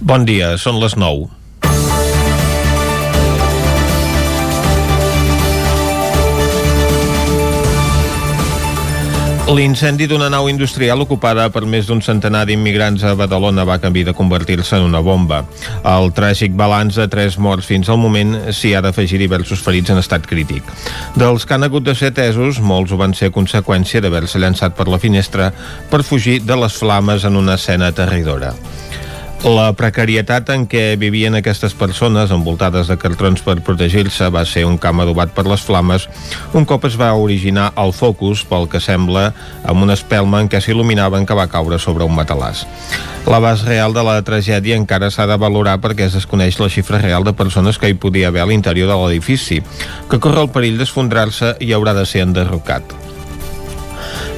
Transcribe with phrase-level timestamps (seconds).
[0.00, 1.26] Bon dia, són les 9.
[9.50, 14.14] L'incendi d'una nau industrial ocupada per més d'un centenar d'immigrants a Badalona va canviar de
[14.16, 15.42] convertir-se en una bomba.
[15.84, 20.00] El tràgic balanç de tres morts fins al moment s'hi ha d'afegir diversos ferits en
[20.00, 20.64] estat crític.
[21.18, 25.02] Dels que han hagut de ser atesos, molts van ser conseqüència d'haver-se llançat per la
[25.02, 25.52] finestra
[25.92, 28.54] per fugir de les flames en una escena aterridora.
[29.40, 34.76] La precarietat en què vivien aquestes persones envoltades de cartrons per protegir-se va ser un
[34.76, 36.04] camp adobat per les flames
[36.52, 39.30] un cop es va originar el focus, pel que sembla,
[39.64, 42.66] amb una espelma en què s'il·luminaven que va caure sobre un matalàs.
[43.32, 47.24] L'abast real de la tragèdia encara s'ha de valorar perquè es desconeix la xifra real
[47.24, 49.62] de persones que hi podia haver a l'interior de l'edifici,
[50.10, 53.09] que corre el perill d'esfondrar-se i haurà de ser enderrocat.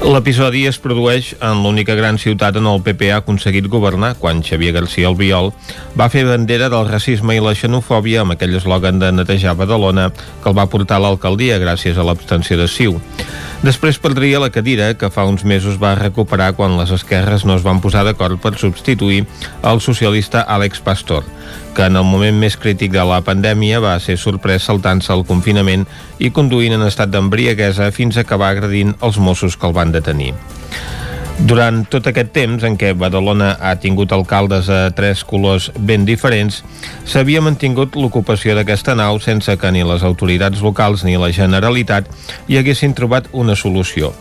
[0.02, 4.72] L'episodi es produeix en l'única gran ciutat on el PP ha aconseguit governar, quan Xavier
[4.74, 5.52] García Albiol
[5.94, 10.50] va fer bandera del racisme i la xenofòbia amb aquell eslògan de netejar Badalona que
[10.50, 12.98] el va portar a l'alcaldia gràcies a l'abstenció de Siu.
[13.62, 17.62] Després perdria la cadira que fa uns mesos va recuperar quan les esquerres no es
[17.62, 19.22] van posar d'acord per substituir
[19.62, 21.22] el socialista Àlex Pastor
[21.74, 25.86] que en el moment més crític de la pandèmia va ser sorprès saltant-se al confinament
[26.20, 30.32] i conduint en estat d'embriaguesa fins a acabar agredint els Mossos que el van detenir.
[31.42, 36.60] Durant tot aquest temps en què Badalona ha tingut alcaldes a tres colors ben diferents,
[37.08, 42.10] s'havia mantingut l'ocupació d'aquesta nau sense que ni les autoritats locals ni la Generalitat
[42.46, 44.12] hi haguessin trobat una solució.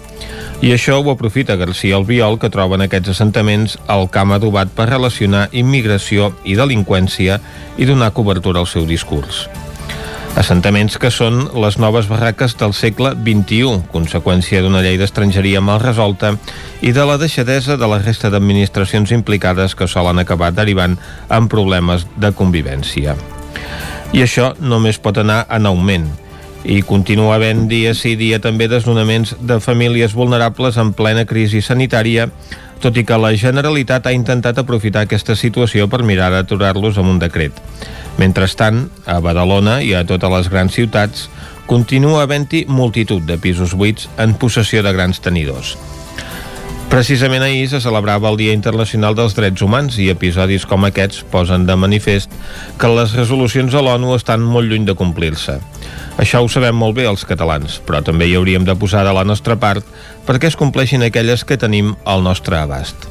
[0.61, 4.89] I això ho aprofita García Albiol, que troba en aquests assentaments el camp adobat per
[4.89, 7.41] relacionar immigració i delinqüència
[7.77, 9.47] i donar cobertura al seu discurs.
[10.39, 16.31] Assentaments que són les noves barraques del segle XXI, conseqüència d'una llei d'estrangeria mal resolta
[16.79, 20.95] i de la deixadesa de la resta d'administracions implicades que solen acabar derivant
[21.27, 23.17] en problemes de convivència.
[24.15, 26.07] I això només pot anar en augment
[26.63, 32.29] i continua havent dia sí dia també desnonaments de famílies vulnerables en plena crisi sanitària,
[32.81, 37.19] tot i que la Generalitat ha intentat aprofitar aquesta situació per mirar d'aturar-los amb un
[37.19, 37.57] decret.
[38.21, 41.25] Mentrestant, a Badalona i a totes les grans ciutats,
[41.65, 45.73] continua havent-hi multitud de pisos buits en possessió de grans tenidors.
[46.91, 51.63] Precisament ahir se celebrava el Dia Internacional dels Drets Humans i episodis com aquests posen
[51.65, 52.33] de manifest
[52.77, 55.55] que les resolucions de l'ONU estan molt lluny de complir-se.
[56.21, 59.23] Això ho sabem molt bé els catalans, però també hi hauríem de posar de la
[59.23, 59.87] nostra part
[60.27, 63.10] perquè es compleixin aquelles que tenim al nostre abast.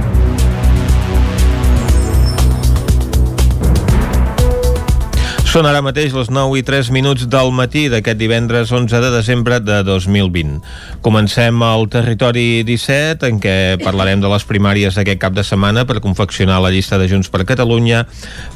[5.51, 9.57] Són ara mateix les 9 i 3 minuts del matí d'aquest divendres 11 de desembre
[9.59, 10.61] de 2020.
[11.03, 15.99] Comencem al territori 17, en què parlarem de les primàries d'aquest cap de setmana per
[15.99, 18.05] confeccionar la llista de Junts per Catalunya.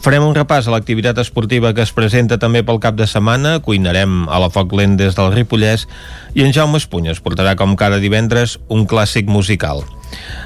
[0.08, 4.30] Farem un repàs a l'activitat esportiva que es presenta també pel cap de setmana, cuinarem
[4.32, 5.90] a la Foc Lent des del Ripollès
[6.32, 9.84] i en Jaume Espunyes portarà com cada divendres un clàssic musical.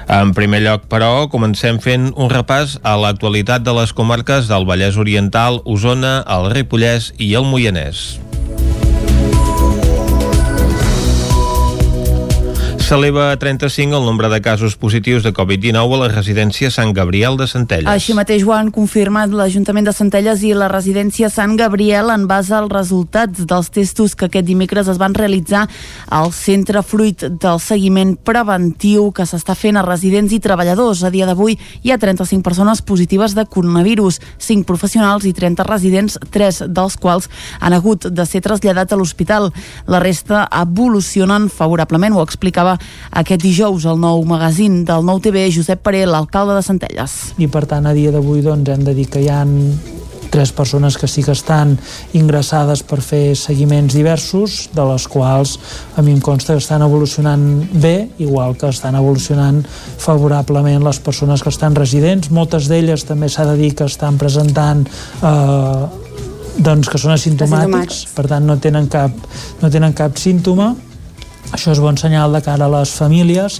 [0.09, 4.97] En primer lloc, però, comencem fent un repàs a l'actualitat de les comarques del Vallès
[4.97, 8.28] Oriental, Osona, el Ripollès i el Moianès.
[12.89, 17.35] S'eleva a 35 el nombre de casos positius de Covid-19 a la residència Sant Gabriel
[17.37, 17.85] de Centelles.
[17.85, 22.55] Així mateix ho han confirmat l'Ajuntament de Centelles i la residència Sant Gabriel en base
[22.57, 25.67] als resultats dels testos que aquest dimecres es van realitzar
[26.09, 31.05] al centre fruit del seguiment preventiu que s'està fent a residents i treballadors.
[31.05, 36.17] A dia d'avui hi ha 35 persones positives de coronavirus, 5 professionals i 30 residents,
[36.33, 37.29] 3 dels quals
[37.59, 39.51] han hagut de ser traslladats a l'hospital.
[39.85, 42.78] La resta evolucionen favorablement, ho explicava
[43.11, 47.19] aquest dijous el nou magazín del nou TV, Josep Paré, l'alcalde de Centelles.
[47.37, 49.55] I per tant, a dia d'avui doncs, hem de dir que hi han
[50.29, 51.75] tres persones que sí que estan
[52.13, 55.57] ingressades per fer seguiments diversos, de les quals
[55.97, 57.43] a mi em consta que estan evolucionant
[57.73, 59.63] bé, igual que estan evolucionant
[59.97, 62.29] favorablement les persones que estan residents.
[62.31, 65.87] Moltes d'elles també s'ha de dir que estan presentant eh,
[66.59, 69.15] doncs que són asimptomàtics, per tant no tenen cap,
[69.61, 70.75] no tenen cap símptoma
[71.51, 73.59] això és bon senyal de cara a les famílies.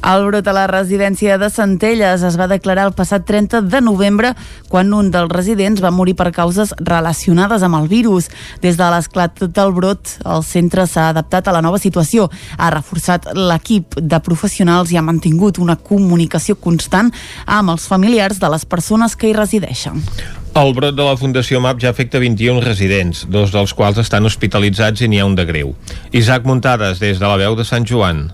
[0.00, 4.32] El brot a la residència de Centelles es va declarar el passat 30 de novembre
[4.68, 8.30] quan un dels residents va morir per causes relacionades amb el virus.
[8.62, 13.30] Des de l'esclat del brot, el centre s'ha adaptat a la nova situació, ha reforçat
[13.36, 17.12] l'equip de professionals i ha mantingut una comunicació constant
[17.46, 20.04] amb els familiars de les persones que hi resideixen.
[20.58, 25.04] El brot de la Fundació MAP ja afecta 21 residents, dos dels quals estan hospitalitzats
[25.04, 25.70] i n'hi ha un de greu.
[26.10, 28.24] Isaac Muntades, des de la veu de Sant Joan.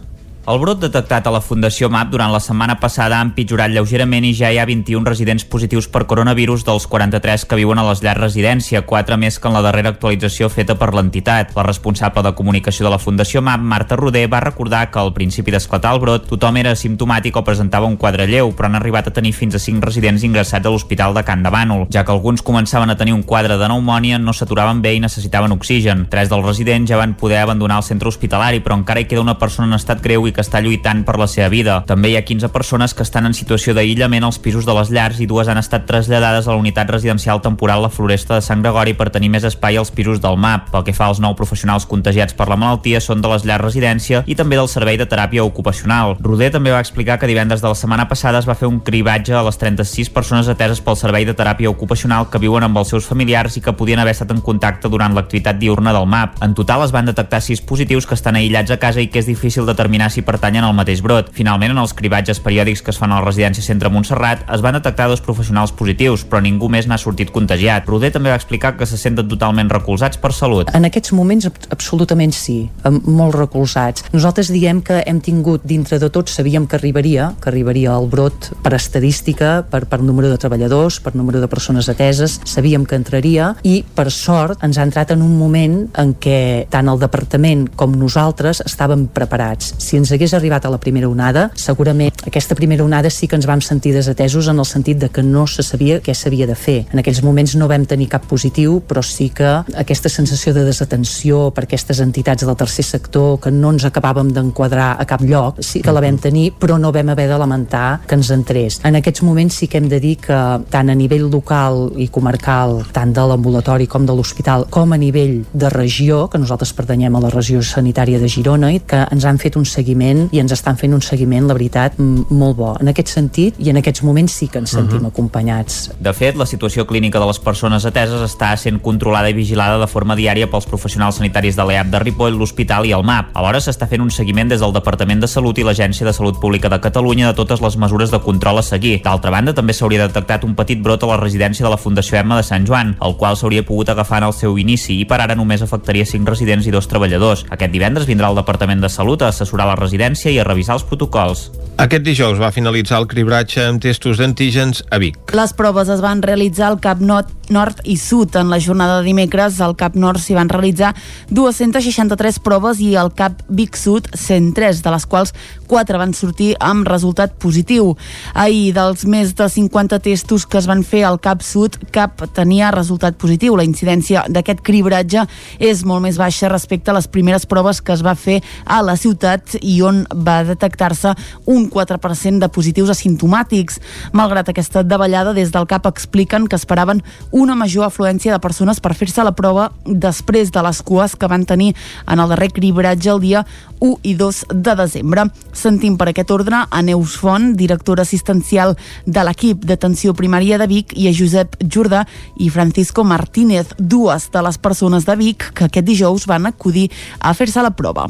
[0.44, 4.34] El brot detectat a la Fundació MAP durant la setmana passada ha empitjorat lleugerament i
[4.36, 8.20] ja hi ha 21 residents positius per coronavirus dels 43 que viuen a les llars
[8.20, 11.54] residència, 4 més que en la darrera actualització feta per l'entitat.
[11.56, 15.54] La responsable de comunicació de la Fundació MAP, Marta Roder, va recordar que al principi
[15.54, 19.14] d'esclatar el brot tothom era simptomàtic o presentava un quadre lleu, però han arribat a
[19.16, 22.44] tenir fins a 5 residents ingressats a l'Hospital de Can de Bànol, ja que alguns
[22.44, 26.04] començaven a tenir un quadre de pneumònia, no s'aturaven bé i necessitaven oxigen.
[26.12, 29.38] Tres dels residents ja van poder abandonar el centre hospitalari, però encara hi queda una
[29.40, 31.78] persona en estat greu i que està lluitant per la seva vida.
[31.88, 35.20] També hi ha 15 persones que estan en situació d'aïllament als pisos de les llars
[35.22, 38.96] i dues han estat traslladades a la unitat residencial temporal La Floresta de Sant Gregori
[38.98, 40.70] per tenir més espai als pisos del MAP.
[40.74, 44.24] Pel que fa als nou professionals contagiats per la malaltia són de les llars residència
[44.26, 46.16] i també del servei de teràpia ocupacional.
[46.20, 49.34] Roder també va explicar que divendres de la setmana passada es va fer un cribatge
[49.34, 53.06] a les 36 persones ateses pel servei de teràpia ocupacional que viuen amb els seus
[53.06, 56.42] familiars i que podien haver estat en contacte durant l'activitat diurna del MAP.
[56.42, 59.30] En total es van detectar 6 positius que estan aïllats a casa i que és
[59.30, 61.30] difícil determinar si pertanyen en el mateix brot.
[61.36, 64.78] Finalment, en els cribatges periòdics que es fan a la residència Centre Montserrat, es van
[64.78, 67.88] detectar dos professionals positius, però ningú més n'ha sortit contagiat.
[67.88, 70.72] Roder també va explicar que se senten totalment recolzats per salut.
[70.74, 72.58] En aquests moments, absolutament sí,
[73.04, 74.06] molt recolzats.
[74.14, 78.50] Nosaltres diem que hem tingut, dintre de tot, sabíem que arribaria, que arribaria el brot
[78.64, 83.52] per estadística, per, per número de treballadors, per número de persones ateses, sabíem que entraria
[83.62, 87.94] i, per sort, ens ha entrat en un moment en què tant el departament com
[87.98, 89.74] nosaltres estàvem preparats.
[89.82, 93.46] Si ens hagués arribat a la primera onada, segurament aquesta primera onada sí que ens
[93.46, 96.76] vam sentir desatesos en el sentit de que no se sabia què s'havia de fer.
[96.92, 99.50] En aquells moments no vam tenir cap positiu, però sí que
[99.80, 104.94] aquesta sensació de desatenció per aquestes entitats del tercer sector que no ens acabàvem d'enquadrar
[105.00, 108.18] a cap lloc, sí que la vam tenir, però no vam haver de lamentar que
[108.18, 108.80] ens entrés.
[108.84, 110.40] En aquests moments sí que hem de dir que
[110.70, 115.42] tant a nivell local i comarcal, tant de l'ambulatori com de l'hospital, com a nivell
[115.52, 119.40] de regió, que nosaltres pertanyem a la regió sanitària de Girona, i que ens han
[119.42, 122.72] fet un seguiment i ens estan fent un seguiment, la veritat, molt bo.
[122.80, 125.06] En aquest sentit, i en aquests moments sí que ens sentim uh mhm.
[125.06, 125.12] -huh.
[125.12, 125.90] acompanyats.
[125.98, 129.86] De fet, la situació clínica de les persones ateses està sent controlada i vigilada de
[129.86, 133.30] forma diària pels professionals sanitaris de l'EAP de Ripoll, l'Hospital i el MAP.
[133.34, 136.68] Alhora s'està fent un seguiment des del Departament de Salut i l'Agència de Salut Pública
[136.68, 139.00] de Catalunya de totes les mesures de control a seguir.
[139.02, 142.36] D'altra banda, també s'hauria detectat un petit brot a la residència de la Fundació Emma
[142.36, 145.34] de Sant Joan, el qual s'hauria pogut agafar en el seu inici i per ara
[145.34, 147.46] només afectaria 5 residents i dos treballadors.
[147.50, 149.93] Aquest divendres vindrà el Departament de Salut a assessorar la residència
[150.34, 151.50] i a revisar els protocols.
[151.74, 155.16] Aquest dijous va finalitzar el cribratge amb testos d'antígens a Vic.
[155.34, 158.36] Les proves es van realitzar al Cap Nord, Nord i Sud.
[158.36, 160.94] En la jornada de dimecres al Cap Nord s'hi van realitzar
[161.30, 165.34] 263 proves i al Cap Vic Sud 103, de les quals
[165.68, 167.94] 4 van sortir amb resultat positiu.
[168.34, 172.72] Ahir, dels més de 50 testos que es van fer al Cap Sud, cap tenia
[172.74, 173.56] resultat positiu.
[173.56, 175.26] La incidència d'aquest cribratge
[175.58, 178.96] és molt més baixa respecte a les primeres proves que es va fer a la
[179.00, 181.14] ciutat i on va detectar-se
[181.50, 183.80] un 4% de positius asimptomàtics.
[184.12, 187.02] Malgrat aquesta davallada, des del CAP expliquen que esperaven
[187.34, 191.44] una major afluència de persones per fer-se la prova després de les cues que van
[191.44, 191.72] tenir
[192.06, 193.42] en el darrer cribratge el dia
[193.80, 195.26] 1 i 2 de desembre.
[195.52, 198.76] Sentim per aquest ordre a Neus Font, directora assistencial
[199.06, 202.04] de l'equip d'atenció primària de Vic, i a Josep Jordà
[202.38, 207.34] i Francisco Martínez, dues de les persones de Vic que aquest dijous van acudir a
[207.34, 208.06] fer-se la prova.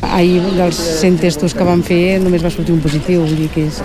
[0.00, 3.66] Ahir dels 100 testos que vam fer només va sortir un positiu, vull dir que
[3.68, 3.80] és,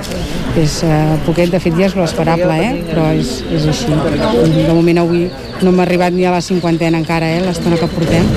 [0.61, 2.69] és uh, poquet, de fet ja és l'esperable, eh?
[2.87, 3.91] però és, és així.
[4.55, 5.25] De moment avui
[5.61, 7.41] no hem arribat ni a la cinquantena encara, eh?
[7.43, 8.31] l'estona que portem,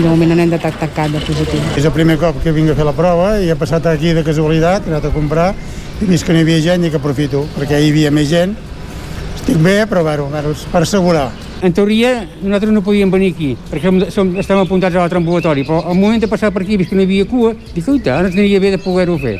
[0.00, 1.62] de moment no n'hem detectat cap de positiu.
[1.78, 4.26] És el primer cop que vinc a fer la prova i he passat aquí de
[4.26, 5.52] casualitat, he anat a comprar,
[6.02, 8.58] i vist que no hi havia gent i que aprofito, perquè hi havia més gent.
[9.38, 11.30] Estic bé, però bueno, per assegurar
[11.62, 15.84] en teoria nosaltres no podíem venir aquí, perquè som, estem apuntats a l'altre ambulatori, però
[15.86, 18.28] al moment de passar per aquí, vist que no hi havia cua, dic, uita, ara
[18.28, 19.38] ens aniria bé de poder-ho fer.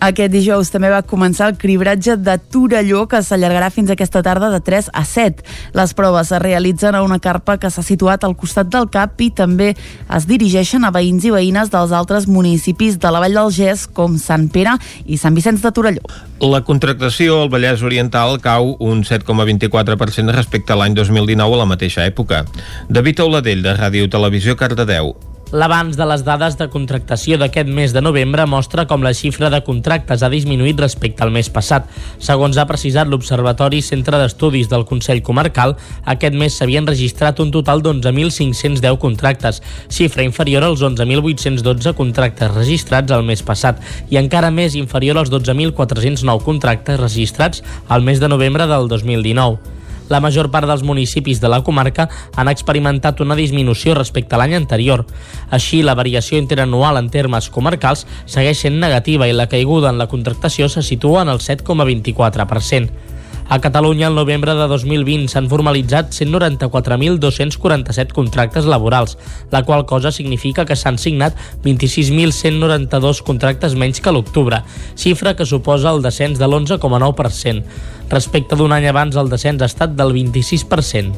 [0.00, 4.60] Aquest dijous també va començar el cribratge de Torelló, que s'allargarà fins aquesta tarda de
[4.64, 5.44] 3 a 7.
[5.76, 9.30] Les proves es realitzen a una carpa que s'ha situat al costat del CAP i
[9.42, 13.84] també es dirigeixen a veïns i veïnes dels altres municipis de la Vall del Gès,
[13.86, 16.08] com Sant Pere i Sant Vicenç de Torelló.
[16.40, 22.08] La contractació al Vallès Oriental cau un 7,24% respecte a l'any 2019 a la mateixa
[22.08, 22.46] època.
[22.88, 25.12] David Auladell, de Ràdio Televisió, Cardedeu.
[25.50, 29.58] L'abans de les dades de contractació d'aquest mes de novembre mostra com la xifra de
[29.66, 31.88] contractes ha disminuït respecte al mes passat.
[32.22, 35.74] Segons ha precisat l'Observatori Centre d'Estudis del Consell Comarcal,
[36.14, 39.58] aquest mes s'havien registrat un total d'11.510 contractes,
[39.90, 46.46] xifra inferior als 11.812 contractes registrats el mes passat i encara més inferior als 12.409
[46.46, 49.79] contractes registrats al mes de novembre del 2019.
[50.10, 54.56] La major part dels municipis de la comarca han experimentat una disminució respecte a l'any
[54.58, 55.06] anterior.
[55.54, 60.10] Així, la variació interanual en termes comarcals segueix sent negativa i la caiguda en la
[60.10, 63.18] contractació se situa en el 7,24%.
[63.50, 69.18] A Catalunya, el novembre de 2020, s'han formalitzat 194.247 contractes laborals,
[69.50, 74.62] la qual cosa significa que s'han signat 26.192 contractes menys que l'octubre,
[74.94, 77.66] xifra que suposa el descens de l'11,9%.
[78.14, 81.10] Respecte d'un any abans, el descens ha estat del 26%.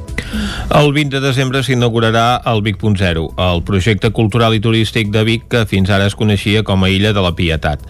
[0.72, 5.68] El 20 de desembre s'inaugurarà el Vic.0, el projecte cultural i turístic de Vic que
[5.68, 7.84] fins ara es coneixia com a Illa de la Pietat.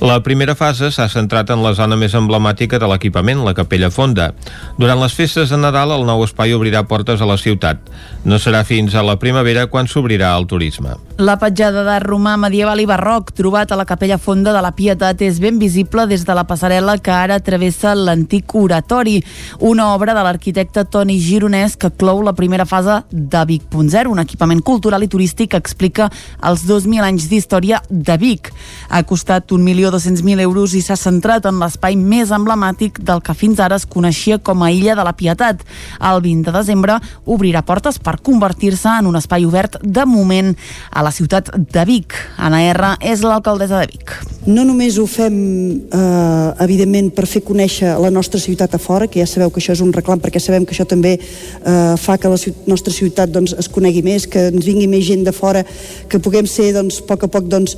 [0.00, 4.30] La primera fase s'ha centrat en la zona més emblemàtica de l'equipament, la Capella Fonda.
[4.80, 7.84] Durant les festes de Nadal, el nou espai obrirà portes a la ciutat.
[8.24, 10.96] No serà fins a la primavera quan s'obrirà el turisme.
[11.20, 15.20] La petjada d'art romà medieval i barroc trobat a la Capella Fonda de la Pietat
[15.20, 19.18] és ben visible des de la passarel·la que ara travessa l'antic oratori,
[19.58, 24.62] una obra de l'arquitecte Toni Gironès que clou la primera fase de Vic.0, un equipament
[24.64, 26.06] cultural i turístic que explica
[26.40, 28.48] els 2.000 anys d'història de Vic.
[28.88, 33.36] Ha costat un milió 200.000 euros i s'ha centrat en l'espai més emblemàtic del que
[33.36, 35.68] fins ara es coneixia com a Illa de la Pietat.
[36.00, 36.96] El 20 de desembre
[37.26, 40.56] obrirà portes per convertir-se en un espai obert de moment
[40.88, 42.14] a la ciutat de Vic.
[42.38, 42.94] Anna R.
[43.00, 44.14] és l'alcaldessa de Vic.
[44.46, 45.34] No només ho fem,
[45.92, 49.72] eh, evidentment, per fer conèixer la nostra ciutat a fora, que ja sabeu que això
[49.72, 53.52] és un reclam, perquè sabem que això també eh, fa que la nostra ciutat doncs,
[53.58, 55.64] es conegui més, que ens vingui més gent de fora,
[56.08, 57.76] que puguem ser, doncs, a poc a poc, doncs,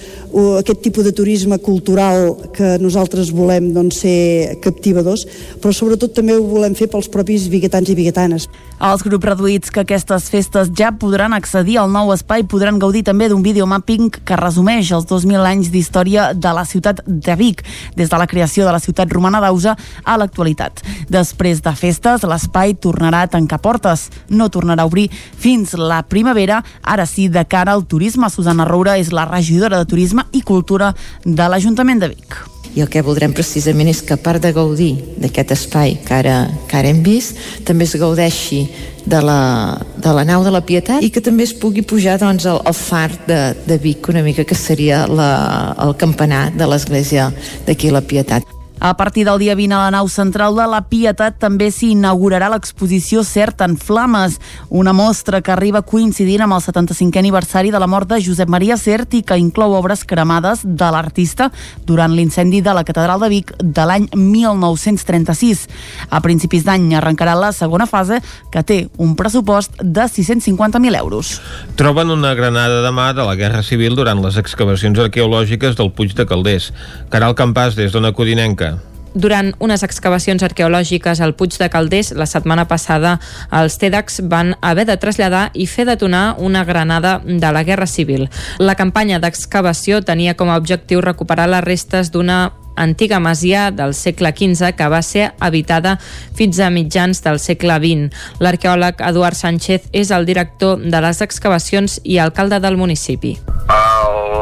[0.61, 5.27] aquest tipus de turisme cultural que nosaltres volem doncs, ser captivadors,
[5.61, 8.49] però sobretot també ho volem fer pels propis biguetans i biguetanes.
[8.83, 13.22] Els grups reduïts que aquestes festes ja podran accedir al nou espai podran gaudir també
[13.29, 17.65] d'un videomapping que resumeix els 2.000 anys d'història de la ciutat de Vic,
[17.97, 20.83] des de la creació de la ciutat romana d'Ausa a l'actualitat.
[21.13, 24.09] Després de festes, l'espai tornarà a tancar portes.
[24.29, 26.63] No tornarà a obrir fins la primavera.
[26.83, 30.95] Ara sí, de cara al turisme, Susana Roura és la regidora de Turisme i Cultura
[31.25, 34.95] de l'Ajuntament de Vic i el que voldrem precisament és que a part de gaudir
[35.21, 36.37] d'aquest espai que ara,
[36.69, 37.37] que ara hem vist,
[37.69, 38.63] també es gaudeixi
[39.05, 42.47] de la, de la nau de la Pietat i que també es pugui pujar doncs,
[42.47, 47.31] al, al far de, de Vic una mica que seria la, el campanar de l'església
[47.67, 48.62] d'aquí la Pietat.
[48.85, 52.49] A partir del dia 20 a la nau central de la Pietat també s'hi inaugurarà
[52.51, 54.41] l'exposició Cert en Flames,
[54.75, 58.75] una mostra que arriba coincidint amb el 75è aniversari de la mort de Josep Maria
[58.75, 61.53] Cert i que inclou obres cremades de l'artista
[61.87, 65.63] durant l'incendi de la Catedral de Vic de l'any 1936.
[66.11, 68.19] A principis d'any arrencarà la segona fase
[68.51, 71.37] que té un pressupost de 650.000 euros.
[71.79, 76.19] Troben una granada de mà de la Guerra Civil durant les excavacions arqueològiques del Puig
[76.19, 76.73] de Calders.
[77.15, 78.72] Caral Campàs, des d'Ona Codinenca.
[79.15, 83.19] Durant unes excavacions arqueològiques al Puig de Calders, la setmana passada,
[83.53, 88.29] els TEDx van haver de traslladar i fer detonar una granada de la Guerra Civil.
[88.59, 94.33] La campanya d'excavació tenia com a objectiu recuperar les restes d'una antiga masia del segle
[94.37, 95.99] XV que va ser habitada
[96.35, 98.11] fins a mitjans del segle XX.
[98.41, 103.37] L'arqueòleg Eduard Sánchez és el director de les excavacions i alcalde del municipi.
[103.69, 103.79] A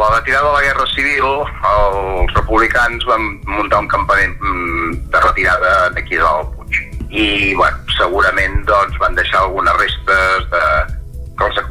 [0.01, 1.29] la retirada de la Guerra Civil,
[1.75, 6.81] els republicans van muntar un campament mm, de retirada d'aquí del Puig.
[7.11, 10.65] I, bueno, segurament doncs, van deixar algunes restes de,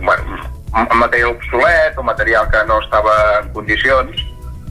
[0.03, 0.39] bueno,
[0.95, 4.28] material obsolet o material que no estava en condicions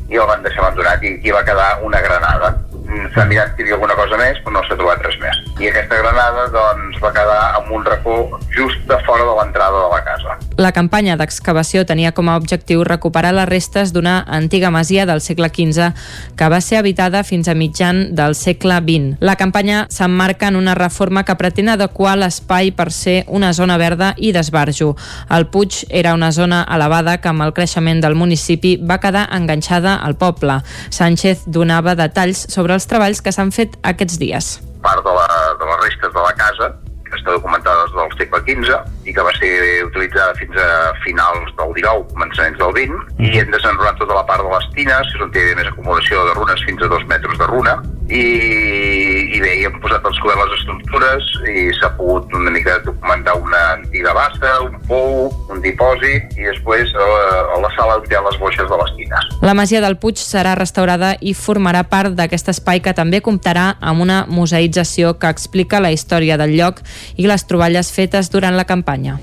[0.09, 2.55] i el van deixar abandonat i aquí va quedar una granada.
[2.88, 5.37] Mm, s'ha mirat que hi havia alguna cosa més, però no s'ha trobat res més.
[5.61, 8.14] I aquesta granada doncs, va quedar en un racó
[8.54, 10.37] just de fora de l'entrada de la casa.
[10.57, 15.50] La campanya d'excavació tenia com a objectiu recuperar les restes d'una antiga masia del segle
[15.52, 15.90] XV
[16.38, 19.21] que va ser habitada fins a mitjan del segle XX.
[19.21, 24.14] La campanya s'emmarca en una reforma que pretén adequar l'espai per ser una zona verda
[24.16, 24.95] i d'esbarjo.
[25.28, 29.99] El Puig era una zona elevada que amb el creixement del municipi va quedar enganxada
[30.00, 30.62] al poble.
[30.88, 34.58] Sánchez donava detalls sobre els treballs que s'han fet aquests dies.
[34.85, 35.26] Part de, la,
[35.58, 36.70] de les restes de la casa
[37.08, 39.52] que està documentada des del segle XV i que va ser
[39.87, 40.68] utilitzada fins a
[41.04, 45.12] finals del XIX, començaments del XX, i hem desenrolat tota la part de les tines,
[45.12, 47.78] que és on té més acumulació de runes fins a dos metres de runa,
[48.09, 48.23] i,
[49.37, 53.35] i bé, hi hem posat els cobert les estructures i s'ha pogut una mica documentar
[53.37, 58.09] una antiga bassa, un pou, un dipòsit, i després a la, a la sala on
[58.09, 59.31] hi ha les boixes de les tines.
[59.45, 64.05] La masia del Puig serà restaurada i formarà part d'aquest espai que també comptarà amb
[64.07, 66.81] una museïtzació que explica la història del lloc
[67.17, 69.19] i les troballes fetes durant la campanya.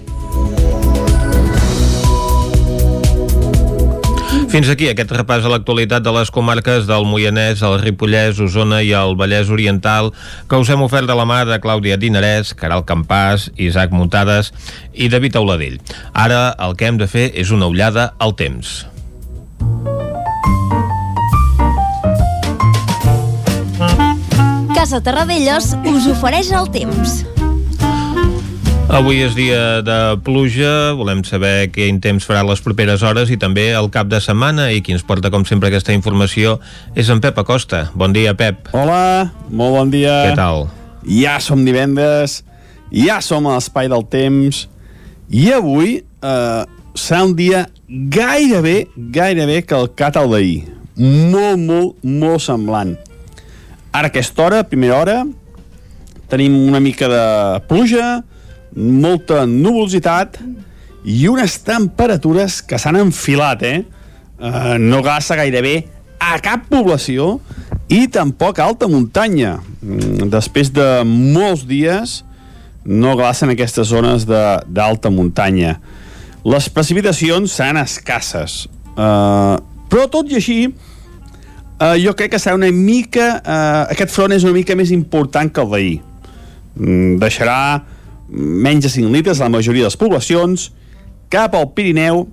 [4.56, 8.94] Fins aquí aquest repàs a l'actualitat de les comarques del Moianès, el Ripollès, Osona i
[8.96, 10.14] el Vallès Oriental
[10.48, 14.54] que us hem ofert de la mà de Clàudia Dinarès, Caral Campàs, Isaac Muntades
[14.94, 15.76] i David Auladell.
[16.16, 18.86] Ara el que hem de fer és una ullada al temps.
[24.72, 27.26] Casa Terradellos us ofereix el temps.
[28.86, 33.72] Avui és dia de pluja, volem saber quin temps farà les properes hores i també
[33.74, 36.60] el cap de setmana i qui ens porta com sempre aquesta informació
[36.94, 37.88] és en Pep Acosta.
[37.98, 38.70] Bon dia, Pep.
[38.78, 40.14] Hola, molt bon dia.
[40.30, 40.68] Què tal?
[41.10, 42.44] Ja som divendres,
[42.94, 44.68] ja som a l'espai del temps
[45.34, 46.62] i avui eh,
[46.94, 50.62] serà un dia gairebé, gairebé calcat al d'ahir.
[51.02, 52.94] Molt, molt, molt semblant.
[53.96, 55.18] Ara aquesta hora, primera hora,
[56.30, 57.26] tenim una mica de
[57.70, 58.22] pluja,
[58.76, 60.40] molta nuvolositat
[61.06, 63.84] i unes temperatures que s'han enfilat, eh?
[64.36, 65.86] Uh, no gassa gairebé
[66.20, 67.38] a cap població
[67.88, 69.60] i tampoc a alta muntanya.
[69.82, 72.22] Mm, després de molts dies
[72.86, 75.80] no glacen aquestes zones d'alta muntanya.
[76.46, 79.56] Les precipitacions seran escasses, uh,
[79.90, 83.40] però tot i així uh, jo crec que serà una mica...
[83.42, 85.98] Uh, aquest front és una mica més important que el d'ahir.
[86.76, 87.58] Mm, deixarà
[88.30, 90.70] menys de 5 litres a la majoria de les poblacions,
[91.30, 92.26] cap al Pirineu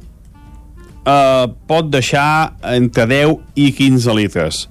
[1.06, 4.66] eh, pot deixar entre 10 i 15 litres.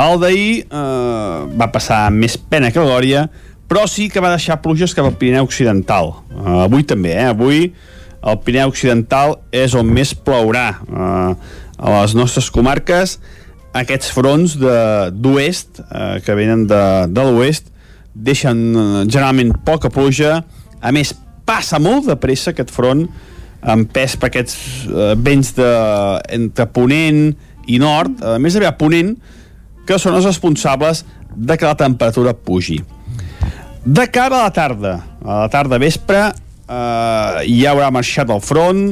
[0.00, 3.26] El d'ahir eh, va passar més pena que glòria,
[3.70, 6.14] però sí que va deixar pluges cap al Pirineu Occidental.
[6.32, 7.28] Eh, avui també, eh?
[7.30, 7.68] Avui
[8.20, 10.70] el Pirineu Occidental és on més plourà.
[10.80, 11.34] Eh,
[11.80, 13.18] a les nostres comarques,
[13.72, 17.70] aquests fronts d'oest, eh, que venen de, de l'oest,
[18.14, 20.40] deixen eh, generalment poca pluja,
[20.80, 21.12] a més
[21.46, 23.04] passa molt de pressa aquest front
[23.60, 24.56] amb pes per aquests
[24.88, 25.70] eh, vents de,
[26.36, 27.30] entre Ponent
[27.70, 29.14] i Nord, a més d'haver Ponent,
[29.86, 32.80] que són els responsables de que la temperatura pugi.
[33.84, 38.84] De cara a la tarda, a la tarda vespre, eh, ja haurà marxat el front,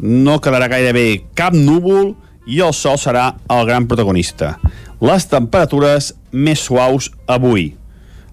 [0.00, 2.14] no quedarà gairebé cap núvol
[2.48, 4.56] i el sol serà el gran protagonista.
[5.00, 7.74] Les temperatures més suaus avui.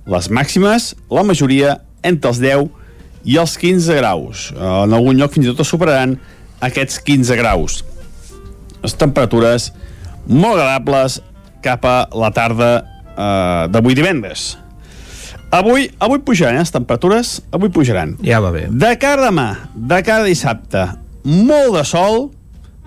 [0.07, 2.69] Les màximes, la majoria, entre els 10
[3.27, 4.49] i els 15 graus.
[4.55, 6.15] En algun lloc fins i tot es superaran
[6.63, 7.81] aquests 15 graus.
[8.83, 9.71] Les temperatures
[10.27, 11.19] molt agradables
[11.65, 14.53] cap a la tarda eh, d'avui divendres.
[15.51, 18.15] Avui, avui pujaran, eh, les temperatures, avui pujaran.
[18.23, 18.67] Ja va bé.
[18.71, 20.83] De cara demà, de cara dissabte,
[21.23, 22.29] molt de sol,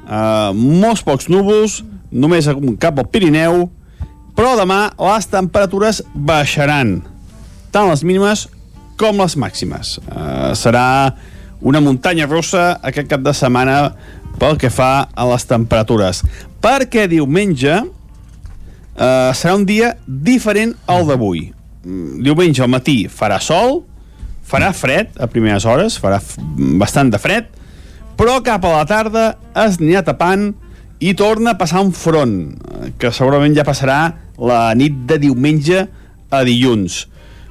[0.06, 2.48] eh, molts pocs núvols, només
[2.80, 3.68] cap al Pirineu,
[4.36, 6.98] però demà les temperatures baixaran,
[7.74, 8.46] tant les mínimes
[9.00, 9.96] com les màximes.
[10.04, 11.14] Uh, serà
[11.60, 13.92] una muntanya russa aquest cap de setmana
[14.40, 16.22] pel que fa a les temperatures.
[16.60, 21.48] Perquè diumenge uh, serà un dia diferent al d'avui.
[21.84, 23.82] Mm, diumenge al matí farà sol,
[24.44, 26.20] farà fred a primeres hores, farà
[26.80, 27.48] bastant de fred,
[28.20, 29.24] però cap a la tarda
[29.64, 30.50] es anirà tapant
[31.00, 34.00] i torna a passar un front, eh, que segurament ja passarà
[34.40, 35.86] la nit de diumenge
[36.30, 37.06] a dilluns.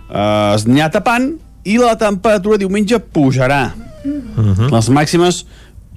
[0.09, 1.33] Uh, es anirà tapant
[1.69, 3.73] i la temperatura diumenge pujarà.
[4.05, 4.69] Uh -huh.
[4.71, 5.45] Les màximes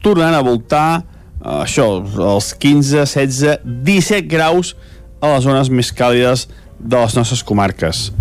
[0.03, 1.03] tornaran a voltar
[1.45, 2.03] uh, això,
[2.35, 4.75] els 15, 16, 17 graus
[5.21, 8.12] a les zones més càlides de les nostres comarques.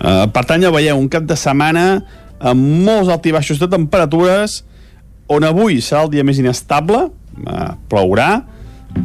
[0.00, 2.04] Uh, per tant, ja veieu, un cap de setmana
[2.40, 4.64] amb molts altibaixos de temperatures
[5.26, 7.10] on avui serà el dia més inestable,
[7.46, 8.44] uh, plourà,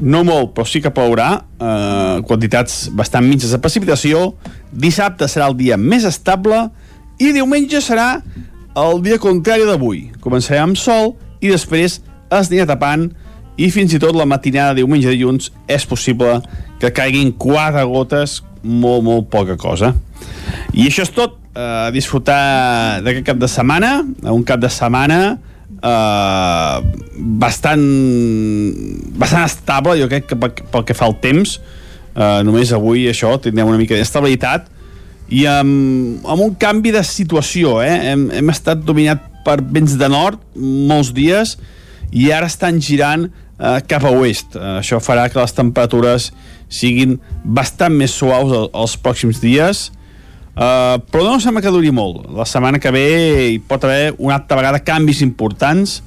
[0.02, 4.34] no molt, però sí que plourà, uh, quantitats bastant mitges de precipitació,
[4.71, 6.67] dissabte serà el dia més estable,
[7.19, 8.21] i diumenge serà
[8.80, 10.06] el dia contrari d'avui.
[10.23, 13.10] Començarem amb sol i després es anirà tapant
[13.60, 16.38] i fins i tot la matinada de diumenge dilluns és possible
[16.80, 19.93] que caiguin quatre gotes, molt, molt poca cosa.
[20.73, 21.36] I això és tot.
[21.60, 23.89] Uh, disfrutar d'aquest cap de setmana,
[24.32, 25.17] un cap de setmana
[25.84, 26.80] uh,
[27.39, 27.86] bastant
[29.20, 31.58] bastant estable, jo crec que pel, que fa al temps,
[32.15, 34.70] uh, només avui això, tindrem una mica d'estabilitat,
[35.30, 37.94] i amb, amb un canvi de situació eh?
[38.12, 41.56] hem, hem estat dominat per vents de nord molts dies
[42.10, 44.58] i ara estan girant eh, cap a oest.
[44.58, 46.32] Eh, això farà que les temperatures
[46.70, 49.89] siguin bastant més suaus el, els pròxims dies
[50.60, 53.08] eh, però no sembla que duri molt la setmana que ve
[53.56, 56.00] hi pot haver una altra vegada canvis importants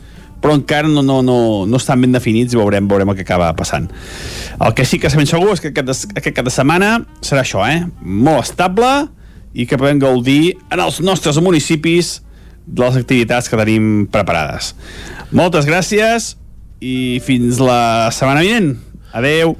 [0.43, 1.39] però encara no, no, no,
[1.71, 3.87] no estan ben definits i veurem, veurem el que acaba passant.
[4.59, 7.63] El que sí que sabem segur és que aquest, aquest cap de setmana serà això,
[7.71, 7.85] eh?
[8.03, 8.91] molt estable
[9.55, 12.17] i que podem gaudir en els nostres municipis
[12.67, 14.73] de les activitats que tenim preparades.
[15.31, 16.33] Moltes gràcies
[16.83, 18.75] i fins la setmana vinent.
[19.15, 19.55] Adeu.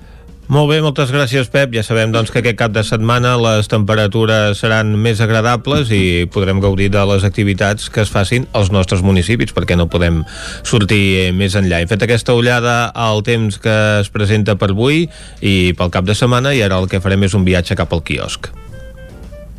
[0.51, 1.71] Molt bé, moltes gràcies, Pep.
[1.73, 6.61] Ja sabem doncs, que aquest cap de setmana les temperatures seran més agradables i podrem
[6.61, 10.25] gaudir de les activitats que es facin als nostres municipis, perquè no podem
[10.67, 11.81] sortir més enllà.
[11.81, 15.07] Hem fet aquesta ullada al temps que es presenta per avui
[15.41, 18.03] i pel cap de setmana i ara el que farem és un viatge cap al
[18.03, 18.51] quiosc.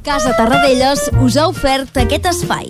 [0.03, 2.69] Casa Tarradellas us ha ofert aquest espai.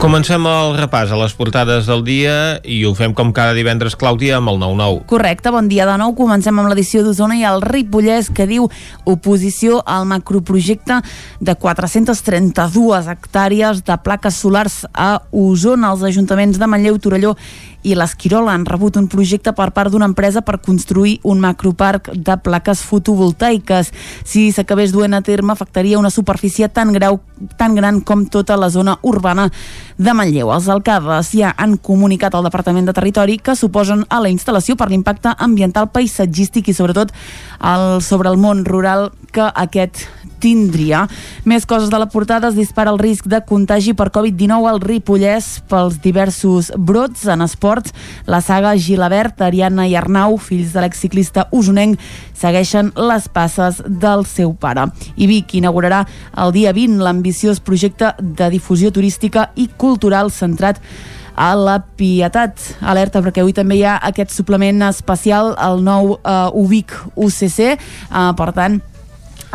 [0.00, 2.34] Comencem el repàs a les portades del dia
[2.64, 5.02] i ho fem com cada divendres, Clàudia, amb el 9-9.
[5.10, 6.14] Correcte, bon dia de nou.
[6.16, 8.70] Comencem amb l'edició d'Osona i el Ripollès que diu
[9.04, 11.02] oposició al macroprojecte
[11.44, 15.92] de 432 hectàrees de plaques solars a Osona.
[15.92, 17.34] Els ajuntaments de Manlleu, Torelló
[17.82, 22.36] i l'Esquirol han rebut un projecte per part d'una empresa per construir un macroparc de
[22.44, 23.92] plaques fotovoltaiques.
[24.24, 27.20] Si s'acabés duent a terme, afectaria una superfície tan, grau,
[27.56, 29.48] tan gran com tota la zona urbana
[29.96, 30.52] de Manlleu.
[30.54, 34.90] Els alcaldes ja han comunicat al Departament de Territori que suposen a la instal·lació per
[34.90, 37.14] l'impacte ambiental, paisatgístic i sobretot
[37.60, 40.06] el, sobre el món rural que aquest
[40.40, 41.04] tindria.
[41.44, 45.50] Més coses de la portada es dispara el risc de contagi per Covid-19 al Ripollès
[45.70, 47.94] pels diversos brots en esports.
[48.26, 52.00] La saga Gilabert, Ariana i Arnau, fills de l'exciclista usonenc,
[52.34, 54.88] segueixen les passes del seu pare.
[55.16, 56.04] I Vic inaugurarà
[56.40, 60.80] el dia 20 l'ambiciós projecte de difusió turística i cultural centrat
[61.40, 62.60] a la Pietat.
[62.84, 67.76] Alerta perquè avui també hi ha aquest suplement especial, el nou uh, UBIC UCC,
[68.10, 68.80] uh, per tant,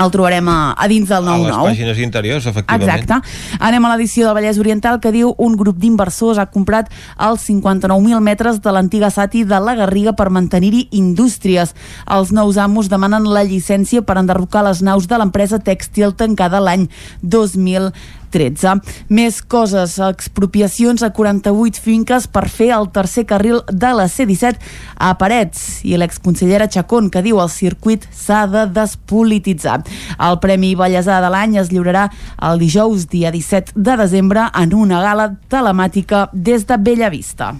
[0.01, 1.51] el trobarem a, a dins del 9-9.
[1.51, 2.89] A les pàgines interiors, efectivament.
[2.89, 3.59] Exacte.
[3.63, 8.19] Anem a l'edició del Vallès Oriental que diu un grup d'inversors ha comprat els 59.000
[8.25, 11.75] metres de l'antiga Sati de la Garriga per mantenir-hi indústries.
[12.11, 16.89] Els nous amos demanen la llicència per enderrocar les naus de l'empresa tèxtil tancada l'any
[17.21, 17.91] 2000
[18.35, 18.75] 13.
[19.15, 24.59] Més coses, expropiacions a 48 finques per fer el tercer carril de la C-17
[24.99, 29.79] a Parets i l'exconsellera Chacón que diu el circuit s'ha de despolititzar.
[30.19, 32.09] El Premi Bellesà de l'any es lliurarà
[32.49, 37.53] el dijous dia 17 de desembre en una gala telemàtica des de Bellavista.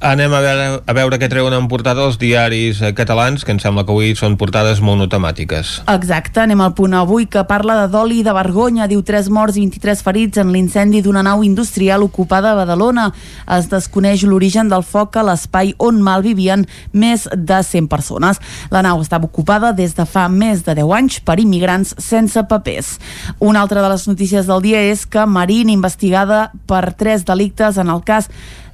[0.00, 3.60] Anem a veure, a veure què treuen en portada els diaris eh, catalans, que em
[3.62, 5.70] sembla que avui són portades monotemàtiques.
[5.88, 8.86] Exacte, anem al punt avui que parla de doli i de vergonya.
[8.90, 13.08] Diu 3 morts i 23 ferits en l'incendi d'una nau industrial ocupada a Badalona.
[13.56, 18.42] Es desconeix l'origen del foc a l'espai on malvivien més de 100 persones.
[18.70, 22.98] La nau estava ocupada des de fa més de 10 anys per immigrants sense papers.
[23.40, 27.88] Una altra de les notícies del dia és que Marín, investigada per tres delictes en
[27.88, 28.28] el cas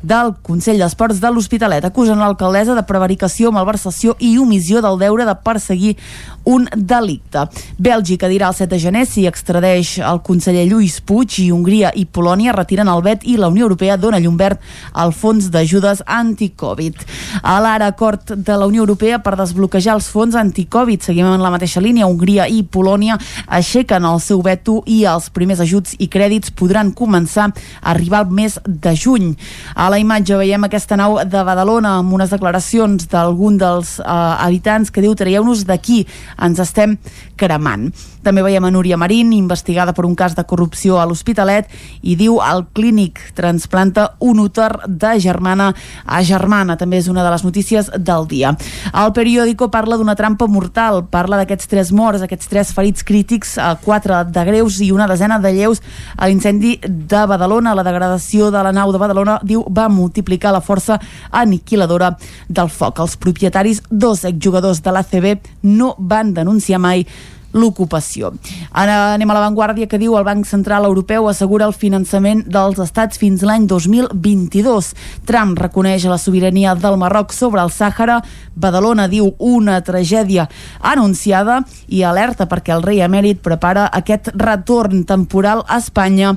[0.04, 1.84] del Consell d'Esports de l'Hospitalet.
[1.88, 5.96] Acusen l'alcaldessa de prevaricació, malversació i omissió del deure de perseguir
[6.44, 7.46] un delicte.
[7.80, 12.04] Bèlgica dirà el 7 de gener si extradeix el conseller Lluís Puig i Hongria i
[12.04, 14.60] Polònia retiren el vet i la Unió Europea dona llum verd
[14.92, 17.00] al fons d'ajudes anti-Covid.
[17.42, 21.04] A l'ara acord de la Unió Europea per desbloquejar els fons anti-Covid.
[21.06, 22.08] Seguim en la mateixa línia.
[22.10, 27.48] Hongria i Polònia aixequen el seu veto i els primers ajuts i crèdits podran començar
[27.48, 29.32] a arribar al mes de juny.
[29.74, 34.90] A la imatge veiem aquesta nau de Badalona amb unes declaracions d'algun dels eh, habitants
[34.90, 36.00] que diu traieu-nos d'aquí,
[36.42, 36.96] ens estem
[37.38, 37.92] cremant.
[38.24, 41.68] També veiem a Núria Marín, investigada per un cas de corrupció a l'Hospitalet,
[42.02, 45.68] i diu el clínic transplanta un úter de germana
[46.06, 46.78] a germana.
[46.80, 48.54] També és una de les notícies del dia.
[48.90, 53.70] El periòdico parla d'una trampa mortal, parla d'aquests tres morts, aquests tres ferits crítics, eh,
[53.84, 55.82] quatre de greus i una desena de lleus
[56.16, 57.76] a l'incendi de Badalona.
[57.76, 60.98] La degradació de la nau de Badalona, diu, va multiplicar la força
[61.30, 62.14] aniquiladora
[62.48, 63.00] del foc.
[63.00, 65.30] Els propietaris, dos exjugadors de l'ACB,
[65.62, 67.06] no van denunciar mai
[67.54, 68.32] l'ocupació.
[68.74, 73.20] Ara anem a l'avantguàrdia que diu el Banc Central Europeu assegura el finançament dels estats
[73.22, 74.90] fins l'any 2022.
[75.28, 78.20] Trump reconeix la sobirania del Marroc sobre el Sàhara.
[78.54, 80.48] Badalona diu una tragèdia
[80.82, 86.34] anunciada i alerta perquè el rei emèrit prepara aquest retorn temporal a Espanya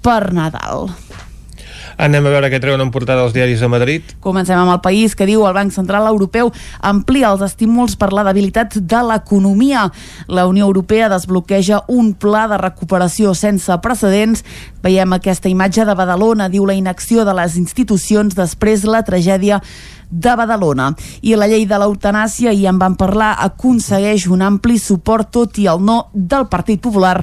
[0.00, 0.88] per Nadal.
[2.00, 4.14] Anem a veure què treuen en portada els diaris de Madrid.
[4.24, 6.48] Comencem amb el país que diu el Banc Central Europeu
[6.80, 9.84] amplia els estímuls per la debilitat de l'economia.
[10.26, 14.46] La Unió Europea desbloqueja un pla de recuperació sense precedents.
[14.80, 19.60] Veiem aquesta imatge de Badalona, diu la inacció de les institucions després la tragèdia
[20.10, 20.90] de Badalona.
[21.22, 25.68] I la llei de l'eutanàsia, i en van parlar, aconsegueix un ampli suport tot i
[25.70, 27.20] el no del Partit Popular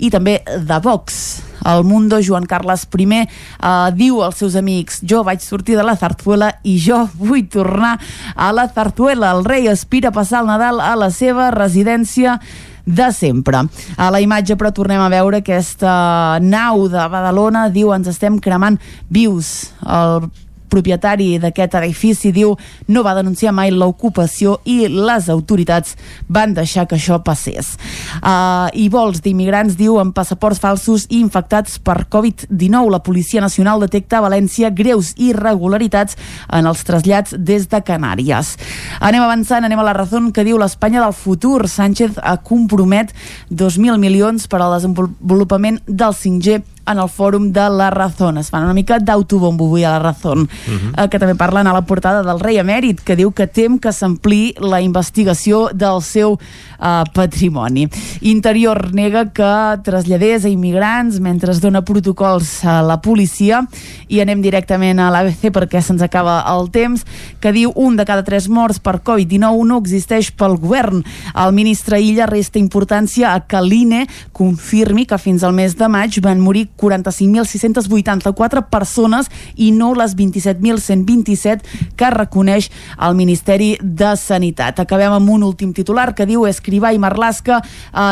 [0.00, 1.42] i també de Vox.
[1.68, 5.96] El Mundo, Joan Carles I, eh, diu als seus amics jo vaig sortir de la
[5.96, 7.98] Zarzuela i jo vull tornar
[8.34, 9.32] a la Zarzuela.
[9.32, 12.40] El rei aspira a passar el Nadal a la seva residència
[12.86, 13.68] de sempre.
[13.96, 18.80] A la imatge, però, tornem a veure aquesta nau de Badalona, diu, ens estem cremant
[19.08, 19.70] vius.
[19.84, 20.30] El
[20.70, 22.54] propietari d'aquest edifici diu
[22.88, 25.96] no va denunciar mai l'ocupació i les autoritats
[26.28, 27.74] van deixar que això passés.
[28.20, 32.90] Uh, I vols d'immigrants, diu, amb passaports falsos i infectats per Covid-19.
[32.90, 36.16] La Policia Nacional detecta a València greus irregularitats
[36.48, 38.56] en els trasllats des de Canàries.
[39.00, 41.68] Anem avançant, anem a la raó que diu l'Espanya del futur.
[41.68, 43.12] Sánchez compromet
[43.50, 48.38] 2.000 milions per al desenvolupament del 5G en el fòrum de la Razón.
[48.38, 51.04] Es fan una mica d'autobombo avui a la Razón, uh -huh.
[51.04, 53.92] eh, que també parlen a la portada del rei emèrit, que diu que tem que
[53.92, 56.38] s'ampli la investigació del seu
[56.80, 57.88] eh, patrimoni.
[58.20, 63.66] Interior nega que traslladés a immigrants mentre es dona protocols a la policia
[64.08, 67.04] i anem directament a l'ABC perquè se'ns acaba el temps,
[67.40, 71.04] que diu un de cada tres morts per Covid-19 no existeix pel govern.
[71.34, 76.20] El ministre Illa resta importància a que l'INE confirmi que fins al mes de maig
[76.20, 84.80] van morir 45.684 persones i no les 27.127 que reconeix el Ministeri de Sanitat.
[84.80, 87.60] Acabem amb un últim titular que diu Escrivà i Marlaska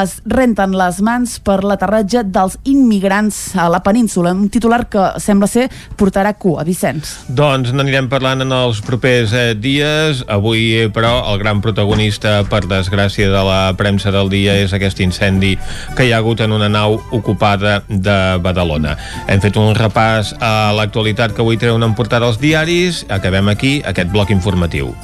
[0.03, 4.33] es renten les mans per l'aterratge dels immigrants a la península.
[4.37, 7.15] Un titular que sembla ser portarà cua, Vicenç.
[7.29, 10.23] Doncs n'anirem parlant en els propers eh, dies.
[10.29, 15.01] Avui, eh, però, el gran protagonista, per desgràcia de la premsa del dia, és aquest
[15.05, 15.55] incendi
[15.97, 18.97] que hi ha hagut en una nau ocupada de Badalona.
[19.29, 23.05] Hem fet un repàs a l'actualitat que avui treuen en portada els diaris.
[23.13, 24.95] Acabem aquí aquest bloc informatiu.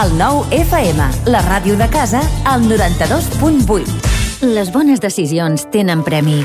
[0.00, 4.46] El nou FM, la ràdio de casa, al 92.8.
[4.54, 6.44] Les bones decisions tenen premi.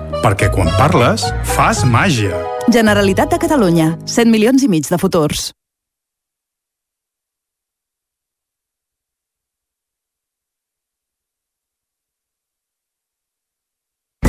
[0.21, 1.23] Perquè quan parles,
[1.55, 2.37] fas màgia.
[2.69, 3.95] Generalitat de Catalunya.
[4.05, 5.49] 100 milions i mig de futurs.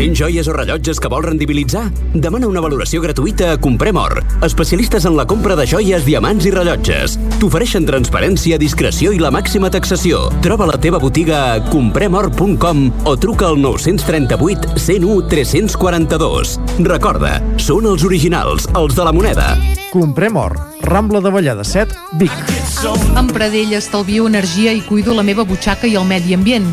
[0.02, 1.84] Tens joies o rellotges que vols rendibilitzar?
[2.10, 6.50] Demana una valoració gratuïta a Comprem Or, especialistes en la compra de joies, diamants i
[6.50, 7.14] rellotges.
[7.38, 10.24] T'ofereixen transparència, discreció i la màxima taxació.
[10.42, 16.56] Troba la teva botiga a compremor.com o truca al 938 101 342.
[16.82, 19.52] Recorda, són els originals, els de la moneda.
[19.94, 22.34] Comprem Or, Rambla de Vallada 7, Vic.
[23.14, 26.72] Amb Pradell estalvio energia i cuido la meva butxaca i el medi ambient.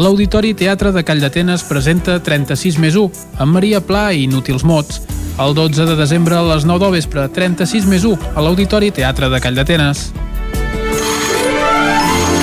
[0.00, 3.10] L'Auditori Teatre de Call d'Atenes presenta 36 més 1,
[3.44, 5.02] amb Maria Pla i Inútils Mots.
[5.36, 9.28] El 12 de desembre a les 9 del vespre, 36 més 1, a l'Auditori Teatre
[9.28, 10.00] de Call d'Atenes.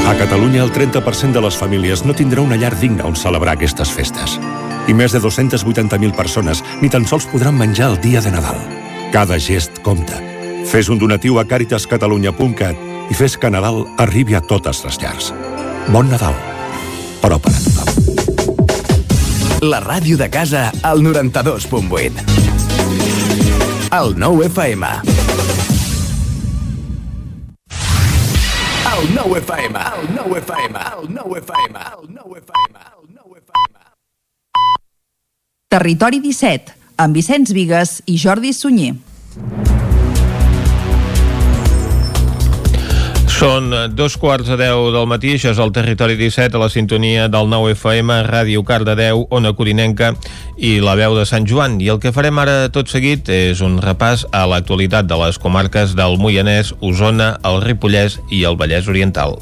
[0.06, 3.89] A Catalunya, el 30% de les famílies no tindrà una llar digna on celebrar aquestes
[3.89, 4.38] festes.
[4.86, 8.62] I més de 280.000 persones ni tan sols podran menjar el dia de Nadal.
[9.15, 10.22] Cada gest compta.
[10.70, 15.34] Fes un donatiu a caritascatalunya.cat i fes que Nadal arribi a totes les llars.
[15.89, 16.38] Bon Nadal,
[17.28, 17.90] però per a tothom.
[19.68, 22.24] La ràdio de casa al 92.8.
[23.98, 24.88] El 9 FM.
[28.94, 29.76] El 9 FM.
[29.76, 30.76] El 9 FM.
[30.94, 31.76] El 9 FM.
[32.00, 32.76] El 9 FM.
[35.68, 38.96] Territori 17, amb Vicenç Vigues i Jordi Sunyer.
[43.38, 47.28] Són dos quarts de deu del matí, això és el Territori 17 a la sintonia
[47.30, 50.10] del 9 FM, Ràdio Cardedeu, Ona Corinenca
[50.58, 51.76] i la veu de Sant Joan.
[51.78, 55.93] I el que farem ara tot seguit és un repàs a l'actualitat de les comarques
[55.93, 59.38] del Moianès, Osona, el Ripollès i el Vallès Oriental.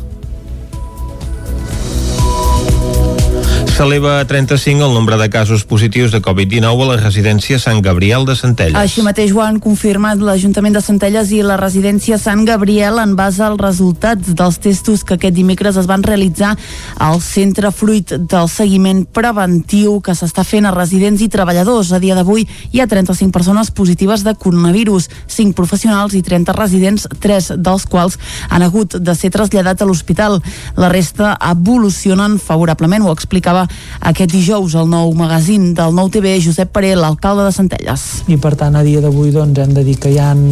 [3.75, 8.23] S'eleva a 35 el nombre de casos positius de Covid-19 a la residència Sant Gabriel
[8.23, 8.77] de Centelles.
[8.79, 13.43] Així mateix ho han confirmat l'Ajuntament de Centelles i la residència Sant Gabriel en base
[13.43, 16.53] als resultats dels testos que aquest dimecres es van realitzar
[17.03, 21.91] al centre fruit del seguiment preventiu que s'està fent a residents i treballadors.
[21.91, 27.09] A dia d'avui hi ha 35 persones positives de coronavirus, 5 professionals i 30 residents,
[27.19, 28.15] 3 dels quals
[28.47, 30.39] han hagut de ser traslladats a l'hospital.
[30.79, 33.64] La resta evolucionen favorablement, ho explicava
[34.01, 38.07] aquest dijous al nou magazín del nou TV Josep Paré, l'alcalde de Centelles.
[38.27, 40.43] I per tant a dia d'avui doncs, hem de dir que hi han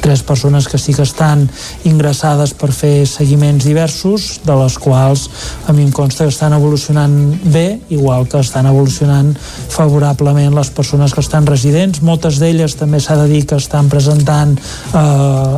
[0.00, 1.48] tres persones que sí que estan
[1.84, 5.24] ingressades per fer seguiments diversos, de les quals
[5.66, 7.16] a mi em consta que estan evolucionant
[7.50, 12.02] bé, igual que estan evolucionant favorablement les persones que estan residents.
[12.06, 14.54] Moltes d'elles també s'ha de dir que estan presentant
[14.94, 15.56] eh,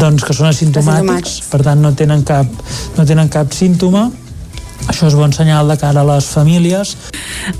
[0.00, 2.50] doncs que són asimptomàtics, per tant no tenen cap,
[2.96, 4.08] no tenen cap símptoma
[4.88, 6.96] això és bon senyal de cara a les famílies.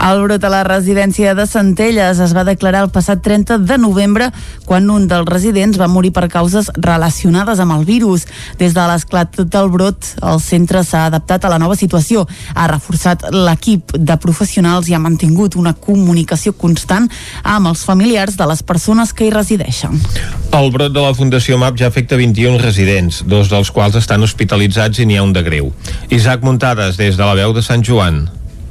[0.01, 4.31] El brot a la residència de Centelles es va declarar el passat 30 de novembre
[4.67, 8.27] quan un dels residents va morir per causes relacionades amb el virus.
[8.59, 13.29] Des de l'esclat del brot, el centre s'ha adaptat a la nova situació, ha reforçat
[13.33, 17.09] l'equip de professionals i ha mantingut una comunicació constant
[17.43, 19.99] amb els familiars de les persones que hi resideixen.
[20.57, 24.99] El brot de la Fundació MAP ja afecta 21 residents, dos dels quals estan hospitalitzats
[25.01, 25.71] i n'hi ha un de greu.
[26.11, 28.27] Isaac Muntades, des de la veu de Sant Joan.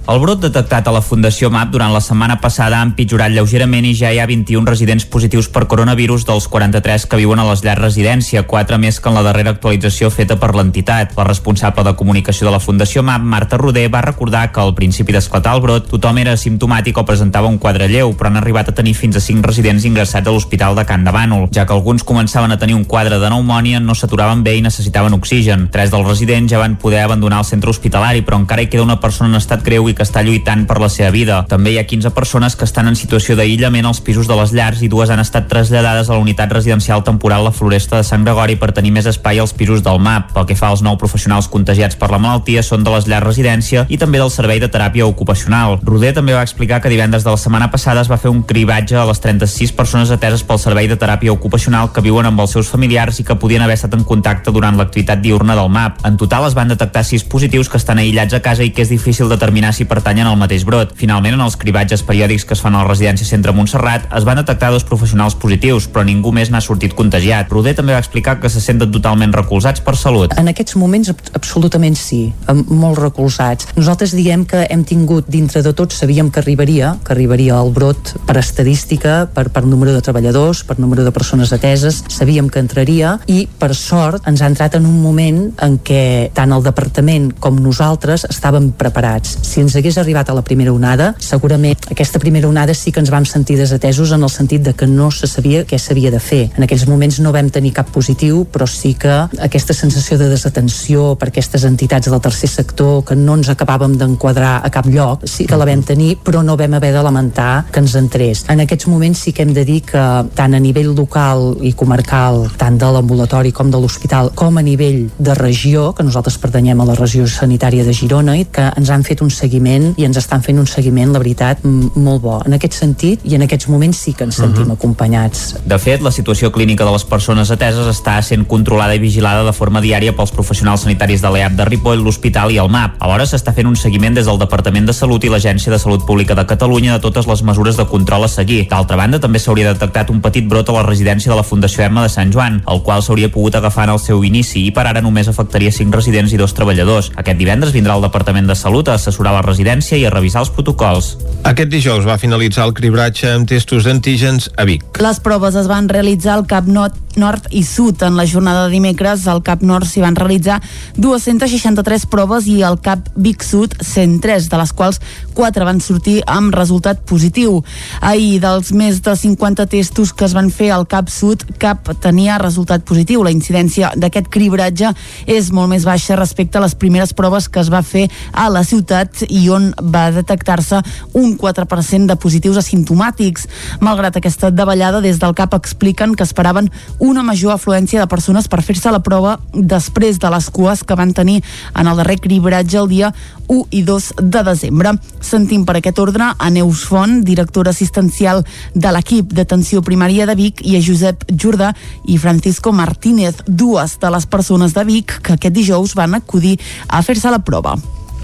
[0.10, 3.91] El brot detectat a la Fundació MAP durant la setmana passada ha empitjorat lleugerament i
[3.93, 7.78] ja hi ha 21 residents positius per coronavirus dels 43 que viuen a les llars
[7.78, 11.13] residència, 4 més que en la darrera actualització feta per l'entitat.
[11.13, 15.13] La responsable de comunicació de la Fundació MAP, Marta Roder, va recordar que al principi
[15.13, 18.76] d'esclatar el brot tothom era simptomàtic o presentava un quadre lleu, però han arribat a
[18.82, 21.52] tenir fins a 5 residents ingressats a l'Hospital de Can de Bànol.
[21.54, 25.22] Ja que alguns començaven a tenir un quadre de pneumònia, no s'aturaven bé i necessitaven
[25.22, 25.69] oxigen.
[25.69, 28.98] Tres dels residents ja van poder abandonar el centre hospitalari, però encara hi queda una
[28.98, 31.42] persona en estat greu i que està lluitant per la seva vida.
[31.52, 34.80] També hi ha 15 persones que estan en situació d'aïllament als pisos de les llars
[34.80, 38.56] i dues han estat traslladades a la unitat residencial temporal La Floresta de Sant Gregori
[38.56, 40.32] per tenir més espai als pisos del MAP.
[40.38, 43.84] Pel que fa als nou professionals contagiats per la malaltia són de les llars residència
[43.90, 45.78] i també del servei de teràpia ocupacional.
[45.84, 48.96] Roder també va explicar que divendres de la setmana passada es va fer un cribatge
[48.96, 52.72] a les 36 persones ateses pel servei de teràpia ocupacional que viuen amb els seus
[52.72, 56.06] familiars i que podien haver estat en contacte durant l'activitat diurna del MAP.
[56.08, 58.96] En total es van detectar 6 positius que estan aïllats a casa i que és
[58.96, 60.96] difícil determinar si pertanyen al mateix brot.
[61.00, 64.39] Finalment, en els cribatges periòdics que es fan a la residència Centre Montserrat, es van
[64.42, 67.52] detectar dos professionals positius, però ningú més n'ha sortit contagiat.
[67.52, 70.34] Roder també va explicar que se senten totalment recolzats per salut.
[70.39, 72.22] En aquests moments, absolutament sí,
[72.68, 73.70] molt recolzats.
[73.78, 78.15] Nosaltres diem que hem tingut, dintre de tot, sabíem que arribaria, que arribaria el brot
[78.28, 83.18] per estadística, per, per número de treballadors, per número de persones ateses, sabíem que entraria
[83.28, 87.60] i, per sort, ens ha entrat en un moment en què tant el departament com
[87.62, 89.38] nosaltres estàvem preparats.
[89.46, 93.12] Si ens hagués arribat a la primera onada, segurament aquesta primera onada sí que ens
[93.12, 96.42] vam sentir desatesos en el sentit de que no se sabia què s'havia de fer.
[96.58, 101.16] En aquells moments no vam tenir cap positiu, però sí que aquesta sensació de desatenció
[101.20, 105.46] per aquestes entitats del tercer sector que no ens acabàvem d'enquadrar a cap lloc, sí
[105.50, 108.46] que la vam tenir, però no vam haver de lamentar que ens entrés.
[108.50, 110.06] En aquests moments sí que hem de dir que
[110.36, 115.10] tant a nivell local i comarcal, tant de l'ambulatori com de l'hospital, com a nivell
[115.18, 119.06] de regió, que nosaltres pertanyem a la regió sanitària de Girona, i que ens han
[119.08, 122.38] fet un seguiment i ens estan fent un seguiment, la veritat, molt bo.
[122.48, 124.78] En aquest sentit, i en aquests moments sí que ens sentim uh -huh.
[124.78, 125.56] acompanyats.
[125.65, 129.54] De fet, la situació clínica de les persones ateses està sent controlada i vigilada de
[129.54, 132.96] forma diària pels professionals sanitaris de l'EAP de Ripoll, l'Hospital i el MAP.
[133.00, 136.36] Alhora s'està fent un seguiment des del Departament de Salut i l'Agència de Salut Pública
[136.36, 138.67] de Catalunya de totes les mesures de control a seguir.
[138.69, 142.04] D'altra banda, també s'hauria detectat un petit brot a la residència de la Fundació Emma
[142.04, 145.02] de Sant Joan, el qual s'hauria pogut agafar en el seu inici i per ara
[145.02, 147.12] només afectaria 5 residents i dos treballadors.
[147.15, 150.54] Aquest divendres vindrà el Departament de Salut a assessorar la residència i a revisar els
[150.54, 151.15] protocols.
[151.50, 154.85] Aquest dijous va finalitzar el cribratge amb testos d'antígens a Vic.
[155.02, 158.04] Les proves es van realitzar al Cap Nord, Nord i Sud.
[158.06, 160.60] En la jornada de dimecres al Cap Nord s'hi van realitzar
[160.97, 165.02] 263 proves i al Cap Vic Sud 103, de les quals
[165.40, 167.62] 4 van sortir amb resultat positiu.
[168.04, 172.35] Ahir, dels més de 50 testos que es van fer al Cap Sud, cap tenia
[172.42, 173.23] resultat positiu.
[173.23, 174.92] La incidència d'aquest cribratge
[175.31, 178.65] és molt més baixa respecte a les primeres proves que es va fer a la
[178.67, 180.81] ciutat i on va detectar-se
[181.15, 183.48] un 4% de positius asimptomàtics.
[183.79, 186.67] Malgrat aquesta davallada, des del CAP expliquen que esperaven
[187.00, 191.15] una major afluència de persones per fer-se la prova després de les cues que van
[191.15, 191.40] tenir
[191.79, 193.13] en el darrer cribratge el dia
[193.48, 194.98] 1 i 2 de desembre.
[195.30, 198.42] Sentim per aquest ordre a Neus Font, directora assistencial
[198.73, 201.69] de l'equip d'atenció primària de Vic, i a Josep Jordà
[202.10, 206.56] i Francisco Martínez, dues de les persones de Vic que aquest dijous van acudir
[206.88, 207.77] a fer-se la prova.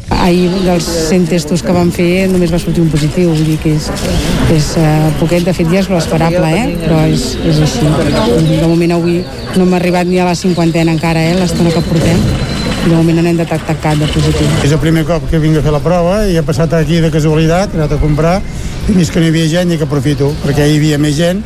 [0.09, 3.75] Ahir dels 100 testos que vam fer només va sortir un positiu, vull dir que
[3.77, 3.87] és,
[4.53, 6.65] és uh, poquet, de fet ja és l'esperable, eh?
[6.81, 7.85] però és, és així.
[7.85, 9.21] De moment avui
[9.57, 11.37] no m'ha arribat ni a la cinquantena encara, eh?
[11.37, 12.44] l'estona que portem.
[12.85, 14.49] De moment n'hem detectat cap de positiu.
[14.61, 17.09] És el primer cop que vinc a fer la prova i he passat aquí de
[17.09, 18.35] casualitat, he anat a comprar
[18.85, 21.41] i vist que no hi havia gent i que aprofito, perquè hi havia més gent.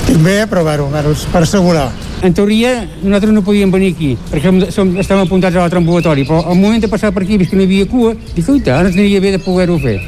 [0.00, 1.86] Estic bé, però bueno, bueno per assegurar.
[2.26, 2.72] En teoria,
[3.04, 6.82] nosaltres no podíem venir aquí, perquè som, estem apuntats a l'altre ambulatori, però al moment
[6.82, 9.22] de passar per aquí, vist que no hi havia cua, dic, ui, tant, ens aniria
[9.22, 10.00] bé de poder-ho fer.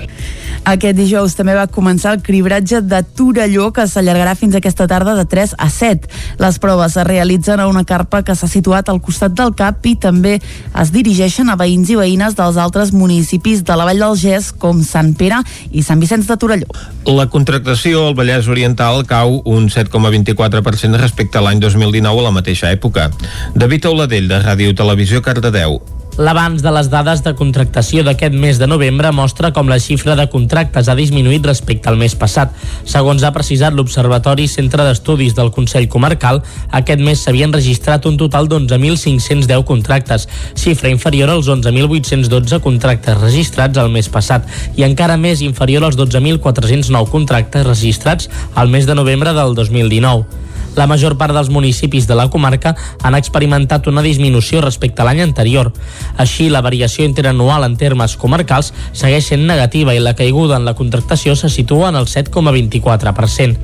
[0.69, 5.25] Aquest dijous també va començar el cribratge de Torelló que s'allargarà fins aquesta tarda de
[5.25, 6.09] 3 a 7.
[6.39, 9.95] Les proves es realitzen a una carpa que s'ha situat al costat del CAP i
[9.97, 14.51] també es dirigeixen a veïns i veïnes dels altres municipis de la Vall del Gès
[14.53, 15.41] com Sant Pere
[15.73, 16.69] i Sant Vicenç de Torelló.
[17.09, 22.71] La contractació al Vallès Oriental cau un 7,24% respecte a l'any 2019 a la mateixa
[22.71, 23.09] època.
[23.55, 25.81] David Auladell, de Ràdio Televisió, Cardedeu.
[26.19, 30.27] L'abans de les dades de contractació d'aquest mes de novembre mostra com la xifra de
[30.33, 32.51] contractes ha disminuït respecte al mes passat.
[32.85, 36.43] Segons ha precisat l'Observatori Centre d'Estudis del Consell Comarcal,
[36.77, 40.27] aquest mes s'havien registrat un total d'11.510 contractes,
[40.59, 47.09] xifra inferior als 11.812 contractes registrats el mes passat i encara més inferior als 12.409
[47.15, 50.50] contractes registrats al mes de novembre del 2019.
[50.81, 52.71] La major part dels municipis de la comarca
[53.05, 55.75] han experimentat una disminució respecte a l'any anterior.
[56.17, 60.77] Així, la variació interanual en termes comarcals segueix sent negativa i la caiguda en la
[60.79, 63.61] contractació se situa en el 7,24%.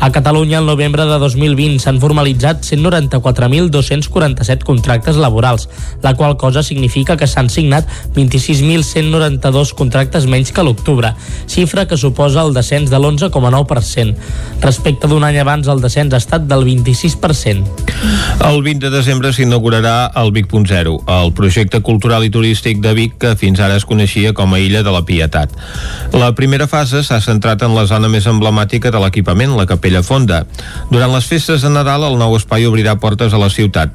[0.00, 5.68] A Catalunya, el novembre de 2020 s'han formalitzat 194.247 contractes laborals,
[6.02, 11.14] la qual cosa significa que s'han signat 26.192 contractes menys que l'octubre,
[11.48, 14.14] xifra que suposa el descens de l'11,9%.
[14.60, 17.64] Respecte d'un any abans, el descens ha estat del 26%.
[18.44, 23.36] El 20 de desembre s'inaugurarà el Vic.0, el projecte cultural i turístic de Vic que
[23.40, 25.54] fins ara es coneixia com a Illa de la Pietat.
[26.12, 30.46] La primera fase s'ha centrat en la zona més emblemàtica de l'equipament, la Capella Fonda.
[30.88, 33.90] Durant les festes de Nadal, el nou espai obrirà portes a la ciutat.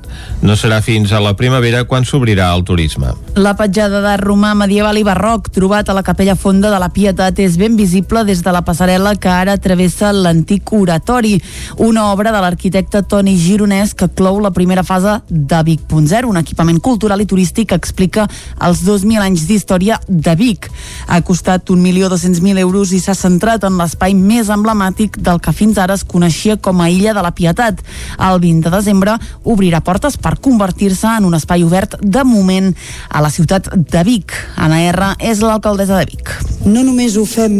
[0.46, 3.10] No serà fins a la primavera quan s'obrirà el turisme.
[3.36, 7.40] La petjada de romà medieval i barroc trobat a la Capella Fonda de la Pietat
[7.42, 11.40] és ben visible des de la passarel·la que ara travessa l'antic oratori,
[11.78, 16.80] una obra de l'arquitecte Toni Gironès que clou la primera fase de Vic.0, un equipament
[16.80, 18.28] cultural i turístic que explica
[18.62, 20.70] els 2.000 anys d'història de Vic.
[21.08, 25.96] Ha costat 1.200.000 euros i s'ha centrat en l'espai més emblemàtic del que fins ara
[25.98, 27.82] es coneixia com a Illa de la Pietat.
[28.20, 32.74] El 20 de desembre obrirà portes per convertir-se en un espai obert de moment
[33.10, 34.36] a la ciutat de Vic.
[34.58, 35.14] Anna R.
[35.20, 36.34] és l'alcaldessa de Vic.
[36.66, 37.54] No només ho fem,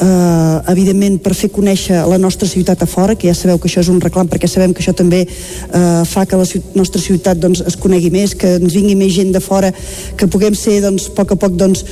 [0.00, 3.80] eh, evidentment, per fer conèixer la nostra ciutat a fora, que ja sabeu que això
[3.80, 7.62] és un reclam, perquè sabem que això també eh, fa que la nostra ciutat doncs,
[7.66, 9.72] es conegui més, que ens vingui més gent de fora,
[10.16, 11.84] que puguem ser, doncs, a poc a poc, doncs,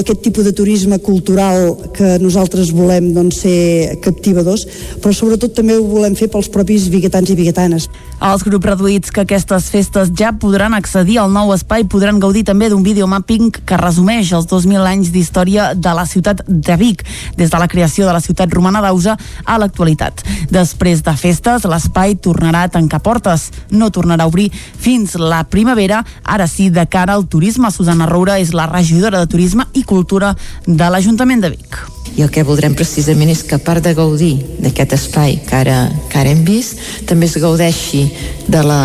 [0.00, 4.66] aquest tipus de turisme cultural que nosaltres volem doncs, ser captivadors,
[5.02, 7.88] però sobretot també ho volem fer pels propis biguetans i biguetanes.
[8.22, 12.68] Els grups reduïts que aquestes festes ja podran accedir al nou espai podran gaudir també
[12.70, 17.02] d'un videomapping que resumeix els 2.000 anys d'història de la ciutat de Vic,
[17.36, 20.22] des de la creació de la ciutat romana d'Ausa a l'actualitat.
[20.50, 26.04] Després de festes, l'espai tornarà a tancar portes, no tornarà a obrir fins la primavera,
[26.22, 27.70] ara sí, de cara al turisme.
[27.72, 30.36] Susana Roura és la regidora de Turisme i Cultura
[30.66, 34.34] de l'Ajuntament de Vic i el que voldrem precisament és que a part de gaudir
[34.62, 35.78] d'aquest espai que ara,
[36.10, 38.04] que ara hem vist, també es gaudeixi
[38.48, 38.82] de la,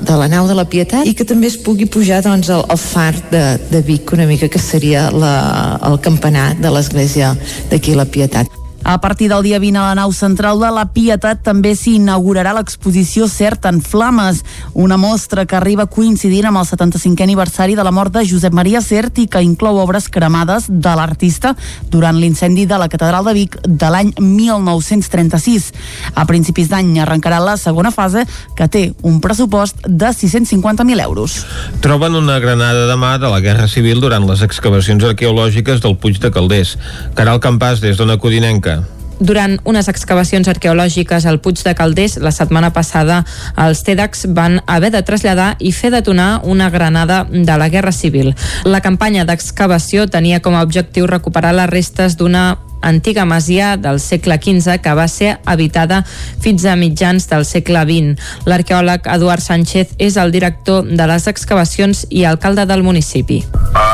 [0.00, 2.80] de la nau de la Pietat i que també es pugui pujar doncs, al, al
[2.80, 7.34] far de, de Vic una mica que seria la, el campanar de l'església
[7.70, 8.63] d'aquí la Pietat.
[8.84, 12.50] A partir del dia 20 a la nau central de la Pietat també s'hi inaugurarà
[12.52, 14.42] l'exposició Cert en Flames,
[14.74, 18.82] una mostra que arriba coincidint amb el 75è aniversari de la mort de Josep Maria
[18.84, 21.54] Cert i que inclou obres cremades de l'artista
[21.88, 25.70] durant l'incendi de la Catedral de Vic de l'any 1936.
[26.12, 31.38] A principis d'any arrencarà la segona fase que té un pressupost de 650.000 euros.
[31.80, 36.20] Troben una granada de mà de la Guerra Civil durant les excavacions arqueològiques del Puig
[36.20, 36.76] de Calders.
[37.16, 38.73] Caral Campàs, des d'Ona Codinenca.
[39.20, 43.22] Durant unes excavacions arqueològiques al Puig de Calders, la setmana passada
[43.60, 48.34] els TEDx van haver de traslladar i fer detonar una granada de la Guerra Civil.
[48.64, 54.36] La campanya d'excavació tenia com a objectiu recuperar les restes d'una antiga masia del segle
[54.36, 56.04] XV que va ser habitada
[56.40, 58.20] fins a mitjans del segle XX.
[58.44, 63.42] L'arqueòleg Eduard Sánchez és el director de les excavacions i alcalde del municipi.
[63.74, 63.93] A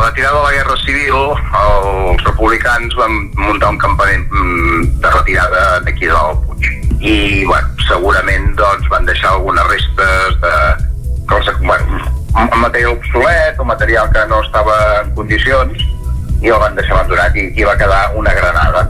[0.00, 1.14] la retirada de la Guerra Civil,
[1.60, 6.68] els republicans van muntar un campament mm, de retirada d'aquí del Puig.
[7.00, 10.54] I, bueno, segurament doncs, van deixar algunes restes de
[11.28, 12.00] cosa, bueno,
[12.56, 15.84] material obsolet o material que no estava en condicions
[16.42, 18.86] i el van deixar abandonat i aquí va quedar una granada.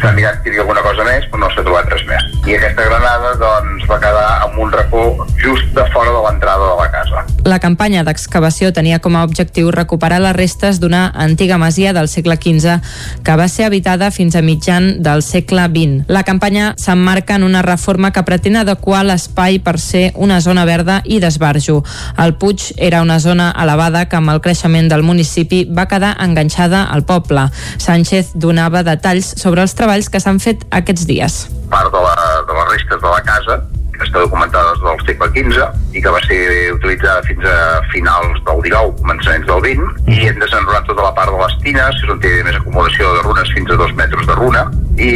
[0.00, 2.26] S'ha mirat que hi havia alguna cosa més, però no s'ha trobat res més.
[2.48, 5.04] I aquesta granada doncs, va quedar en un racó
[5.40, 7.24] just de fora de l'entrada de la casa.
[7.44, 12.36] La campanya d'excavació tenia com a objectiu recuperar les restes d'una antiga masia del segle
[12.36, 12.76] XV
[13.24, 16.04] que va ser habitada fins a mitjan del segle XX.
[16.08, 21.00] La campanya s'emmarca en una reforma que pretén adequar l'espai per ser una zona verda
[21.04, 21.80] i d'esbarjo.
[22.20, 26.84] El Puig era una zona elevada que amb el creixement del municipi va quedar enganxada
[26.84, 27.48] al poble.
[27.78, 31.44] Sánchez donava detalls sobre els treballs que s'han fet aquests dies.
[31.70, 32.14] Part de, la,
[32.48, 33.60] de les restes de la casa
[34.00, 36.40] que està documentada des del segle XV i que va ser
[36.72, 37.56] utilitzada fins a
[37.92, 42.00] finals del XIX, començaments del XX, i hem desenrolat tota la part de les tines,
[42.00, 44.64] que és on té més acumulació de runes fins a dos metres de runa,
[45.00, 45.10] i,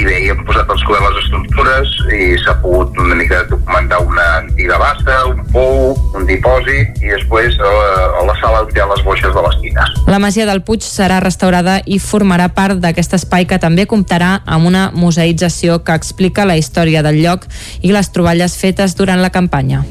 [0.00, 4.00] i bé, hi hem posat els coberts les estructures i s'ha pogut una mica documentar
[4.04, 8.72] una antiga bassa, un pou, un dipòsit, i després a la, a la sala on
[8.74, 9.94] hi ha les boixes de les tines.
[10.10, 14.68] La masia del Puig serà restaurada i formarà part d'aquest espai que també comptarà amb
[14.68, 17.46] una museïtzació que explica la història del lloc
[17.82, 19.84] i les troballes fetes durant la campanya.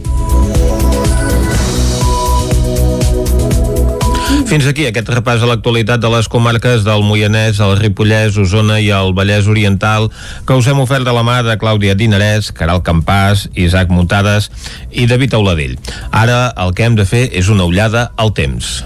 [4.46, 8.92] Fins aquí aquest repàs a l'actualitat de les comarques del Moianès, el Ripollès, Osona i
[8.94, 10.12] el Vallès Oriental
[10.46, 14.52] que us hem ofert de la mà de Clàudia Dinarès, Caral Campàs, Isaac Muntades
[14.92, 15.76] i David Auladell.
[16.14, 18.84] Ara el que hem de fer és una ullada al temps.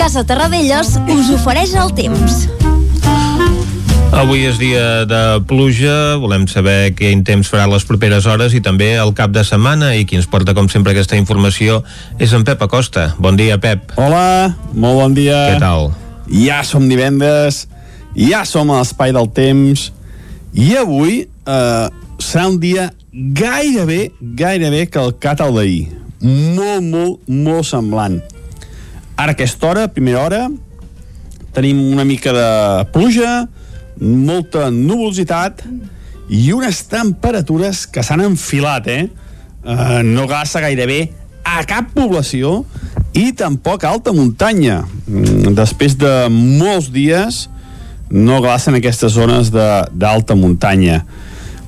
[0.00, 2.48] Casa Terradellos us ofereix el temps.
[4.10, 8.88] Avui és dia de pluja, volem saber quin temps farà les properes hores i també
[8.98, 11.78] el cap de setmana i qui ens porta com sempre aquesta informació
[12.18, 13.12] és en Pep Acosta.
[13.22, 13.94] Bon dia, Pep.
[13.94, 15.38] Hola, molt bon dia.
[15.52, 15.92] Què tal?
[16.26, 17.68] Ja som divendres,
[18.18, 19.86] ja som a l'espai del temps
[20.58, 21.86] i avui eh,
[22.18, 25.86] serà un dia gairebé, gairebé calcat al d'ahir.
[26.26, 28.18] Molt, molt, molt semblant.
[29.14, 30.42] Ara aquesta hora, primera hora,
[31.54, 32.50] tenim una mica de
[32.90, 33.46] pluja,
[34.00, 35.62] molta nuvolositat
[36.30, 39.08] i unes temperatures que s'han enfilat, eh?
[39.64, 41.10] eh no glaça gairebé
[41.44, 42.64] a cap població
[43.16, 44.84] i tampoc a alta muntanya.
[45.06, 47.48] Mm, Després de molts dies
[48.10, 51.04] no glacen aquestes zones d'alta muntanya.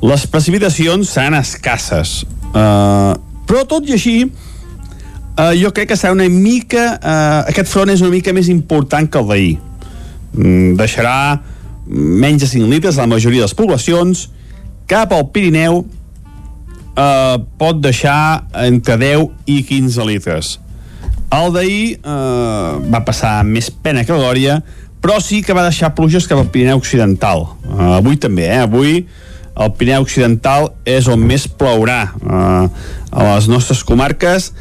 [0.03, 2.23] Les precipitacions seran escasses,
[2.55, 3.13] eh,
[3.47, 6.99] però tot i així eh, jo crec que serà una mica...
[6.99, 9.55] Eh, aquest front és una mica més important que el d'ahir.
[10.33, 11.17] Mm, deixarà
[11.93, 14.27] menys de 5 litres a la majoria de les poblacions.
[14.89, 15.85] Cap al Pirineu
[16.97, 20.57] eh, pot deixar entre 10 i 15 litres.
[21.33, 24.61] El d'ahir eh, va passar més pena que glòria,
[25.03, 27.47] però sí que va deixar pluges cap al Pirineu Occidental.
[27.65, 28.61] Eh, avui també, eh?
[28.65, 29.07] Avui
[29.53, 32.03] el Pirineu Occidental és on més plourà.
[32.21, 32.67] Eh,
[33.13, 34.53] a les nostres comarques,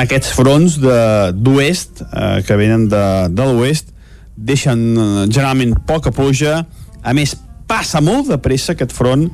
[0.00, 3.90] aquests fronts d'oest, eh, que venen de, de l'oest,
[4.40, 6.64] deixen eh, generalment poca pluja.
[7.02, 7.36] A més,
[7.70, 9.28] passa molt de pressa aquest front,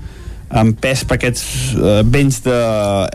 [0.51, 1.47] empès per aquests
[1.77, 2.59] eh, vents de,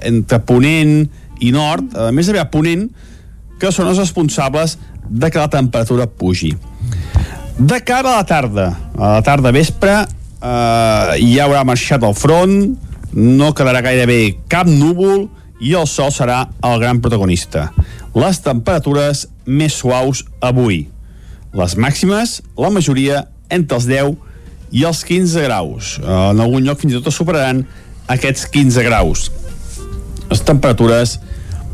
[0.09, 1.05] entre Ponent
[1.41, 2.87] i Nord, a més d'haver Ponent,
[3.61, 4.77] que són els responsables
[5.07, 6.55] de que la temperatura pugi.
[7.57, 12.57] De cara a la tarda, a la tarda vespre, eh, ja haurà marxat el front,
[13.11, 15.27] no quedarà gairebé cap núvol
[15.61, 17.69] i el sol serà el gran protagonista.
[18.17, 20.87] Les temperatures més suaus avui.
[21.57, 24.13] Les màximes, la majoria, entre els 10
[24.71, 25.97] i els 15 graus.
[25.99, 27.65] Eh, En algun lloc fins i tot superaran
[28.11, 29.29] aquests 15 graus.
[30.31, 31.17] Les temperatures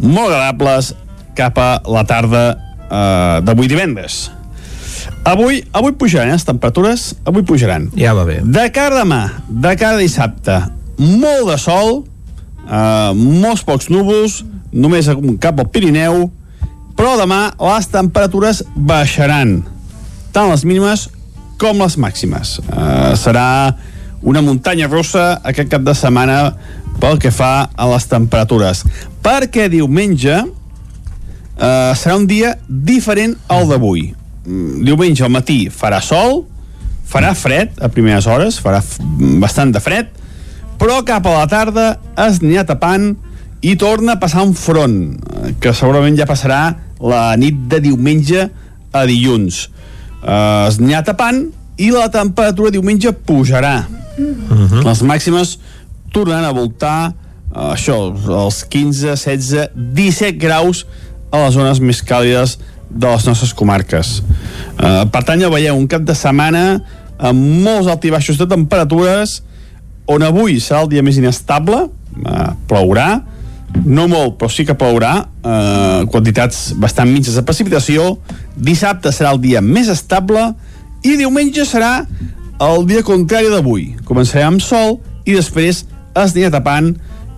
[0.01, 0.93] molt agradables
[1.37, 4.31] cap a la tarda uh, d'avui divendres.
[5.27, 7.89] Avui, avui pujaran, eh, les temperatures, avui pujaran.
[7.97, 8.39] Ja va bé.
[8.41, 10.55] De cara demà, de cara dissabte,
[10.97, 11.99] molt de sol,
[12.65, 14.39] uh, molts pocs núvols,
[14.73, 15.09] només
[15.43, 16.31] cap al Pirineu,
[16.97, 19.61] però demà les temperatures baixaran,
[20.33, 21.07] tant les mínimes
[21.61, 22.57] com les màximes.
[22.65, 23.75] Uh, serà
[24.25, 26.55] una muntanya russa aquest cap de setmana
[27.01, 28.83] pel que fa a les temperatures.
[29.25, 34.09] Perquè diumenge uh, serà un dia diferent al d'avui.
[34.47, 36.45] Mm, Diumenge al matí farà sol,
[37.07, 38.81] farà fred a primeres hores, farà
[39.41, 40.09] bastant de fred,
[40.77, 41.87] però cap a la tarda
[42.27, 43.15] es ha tapant
[43.61, 48.47] i torna a passar un front, eh, que segurament ja passarà la nit de diumenge
[48.93, 49.67] a dilluns.
[50.21, 51.45] Uh, es n'hi ha tapant
[51.77, 53.85] i la temperatura diumenge pujarà.
[54.17, 54.83] Uh -huh.
[54.83, 55.57] Les màximes
[56.11, 57.13] tornaran a voltar
[57.55, 58.13] uh, això,
[58.45, 60.85] els 15, 16, 17 graus
[61.31, 62.57] a les zones més càlides
[62.89, 64.23] de les nostres comarques.
[64.79, 66.81] Uh, per tant, ja veieu, un cap de setmana
[67.17, 69.41] amb molts altibaixos de temperatures
[70.07, 71.89] on avui serà el dia més inestable,
[72.23, 73.23] uh, plourà,
[73.85, 75.13] no molt, però sí que plourà,
[75.43, 78.17] eh, quantitats bastant mitges de precipitació.
[78.55, 80.53] Dissabte serà el dia més estable
[81.03, 82.07] i diumenge serà
[82.63, 83.95] el dia contrari d'avui.
[84.07, 85.85] Començarem amb sol i després
[86.17, 86.95] es anirà tapant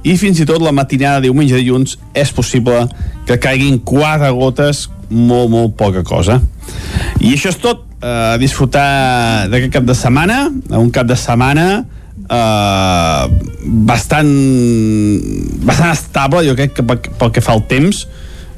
[0.07, 2.86] i fins i tot la matinada de diumenge i dilluns és possible
[3.27, 6.39] que caiguin quatre gotes, molt, molt poca cosa.
[7.19, 7.86] I això és tot.
[7.99, 10.45] Eh, disfrutar d'aquest cap de setmana,
[10.80, 11.84] un cap de setmana
[12.30, 13.23] eh,
[13.89, 14.30] bastant
[15.65, 18.05] bastant estable jo crec que pel, que fa al temps.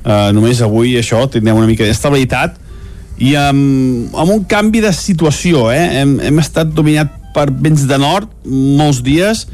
[0.02, 2.58] Eh, només avui això tindrem una mica d'estabilitat.
[3.22, 5.84] I amb, amb un canvi de situació eh?
[6.02, 9.46] hem, hem estat dominat per vents de nord molts dies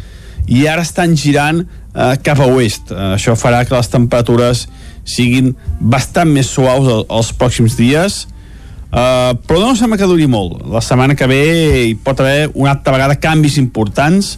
[0.48, 2.94] i ara estan girant eh, cap a oest.
[2.94, 4.66] Eh, això farà que les temperatures
[5.08, 8.26] siguin bastant més suaus el, els pròxims dies
[8.88, 10.62] Uh, però no sembla que duri molt.
[10.72, 11.42] La setmana que ve
[11.90, 14.38] hi pot haver una altra vegada canvis importants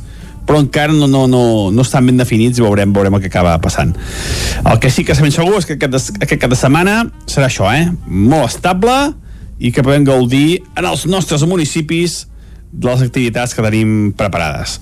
[0.49, 3.53] però encara no, no, no, no estan ben definits i veurem, veurem el que acaba
[3.61, 3.91] passant.
[4.65, 7.69] El que sí que sabem segur és que aquest, aquest cap de setmana serà això,
[7.69, 7.85] eh?
[8.09, 8.95] molt estable
[9.61, 12.23] i que podem gaudir en els nostres municipis
[12.71, 14.79] de les activitats que tenim preparades.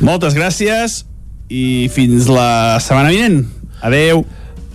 [0.00, 1.02] Moltes gràcies
[1.52, 3.42] i fins la setmana vinent.
[3.84, 4.24] Adeu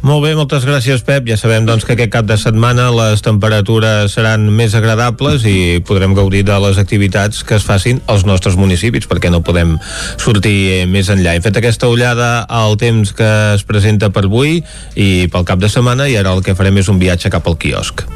[0.08, 1.26] Molt bé, moltes gràcies, Pep.
[1.28, 6.14] Ja sabem doncs, que aquest cap de setmana les temperatures seran més agradables i podrem
[6.16, 9.76] gaudir de les activitats que es facin als nostres municipis, perquè no podem
[10.16, 11.36] sortir eh, més enllà.
[11.36, 14.62] Hem fet aquesta ullada al temps que es presenta per avui
[14.96, 17.60] i pel cap de setmana i ara el que farem és un viatge cap al
[17.60, 18.08] quiosc.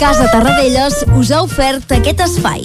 [0.00, 2.64] Casa Tarradellas us ha ofert aquest espai.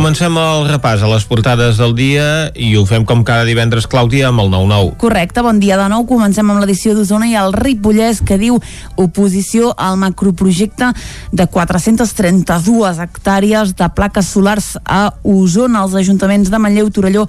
[0.00, 2.22] Comencem el repàs a les portades del dia
[2.56, 4.94] i ho fem com cada divendres, Clàudia, amb el 9-9.
[5.02, 6.06] Correcte, bon dia de nou.
[6.08, 8.56] Comencem amb l'edició d'Osona i el Ripollès que diu
[8.96, 10.88] oposició al macroprojecte
[11.36, 15.84] de 432 hectàrees de plaques solars a Osona.
[15.84, 17.26] Els ajuntaments de Manlleu, Torelló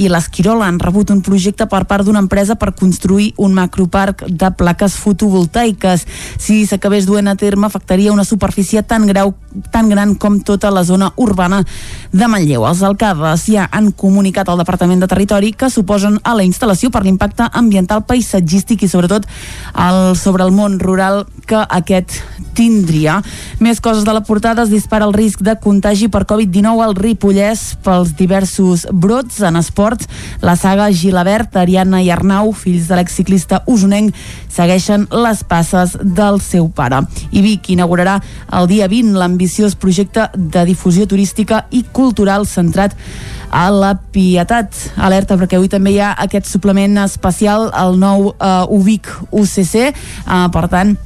[0.00, 4.50] i l'Esquirol han rebut un projecte per part d'una empresa per construir un macroparc de
[4.56, 6.06] plaques fotovoltaiques.
[6.40, 9.34] Si s'acabés duent a terme, afectaria una superfície tan, grau,
[9.70, 11.62] tan gran com tota la zona urbana
[12.12, 12.64] de Manlleu.
[12.68, 17.04] Els alcaldes ja han comunicat al Departament de Territori que suposen a la instal·lació per
[17.04, 19.28] l'impacte ambiental, paisatgístic i sobretot
[19.76, 22.20] el, sobre el món rural que aquest
[22.56, 23.20] tindria.
[23.60, 27.64] Més coses de la portada, es dispara el risc de contagi per Covid-19 al Ripollès
[27.84, 30.08] pels diversos brots en esports.
[30.40, 34.14] La saga Gilabert, Ariadna i Arnau, fills de l'exciclista usonenc,
[34.52, 37.02] segueixen les passes del seu pare.
[37.32, 38.20] I Vic inaugurarà
[38.52, 42.94] el dia 20 l'ambiciós projecte de difusió turística i cultural centrat
[43.50, 44.74] a la pietat.
[44.96, 49.92] Alerta perquè avui també hi ha aquest suplement especial al nou uh, UBIC UCC,
[50.26, 50.96] uh, per tant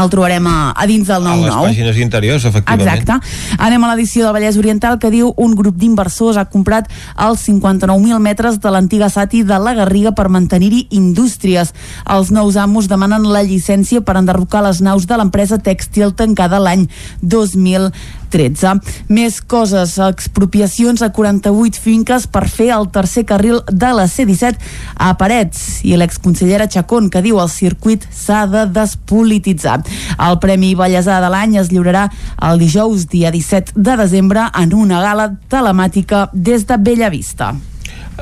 [0.00, 1.30] el trobarem a, a dins del 9-9.
[1.30, 3.00] A les pàgines interiors, efectivament.
[3.00, 3.56] Exacte.
[3.60, 8.20] Anem a l'edició del Vallès Oriental que diu un grup d'inversors ha comprat els 59.000
[8.22, 11.74] metres de l'antiga Sati de la Garriga per mantenir-hi indústries.
[12.08, 16.88] Els nous amos demanen la llicència per enderrocar les naus de l'empresa tèxtil tancada l'any
[17.22, 17.90] 2000
[18.30, 18.78] 13.
[19.12, 24.58] Més coses, expropiacions a 48 finques per fer el tercer carril de la C-17
[24.96, 29.80] a Parets i l'exconsellera Chacón que diu el circuit s'ha de despolititzar.
[30.18, 32.08] El Premi Bellesà de l'any es lliurarà
[32.50, 37.54] el dijous, dia 17 de desembre, en una gala telemàtica des de Bellavista.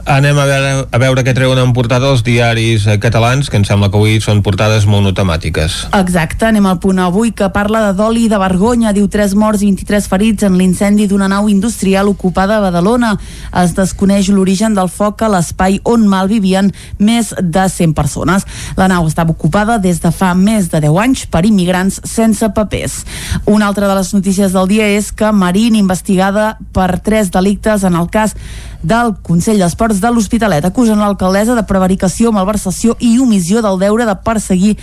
[0.07, 3.65] Anem a veure, a veure què treuen en portada els diaris eh, catalans, que em
[3.67, 5.79] sembla que avui són portades monotemàtiques.
[5.99, 8.93] Exacte, anem al punt avui que parla de doli i de vergonya.
[8.97, 13.15] Diu 3 morts i 23 ferits en l'incendi d'una nau industrial ocupada a Badalona.
[13.63, 18.47] Es desconeix l'origen del foc a l'espai on malvivien més de 100 persones.
[18.79, 23.03] La nau estava ocupada des de fa més de 10 anys per immigrants sense papers.
[23.47, 27.97] Una altra de les notícies del dia és que Marín, investigada per tres delictes en
[27.99, 28.35] el cas
[28.83, 30.65] del Consell d'Esports de l'Hospitalet.
[30.65, 34.77] Acusen l'alcaldessa de prevaricació, malversació i omissió del deure de perseguir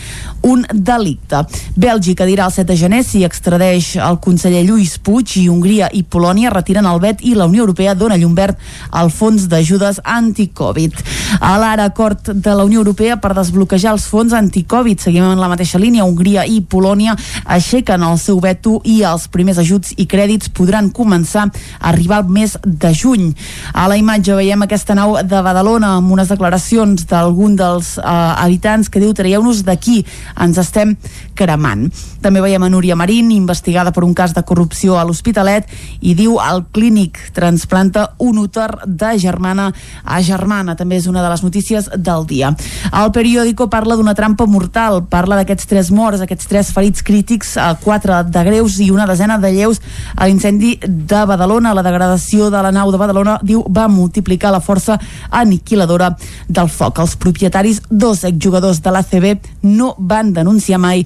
[0.43, 1.45] un delicte.
[1.75, 6.03] Bèlgica dirà el 7 de gener si extradeix el conseller Lluís Puig i Hongria i
[6.03, 8.59] Polònia retiren el vet i la Unió Europea dona llum verd
[8.91, 10.99] al fons d'ajudes anti-Covid.
[11.39, 14.99] A l'ara acord de la Unió Europea per desbloquejar els fons anti-Covid.
[14.99, 16.05] Seguim en la mateixa línia.
[16.05, 17.15] Hongria i Polònia
[17.45, 22.29] aixequen el seu veto i els primers ajuts i crèdits podran començar a arribar al
[22.29, 23.31] mes de juny.
[23.73, 28.87] A la imatge veiem aquesta nau de Badalona amb unes declaracions d'algun dels eh, habitants
[28.89, 29.99] que diu traieu-nos d'aquí,
[30.41, 30.95] ens estem
[31.35, 31.89] cremant.
[32.23, 35.67] També veiem a Núria Marín, investigada per un cas de corrupció a l'Hospitalet,
[36.01, 39.67] i diu el clínic transplanta un úter de germana
[40.03, 40.77] a germana.
[40.79, 42.53] També és una de les notícies del dia.
[42.93, 47.67] El periòdico parla d'una trampa mortal, parla d'aquests tres morts, aquests tres ferits crítics, eh,
[47.83, 49.81] quatre de greus i una desena de lleus
[50.15, 51.75] a l'incendi de Badalona.
[51.75, 54.99] La degradació de la nau de Badalona, diu, va multiplicar la força
[55.29, 56.13] aniquiladora
[56.47, 56.99] del foc.
[57.03, 59.31] Els propietaris, dos exjugadors de l'ACB,
[59.63, 61.05] no van denunciar mai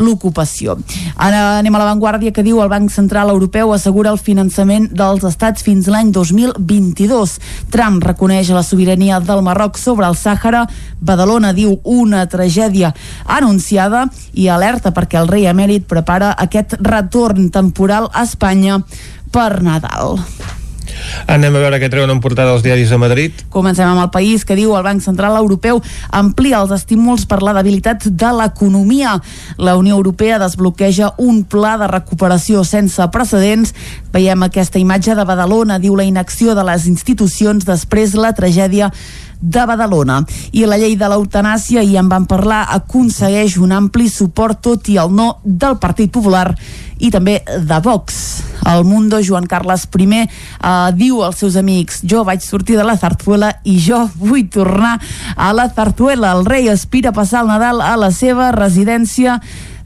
[0.00, 0.76] l'ocupació.
[1.20, 5.64] Ara anem a l'avantguàrdia que diu el Banc Central Europeu assegura el finançament dels estats
[5.66, 7.36] fins l'any 2022.
[7.70, 10.66] Trump reconeix la sobirania del Marroc sobre el Sàhara.
[11.00, 12.94] Badalona diu una tragèdia
[13.26, 18.80] anunciada i alerta perquè el rei emèrit prepara aquest retorn temporal a Espanya
[19.30, 20.18] per Nadal.
[21.30, 23.44] Anem a veure què treuen en portada els diaris de Madrid.
[23.52, 25.80] Comencem amb el país que diu el Banc Central Europeu
[26.10, 29.16] amplia els estímuls per la debilitat de l'economia.
[29.58, 33.74] La Unió Europea desbloqueja un pla de recuperació sense precedents.
[34.12, 38.90] Veiem aquesta imatge de Badalona, diu la inacció de les institucions després la tragèdia
[39.40, 40.20] de Badalona.
[40.52, 44.98] I la llei de l'eutanàsia, i en van parlar, aconsegueix un ampli suport tot i
[45.00, 46.50] el no del Partit Popular
[47.00, 48.20] i també de Vox.
[48.70, 52.96] El Mundo, Joan Carles I, eh, diu als seus amics jo vaig sortir de la
[52.96, 54.98] Zarzuela i jo vull tornar
[55.36, 56.32] a la Zarzuela.
[56.32, 59.40] El rei aspira a passar el Nadal a la seva residència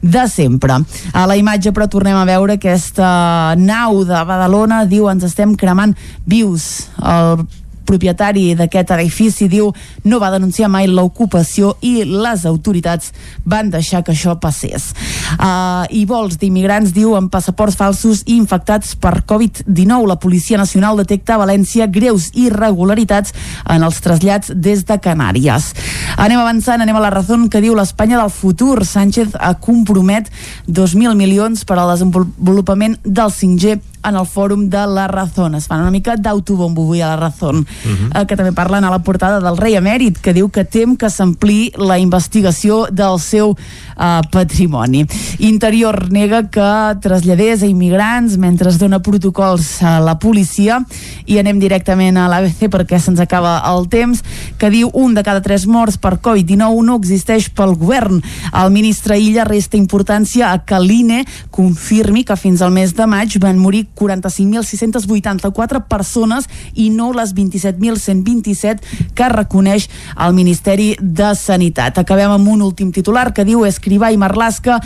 [0.05, 0.77] de sempre.
[1.13, 5.95] A la imatge, però, tornem a veure aquesta nau de Badalona, diu, ens estem cremant
[6.25, 6.89] vius.
[7.01, 7.47] El
[7.85, 9.71] propietari d'aquest edifici diu
[10.03, 13.11] no va denunciar mai l'ocupació i les autoritats
[13.45, 14.91] van deixar que això passés.
[15.35, 20.05] Uh, I vols d'immigrants, diu, amb passaports falsos i infectats per Covid-19.
[20.09, 23.33] La Policia Nacional detecta a València greus irregularitats
[23.69, 25.71] en els trasllats des de Canàries.
[26.17, 28.85] Anem avançant, anem a la raó que diu l'Espanya del futur.
[28.85, 30.29] Sánchez compromet
[30.67, 35.55] 2.000 milions per al desenvolupament del 5G en el fòrum de la Razón.
[35.55, 38.21] Es fan una mica d'autobombo avui a la Razón, uh -huh.
[38.21, 41.09] eh, que també parlen a la portada del rei emèrit, que diu que tem que
[41.09, 43.55] s'ampli la investigació del seu
[43.97, 45.05] eh, patrimoni.
[45.39, 50.85] Interior nega que traslladés a immigrants mentre es dona protocols a la policia
[51.25, 54.23] i anem directament a l'ABC perquè se'ns acaba el temps,
[54.57, 58.21] que diu un de cada tres morts per Covid-19 no existeix pel govern.
[58.53, 63.37] El ministre Illa resta importància a que l'INE confirmi que fins al mes de maig
[63.39, 69.89] van morir 45.684 persones i no les 27.127 que reconeix
[70.19, 71.97] el Ministeri de Sanitat.
[72.01, 74.79] Acabem amb un últim titular que diu Escrivà i Marlaska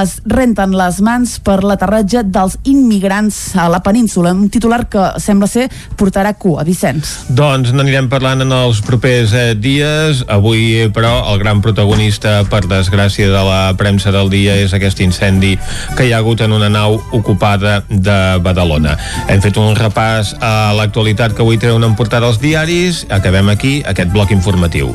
[0.00, 4.32] es renten les mans per l'aterratge dels immigrants a la península.
[4.34, 7.12] Un titular que sembla ser portarà cua, Vicenç.
[7.36, 10.24] Doncs n'anirem parlant en els propers eh, dies.
[10.32, 15.54] Avui, però, el gran protagonista, per desgràcia de la premsa del dia, és aquest incendi
[15.96, 18.53] que hi ha hagut en una nau ocupada de Badalona.
[18.54, 18.96] Badalona.
[19.28, 23.04] Hem fet un repàs a l'actualitat que avui treuen en portada els diaris.
[23.10, 24.94] Acabem aquí aquest bloc informatiu.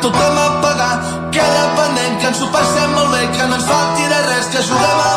[0.00, 0.98] tothom ha pagat.
[1.34, 4.64] Queda pendent que ens ho passem molt bé, que no ens falti de res, que
[4.70, 5.07] juguem a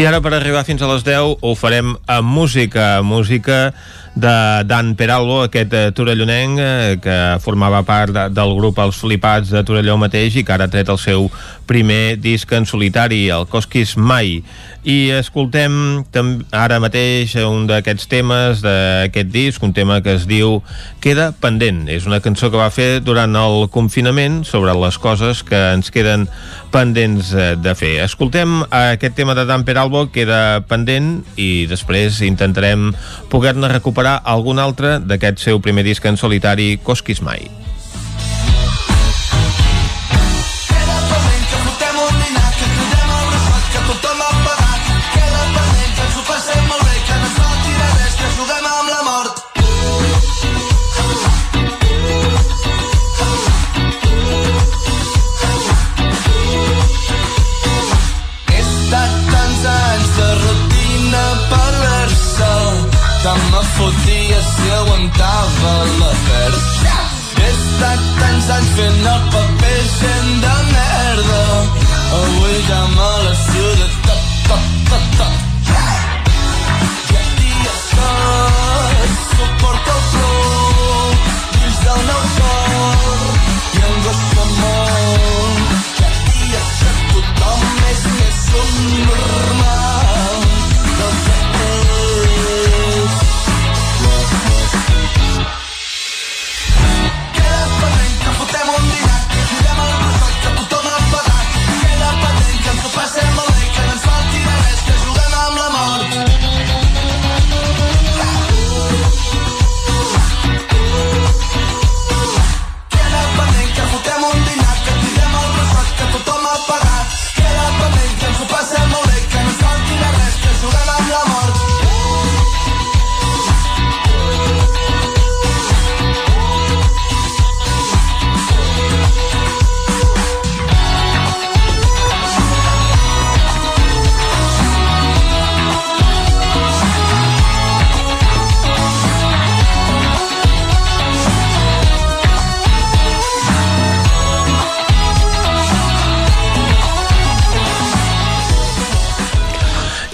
[0.00, 3.74] I ara per arribar fins a les 10 ho farem amb música, música
[4.16, 4.32] de
[4.64, 9.60] Dan Peralbo, aquest eh, torellonenc eh, que formava part de, del grup Els Flipats de
[9.60, 11.28] Torelló mateix i que ara ha tret el seu
[11.68, 14.38] primer disc en solitari, el Cosquis Mai.
[14.80, 15.74] I escoltem
[16.56, 20.62] ara mateix un d'aquests temes d'aquest disc, un tema que es diu
[21.04, 21.82] Queda pendent.
[21.92, 26.26] És una cançó que va fer durant el confinament sobre les coses que ens queden
[26.72, 27.98] pendents eh, de fer.
[28.06, 32.94] Escoltem aquest tema de Dan Peralbo, queda pendent, i després intentarem
[33.28, 37.59] poder-ne recuperar algun altre d'aquest seu primer disc en solitari, Cosquis Mai.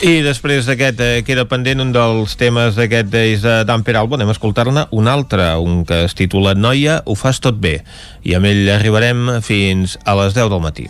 [0.07, 4.15] I després d'aquest eh, que era pendent un dels temes d'aquest és de Dan Peralbo,
[4.15, 7.83] anem a escoltar-ne un altre, un que es titula Noia, ho fas tot bé.
[8.23, 10.87] I amb ell arribarem fins a les 10 del matí.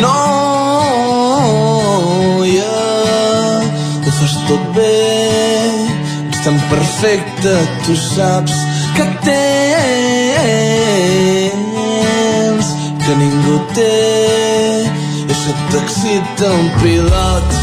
[0.00, 0.24] Noia,
[4.00, 4.96] ho fas tot bé,
[6.24, 7.52] ets tan perfecte,
[7.84, 8.56] tu saps
[8.96, 11.17] que tens,
[13.08, 13.92] que ningú té,
[14.84, 17.54] i això t'excita un pilot.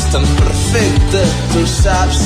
[0.00, 2.24] és tan perfecte, tu saps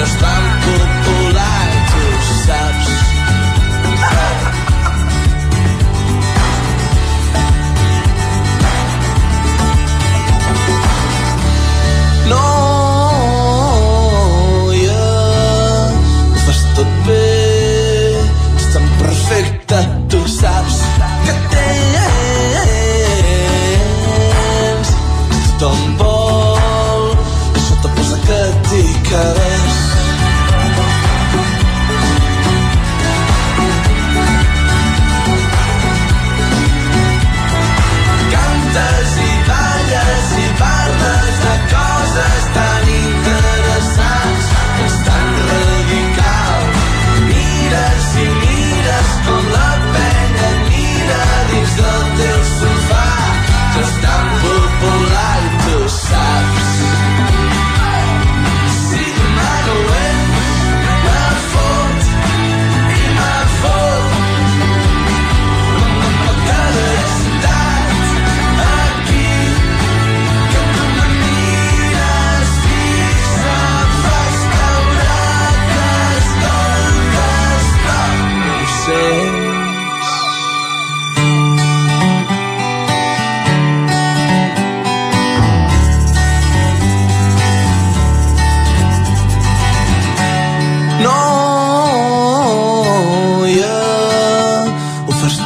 [0.00, 0.49] Just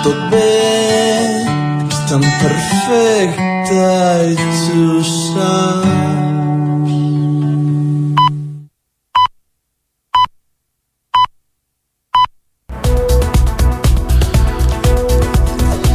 [0.04, 0.48] tot bé,
[1.88, 3.86] és tan perfecta
[4.28, 5.94] i tu saps.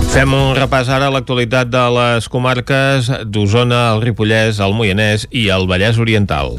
[0.09, 5.47] Fem un repàs ara a l'actualitat de les comarques d'Osona, el Ripollès, el Moianès i
[5.53, 6.57] el Vallès Oriental.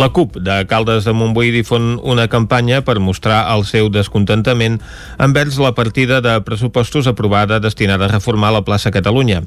[0.00, 4.78] La CUP de Caldes de Montbui difon una campanya per mostrar el seu descontentament
[5.20, 9.42] envers la partida de pressupostos aprovada destinada a reformar la plaça Catalunya.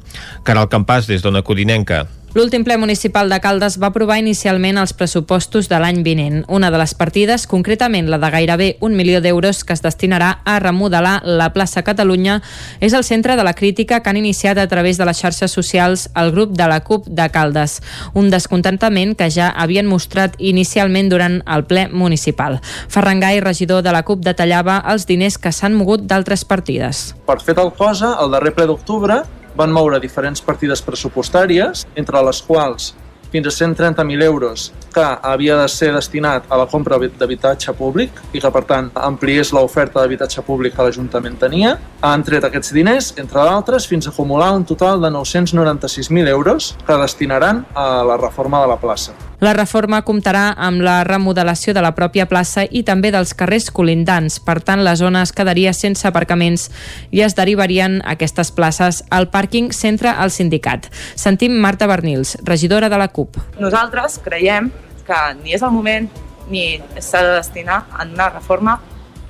[0.46, 2.04] Caral Campàs, des d'Ona Codinenca.
[2.34, 6.40] L'últim ple municipal de Caldes va aprovar inicialment els pressupostos de l'any vinent.
[6.50, 10.56] Una de les partides, concretament la de gairebé un milió d'euros que es destinarà a
[10.58, 12.40] remodelar la plaça Catalunya,
[12.80, 16.08] és el centre de la crítica que han iniciat a través de les xarxes socials
[16.16, 17.78] el grup de la CUP de Caldes.
[18.18, 22.58] Un descontentament que ja havien mostrat inicialment durant el ple municipal.
[22.88, 27.14] Ferran Gai, regidor de la CUP, detallava els diners que s'han mogut d'altres partides.
[27.30, 29.22] Per fer tal cosa, el darrer ple d'octubre
[29.56, 32.92] van moure diferents partides pressupostàries, entre les quals
[33.34, 38.38] fins a 130.000 euros que havia de ser destinat a la compra d'habitatge públic i
[38.38, 41.74] que, per tant, ampliés l'oferta d'habitatge públic que l'Ajuntament tenia.
[42.06, 47.02] Han tret aquests diners, entre d'altres, fins a acumular un total de 996.000 euros que
[47.02, 49.18] destinaran a la reforma de la plaça.
[49.44, 54.38] La reforma comptarà amb la remodelació de la pròpia plaça i també dels carrers colindants.
[54.40, 56.70] Per tant, la zona es quedaria sense aparcaments
[57.12, 60.88] i es derivarien aquestes places al pàrquing centre al sindicat.
[61.20, 63.36] Sentim Marta Bernils, regidora de la CUP.
[63.60, 64.72] Nosaltres creiem
[65.04, 66.08] que ni és el moment
[66.48, 68.78] ni s'ha de destinar en una reforma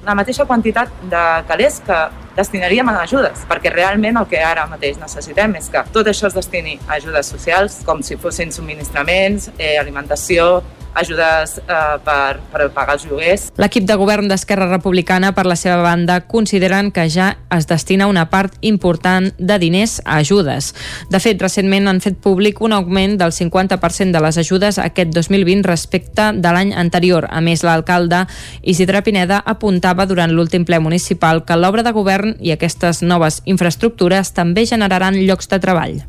[0.04, 1.98] la mateixa quantitat de calés que
[2.36, 6.36] destinaríem a ajudes, perquè realment el que ara mateix necessitem és que tot això es
[6.36, 10.62] destini a ajudes socials, com si fossin subministraments, eh, alimentació,
[10.94, 13.46] ajudes eh, per, per pagar els lloguers.
[13.60, 18.28] L'equip de govern d'Esquerra Republicana, per la seva banda, consideren que ja es destina una
[18.30, 20.72] part important de diners a ajudes.
[21.10, 25.66] De fet, recentment han fet públic un augment del 50% de les ajudes aquest 2020
[25.66, 27.28] respecte de l'any anterior.
[27.30, 28.24] A més, l'alcalde
[28.62, 34.32] Isidre Pineda apuntava durant l'últim ple municipal que l'obra de govern i aquestes noves infraestructures
[34.34, 36.02] també generaran llocs de treball.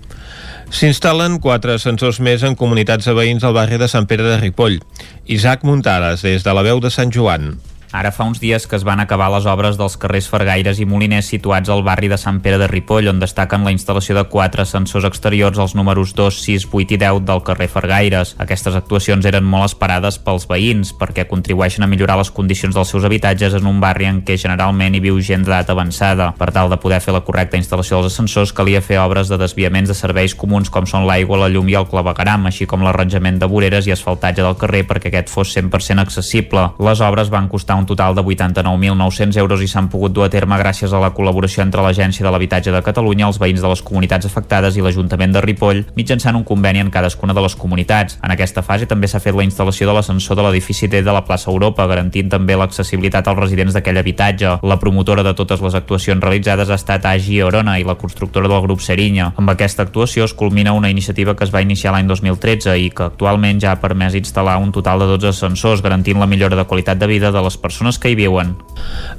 [0.74, 4.80] S'instal·len quatre ascensors més en comunitats de veïns al barri de Sant Pere de Ripoll.
[5.26, 7.56] Isaac Muntades, des de la veu de Sant Joan.
[7.96, 11.30] Ara fa uns dies que es van acabar les obres dels carrers Fergaires i Moliners
[11.32, 15.06] situats al barri de Sant Pere de Ripoll, on destaquen la instal·lació de quatre ascensors
[15.08, 18.34] exteriors als números 2, 6, 8 i 10 del carrer Fergaires.
[18.44, 23.08] Aquestes actuacions eren molt esperades pels veïns perquè contribueixen a millorar les condicions dels seus
[23.08, 26.34] habitatges en un barri en què generalment hi viu gent d'edat avançada.
[26.36, 29.88] Per tal de poder fer la correcta instal·lació dels ascensors calia fer obres de desviaments
[29.88, 33.48] de serveis comuns com són l'aigua, la llum i el clavegaram, així com l'arranjament de
[33.48, 36.68] voreres i asfaltatge del carrer perquè aquest fos 100% accessible.
[36.84, 40.58] Les obres van costar un total de 89.900 euros i s'han pogut dur a terme
[40.58, 44.26] gràcies a la col·laboració entre l'Agència de l'Habitatge de Catalunya, els veïns de les comunitats
[44.26, 48.18] afectades i l'Ajuntament de Ripoll, mitjançant un conveni en cadascuna de les comunitats.
[48.24, 51.24] En aquesta fase també s'ha fet la instal·lació de l'ascensor de l'edifici T de la
[51.28, 54.58] plaça Europa, garantint també l'accessibilitat als residents d'aquell habitatge.
[54.64, 58.64] La promotora de totes les actuacions realitzades ha estat Agi Orona i la constructora del
[58.66, 59.32] grup Serinya.
[59.38, 63.08] Amb aquesta actuació es culmina una iniciativa que es va iniciar l'any 2013 i que
[63.12, 66.98] actualment ja ha permès instal·lar un total de 12 ascensors, garantint la millora de qualitat
[66.98, 68.56] de vida de les persones que hi viuen.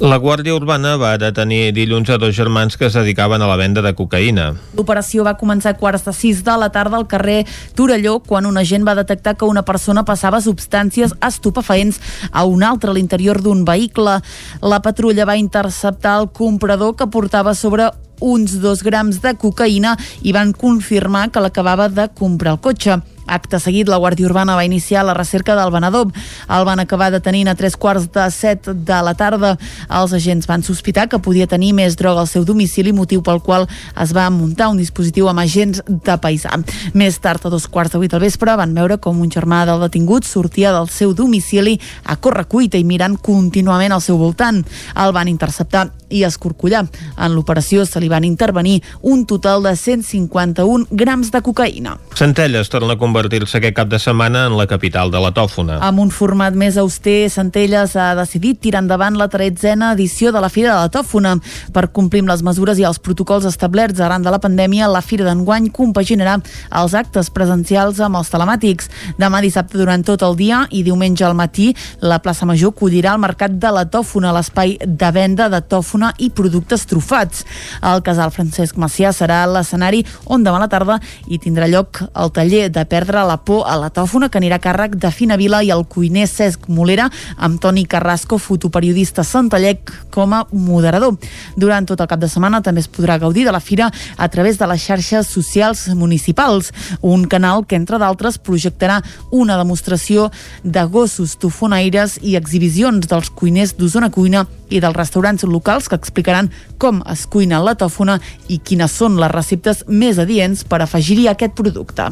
[0.00, 3.82] La Guàrdia Urbana va detenir dilluns a dos germans que es dedicaven a la venda
[3.82, 4.54] de cocaïna.
[4.76, 7.44] L'operació va començar a quarts de sis de la tarda al carrer
[7.74, 12.00] Torelló quan un agent va detectar que una persona passava substàncies estupefaents
[12.32, 14.20] a un altre a l'interior d'un vehicle.
[14.62, 17.90] La patrulla va interceptar el comprador que portava sobre
[18.20, 23.00] uns dos grams de cocaïna i van confirmar que l'acabava de comprar el cotxe.
[23.27, 26.12] Acte seguit, la Guàrdia Urbana va iniciar la recerca del venedor.
[26.49, 29.57] El van acabar detenint a tres quarts de set de la tarda.
[29.91, 33.66] Els agents van sospitar que podia tenir més droga al seu domicili, motiu pel qual
[34.03, 36.55] es va muntar un dispositiu amb agents de paisà.
[36.95, 39.83] Més tard, a dos quarts de vuit del vespre, van veure com un germà del
[39.83, 44.62] detingut sortia del seu domicili a correcuita i mirant contínuament al seu voltant.
[44.95, 46.85] El van interceptar i escorcollar.
[47.16, 51.97] En l'operació se li van intervenir un total de 151 grams de cocaïna.
[52.14, 55.79] Centelles torna a convertir-se aquest cap de setmana en la capital de la tòfona.
[55.81, 60.51] Amb un format més auster, Centelles ha decidit tirar endavant la 13a edició de la
[60.53, 61.33] Fira de la Tòfona.
[61.73, 65.25] Per complir amb les mesures i els protocols establerts arran de la pandèmia, la Fira
[65.25, 66.35] d'enguany compaginarà
[66.83, 68.91] els actes presencials amb els telemàtics.
[69.17, 71.71] Demà dissabte durant tot el dia i diumenge al matí,
[72.05, 76.29] la plaça Major collirà el mercat de la Tòfona, l'espai de venda de tòfona i
[76.29, 77.47] productes trufats.
[77.81, 81.01] El casal Francesc Macià serà l'escenari on demà a la tarda
[81.33, 84.57] hi tindrà lloc el taller de perles Perdre la por a la tòfona, que anirà
[84.59, 87.04] a càrrec de Fina Vila i el cuiner Cesc Molera,
[87.38, 91.14] amb Toni Carrasco, fotoperiodista Santallec, com a moderador.
[91.54, 94.59] Durant tot el cap de setmana també es podrà gaudir de la fira a través
[94.59, 98.98] de les xarxes socials municipals, un canal que, entre d'altres, projectarà
[99.30, 100.32] una demostració
[100.64, 106.50] de gossos tofonaires i exhibicions dels cuiners d'Osona Cuina i dels restaurants locals que explicaran
[106.82, 108.18] com es cuina la tòfona
[108.50, 112.11] i quines són les receptes més adients per afegir-hi aquest producte.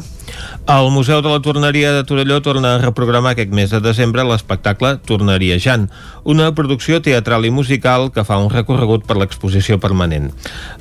[0.71, 4.97] El Museu de la Torneria de Torelló torna a reprogramar aquest mes de desembre l'espectacle
[5.07, 5.85] Torneria Jan,
[6.27, 10.31] una producció teatral i musical que fa un recorregut per l'exposició permanent.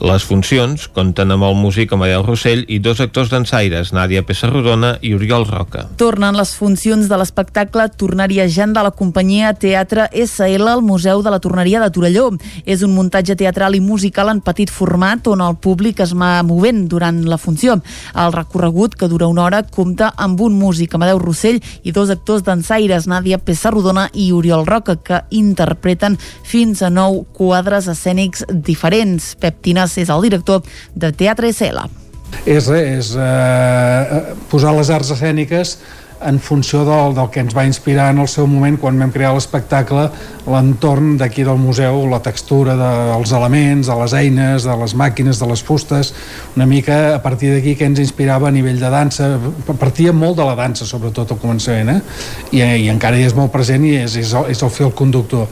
[0.02, 5.14] Les funcions compten amb el músic Amadeu Rossell i dos actors dansaires, Nàdia Pessarrodona i
[5.14, 5.86] Oriol Roca.
[5.96, 11.30] Tornen les funcions de l'espectacle Torneria Jan de la companyia Teatre SL al Museu de
[11.30, 12.32] la Torneria de Torelló.
[12.66, 16.88] És un muntatge teatral i musical en petit format on el públic es va movent
[16.90, 17.78] durant la funció.
[18.18, 22.42] El recorregut, que dura una hora, compta amb un músic, Amadeu Rossell, i dos actors
[22.46, 29.34] dansaires, Nàdia Pessarrodona i Oriol Roca, que interpreten fins a nou quadres escènics diferents.
[29.40, 30.62] Pep Tines és el director
[30.94, 31.86] de Teatre SL.
[32.46, 35.78] És, és eh, posar les arts escèniques
[36.22, 39.32] en funció del, del que ens va inspirar en el seu moment quan vam crear
[39.34, 40.06] l'espectacle,
[40.46, 45.50] l'entorn d'aquí del museu, la textura dels elements, de les eines, de les màquines, de
[45.50, 46.14] les fustes,
[46.56, 49.34] una mica a partir d'aquí que ens inspirava a nivell de dansa,
[49.78, 52.00] partia molt de la dansa sobretot al començament, eh?
[52.52, 55.48] I, i encara hi és molt present i és, és, el, és el fil conductor.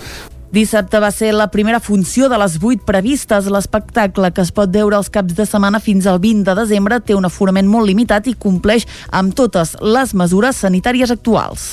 [0.52, 3.46] Dissabte va ser la primera funció de les 8 previstes.
[3.48, 7.16] L'espectacle, que es pot veure els caps de setmana fins al 20 de desembre, té
[7.16, 11.72] un aforament molt limitat i compleix amb totes les mesures sanitàries actuals.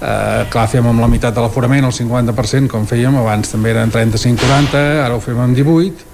[0.00, 3.92] Uh, clar, fem amb la meitat de l'aforament, el 50%, com fèiem abans, també eren
[3.92, 6.13] 35-40, ara ho fem amb 18,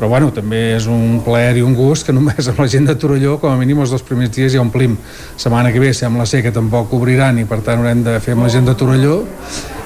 [0.00, 2.94] però bueno, també és un plaer i un gust que només amb la gent de
[2.96, 4.96] Torelló com a mínim els dos primers dies ja omplim.
[5.36, 8.46] Setmana que ve sembla ser que tampoc obriran i per tant haurem de fer amb
[8.46, 9.20] la gent de Torelló.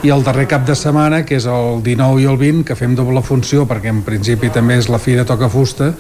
[0.07, 2.95] I el darrer cap de setmana que és el 19 i el 20 que fem
[2.95, 5.95] doble funció perquè en principi també és la fira Toca Fusta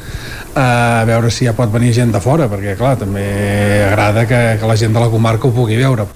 [0.54, 3.24] a veure si ja pot venir gent de fora perquè clar, també
[3.88, 6.06] agrada que, que la gent de la comarca ho pugui veure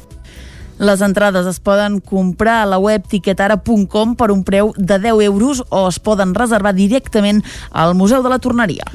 [0.79, 5.63] les entrades es poden comprar a la web tiquetara.com per un preu de 10 euros
[5.69, 8.87] o es poden reservar directament al Museu de la Torneria.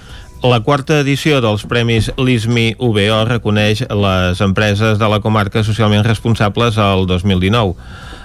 [0.44, 6.78] La quarta edició dels Premis LISMI UBO reconeix les empreses de la comarca socialment responsables
[6.78, 7.78] al 2019.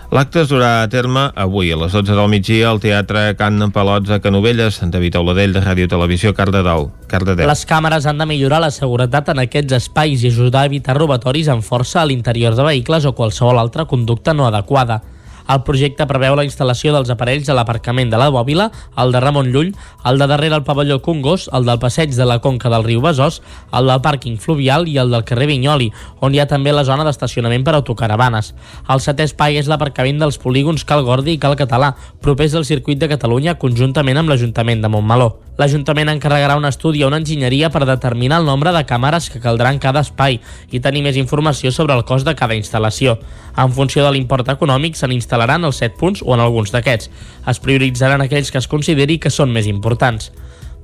[0.09, 4.09] L'acte es durà a terme avui a les 12 del migdia al Teatre Can Palots
[4.09, 6.86] a Canovelles, David Auladell de Ràdio Televisió Cardedeu.
[7.11, 7.44] Cardedeu.
[7.50, 11.52] Les càmeres han de millorar la seguretat en aquests espais i ajudar a evitar robatoris
[11.52, 15.02] amb força a l'interior de vehicles o qualsevol altra conducta no adequada.
[15.49, 18.66] El projecte preveu la instal·lació dels aparells a l'aparcament de la Bòbila,
[19.01, 19.70] el de Ramon Llull,
[20.05, 23.40] el de darrere el pavelló Congos, el del passeig de la Conca del riu Besòs,
[23.72, 25.88] el del pàrquing fluvial i el del carrer Vinyoli,
[26.20, 28.53] on hi ha també la zona d'estacionament per autocaravanes.
[28.92, 33.01] El setè espai és l'aparcament dels polígons Cal Gordi i Cal Català, propers al circuit
[33.01, 35.47] de Catalunya conjuntament amb l'Ajuntament de Montmeló.
[35.59, 39.72] L'Ajuntament encarregarà un estudi a una enginyeria per determinar el nombre de càmeres que caldrà
[39.74, 40.36] en cada espai
[40.70, 43.16] i tenir més informació sobre el cost de cada instal·lació.
[43.59, 47.11] En funció de l'import econòmic se n'instal·laran els 7 punts o en alguns d'aquests.
[47.50, 50.30] Es prioritzaran aquells que es consideri que són més importants.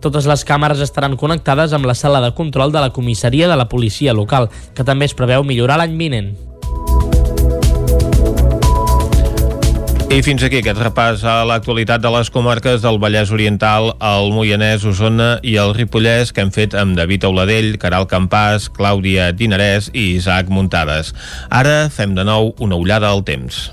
[0.02, 3.68] Totes les càmeres estaran connectades amb la sala de control de la comissaria de la
[3.70, 6.34] policia local, que també es preveu millorar l'any vinent.
[10.14, 14.84] I fins aquí aquest repàs a l'actualitat de les comarques del Vallès Oriental, el Moianès,
[14.86, 20.12] Osona i el Ripollès que hem fet amb David Auladell, Caral Campàs, Clàudia Dinarès i
[20.14, 21.10] Isaac Muntades.
[21.50, 23.72] Ara fem de nou una ullada al temps.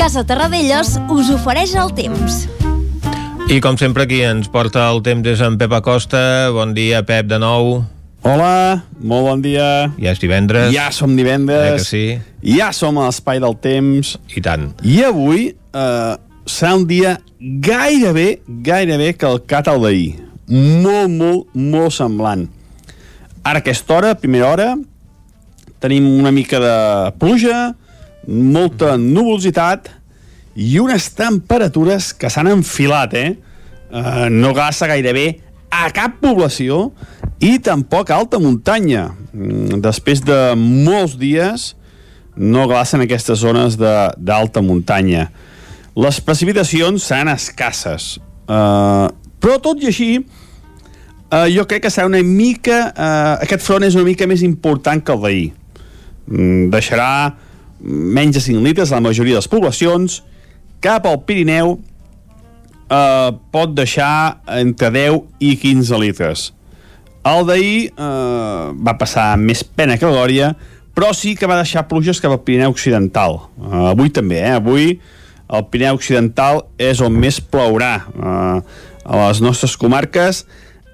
[0.00, 2.48] Casa Terradellos us ofereix el temps.
[3.46, 6.50] I com sempre aquí ens porta el temps és en Pep Acosta.
[6.58, 7.86] Bon dia, Pep, de nou.
[8.26, 9.92] Hola, molt bon dia.
[10.02, 10.72] Ja és divendres.
[10.74, 11.68] Ja som divendres.
[11.70, 12.56] Eh que sí?
[12.58, 14.16] Ja som a l'espai del temps.
[14.34, 14.72] I tant.
[14.82, 16.14] I avui eh,
[16.44, 20.16] serà un dia gairebé, gairebé calcat al d'ahir.
[20.50, 22.48] Molt, molt, molt semblant.
[23.46, 24.68] Ara aquesta hora, primera hora,
[25.78, 26.76] tenim una mica de
[27.20, 27.68] pluja,
[28.26, 29.92] molta nuvolositat
[30.58, 33.36] i unes temperatures que s'han enfilat, eh?
[33.94, 35.28] eh no gassa gairebé
[35.70, 36.88] a cap població
[37.40, 39.08] i tampoc a alta muntanya.
[39.32, 41.72] Mm, Després de molts dies
[42.38, 45.28] no glacen aquestes zones d'alta muntanya.
[45.98, 49.10] Les precipitacions seran escasses, uh,
[49.42, 52.92] però tot i així uh, jo crec que serà una mica...
[52.94, 55.48] Uh, aquest front és una mica més important que el d'ahir.
[56.30, 57.10] Mm, deixarà
[57.80, 60.22] menys de 5 litres a la majoria de les poblacions,
[60.82, 61.78] cap al Pirineu
[62.90, 66.48] eh, pot deixar entre 10 i 15 litres.
[67.28, 70.54] El d'ahir eh, va passar més pena que glòria,
[70.96, 73.40] però sí que va deixar pluges cap al Pirineu Occidental.
[73.60, 74.54] Eh, avui també, eh?
[74.56, 74.96] Avui
[75.48, 77.94] el Pirineu Occidental és on més plourà.
[78.12, 80.42] Eh, a les nostres comarques,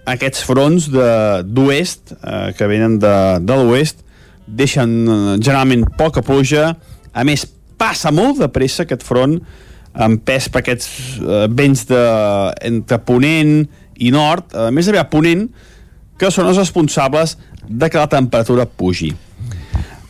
[0.06, 4.04] aquests fronts d'oest, eh, que venen de, de l'oest,
[4.46, 6.74] deixen eh, generalment poca pluja.
[7.14, 7.46] A més,
[7.80, 9.38] passa molt de pressa aquest front,
[9.94, 10.88] empès per aquests
[11.20, 12.02] eh, vents de,
[12.66, 13.62] entre Ponent
[14.02, 15.46] i Nord, a més d'haver Ponent,
[16.18, 17.36] que són els responsables
[17.68, 19.12] de que la temperatura pugi.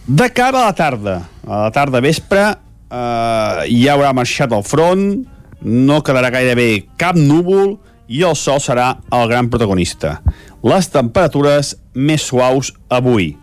[0.05, 1.16] De cara a la tarda,
[1.47, 5.24] a la tarda vespre, eh, ja haurà marxat el front,
[5.65, 7.78] no quedarà gairebé cap núvol
[8.09, 10.19] i el sol serà el gran protagonista.
[10.65, 13.35] Les temperatures més suaus avui.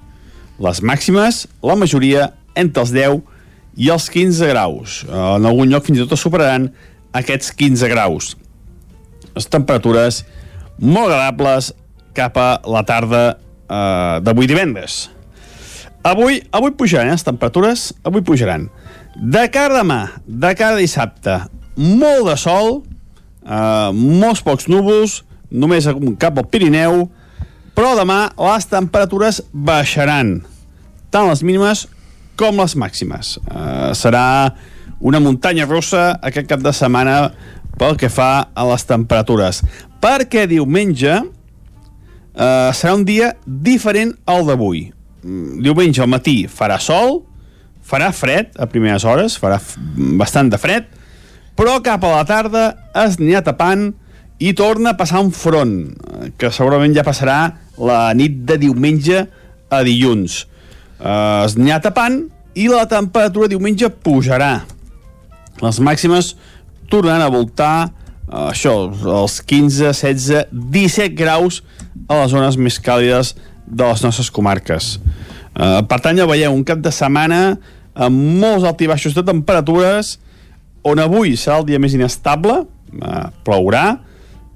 [0.61, 3.21] Les màximes, la majoria, entre els 10
[3.75, 5.01] i els 15 graus.
[5.07, 6.69] En algun lloc fins i tot superaran
[7.15, 8.33] aquests 15 graus.
[9.35, 10.23] Les temperatures
[10.81, 11.71] molt agradables
[12.17, 15.05] cap a la tarda eh, d'avui divendres.
[16.03, 18.67] Avui, avui pujaran eh, les temperatures, avui pujaran.
[19.15, 21.37] De cara demà, de cara dissabte,
[21.77, 22.81] molt de sol,
[23.45, 25.21] eh, molts pocs núvols,
[25.51, 25.87] només
[26.19, 27.05] cap al Pirineu,
[27.75, 30.39] però demà les temperatures baixaran,
[31.13, 31.85] tant les mínimes
[32.41, 33.35] com les màximes.
[33.37, 34.25] Eh, serà
[35.01, 37.31] una muntanya russa aquest cap de setmana
[37.77, 39.61] pel que fa a les temperatures.
[40.01, 44.87] Perquè diumenge eh, serà un dia diferent al d'avui.
[45.21, 47.21] Mm, Diumenge al matí farà sol,
[47.85, 49.59] farà fred a primeres hores, farà
[50.17, 50.89] bastant de fred,
[51.57, 52.65] però cap a la tarda
[53.03, 53.91] es anirà tapant
[54.41, 57.41] i torna a passar un front, eh, que segurament ja passarà
[57.77, 59.27] la nit de diumenge
[59.69, 60.47] a dilluns.
[61.01, 62.21] Eh, es anirà tapant
[62.53, 64.61] i la temperatura diumenge pujarà.
[65.61, 66.35] Les màximes
[66.91, 71.61] tornaran a voltar uh, això, els 15, 16, 17 graus
[72.09, 74.97] a les zones més càlides de les nostres comarques.
[75.55, 77.41] Uh, per tant, ja veieu, un cap de setmana
[77.95, 80.17] amb molts altibaixos de temperatures,
[80.83, 84.01] on avui serà el dia més inestable, uh, plourà,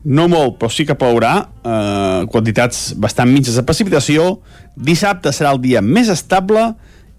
[0.05, 1.33] no molt, però sí que plourà,
[1.65, 4.39] uh, quantitats bastant mitges de precipitació,
[4.77, 6.73] dissabte serà el dia més estable,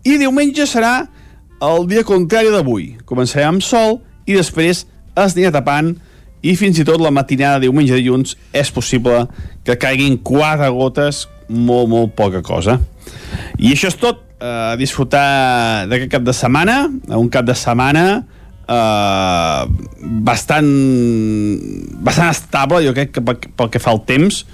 [0.07, 1.09] i diumenge serà
[1.67, 2.93] el dia contrari d'avui.
[3.09, 5.97] Començarem amb sol i després es anirà tapant
[6.47, 9.25] i fins i tot la matinada de diumenge dilluns és possible
[9.67, 12.79] que caiguin quatre gotes, molt, molt poca cosa.
[13.59, 14.23] I això és tot.
[14.37, 18.03] Uh, disfrutar d'aquest cap de setmana, un cap de setmana
[18.69, 19.67] uh,
[20.27, 20.69] bastant
[22.07, 24.45] bastant estable, jo crec que pel, que fa al temps,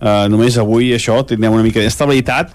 [0.00, 2.54] uh, només avui això, tindrem una mica d'estabilitat,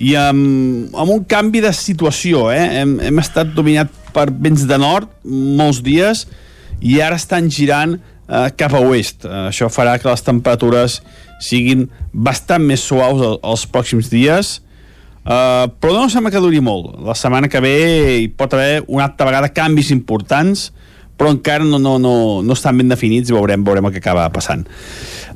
[0.00, 2.62] i amb, amb un canvi de situació eh?
[2.80, 6.24] hem, hem estat dominat per vents de nord molts dies
[6.80, 9.26] i ara estan girant eh, cap a oest.
[9.26, 11.00] Eh, això farà que les temperatures
[11.44, 14.56] siguin bastant més suaus els pròxims dies.
[14.56, 14.69] eh,
[15.24, 17.74] però no sembla que duri molt la setmana que ve
[18.22, 20.70] hi pot haver una altra vegada canvis importants
[21.20, 24.24] però encara no, no, no, no estan ben definits i veurem, veurem el que acaba
[24.32, 24.62] passant.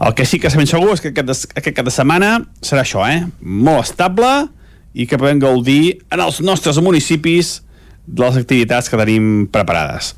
[0.00, 3.02] El que sí que sabem segur és que aquest, aquest cap de setmana serà això,
[3.04, 3.26] eh?
[3.44, 4.30] molt estable
[4.96, 7.58] i que podem gaudir en els nostres municipis
[8.06, 10.14] de les activitats que tenim preparades.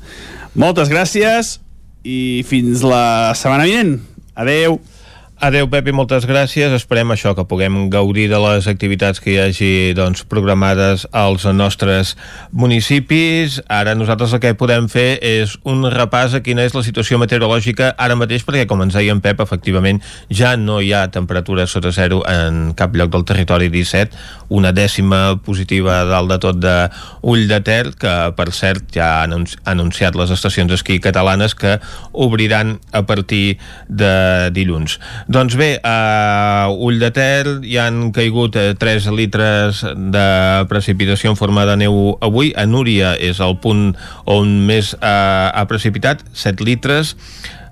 [0.55, 1.57] Moltes gràcies
[2.07, 3.97] i fins la setmana vinent.
[4.39, 4.79] Adeu.
[5.37, 6.71] Adeu, Pepi, moltes gràcies.
[6.73, 12.15] Esperem això, que puguem gaudir de les activitats que hi hagi doncs, programades als nostres
[12.49, 13.59] municipis.
[13.69, 17.91] Ara nosaltres el que podem fer és un repàs a quina és la situació meteorològica
[18.01, 20.01] ara mateix, perquè, com ens deia en Pep, efectivament
[20.33, 24.17] ja no hi ha temperatura sota zero en cap lloc del territori 17,
[24.57, 26.75] una dècima positiva dalt de tot de
[27.21, 31.77] Ull de Ter, que, per cert, ja han anunciat les estacions d'esquí catalanes que
[32.09, 34.97] obriran a partir de dilluns.
[35.27, 40.27] Doncs bé, a Ull de Ter hi han caigut 3 eh, litres de
[40.71, 42.53] precipitació en forma de neu avui.
[42.55, 43.89] A Núria és el punt
[44.23, 45.03] on més eh,
[45.51, 47.17] ha precipitat, 7 litres.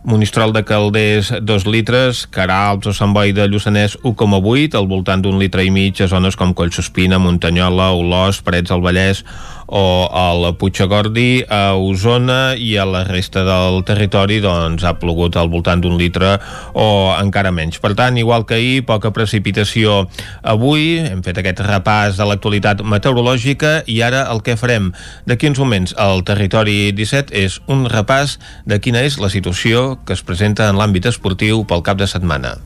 [0.05, 5.39] Monistrol de Calders 2 litres, Caralps o Sant Boi de Lluçanès 1,8, al voltant d'un
[5.39, 9.23] litre i mig a zones com Collsospina, Muntanyola, Olós, Parets del Vallès
[9.67, 15.49] o al Puigagordi, a Osona i a la resta del territori doncs ha plogut al
[15.49, 16.35] voltant d'un litre
[16.73, 17.79] o encara menys.
[17.81, 20.05] Per tant, igual que ahir, poca precipitació
[20.43, 24.91] avui, hem fet aquest repàs de l'actualitat meteorològica i ara el que farem
[25.25, 30.13] d'aquí uns moments al territori 17 és un repàs de quina és la situació que
[30.13, 32.57] es presenta en l'àmbit esportiu pel cap de setmana.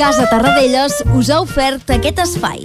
[0.00, 2.64] Casa Tarradellas us ha ofert aquest espai.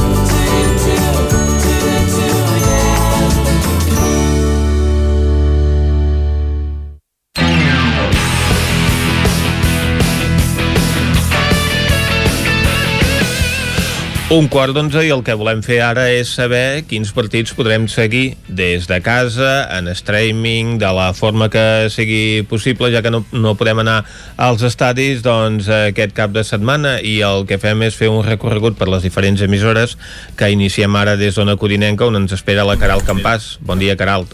[14.31, 18.37] Un quart d'onze i el que volem fer ara és saber quins partits podrem seguir
[18.47, 23.51] des de casa, en streaming, de la forma que sigui possible, ja que no, no
[23.59, 23.97] podem anar
[24.39, 28.79] als estadis doncs, aquest cap de setmana i el que fem és fer un recorregut
[28.79, 29.97] per les diferents emissores
[30.39, 33.57] que iniciem ara des d'Ona Codinenca on ens espera la Caral Campàs.
[33.59, 34.29] Bon dia, Caral.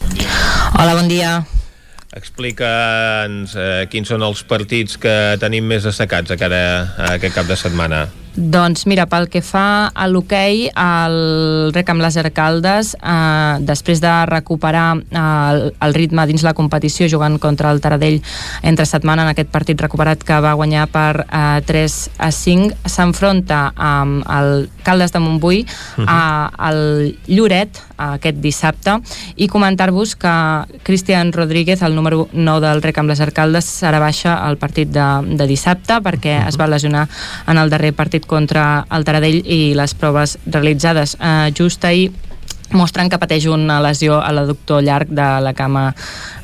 [0.78, 1.40] Hola, bon dia.
[2.14, 7.50] Explica'ns eh, quins són els partits que tenim més destacats a cara a aquest cap
[7.50, 8.06] de setmana.
[8.38, 14.12] Doncs mira, pel que fa a l'hoquei, el rec amb les Arcaldes, eh, després de
[14.30, 18.20] recuperar eh, el, el ritme dins la competició jugant contra el Taradell
[18.62, 23.72] entre setmana en aquest partit recuperat que va guanyar per eh, 3 a 5, s'enfronta
[23.74, 26.06] amb el Caldes de Montbui uh -huh.
[26.08, 29.00] a, al Lloret aquest dissabte
[29.36, 30.34] i comentar-vos que
[30.84, 35.08] Cristian Rodríguez, el número 9 del rec amb les Arcaldes, serà baixa al partit de,
[35.36, 36.50] de dissabte perquè uh -huh.
[36.50, 37.08] es va lesionar
[37.48, 41.18] en el darrer partit contra el Taradell i les proves realitzades.
[41.20, 42.12] Eh, just ahir
[42.76, 45.94] mostren que pateix una lesió a l'adductor llarg de la cama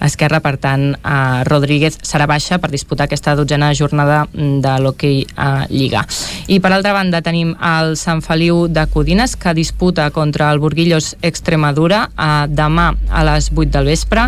[0.03, 5.65] esquerra, per tant eh, Rodríguez serà baixa per disputar aquesta dotzena jornada de l'hoquei a
[5.69, 6.03] Lliga.
[6.47, 11.15] I per altra banda tenim el Sant Feliu de Codines que disputa contra el Burguillos
[11.21, 14.27] Extremadura eh, demà a les 8 del vespre.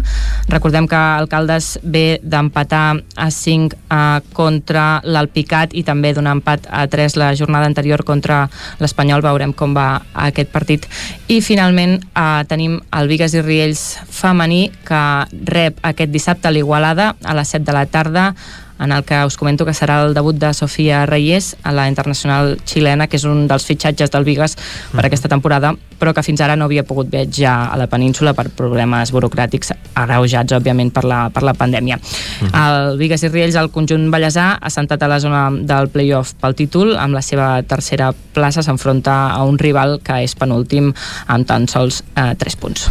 [0.52, 2.86] Recordem que Alcaldes ve d'empatar
[3.16, 8.46] a 5 eh, contra l'Alpicat i també d'un empat a 3 la jornada anterior contra
[8.80, 9.24] l'Espanyol.
[9.26, 10.88] Veurem com va aquest partit.
[11.28, 15.02] I finalment eh, tenim el Vigues i Riells femení que
[15.49, 18.26] rep aquest dissabte a l'Igualada a les 7 de la tarda
[18.80, 22.58] en el que us comento que serà el debut de Sofia Reyes a la internacional
[22.66, 25.06] xilena, que és un dels fitxatges del Vigas per Mhm.
[25.06, 29.12] aquesta temporada, però que fins ara no havia pogut viatjar a la península per problemes
[29.14, 32.00] burocràtics agreujats, òbviament, per la, per la pandèmia.
[32.54, 36.98] El Vigas i Riells, el conjunt ballesà, assentat a la zona del playoff pel títol,
[36.98, 40.94] amb la seva tercera plaça s'enfronta a un rival que és penúltim
[41.28, 42.90] amb tan sols eh, 3 punts.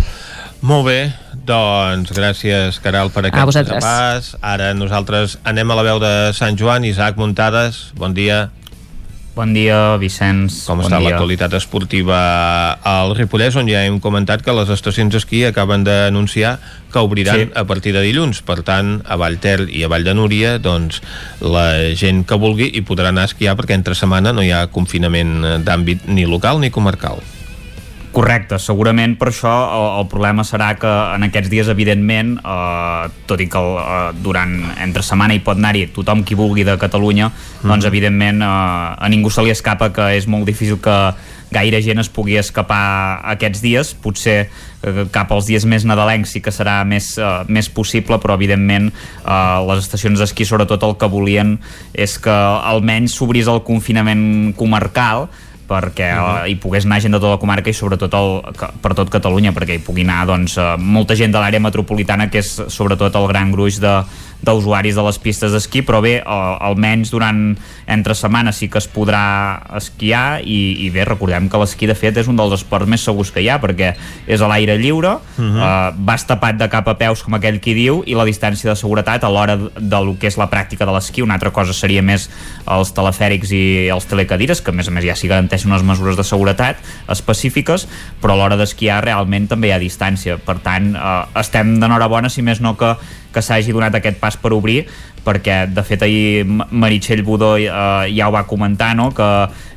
[0.63, 1.13] Molt bé,
[1.45, 3.83] doncs gràcies, Caral, per aquest vosaltres.
[3.85, 4.35] repàs.
[4.41, 6.85] Ara nosaltres anem a la veu de Sant Joan.
[6.85, 8.51] Isaac Muntades, bon dia.
[9.35, 10.61] Bon dia, Vicenç.
[10.65, 11.09] Com bon està dia.
[11.11, 12.19] l'actualitat esportiva
[12.87, 16.61] al Ripollès, on ja hem comentat que les estacions d'esquí acaben d'anunciar
[16.93, 17.51] que obriran Sí.
[17.53, 18.43] a partir de dilluns.
[18.43, 21.03] Per tant, a Vallter i a Vall de Núria, doncs,
[21.41, 24.69] la gent que vulgui hi podrà anar a esquiar perquè entre setmana no hi ha
[24.69, 27.19] confinament d'àmbit ni local ni comarcal.
[28.15, 33.41] Correcte, segurament per això el, el problema serà que en aquests dies, evidentment, eh, tot
[33.43, 34.53] i que el, eh, durant
[34.85, 37.67] entre setmana hi pot anar-hi tothom qui vulgui de Catalunya, mm.
[37.67, 40.99] doncs evidentment eh, a ningú se li escapa que és molt difícil que
[41.55, 46.43] gaire gent es pugui escapar aquests dies, potser eh, cap als dies més nadalencs sí
[46.45, 51.11] que serà més, eh, més possible, però evidentment eh, les estacions d'esquí sobretot el que
[51.11, 51.57] volien
[51.93, 55.29] és que almenys s'obrís el confinament comarcal
[55.69, 56.49] perquè uh -huh.
[56.49, 58.43] hi pogués anar gent de tota la comarca i sobretot el,
[58.83, 62.39] per tot Catalunya perquè hi pugui anar doncs, eh, molta gent de l'àrea metropolitana que
[62.39, 64.05] és sobretot el gran gruix de
[64.45, 66.25] d'usuaris de les pistes d'esquí però bé, eh,
[66.61, 67.57] almenys durant
[67.87, 72.17] entre setmanes sí que es podrà esquiar i, i bé, recordem que l'esquí de fet
[72.23, 73.95] és un dels esports més segurs que hi ha perquè
[74.27, 75.57] és a l'aire lliure uh Mhm.
[75.57, 75.91] -huh.
[75.91, 78.77] eh, vas tapat de cap a peus com aquell qui diu i la distància de
[78.77, 81.73] seguretat a l'hora de, de lo que és la pràctica de l'esquí una altra cosa
[81.73, 82.31] seria més
[82.67, 86.17] els telefèrics i els telecadires que a més a més ja s'hi garanteixen unes mesures
[86.17, 86.77] de seguretat
[87.09, 87.87] específiques
[88.23, 92.43] però a l'hora d'esquiar realment també hi ha distància per tant eh, estem d'enhorabona si
[92.43, 92.95] més no que,
[93.35, 94.85] que s'hagi donat aquest pas per obrir
[95.25, 97.69] perquè de fet ahir Meritxell Budó eh,
[98.15, 99.09] ja ho va comentar no?
[99.17, 99.29] que,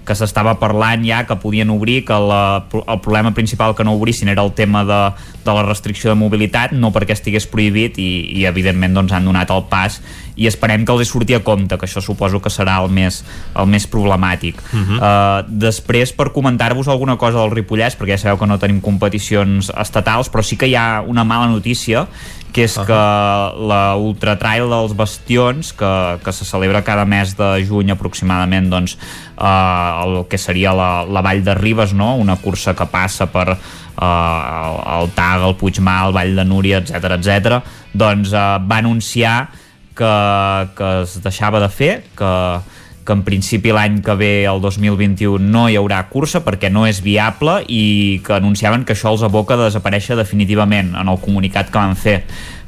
[0.07, 4.29] que s'estava parlant ja que podien obrir que la, el problema principal que no obrissin
[4.31, 5.01] era el tema de,
[5.43, 8.09] de la restricció de mobilitat no perquè estigués prohibit i,
[8.39, 10.01] i evidentment doncs, han donat el pas
[10.37, 13.23] i esperem que els hi surti a compte que això suposo que serà el més,
[13.57, 14.99] el més problemàtic uh -huh.
[14.99, 19.71] uh, després per comentar-vos alguna cosa del Ripollès perquè ja sabeu que no tenim competicions
[19.75, 22.07] estatals però sí que hi ha una mala notícia
[22.53, 22.85] que és uh -huh.
[22.85, 28.69] que la Ultra Trail dels Bastions que, que se celebra cada mes de juny aproximadament
[28.69, 28.97] doncs,
[29.37, 32.15] eh, el que seria la, la Vall de Ribes no?
[32.15, 37.03] una cursa que passa per eh, el, Tag, el Puigmal, el Vall de Núria, etc
[37.17, 37.63] etc.
[37.93, 39.49] doncs eh, va anunciar
[39.95, 42.33] que, que es deixava de fer, que,
[43.07, 46.99] que en principi l'any que ve, el 2021, no hi haurà cursa perquè no és
[47.03, 51.79] viable i que anunciaven que això els aboca a desaparèixer definitivament en el comunicat que
[51.79, 52.19] van fer.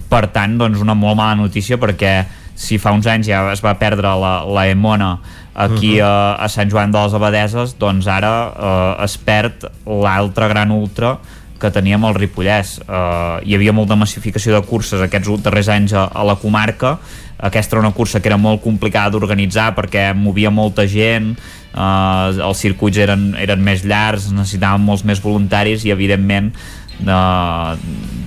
[0.09, 2.13] Per tant, doncs una molt mala notícia perquè
[2.59, 5.17] si fa uns anys ja es va perdre la, la Emona
[5.53, 6.37] aquí uh -huh.
[6.39, 11.17] a, a Sant Joan de les Abadeses, doncs ara eh, es perd l'altre gran ultra
[11.59, 12.77] que teníem al Ripollès.
[12.81, 16.97] Eh, hi havia molta massificació de curses aquests darrers anys a, a la comarca,
[17.39, 22.59] aquesta era una cursa que era molt complicada d'organitzar perquè movia molta gent eh, els
[22.59, 27.71] circuits eren, eren més llargs necessitàvem molts més voluntaris i evidentment eh,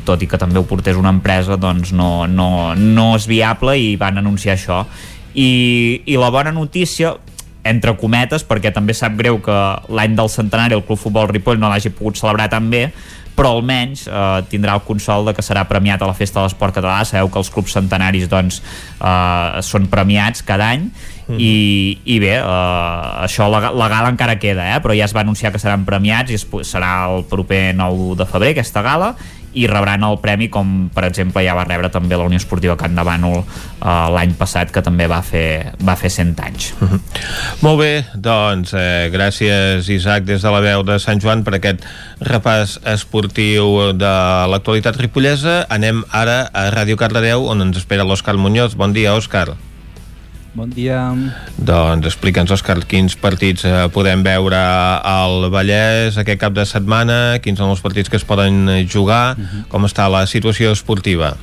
[0.09, 3.93] tot i que també ho portés una empresa doncs no, no, no és viable i
[4.01, 4.87] van anunciar això
[5.35, 7.15] i, i la bona notícia
[7.69, 9.59] entre cometes, perquè també sap greu que
[9.95, 12.89] l'any del centenari el Club Futbol Ripoll no l'hagi pogut celebrar tan bé,
[13.37, 16.77] però almenys eh, tindrà el consol de que serà premiat a la Festa de l'Esport
[16.77, 17.01] Català.
[17.09, 18.61] Sabeu que els clubs centenaris doncs,
[18.99, 20.91] eh, són premiats cada any.
[21.23, 21.39] Mm.
[21.39, 25.23] i, i bé, eh, això la, la gala encara queda, eh, però ja es va
[25.23, 29.13] anunciar que seran premiats i es, serà el proper 9 de febrer aquesta gala
[29.55, 32.97] i rebran el premi com per exemple ja va rebre també la Unió Esportiva Can
[32.97, 36.73] de Bànol eh, l'any passat que també va fer, va fer 100 anys.
[36.81, 37.01] Uh -huh.
[37.61, 41.85] Molt bé, doncs eh, gràcies Isaac des de la veu de Sant Joan per aquest
[42.21, 44.15] repàs esportiu de
[44.49, 45.67] l'actualitat ripollesa.
[45.69, 48.75] Anem ara a Ràdio Cardedeu on ens espera l'Òscar Muñoz.
[48.75, 49.72] Bon dia Òscar
[50.55, 50.99] Bon dia.
[51.57, 57.57] Doncs explica'ns, Òscar, quins partits eh, podem veure al Vallès aquest cap de setmana, quins
[57.57, 59.47] són els partits que es poden jugar, uh Mhm.
[59.49, 59.69] -huh.
[59.69, 61.37] com està la situació esportiva?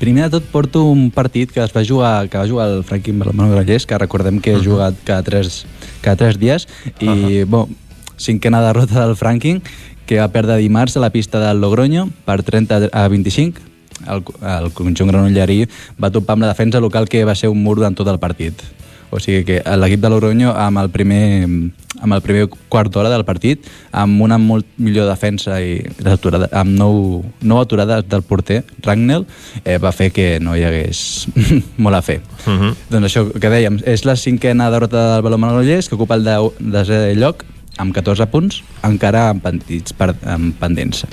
[0.00, 3.12] Primer de tot porto un partit que es va jugar, que va jugar el Franqui
[3.12, 4.60] Balmano Grallers, que recordem que uh -huh.
[4.62, 5.66] he jugat cada tres,
[6.00, 6.66] cada tres dies,
[7.00, 7.44] i, uh -huh.
[7.46, 7.76] bon,
[8.16, 9.62] cinquena derrota del Franking,
[10.06, 13.60] que va perdre dimarts a la pista del Logroño per 30 a 25,
[14.06, 15.64] el, el conjunt granollerí
[16.00, 18.62] va topar amb la defensa local que va ser un mur durant tot el partit.
[19.10, 23.24] O sigui que l'equip de Logroño amb el primer, amb el primer quart d'hora del
[23.24, 29.24] partit, amb una molt millor defensa i aturada, amb nou, nou aturades del porter, Ragnell,
[29.64, 31.00] eh, va fer que no hi hagués
[31.84, 32.20] molt a fer.
[32.44, 32.74] Uh -huh.
[32.90, 36.36] Doncs això que dèiem, és la cinquena derrota del Baló Manollers, que ocupa el de,
[36.60, 37.44] desè lloc,
[37.78, 41.06] amb 14 punts, encara amb, pendits, per, amb pendents.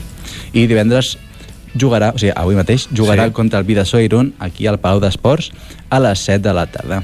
[0.54, 1.18] I divendres
[1.78, 3.32] jugarà, o sigui, avui mateix, jugarà Sí.
[3.34, 5.52] contra el Vidassó Irún aquí al Palau d'Esports
[5.90, 7.04] a les 7 de la tarda.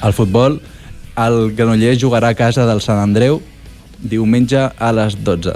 [0.00, 0.60] Al futbol,
[1.16, 3.40] el Granollers jugarà a casa del Sant Andreu
[4.02, 5.52] diumenge a les 12.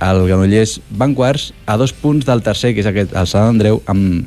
[0.00, 3.82] El Granollers van quarts a dos punts del tercer, que és aquest, el Sant Andreu,
[3.86, 4.26] amb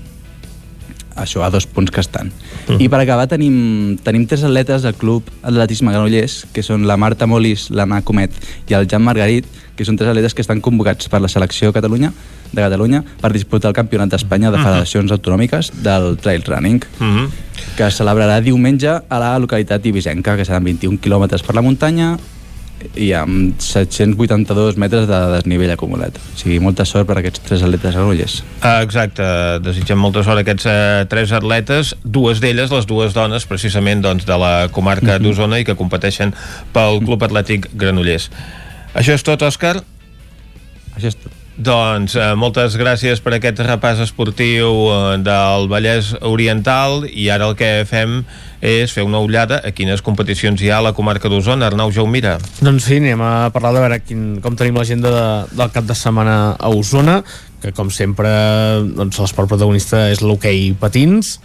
[1.18, 2.31] això, a dos punts que estan.
[2.68, 2.80] Mm.
[2.81, 7.27] I per acabar tenim, tenim tres atletes del Club Atletisme Granollers, que són la Marta
[7.27, 8.31] Molis, l'Anna Comet
[8.69, 9.45] i el Jan Margarit,
[9.77, 12.11] que són tres atletes que estan convocats per la selecció de Catalunya,
[12.52, 14.64] de Catalunya per disputar el Campionat d'Espanya de Mhm.
[14.64, 17.30] Federacions Autonòmiques del Trail Running, Uh -huh.
[17.76, 22.18] que es celebrarà diumenge a la localitat ibisenca, que seran 21 quilòmetres per la muntanya
[22.95, 26.15] i amb 782 metres de desnivell acumulat.
[26.18, 28.39] O sigui, molta sort per aquests tres atletes granollers.
[28.61, 29.23] Ah, Exacte,
[29.65, 34.26] desitgem molta sort a aquests eh, tres atletes, dues d'elles, les dues dones, precisament doncs,
[34.26, 35.23] de la comarca Mhm.
[35.23, 36.34] d'Osona i que competeixen
[36.73, 38.30] pel Club Atlètic Granollers.
[38.95, 39.84] Això és tot, Òscar?
[40.97, 41.31] Això és tot.
[41.58, 47.56] Doncs eh, moltes gràcies per aquest repàs esportiu eh, del Vallès Oriental i ara el
[47.58, 48.20] que fem
[48.62, 51.66] és fer una ullada a quines competicions hi ha a la comarca d'Osona.
[51.66, 52.36] Arnau Jaumira.
[52.62, 55.28] Doncs sí, anem a parlar de veure quin, com tenim l'agenda de,
[55.58, 57.24] del cap de setmana a Osona,
[57.64, 58.30] que com sempre
[58.94, 61.40] doncs, l'esport protagonista és l'hoquei patins,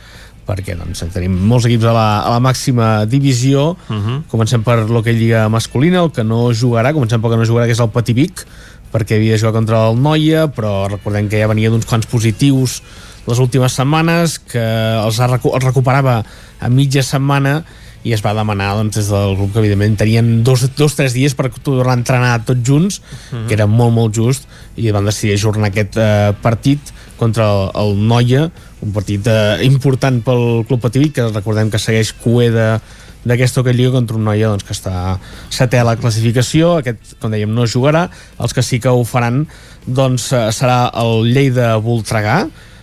[0.45, 3.79] perquè doncs, tenim molts equips a la, a la màxima divisió.
[3.89, 4.19] Uh -huh.
[4.29, 7.73] Comencem per l'hoquei lliga masculina, el que no jugarà, comencem pel que no jugarà, que
[7.73, 8.45] és el Patí Vic,
[8.93, 12.81] perquè havia de jugar contra el Noia, però recordem que ja venia d'uns quants positius
[13.27, 16.21] les últimes setmanes, que els, ha recu els recuperava
[16.61, 17.63] a mitja setmana
[18.03, 21.37] i es va demanar doncs, des del grup que evidentment tenien dos o tres dies
[21.39, 23.47] per tornar a entrenar tots junts, uh -huh.
[23.47, 26.81] que era molt molt just i van decidir ajornar aquest eh, partit
[27.17, 28.51] contra el, el Noia
[28.83, 32.81] un partit eh, important pel Club Pativí que recordem que segueix cué de
[33.29, 35.19] d'aquesta Hockey Lliga contra un noia doncs, que està
[35.53, 36.79] setè a la classificació.
[36.83, 38.09] Aquest, com dèiem, no jugarà.
[38.43, 39.45] Els que sí que ho faran
[39.87, 42.43] doncs, eh, serà el Lleida Voltregà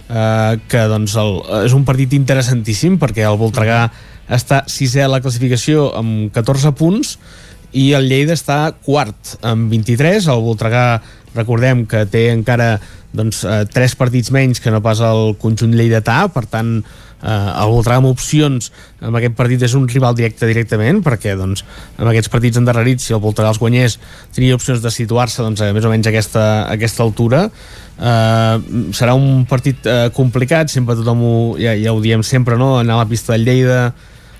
[0.09, 1.35] eh, que doncs, el,
[1.65, 3.85] és un partit interessantíssim perquè el Voltregà
[4.29, 7.15] està sisè a la classificació amb 14 punts
[7.77, 10.85] i el Lleida està quart amb 23, el Voltregà
[11.35, 12.77] recordem que té encara
[13.13, 17.73] doncs, eh, tres partits menys que no pas el conjunt lleidatà, per tant eh, el
[17.73, 18.69] Voltregà amb opcions
[19.01, 21.65] amb aquest partit és un rival directe directament perquè doncs,
[21.97, 23.99] amb aquests partits endarrerits si el Voltregà els guanyés
[24.35, 27.47] tenia opcions de situar-se doncs, a més o menys a aquesta, a aquesta altura.
[27.99, 28.55] Eh,
[28.95, 30.71] serà un partit eh, complicat.
[30.71, 32.77] Sempre tothom ho, ja, ja ho diem sempre no?
[32.79, 33.81] anar a la pista del Lleida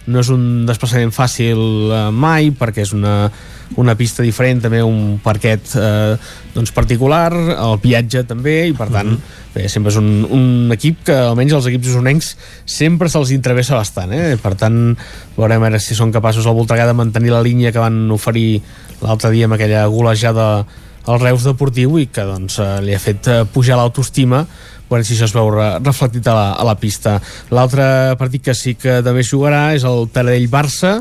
[0.10, 1.60] no és un desplaçament fàcil
[1.94, 3.30] eh, mai perquè és una,
[3.77, 6.18] una pista diferent també un parquet eh,
[6.56, 9.53] doncs particular, el viatge també i per tant, mm -hmm.
[9.56, 14.11] bé, sempre és un, un equip que almenys els equips usonencs sempre se'ls intervessa bastant
[14.14, 14.38] eh?
[14.41, 14.98] per tant,
[15.38, 18.61] veurem ara si són capaços al Voltregà de mantenir la línia que van oferir
[19.02, 20.65] l'altre dia amb aquella golejada
[21.06, 24.45] al Reus Deportiu i que doncs, eh, li ha fet eh, pujar l'autoestima
[24.90, 27.20] veurem si això es veu reflectit a la, a la pista.
[27.53, 30.99] L'altre partit que sí que també jugarà és el Taradell-Barça,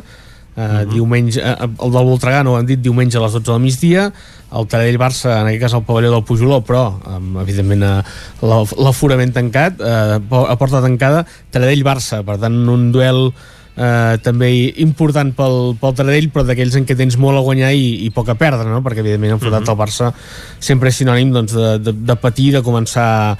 [0.58, 0.90] Uh, uh -huh.
[0.90, 4.12] diumenge, uh, el del Voltregà no ho han dit diumenge a les 12 del migdia
[4.58, 8.02] el Taradell-Barça, en aquest cas el pavelló del Pujoló però um, evidentment
[8.42, 10.18] l'aforament tancat uh,
[10.50, 13.32] a porta tancada, Taradell-Barça per tant un duel
[13.78, 14.50] eh, també
[14.82, 18.32] important pel, pel Taradell però d'aquells en què tens molt a guanyar i, i poc
[18.32, 18.82] a perdre, no?
[18.84, 19.76] perquè evidentment enfrontat uh -huh.
[19.76, 20.12] al Barça
[20.58, 23.38] sempre és sinònim doncs, de, de, de patir, de començar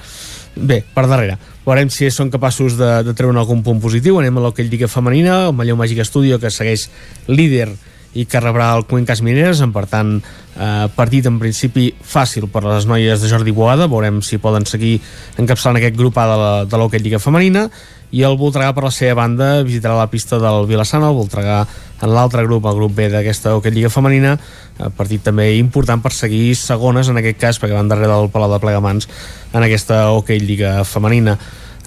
[0.59, 1.37] bé, per darrere.
[1.65, 4.19] Veurem si són capaços de, de treure algun punt positiu.
[4.19, 6.89] Anem a l'Hockey Lliga Femenina, el Malleu Màgic Estudio, que segueix
[7.27, 7.69] líder
[8.17, 12.63] i que rebrà el Cuencas Mineres, en per tant eh, partit en principi fàcil per
[12.63, 14.95] a les noies de Jordi Boada, veurem si poden seguir
[15.37, 17.67] encapçalant aquest grup A de l'Hockey Lliga Femenina
[18.11, 21.61] i el Voltregà per la seva banda visitarà la pista del Vilassana, el Voltregà
[22.01, 24.35] en l'altre grup, el grup B d'aquesta Hockey Lliga Femenina,
[24.79, 28.51] eh, partit també important per seguir segones en aquest cas perquè van darrere del Palau
[28.53, 29.09] de Plegamans
[29.53, 31.37] en aquesta Hockey Lliga Femenina.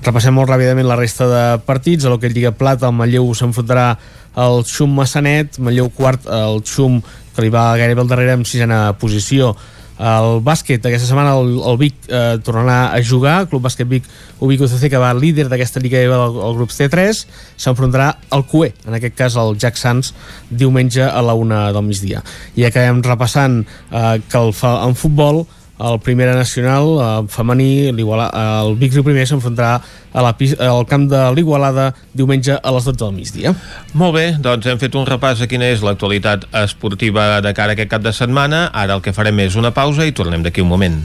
[0.02, 2.04] Repassem molt ràpidament la resta de partits.
[2.04, 3.92] A l'Hockey Lliga Plata, el Manlleu s'enfrontarà
[4.34, 6.98] al Xum Massanet, Manlleu quart, el Xum
[7.32, 9.54] que li va gairebé al darrere en sisena posició
[9.98, 14.08] el bàsquet, aquesta setmana el, el Vic eh, tornarà a jugar, el Club Bàsquet Vic
[14.42, 17.24] Ubic UCC, que va líder d'aquesta Lliga del, del grup C3,
[17.60, 20.12] s'enfrontarà al QE, en aquest cas el Jack Sands,
[20.50, 22.22] diumenge a la una del migdia.
[22.56, 25.44] I acabem repassant eh, que el, en futbol
[25.82, 29.80] el Primera Nacional eh, femení, el Vic Riu Primer s'enfrontarà
[30.12, 33.54] al camp de l'Igualada diumenge a les 12 del migdia.
[33.94, 37.78] Molt bé, doncs hem fet un repàs a quina és l'actualitat esportiva de cara a
[37.78, 38.70] aquest cap de setmana.
[38.72, 41.00] Ara el que farem és una pausa i tornem d'aquí un moment.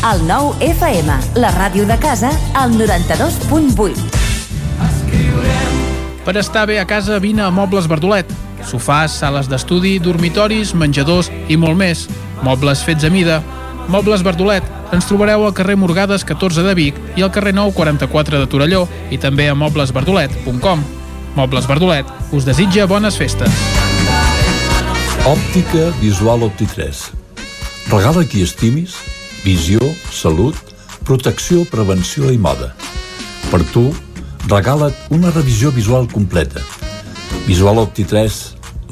[0.00, 4.16] El nou FM, la ràdio de casa, al 92.8.
[6.24, 11.56] Per estar bé a casa, vine a Mobles Verdolet Sofàs, sales d'estudi, dormitoris, menjadors i
[11.60, 12.06] molt més.
[12.44, 13.40] Mobles fets a mida.
[13.90, 14.66] Mobles Verdolet.
[14.94, 18.86] Ens trobareu al carrer Morgades 14 de Vic i al carrer 9 44 de Torelló
[19.10, 20.82] i també a moblesverdolet.com.
[21.36, 23.62] Mobles Verdolet us desitja bones festes.
[25.30, 27.06] Òptica Visual Opti3.
[27.90, 28.96] Regala qui estimis,
[29.44, 29.80] visió,
[30.14, 30.58] salut,
[31.06, 32.72] protecció, prevenció i moda.
[33.50, 33.88] Per tu,
[34.50, 36.62] regala't una revisió visual completa–
[37.46, 38.40] Visual Opti 3,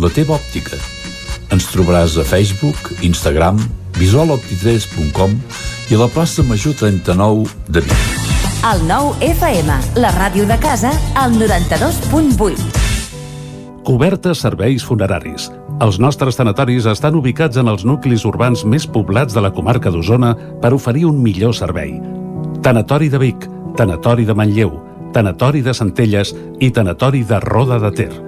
[0.03, 0.79] la teva òptica.
[1.55, 3.61] Ens trobaràs a Facebook, Instagram,
[3.99, 5.37] visualopti3.com
[5.89, 8.27] i a la plaça Major 39 de Vic.
[8.69, 9.71] El nou FM,
[10.03, 12.87] la ràdio de casa, al 92.8.
[13.87, 15.49] Coberta serveis funeraris.
[15.81, 20.35] Els nostres tanatoris estan ubicats en els nuclis urbans més poblats de la comarca d'Osona
[20.61, 21.95] per oferir un millor servei.
[22.67, 23.47] Tanatori de Vic,
[23.79, 24.75] Tanatori de Manlleu,
[25.15, 28.28] Tanatori de Centelles i Tanatori de Roda de Ter.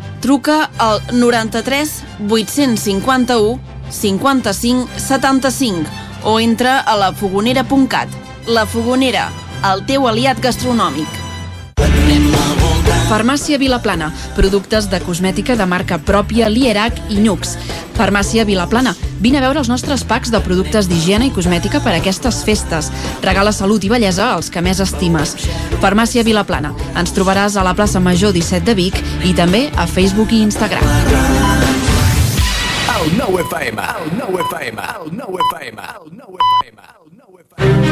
[0.21, 5.89] Truca al 93 851 55 75
[6.23, 8.09] o entra a lafogonera.cat.
[8.47, 9.27] La Fogonera,
[9.73, 11.30] el teu aliat gastronòmic.
[13.11, 17.57] Farmàcia Vilaplana, productes de cosmètica de marca pròpia Lierac i Nux.
[17.97, 21.97] Farmàcia Vilaplana, vine a veure els nostres packs de productes d'higiene i cosmètica per a
[21.99, 22.87] aquestes festes.
[23.21, 25.35] Regala salut i bellesa als que més estimes.
[25.83, 26.71] Farmàcia Vilaplana.
[26.95, 28.95] Ens trobaràs a la plaça Major 17 de Vic
[29.27, 30.87] i també a Facebook i Instagram.
[32.95, 37.91] El nou FM, el nou FM, el nou FM, el nou FM, el nou FM.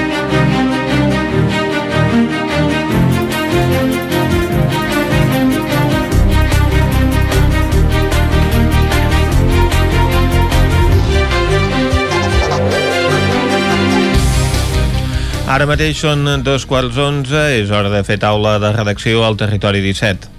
[15.60, 19.82] Ara mateix són dos quarts onze, és hora de fer taula de redacció al Territori
[19.84, 20.39] 17.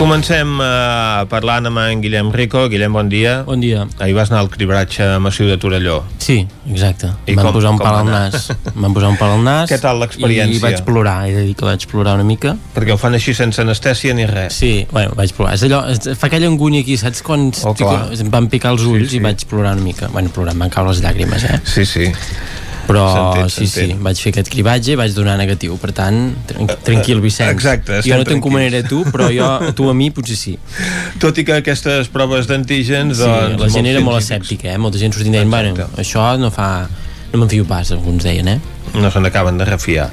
[0.00, 2.62] Comencem eh, parlant amb en Guillem Rico.
[2.72, 3.42] Guillem, bon dia.
[3.44, 3.82] Bon dia.
[4.00, 5.98] Ahir vas anar al cribratge massiu de Torelló.
[6.16, 6.38] Sí,
[6.72, 7.10] exacte.
[7.28, 8.46] I van com- posar un com pal al nas.
[8.80, 9.68] Van posar un pal al nas.
[9.70, 10.56] Què tal l'experiència?
[10.56, 12.54] I vaig plorar, he de dir que vaig plorar una mica.
[12.72, 14.56] Perquè ho fan així sense anestèsia ni res.
[14.56, 15.58] Sí, bueno, vaig plorar.
[15.60, 17.20] És allò, és, fa aquella angúnia aquí, saps?
[17.26, 17.74] Quan Oh,
[18.16, 19.20] em van picar els ulls sí, sí.
[19.20, 20.08] i vaig plorar una mica.
[20.14, 21.60] Bueno, plorar, em van caure les llàgrimes, eh?
[21.68, 22.08] Sí, sí.
[22.90, 25.76] Però sí, sí, vaig fer aquest cribatge i vaig donar negatiu.
[25.80, 27.52] Per tant, tran- tranquil, Vicenç.
[27.54, 30.56] Exacte, Jo no t'encomanaré tu, però jo, tu a mi potser sí.
[31.22, 33.16] Tot i que aquestes proves d'antígens...
[33.22, 34.78] Sí, doncs, la gent era molt escèptica, eh?
[34.82, 36.70] Molta gent sortint deien, bueno, això no fa...
[37.30, 38.58] No me'n fio pas, alguns deien, eh?
[38.98, 40.08] No se n'acaben de refiar.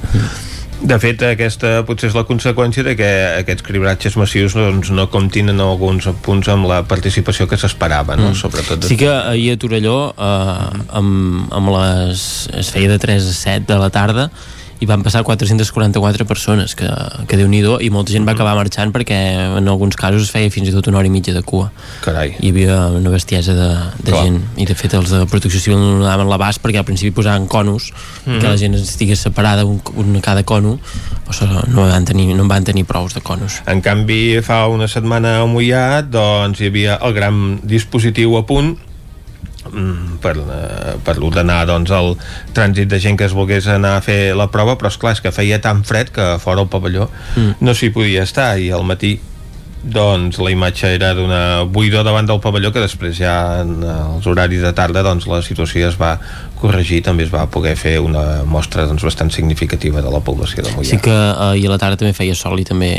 [0.78, 3.08] De fet, aquesta potser és la conseqüència de que
[3.40, 8.30] aquests cribratges massius doncs, no comptin en alguns punts amb la participació que s'esperava, no?
[8.30, 8.38] Mm.
[8.38, 8.86] Sobretot...
[8.86, 12.22] Sí que ahir a Torelló eh, amb, amb les,
[12.60, 14.28] es feia de 3 a 7 de la tarda
[14.80, 16.86] i van passar 444 persones que,
[17.26, 19.16] que déu nhi i molta gent va acabar marxant perquè
[19.58, 21.70] en alguns casos es feia fins i tot una hora i mitja de cua
[22.04, 22.36] Carai.
[22.40, 23.68] hi havia una bestiesa de,
[23.98, 24.22] de Clar.
[24.24, 27.46] gent i de fet els de protecció civil no donaven l'abast perquè al principi posaven
[27.48, 27.92] conos
[28.26, 28.40] Mhm.
[28.40, 30.78] que la gent estigués separada un, un cada cono
[31.28, 34.66] o sigui, no, van tenir, no en van tenir prous de conos En canvi, fa
[34.68, 38.87] una setmana a Mollà doncs, hi havia el gran dispositiu a punt mm,
[40.22, 42.16] per, eh, per ordenar doncs, el
[42.54, 45.20] trànsit de gent que es volgués anar a fer la prova, però és clar és
[45.24, 47.54] que feia tan fred que fora el pavelló Mm.
[47.60, 49.18] no s'hi podia estar i al matí
[49.78, 54.60] doncs la imatge era d'una buidor davant del pavelló que després ja en els horaris
[54.60, 56.16] de tarda doncs la situació es va
[56.58, 60.72] corregir també es va poder fer una mostra doncs, bastant significativa de la població de
[60.74, 62.90] Mollà Sí que eh, ahir a la tarda també feia sol i també,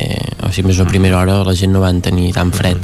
[0.41, 2.79] o sigui, més a primera hora la gent no van tenir tan fred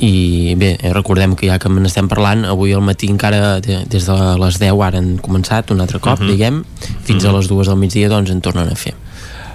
[0.00, 4.06] i bé, eh, recordem que ja que n'estem parlant avui al matí encara de, des
[4.06, 6.28] de les 10 ara han començat un altre cop, Mhm.
[6.30, 6.64] diguem.
[7.04, 8.94] Fins a les 2 del migdia doncs en tornen a fer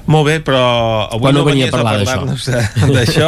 [0.10, 3.28] Molt bé, però avui Però no no venies a parlar parlar-nos de- d'això,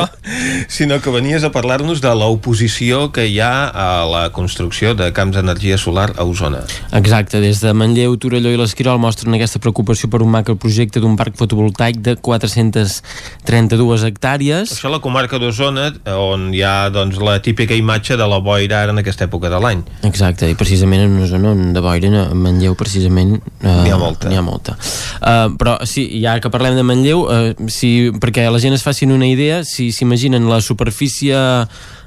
[0.68, 5.38] sinó que venies a parlar-nos de l'oposició que hi ha a la construcció de camps
[5.38, 6.64] d'energia solar a Osona.
[6.98, 11.38] Exacte, des de Manlleu, Torelló i l'Esquirol mostren aquesta preocupació per un macroprojecte d'un parc
[11.38, 17.78] fotovoltaic de 432 hectàrees Això a la comarca d'Osona, on hi ha doncs, la típica
[17.78, 19.84] imatge de la boira ara en aquesta època de l'any.
[20.08, 23.98] Exacte, i precisament en una zona on de boira, a Manlleu precisament eh, N'hi ha
[24.02, 24.30] molta.
[24.32, 24.76] n'hi ha molta.
[25.22, 29.12] Uh, però sí, ja que parlem de Manlleu uh, si, perquè la gent es facin
[29.12, 31.38] una idea si s'imaginen la superfície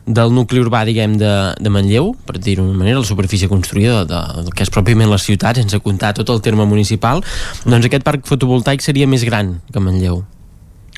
[0.05, 4.21] del nucli urbà, diguem, de, de Manlleu, per dir-ho d'una manera, la superfície construïda de,
[4.45, 7.25] del que és pròpiament la ciutat, sense comptar tot el terme municipal,
[7.65, 10.21] doncs aquest parc fotovoltaic seria més gran que Manlleu.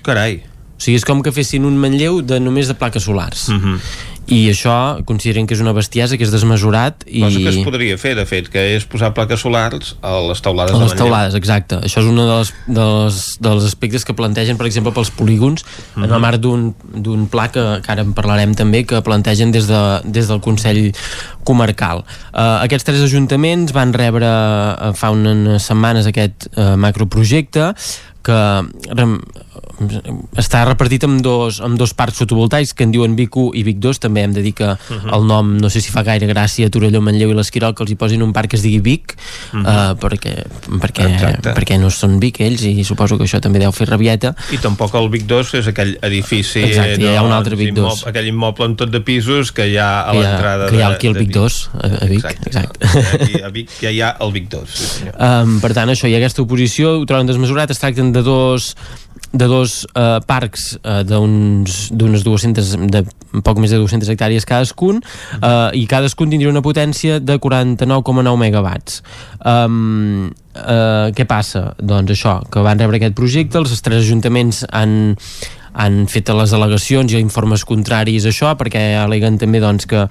[0.02, 0.40] Carai.
[0.76, 3.48] O sigui, és com que fessin un Manlleu de només de plaques solars.
[3.48, 3.78] Mm -hmm.
[4.26, 7.20] I això consideren que és una bestiesa, que és desmesurat i...
[7.22, 10.74] Cosa que es podria fer, de fet, que és posar plaques solars a les teulades
[10.74, 11.04] A de les Manlleu.
[11.04, 11.78] teulades, exacte.
[11.86, 15.62] Això és un dels, dels, dels aspectes que plantegen, per exemple, pels polígons,
[15.96, 16.12] en Mhm.
[16.12, 19.80] el marc d'un d'un pla que, que ara en parlarem també, que plantegen des, de,
[20.04, 20.92] des del Consell
[21.44, 22.02] Comarcal.
[22.34, 27.74] Uh, aquests tres ajuntaments van rebre uh, fa unes setmanes aquest uh, macroprojecte
[28.26, 28.38] que
[30.40, 33.78] està repartit amb dos, amb dos parcs fotovoltaics que en diuen Vic 1 i Vic
[33.82, 35.12] 2 també hem de dir que Mhm.
[35.14, 37.92] el nom no sé si fa gaire gràcia a Torelló, Manlleu i l'Esquirol que els
[37.92, 39.16] hi posin un parc que es digui Vic
[39.52, 39.60] Mhm.
[39.66, 40.44] uh, perquè,
[40.80, 41.54] perquè, Exacte.
[41.54, 44.94] perquè no són Vic ells i suposo que això també deu fer rabieta I tampoc
[44.94, 47.98] el Vic 2 és aquell edifici Exacte, hi ha un altre doncs, Vic 2.
[48.00, 50.88] immo- aquell immoble amb tot de pisos que hi ha a l'entrada que hi ha
[50.88, 52.48] aquí el Vic 2 a, a Vic, Exacte.
[52.48, 52.86] exacte.
[53.22, 55.04] Aquí a Vic ja hi ha el Vic 2 sí.
[55.18, 58.72] Um, per tant, això, hi ha aquesta oposició, ho troben desmesurat, es tracten de dos
[59.36, 63.02] de dos eh, parcs eh, d'unes 200 de
[63.44, 69.02] poc més de 200 hectàrees cadascun eh, i cadascun tindria una potència de 49,9 megawatts
[69.42, 71.68] um, eh, què passa?
[71.78, 75.14] doncs això, que van rebre aquest projecte els tres ajuntaments han
[75.76, 80.06] han fet les al·legacions i informes contraris a això perquè al·leguen també doncs, que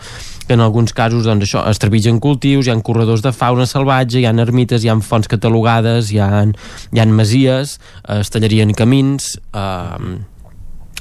[0.49, 4.27] en alguns casos doncs, això, es trepitgen cultius, hi ha corredors de fauna salvatge, hi
[4.29, 6.45] ha ermites, hi ha fonts catalogades, hi ha,
[6.93, 10.15] hi ha masies, eh, es tallarien camins, eh,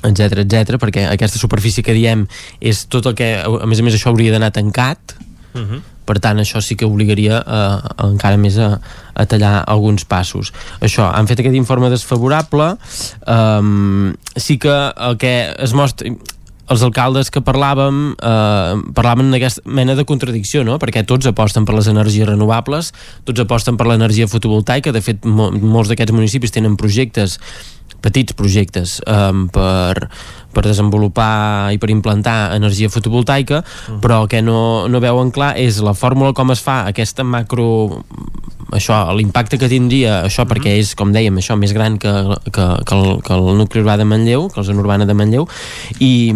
[0.04, 2.26] etc etc perquè aquesta superfície que diem
[2.60, 5.16] és tot el que, a més a més això hauria d'anar tancat.
[6.04, 7.60] Per tant això sí que obligaria a,
[7.96, 8.74] a encara més a,
[9.14, 10.50] a tallar alguns passos.
[10.84, 12.74] Això, han fet aquest informe desfavorable.
[13.24, 16.12] Um, sí que el que es mostra
[16.72, 20.78] els alcaldes que parlàvem eh, parlaven d'aquesta mena de contradicció no?
[20.80, 22.92] perquè tots aposten per les energies renovables
[23.28, 27.38] tots aposten per l'energia fotovoltaica de fet mo molts d'aquests municipis tenen projectes
[28.04, 30.08] petits projectes um, per,
[30.52, 34.00] per desenvolupar i per implantar energia fotovoltaica, uh -huh.
[34.00, 38.04] però el que no, no veuen clar és la fórmula com es fa aquesta macro
[38.72, 40.52] això, l'impacte que tindria això uh -huh.
[40.52, 42.12] perquè és, com dèiem, això més gran que,
[42.52, 45.48] que, que, el, que el nucli urbà de Manlleu que la zona urbana de Manlleu
[45.98, 46.32] i,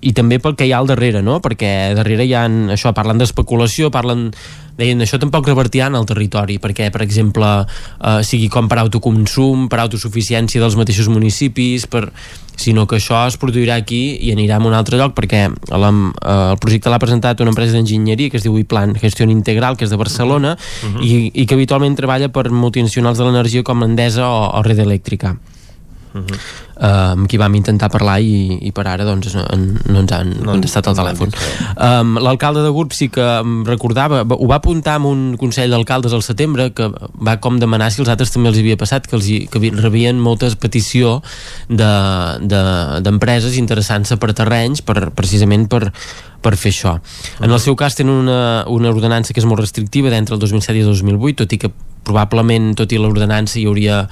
[0.00, 1.40] i també pel que hi ha al darrere, no?
[1.40, 4.32] perquè darrere hi ha, això, parlen d'especulació, parlen
[4.80, 9.68] deien, això tampoc revertirà en el territori perquè, per exemple, eh, sigui com per autoconsum,
[9.70, 12.08] per autosuficiència dels mateixos municipis, per
[12.60, 16.58] sinó que això es produirà aquí i anirà a un altre lloc perquè eh, el
[16.60, 20.00] projecte l'ha presentat una empresa d'enginyeria que es diu Iplan Gestió Integral, que és de
[20.00, 21.04] Barcelona uh -huh.
[21.04, 25.36] i, i que habitualment treballa per multinacionals de l'energia com Endesa o, o Red Elèctrica
[26.14, 26.38] uh -huh.
[26.80, 29.44] Uh, amb qui vam intentar parlar i, i per ara doncs, no,
[29.92, 31.34] no ens han no, contestat al telèfon
[31.76, 36.14] um, l'alcalde de Gurb sí que em recordava ho va apuntar en un Consell d'Alcaldes
[36.16, 39.28] al setembre que va com demanar si els altres també els havia passat que, els
[39.28, 41.18] hi, que rebien moltes petició
[41.68, 45.90] d'empreses de, de, interessant-se per terrenys per, precisament per,
[46.42, 46.96] per fer això.
[47.44, 50.78] En el seu cas tenen una, una ordenança que és molt restrictiva d'entre el 2007
[50.80, 51.72] i el 2008, tot i que
[52.06, 54.02] probablement, tot i l'ordenança, hi hauria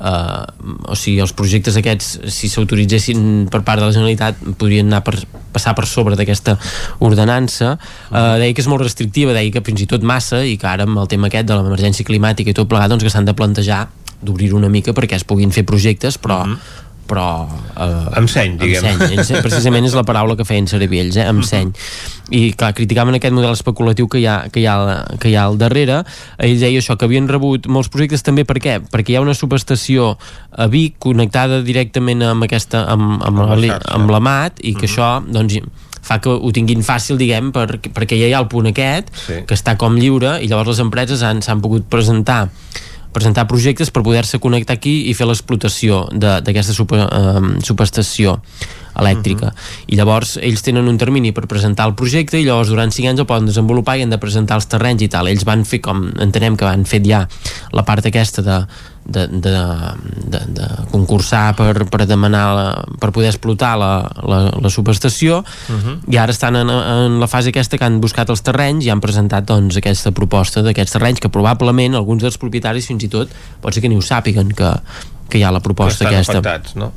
[0.00, 0.42] eh,
[0.88, 5.16] o sigui, els projectes aquests si s'autoritzessin per part de la Generalitat podrien anar per,
[5.54, 6.56] passar per sobre d'aquesta
[7.04, 7.74] ordenança.
[8.10, 10.88] Eh, deia que és molt restrictiva, deia que fins i tot massa i que ara
[10.88, 13.86] amb el tema aquest de l'emergència climàtica i tot plegat, doncs que s'han de plantejar
[14.24, 17.46] d'obrir una mica perquè es puguin fer projectes però uh -huh però...
[17.74, 18.86] Eh, amb seny, diguem.
[18.94, 21.26] Amb seny, precisament és la paraula que feien servir ells, eh?
[21.28, 21.72] amb seny.
[22.32, 24.76] I, clar, criticaven aquest model especulatiu que hi ha, que hi ha,
[25.20, 26.02] que hi ha al darrere.
[26.38, 28.78] Ells deia això, que havien rebut molts projectes també, per què?
[28.92, 30.14] Perquè hi ha una subestació
[30.50, 34.86] a Vic connectada directament amb aquesta, amb, amb, amb, la, amb la MAT, i que
[34.86, 34.92] uh -huh.
[34.92, 35.60] això, doncs,
[36.04, 39.40] fa que ho tinguin fàcil, diguem, per, perquè ja hi ha el punt aquest, sí.
[39.48, 42.48] que està com lliure, i llavors les empreses s'han pogut presentar
[43.14, 48.40] presentar projectes per poder-se connectar aquí i fer l'explotació d'aquesta super, eh, subestació
[48.94, 49.46] elèctrica.
[49.46, 49.84] Uh -huh.
[49.86, 53.20] I llavors ells tenen un termini per presentar el projecte i llavors durant 5 anys
[53.20, 55.28] el poden desenvolupar i han de presentar els terrenys i tal.
[55.28, 57.28] Ells van fer com, entenem que van fet ja
[57.72, 58.66] la part aquesta de
[59.04, 59.50] de, de,
[60.24, 62.66] de, de concursar per, per demanar la,
[63.00, 63.92] per poder explotar la,
[64.24, 65.98] la, la subestació uh -huh.
[66.08, 69.00] i ara estan en, en la fase aquesta que han buscat els terrenys i han
[69.00, 73.28] presentat doncs, aquesta proposta d'aquests terrenys que probablement alguns dels propietaris fins i tot
[73.60, 74.72] pot ser que ni ho sàpiguen que,
[75.28, 76.92] que hi ha la proposta que aquesta afectats, no?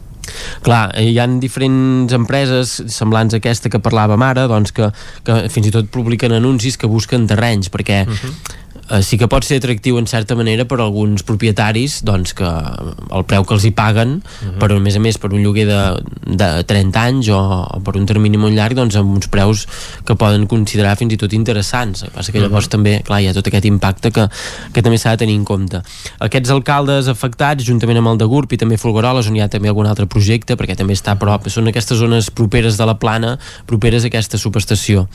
[0.66, 4.92] Clar, hi han diferents empreses semblants a aquesta que parlàvem ara doncs que,
[5.24, 8.56] que fins i tot publiquen anuncis que busquen terrenys perquè uh -huh
[8.90, 13.26] eh, sí que pot ser atractiu en certa manera per alguns propietaris doncs que el
[13.28, 14.58] preu que els hi paguen uh -huh.
[14.60, 15.82] però a més a més per un lloguer de,
[16.26, 19.68] de 30 anys o, o per un termini molt llarg doncs amb uns preus
[20.06, 22.72] que poden considerar fins i tot interessants el que passa que llavors uh -huh.
[22.72, 24.30] també clar, hi ha tot aquest impacte que,
[24.74, 25.82] que també s'ha de tenir en compte
[26.20, 29.68] aquests alcaldes afectats juntament amb el de Gurb i també Folgueroles on hi ha també
[29.70, 33.38] algun altre projecte perquè també està a prop són aquestes zones properes de la plana
[33.66, 35.08] properes a aquesta subestació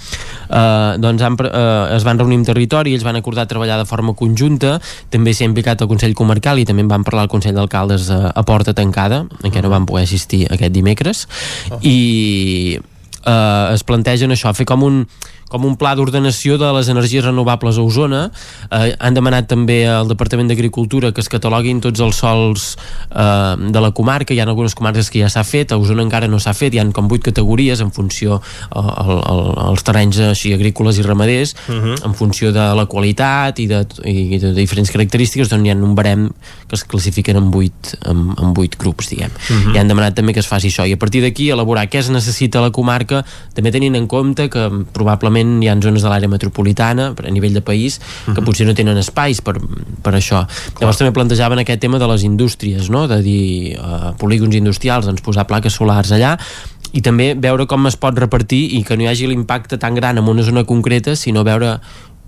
[0.51, 3.89] eh, doncs han, eh, es van reunir amb territori ells van acordar treballar treballar de
[3.89, 4.79] forma conjunta
[5.11, 8.23] també s'ha implicat el Consell Comarcal i també en van parlar el Consell d'Alcaldes a,
[8.35, 11.27] a porta tancada en què no van poder assistir aquest dimecres
[11.71, 11.79] oh.
[11.81, 12.79] i
[13.25, 15.05] eh, es plantegen això, fer com un
[15.53, 18.23] com un pla d'ordenació de les energies renovables a Osona.
[18.71, 22.69] Eh, han demanat també al Departament d'Agricultura que es cataloguin tots els sols
[23.11, 24.33] eh, de la comarca.
[24.33, 26.73] Hi ha algunes comarques que ja s'ha fet, a Osona encara no s'ha fet.
[26.73, 28.83] Hi han com vuit categories en funció eh,
[29.69, 31.97] els terrenys així agrícoles i ramaders, uh -huh.
[32.07, 35.95] en funció de la qualitat i de, i de diferents característiques, doncs hi ha un
[35.95, 36.31] barem
[36.69, 39.31] que es classifiquen en vuit, en, en vuit grups, diguem.
[39.31, 39.75] Uh -huh.
[39.75, 40.89] I han demanat també que es faci això.
[40.89, 43.25] I a partir d'aquí elaborar què es necessita a la comarca,
[43.55, 47.55] també tenint en compte que probablement segurament hi ha zones de l'àrea metropolitana a nivell
[47.55, 48.45] de país que Mhm.
[48.45, 49.59] potser no tenen espais per,
[50.03, 50.47] per això
[50.81, 53.07] llavors també plantejaven aquest tema de les indústries no?
[53.09, 56.39] de dir uh, polígons industrials doncs posar plaques solars allà
[56.93, 60.19] i també veure com es pot repartir i que no hi hagi l'impacte tan gran
[60.19, 61.81] en una zona concreta sinó veure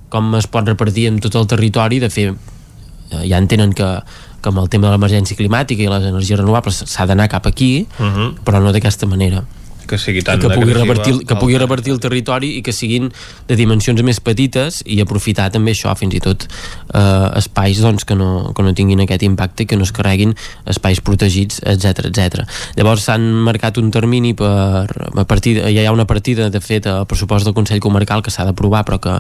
[0.09, 2.31] com es pot repartir en tot el territori de fer
[3.11, 3.85] eh, ja entenen que,
[4.41, 7.87] que amb el tema de l'emergència climàtica i les energies renovables s'ha d'anar cap aquí
[7.99, 8.35] Uh -huh.
[8.45, 9.45] però no d'aquesta manera
[9.89, 13.11] que sigui tan que pugui, repartir, que pugui repartir el territori i que siguin
[13.49, 18.17] de dimensions més petites i aprofitar també això, fins i tot eh, espais doncs, que,
[18.19, 20.35] no, que no tinguin aquest impacte i que no es carreguin
[20.71, 22.45] espais protegits, etc etc.
[22.79, 26.89] Llavors s'han marcat un termini per, a partir, ja hi ha una partida de fet
[26.91, 29.17] al pressupost del Consell Comarcal que s'ha d'aprovar però que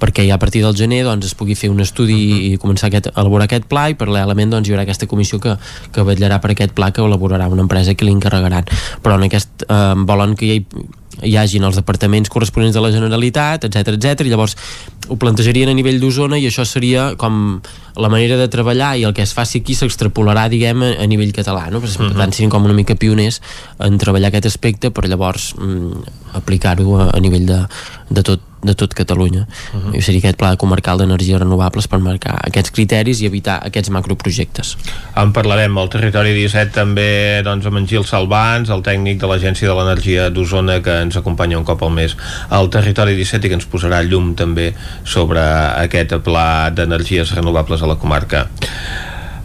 [0.00, 2.18] perquè ja a partir del gener doncs, es pugui fer un estudi
[2.52, 5.56] i començar aquest, a elaborar aquest pla i paral·lelament doncs, hi haurà aquesta comissió que,
[5.94, 8.68] que vetllarà per aquest pla que elaborarà una empresa que li encarregaran
[9.04, 10.62] però en aquest eh, volen que hi,
[11.22, 14.56] hi hagin els departaments corresponents de la Generalitat, etc etc i llavors
[15.08, 17.58] ho plantejarien a nivell d'Osona i això seria com
[17.98, 21.32] la manera de treballar i el que es faci aquí s'extrapolarà diguem a, a nivell
[21.36, 21.80] català no?
[21.82, 23.40] per tant serien com una mica pioners
[23.84, 27.62] en treballar aquest aspecte però llavors mm, aplicar-ho a, a nivell de,
[28.08, 29.46] de tot de tot Catalunya.
[29.72, 29.80] Uh.
[29.80, 29.96] -huh.
[29.96, 34.76] I seria aquest pla comarcal d'energies renovables per marcar aquests criteris i evitar aquests macroprojectes.
[35.14, 39.68] En parlarem al territori 17 també doncs, amb en Gil Salvans, el tècnic de l'Agència
[39.68, 42.16] de l'Energia d'Osona que ens acompanya un cop al mes
[42.48, 44.74] al territori 17 i que ens posarà llum també
[45.04, 45.40] sobre
[45.84, 48.48] aquest pla d'energies renovables a la comarca.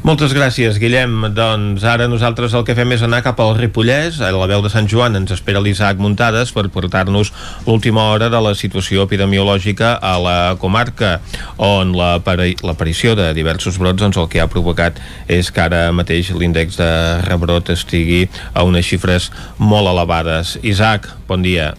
[0.03, 1.30] Moltes gràcies, Guillem.
[1.31, 4.17] Doncs ara nosaltres el que fem és anar cap al Ripollès.
[4.19, 7.31] A la veu de Sant Joan ens espera l'Isaac Muntades per portar-nos
[7.63, 11.21] l'última hora de la situació epidemiològica a la comarca,
[11.55, 14.99] on l'apari- l'aparició de diversos brots doncs, el que ha provocat
[15.31, 16.91] és que ara mateix l'índex de
[17.23, 20.57] rebrot estigui a unes xifres molt elevades.
[20.67, 21.71] Isaac, bon dia.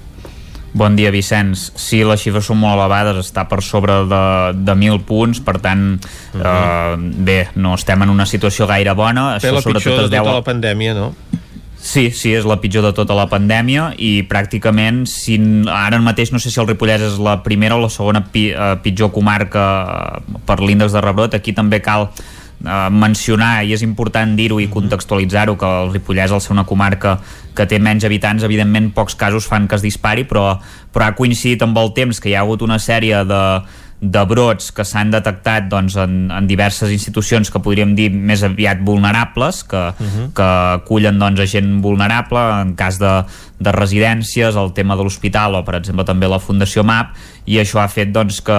[0.74, 1.68] Bon dia, Vicenç.
[1.78, 4.22] Sí, les xifres són molt elevades, està per sobre de,
[4.59, 6.42] de 1.000 punts, per tant, uh -huh.
[6.42, 9.38] eh, bé, no estem en una situació gaire bona.
[9.38, 11.14] Té la pitjor de tota la pandèmia, no?
[11.84, 15.36] Sí, sí, és la pitjor de tota la pandèmia i pràcticament, si,
[15.68, 18.76] ara mateix no sé si el Ripollès és la primera o la segona pi, eh,
[18.82, 22.09] pitjor comarca eh, per l'índex de rebrot, aquí també cal
[22.66, 27.19] eh, mencionar, i és important dir-ho i contextualitzar-ho, que el Ripollès al ser una comarca
[27.55, 30.59] que té menys habitants, evidentment pocs casos fan que es dispari, però,
[30.93, 33.45] però ha coincidit amb el temps que hi ha hagut una sèrie de,
[34.05, 38.82] de brots que s'han detectat doncs, en, en diverses institucions que podríem dir més aviat
[38.85, 40.27] vulnerables, que, uh -huh.
[40.35, 40.49] que
[40.82, 43.24] acullen doncs, a gent vulnerable, en cas de,
[43.65, 47.15] de residències, el tema de l'hospital o per exemple també la Fundació MAP
[47.51, 48.59] i això ha fet doncs, que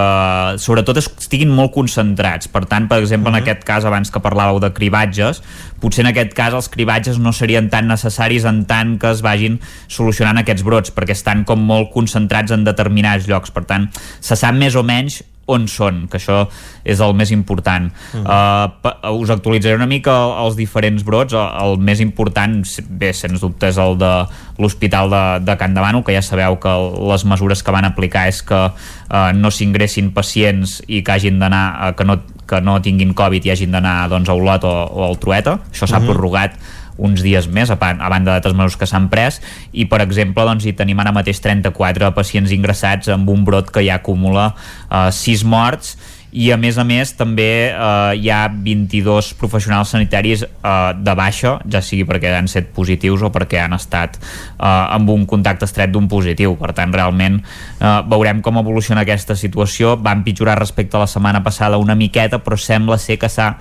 [0.62, 3.38] sobretot estiguin molt concentrats per tant, per exemple, uh -huh.
[3.38, 5.42] en aquest cas abans que parlàveu de cribatges,
[5.80, 9.60] potser en aquest cas els cribatges no serien tan necessaris en tant que es vagin
[9.88, 13.88] solucionant aquests brots perquè estan com molt concentrats en determinats llocs, per tant
[14.20, 16.44] se sap més o menys on són, que això
[16.84, 17.90] és el més important.
[18.12, 18.24] -huh.
[18.26, 20.12] uh, us actualitzaré una mica
[20.42, 21.32] els diferents brots.
[21.32, 24.26] El, el més important, bé, sens dubte, és el de
[24.58, 26.72] l'Hospital de, de Can Davano, que ja sabeu que
[27.12, 31.90] les mesures que van aplicar és que uh, no s'ingressin pacients i que hagin d'anar,
[31.90, 35.04] uh, que, no, que no tinguin Covid i hagin d'anar doncs, a Olot o, o
[35.04, 35.58] al Trueta.
[35.72, 36.06] Això s'ha uh -huh.
[36.06, 36.58] prorrogat
[36.98, 39.40] uns dies més, a, a banda d'altres mesures que s'han pres,
[39.72, 43.84] i per exemple doncs, hi tenim ara mateix 34 pacients ingressats amb un brot que
[43.86, 45.96] ja acumula eh, 6 morts
[46.36, 51.54] i a més a més també eh, hi ha 22 professionals sanitaris eh, de baixa,
[51.72, 55.94] ja sigui perquè han set positius o perquè han estat eh, amb un contacte estret
[55.94, 56.56] d'un positiu.
[56.60, 61.40] Per tant realment eh, veurem com evoluciona aquesta situació, va empitjorar respecte a la setmana
[61.46, 63.54] passada una miqueta però sembla ser que s'ha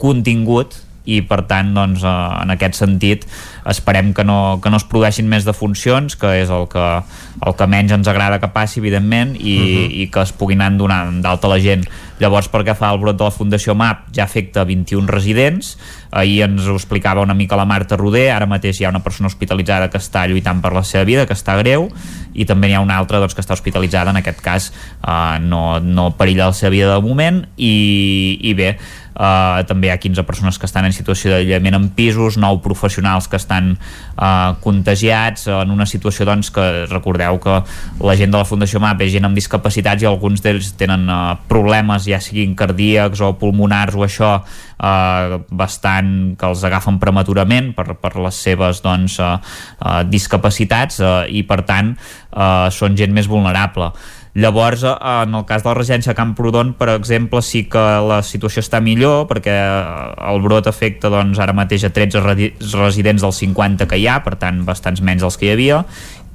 [0.00, 3.26] contingut i per tant doncs, eh, en aquest sentit
[3.68, 6.86] esperem que no, que no es produeixin més defuncions que és el que,
[7.44, 9.92] el que menys ens agrada que passi evidentment i, uh -huh.
[10.02, 11.84] i que es puguin anar donant d'alta la gent.
[12.20, 15.76] Llavors pel que fa al brot de la Fundació MAP ja afecta 21 residents.
[16.12, 18.30] Ahir ens ho explicava una mica la Marta Roder.
[18.30, 21.34] Ara mateix hi ha una persona hospitalitzada que està lluitant per la seva vida, que
[21.34, 21.90] està greu
[22.32, 24.10] i també n'hi ha una altra doncs, que està hospitalitzada.
[24.10, 24.72] En aquest cas
[25.06, 27.46] eh, no, no perilla la seva vida de moment.
[27.56, 28.78] I, i bé
[29.14, 33.28] Uh, també hi ha 15 persones que estan en situació d'aïllament en pisos, 9 professionals
[33.30, 37.60] que estan uh, contagiats en una situació doncs, que recordeu que
[38.02, 41.36] la gent de la Fundació MAP és gent amb discapacitats i alguns d'ells tenen uh,
[41.50, 47.94] problemes ja siguin cardíacs o pulmonars o això uh, bastant que els agafen prematurament per,
[48.00, 49.38] per les seves doncs, uh,
[49.78, 53.92] uh, discapacitats uh, i per tant uh, són gent més vulnerable
[54.34, 58.80] Llavors, en el cas de la residència Camprodon, per exemple, sí que la situació està
[58.82, 64.08] millor perquè el brot afecta doncs, ara mateix a 13 residents dels 50 que hi
[64.10, 65.84] ha, per tant, bastants menys dels que hi havia,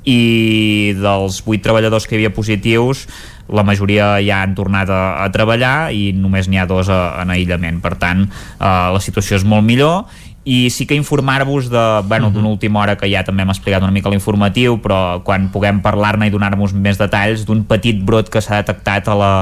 [0.07, 3.03] i dels 8 treballadors que hi havia positius
[3.49, 7.33] la majoria ja han tornat a, a treballar i només n'hi ha dos a, en
[7.33, 7.81] aïllament.
[7.83, 10.05] Per tant eh, la situació és molt millor
[10.45, 13.91] i sí que informar-vos de, bueno, d'una última hora que ja també hem explicat una
[13.91, 18.61] mica l'informatiu però quan puguem parlar-ne i donar-vos més detalls d'un petit brot que s'ha
[18.63, 19.33] detectat a la,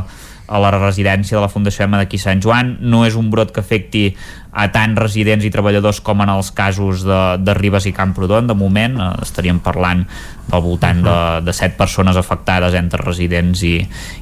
[0.48, 2.78] a la residència de la Fundació EMA d'aquí Sant Joan.
[2.82, 4.04] No és un brot que afecti
[4.52, 8.56] a tant residents i treballadors com en els casos de, de Ribes i Camprodon de
[8.58, 10.06] moment, eh, estaríem parlant
[10.48, 13.76] al voltant de, de 7 persones afectades entre residents i,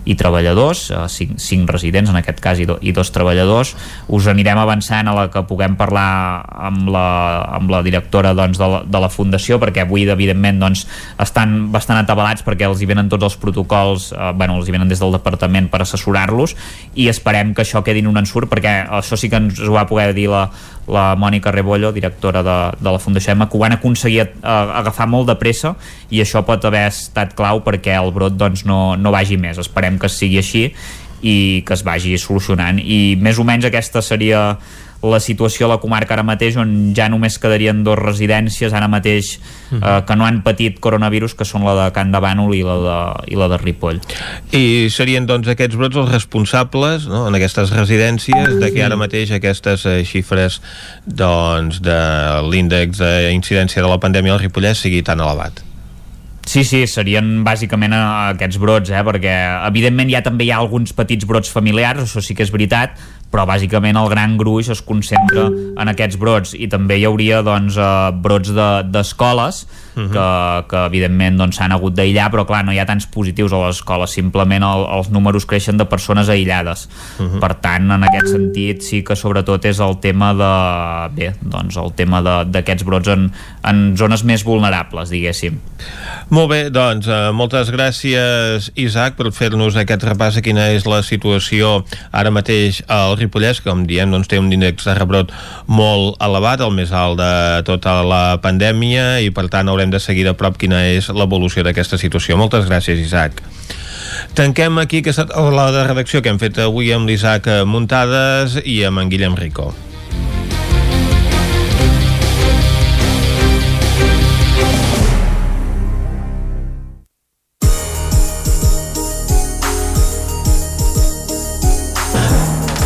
[0.09, 3.75] i treballadors, eh, 5, 5 residents en aquest cas i, do, i dos treballadors.
[4.09, 7.05] Us anirem avançant a la que puguem parlar amb la,
[7.59, 10.85] amb la directora doncs, de, la, de la Fundació, perquè avui, evidentment, doncs,
[11.21, 14.89] estan bastant atabalats perquè els hi venen tots els protocols, eh, bueno, els hi venen
[14.89, 16.57] des del departament per assessorar-los
[16.95, 19.85] i esperem que això quedi en un ensurt perquè això sí que ens ho va
[19.89, 20.45] poder dir la,
[20.87, 25.07] la Mònica Rebollo, directora de, de la Fundació EMA, que ho van aconseguir a, agafar
[25.09, 25.75] molt de pressa
[26.09, 29.59] i això pot haver estat clau perquè el brot doncs, no, no vagi més.
[29.61, 30.67] Esperem que sigui així
[31.25, 32.79] i que es vagi solucionant.
[32.79, 34.55] I més o menys aquesta seria
[35.11, 39.35] la situació a la comarca ara mateix on ja només quedarien dos residències ara mateix
[39.35, 42.77] eh, que no han patit coronavirus que són la de Can de Bànol i la
[42.85, 42.97] de,
[43.33, 44.01] i la de Ripoll
[44.55, 49.35] I serien doncs aquests brots els responsables no, en aquestes residències de que ara mateix
[49.35, 50.61] aquestes eh, xifres
[51.05, 52.01] doncs de
[52.49, 55.63] l'índex d'incidència de la pandèmia al Ripollès sigui tan elevat
[56.45, 59.01] Sí, sí, serien bàsicament aquests brots, eh?
[59.05, 59.33] perquè
[59.65, 62.93] evidentment ja també hi ha alguns petits brots familiars, això sí que és veritat,
[63.31, 66.53] però bàsicament el gran gruix es concentra en aquests brots.
[66.55, 67.89] I també hi hauria doncs, eh,
[68.25, 68.53] brots
[68.91, 70.11] d'escoles de, uh -huh.
[70.11, 73.53] que, que evidentment doncs, s'han doncs, hagut d'aïllar però clar, no hi ha tants positius
[73.53, 76.89] a les escoles simplement el, els números creixen de persones aïllades
[77.19, 77.39] uh -huh.
[77.39, 81.93] per tant en aquest sentit sí que sobretot és el tema de bé, doncs el
[81.93, 83.31] tema d'aquests brots en,
[83.63, 85.59] en zones més vulnerables diguéssim
[86.29, 91.03] Molt bé, doncs eh, moltes gràcies Isaac per fer-nos aquest repàs a quina és la
[91.05, 95.33] situació ara mateix al Ripollès, que com diem doncs, té un índex de rebrot
[95.67, 100.25] molt elevat, el més alt de tota la pandèmia i per tant haurem de seguir
[100.27, 102.37] de prop quina és l'evolució d'aquesta situació.
[102.37, 103.41] Moltes gràcies, Isaac.
[104.35, 109.03] Tanquem aquí aquesta la de redacció que hem fet avui amb l'Isaac Muntades i amb
[109.03, 109.73] en Guillem Rico.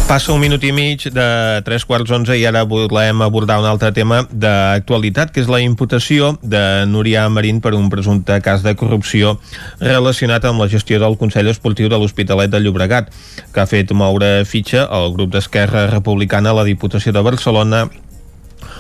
[0.10, 1.26] Passa un minut i mig de
[1.62, 6.32] tres quarts onze i ara volem abordar un altre tema d'actualitat, que és la imputació
[6.42, 9.36] de Núria Marín per un presumpte cas de corrupció
[9.78, 13.14] relacionat amb la gestió del Consell Esportiu de l'Hospitalet de Llobregat,
[13.54, 17.86] que ha fet moure fitxa al grup d'Esquerra Republicana a la Diputació de Barcelona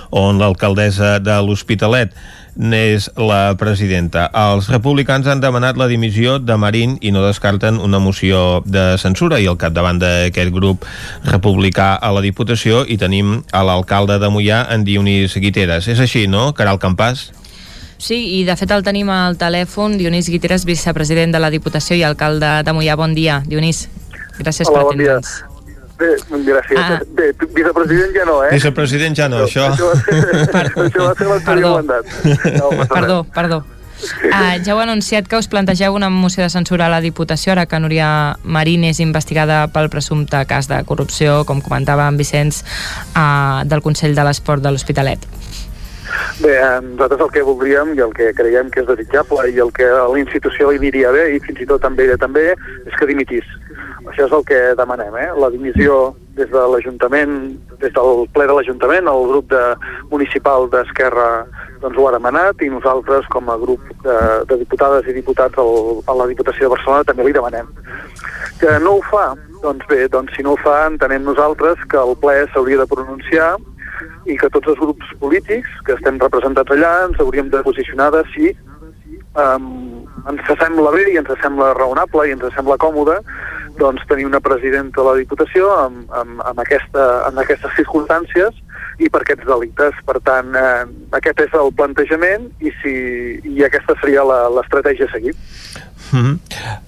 [0.09, 2.17] on l'alcaldessa de l'Hospitalet
[2.59, 4.27] n'és la presidenta.
[4.35, 9.39] Els republicans han demanat la dimissió de Marín i no descarten una moció de censura
[9.39, 10.83] i al capdavant d'aquest grup
[11.23, 15.87] republicà a la Diputació i tenim a l'alcalde de Mollà, en Dionís Guiteres.
[15.87, 17.29] És així, no, Caral Campàs?
[17.99, 22.03] Sí, i de fet el tenim al telèfon, Dionís Guiteres, vicepresident de la Diputació i
[22.03, 22.99] alcalde de Mollà.
[22.99, 23.87] Bon dia, Dionís.
[24.39, 25.48] Gràcies Hola, per bon dia.
[25.99, 26.13] Bé,
[26.47, 26.79] gràcies.
[26.79, 26.99] Ah.
[27.11, 28.53] Bé, vicepresident ja no, eh?
[28.53, 29.65] Vicepresident ja no, això...
[29.73, 32.15] Això va ser, això va ser l'anterior mandat.
[32.55, 33.59] No, perdó, perdó.
[33.99, 37.65] Uh, ja heu anunciat que us plantegeu una moció de censura a la Diputació ara
[37.67, 42.63] que Núria Marín és investigada pel presumpte cas de corrupció, com comentava en Vicenç,
[43.11, 45.27] uh, del Consell de l'Esport de l'Hospitalet.
[46.39, 49.71] Bé, eh, nosaltres el que voldríem i el que creiem que és desitjable i el
[49.75, 53.09] que a la institució li diria bé i fins i tot també també és que
[53.09, 53.45] dimitís.
[54.19, 55.27] Això és el que demanem, eh?
[55.39, 57.35] la dimissió des de l'Ajuntament,
[57.79, 59.61] des del ple de l'Ajuntament, el grup de,
[60.11, 61.45] municipal d'Esquerra
[61.79, 64.17] doncs ho ha demanat i nosaltres com a grup de,
[64.49, 67.69] de diputades i diputats al, a la Diputació de Barcelona també li demanem.
[68.59, 69.29] Que no ho fa,
[69.63, 73.53] doncs bé, doncs si no ho fa entenem nosaltres que el ple s'hauria de pronunciar
[74.27, 78.25] i que tots els grups polítics que estem representats allà ens hauríem de posicionar de
[78.33, 78.51] si
[79.39, 83.21] um, ens sembla bé i ens sembla raonable i ens sembla còmode
[83.79, 88.57] doncs, tenir una presidenta de la Diputació amb, amb, amb, aquesta, amb aquestes circumstàncies
[88.99, 89.99] i per aquests delictes.
[90.07, 90.85] Per tant, eh,
[91.19, 92.95] aquest és el plantejament i, si,
[93.47, 95.35] i aquesta seria l'estratègia a seguir.
[96.11, 96.39] Mm -hmm.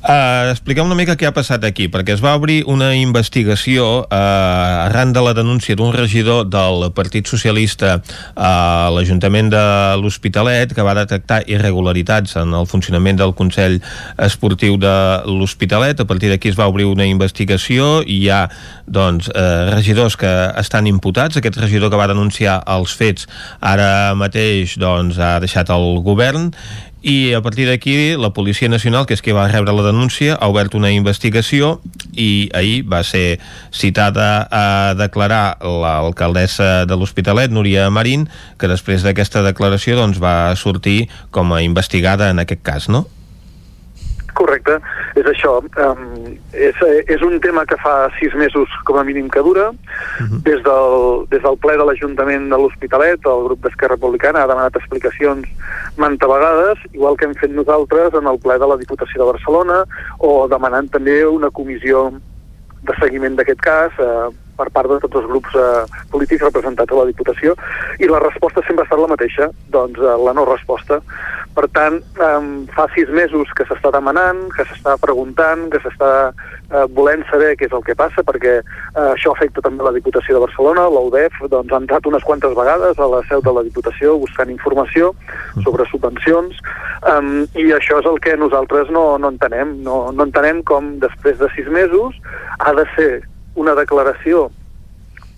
[0.10, 4.88] uh, expliquem una mica què ha passat aquí, perquè es va obrir una investigació uh,
[4.88, 8.02] arran de la denúncia d'un regidor del Partit Socialista
[8.35, 9.65] a l'Ajuntament de
[10.02, 13.81] l'Hospitalet que va detectar irregularitats en el funcionament del Consell
[14.18, 15.99] Esportiu de l'Hospitalet.
[15.99, 18.49] A partir d'aquí es va obrir una investigació i hi ha
[18.88, 21.38] doncs, uh, regidors que estan imputats.
[21.38, 23.27] Aquest regidor que va denunciar els fets
[23.60, 26.52] ara mateix doncs, ha deixat el govern
[27.02, 30.49] i a partir d'aquí la Policia Nacional, que és qui va rebre la denúncia, ha
[30.52, 31.80] obert una investigació
[32.14, 33.40] i ahir va ser
[33.73, 38.28] citada a declarar l'alcaldessa de l'Hospitalet, Núria Marín,
[38.61, 43.07] que després d'aquesta declaració doncs, va sortir com a investigada en aquest cas, no?
[44.42, 44.78] Correcte,
[45.20, 45.60] és això.
[45.86, 49.70] Um, és, és un tema que fa sis mesos com a mínim que dura.
[49.70, 50.42] Uh -huh.
[50.48, 54.76] des, del, des del ple de l'Ajuntament de l'Hospitalet, el grup d'Esquerra Republicana ha demanat
[54.76, 55.46] explicacions
[55.98, 59.86] manta vegades, igual que hem fet nosaltres en el ple de la Diputació de Barcelona,
[60.18, 62.12] o demanant també una comissió
[62.82, 67.02] de seguiment d'aquest cas eh, per part de tots els grups eh, polítics representats a
[67.02, 67.56] la Diputació,
[67.99, 71.02] i la resposta sempre ha estat la mateixa, doncs eh, la no resposta.
[71.52, 72.41] Per tant, eh,
[72.76, 77.68] fa sis mesos que s'està demanant, que s'està preguntant, que s'està eh, volent saber què
[77.68, 81.73] és el que passa, perquè eh, això afecta també la Diputació de Barcelona, l'UDEF doncs,
[81.73, 85.11] ha entrat unes quantes vegades a la seu de la Diputació buscant informació
[85.65, 86.61] sobre subvencions,
[87.11, 89.76] um, i això és el que nosaltres no, no entenem.
[89.86, 92.18] No, no entenem com després de sis mesos
[92.60, 93.11] ha de ser
[93.56, 94.49] una declaració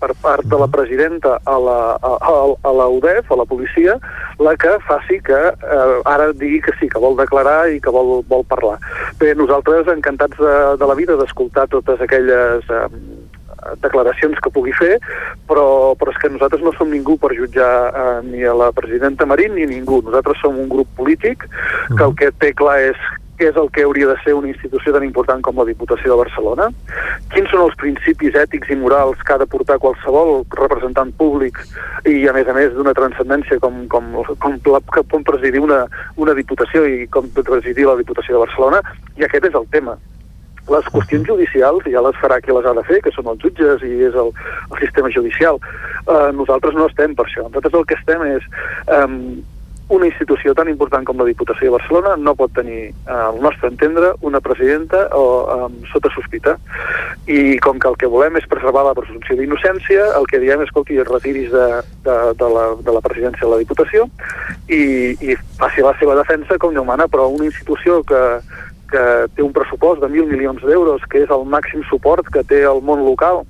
[0.04, 2.34] per part de la presidenta a la, a,
[2.68, 3.96] a la UDEF, a la policia,
[4.38, 8.18] la que faci que eh, ara digui que sí, que vol declarar i que vol,
[8.28, 8.76] vol parlar.
[9.20, 12.84] Bé, nosaltres encantats de, de la vida d'escoltar totes aquelles eh,
[13.80, 14.98] declaracions que pugui fer,
[15.48, 19.28] però, però és que nosaltres no som ningú per jutjar eh, ni a la presidenta
[19.30, 20.02] Marín ni ningú.
[20.04, 21.48] Nosaltres som un grup polític
[21.94, 24.94] que el que té clar és què és el que hauria de ser una institució
[24.94, 26.68] tan important com la Diputació de Barcelona,
[27.34, 31.60] quins són els principis ètics i morals que ha de portar qualsevol representant públic
[32.06, 34.10] i, a més a més, d'una transcendència com, com,
[34.42, 35.84] com, la, com presidir una,
[36.16, 38.82] una Diputació i com presidir la Diputació de Barcelona,
[39.18, 39.96] i aquest és el tema.
[40.72, 43.82] Les qüestions judicials ja les farà qui les ha de fer, que són els jutges
[43.84, 44.30] i és el,
[44.70, 45.60] el sistema judicial.
[46.06, 47.44] Uh, nosaltres no estem per això.
[47.50, 48.46] Nosaltres el que estem és
[48.88, 49.18] um,
[49.94, 53.70] una institució tan important com la Diputació de Barcelona no pot tenir, eh, al nostre
[53.70, 55.24] entendre, una presidenta o,
[55.66, 56.56] um, sota sospita.
[57.26, 60.68] I com que el que volem és preservar la presumpció d'innocència, el que diem és,
[60.68, 61.68] escolti, retiris de,
[62.04, 64.08] de, de, la, de la presidència de la Diputació
[64.68, 68.22] i, i faci la seva defensa com Déu mana, però una institució que,
[68.90, 69.04] que
[69.36, 72.82] té un pressupost de mil milions d'euros, que és el màxim suport que té el
[72.82, 73.44] món local,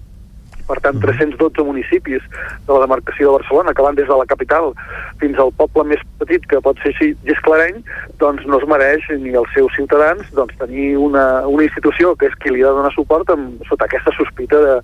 [0.69, 2.23] per tant 312 municipis
[2.67, 4.73] de la demarcació de Barcelona, que van des de la capital
[5.21, 7.83] fins al poble més petit, que pot ser Gisclareny,
[8.23, 12.39] doncs no es mereix ni els seus ciutadans doncs, tenir una, una institució que és
[12.43, 14.77] qui li ha de donar suport amb, sota aquesta sospita de,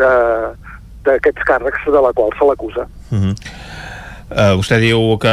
[0.00, 0.12] de,
[1.06, 2.86] d'aquests càrrecs de la qual se l'acusa.
[3.10, 3.34] Uh -huh.
[4.26, 5.32] Uh, vostè diu que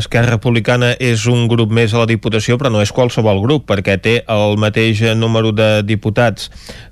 [0.00, 3.94] Esquerra Republicana és un grup més a la Diputació, però no és qualsevol grup, perquè
[4.02, 6.48] té el mateix número de diputats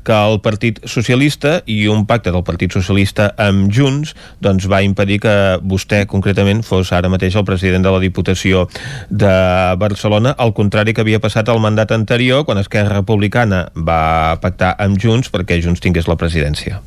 [0.06, 5.18] que el Partit Socialista i un pacte del Partit Socialista amb Junts doncs va impedir
[5.24, 5.35] que
[5.66, 8.68] vostè concretament fos ara mateix el president de la Diputació
[9.10, 9.35] de
[9.82, 15.02] Barcelona, al contrari que havia passat el mandat anterior quan Esquerra Republicana va pactar amb
[15.02, 16.78] Junts perquè Junts tingués la presidència.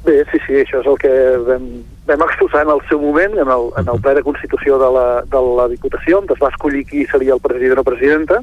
[0.00, 1.10] Bé, sí, sí, això és el que
[1.44, 1.64] vam,
[2.10, 5.06] vam exposar en el seu moment, en el, en el ple de Constitució de la,
[5.30, 8.40] de la Diputació, on es va escollir qui seria el president o presidenta.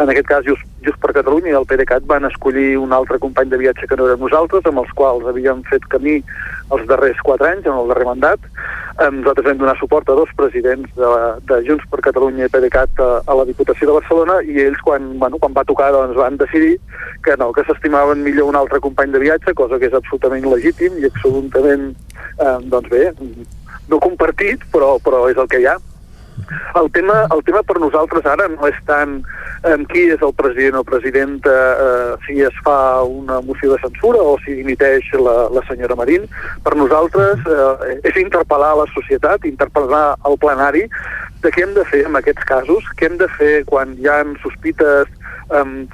[0.00, 3.52] En aquest cas, Just, Just per Catalunya i el PDeCAT van escollir un altre company
[3.52, 6.20] de viatge que no érem nosaltres, amb els quals havíem fet camí
[6.70, 8.46] els darrers quatre anys, en el darrer mandat.
[9.00, 11.10] Nosaltres vam donar suport a dos presidents de,
[11.48, 15.12] de Junts per Catalunya i PDeCAT a, a la Diputació de Barcelona i ells, quan,
[15.20, 16.76] bueno, quan va tocar, doncs, van decidir
[17.24, 20.96] que no, que s'estimaven millor un altre company de viatge, cosa que és absolutament legítim
[21.00, 21.90] i absolutament,
[22.38, 23.09] eh, doncs bé,
[23.90, 25.76] no compartit, però, però és el que hi ha.
[26.80, 29.20] El tema, el tema per nosaltres ara no és tant
[29.68, 31.54] en qui és el president o presidenta,
[31.86, 36.28] eh, si es fa una moció de censura o si dimiteix la, la senyora Marín.
[36.64, 40.86] Per nosaltres eh, és interpel·lar la societat, interpel·lar al plenari
[41.44, 44.22] de què hem de fer en aquests casos, què hem de fer quan hi ha
[44.42, 45.08] sospites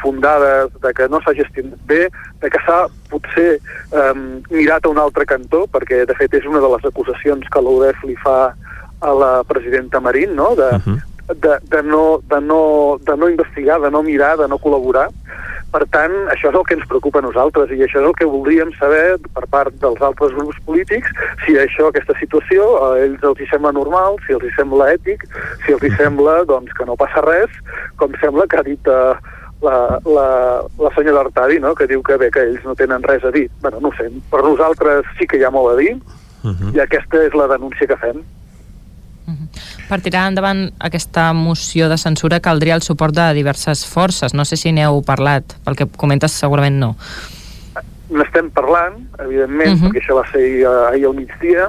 [0.03, 2.09] fundades de que no s'ha gestionat bé,
[2.43, 3.57] de que s'ha potser
[3.97, 7.63] um, mirat a un altre cantó, perquè de fet és una de les acusacions que
[7.65, 8.53] l'UDEF li fa
[9.01, 10.55] a la presidenta Marín, no?
[10.55, 11.03] de, uh -huh.
[11.35, 15.09] de, de, no, de, no, de no investigar, de no mirar, de no col·laborar.
[15.73, 18.25] Per tant, això és el que ens preocupa a nosaltres i això és el que
[18.25, 21.11] voldríem saber per part dels altres grups polítics,
[21.45, 25.27] si això, aquesta situació, a ells els hi sembla normal, si els hi sembla ètic,
[25.67, 27.51] si els hi sembla doncs, que no passa res,
[27.97, 29.15] com sembla que ha dit eh,
[29.63, 30.29] la, la,
[30.79, 31.75] la senyora Artadi, no?
[31.75, 33.49] que diu que bé, que ells no tenen res a dir.
[33.61, 36.75] bueno, no sé, per nosaltres sí que hi ha molt a dir, uh -huh.
[36.75, 38.23] i aquesta és la denúncia que fem.
[39.89, 44.35] Per tirar endavant aquesta moció de censura caldria el suport de diverses forces.
[44.35, 46.97] No sé si n'heu parlat, pel que comentes segurament no.
[48.09, 49.83] n'estem parlant, evidentment, uh Mhm.
[49.83, 49.89] -huh.
[49.91, 51.69] perquè això va ser ahir, ahir al migdia,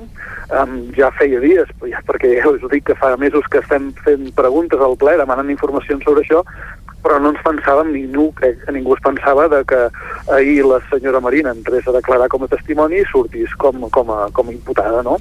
[0.53, 4.31] um, ja feia dies, ja, perquè ja us dic que fa mesos que estem fent
[4.35, 6.43] preguntes al ple, demanant informacions sobre això,
[7.07, 9.79] però no ens pensàvem, ningú, crec que ningú es pensava de que
[10.35, 14.25] ahir la senyora Marina entrés a declarar com a testimoni i sortís com, com, a,
[14.35, 15.15] com a imputada, no?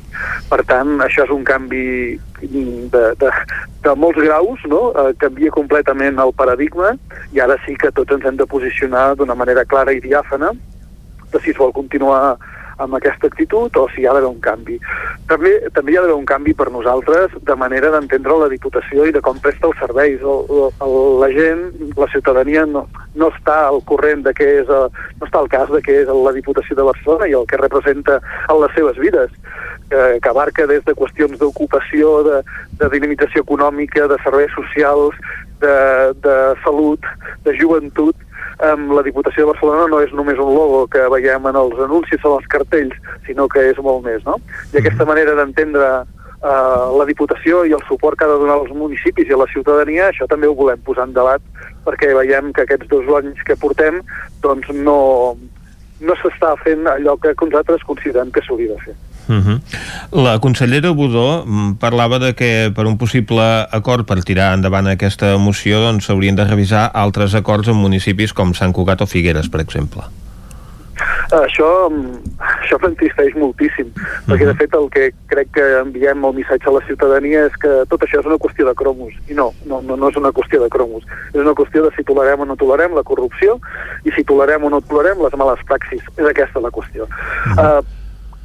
[0.51, 3.31] Per tant, això és un canvi de, de,
[3.87, 4.91] de molts graus, no?
[4.99, 6.97] Eh, canvia completament el paradigma
[7.31, 10.51] i ara sí que tots ens hem de posicionar d'una manera clara i diàfana
[11.31, 12.35] de si es vol continuar
[12.83, 14.79] amb aquesta actitud o si hi ha d'haver un canvi.
[15.31, 19.15] També, també hi ha d'haver un canvi per nosaltres de manera d'entendre la Diputació i
[19.15, 20.21] de com presta els serveis.
[20.21, 21.65] El, el, la gent,
[21.97, 25.73] la ciutadania no, no està al corrent de què és, eh, no està al cas
[25.73, 29.33] de què és la Diputació de Barcelona i el que representa en les seves vides
[29.91, 32.43] que, que abarca des de qüestions d'ocupació, de,
[32.81, 35.17] de dinamització econòmica, de serveis socials,
[35.63, 35.77] de,
[36.23, 37.07] de salut,
[37.47, 38.26] de joventut,
[38.65, 42.25] um, la Diputació de Barcelona no és només un logo que veiem en els anuncis
[42.25, 42.97] o els cartells,
[43.27, 44.39] sinó que és molt més, no?
[44.73, 48.73] I aquesta manera d'entendre uh, la Diputació i el suport que ha de donar als
[48.75, 51.43] municipis i a la ciutadania, això també ho volem posar en debat
[51.87, 54.01] perquè veiem que aquests dos anys que portem
[54.43, 55.01] doncs no,
[56.01, 58.97] no s'està fent allò que nosaltres considerem que s'hauria de fer.
[59.29, 59.61] Uh -huh.
[60.13, 65.37] La consellera Budó mm, parlava de que per un possible acord per tirar endavant aquesta
[65.39, 69.61] moció doncs s'haurien de revisar altres acords en municipis com Sant Cugat o Figueres, per
[69.61, 70.03] exemple.
[71.27, 73.91] Això, mm, això m'entristeix moltíssim,
[74.29, 77.85] perquè de fet el que crec que enviem el missatge a la ciutadania és que
[77.91, 80.63] tot això és una qüestió de cromos, i no, no, no, no és una qüestió
[80.63, 81.05] de cromos,
[81.35, 83.59] és una qüestió de si tolerem o no tolerem la corrupció
[84.05, 87.09] i si tolerem o no tolerem les males praxis, és aquesta la qüestió.
[87.57, 87.83] Uh,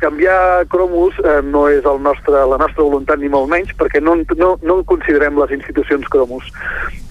[0.01, 4.17] canviar cromos eh, no és el nostre, la nostra voluntat ni molt menys perquè no,
[4.37, 6.49] no, no considerem les institucions cromos.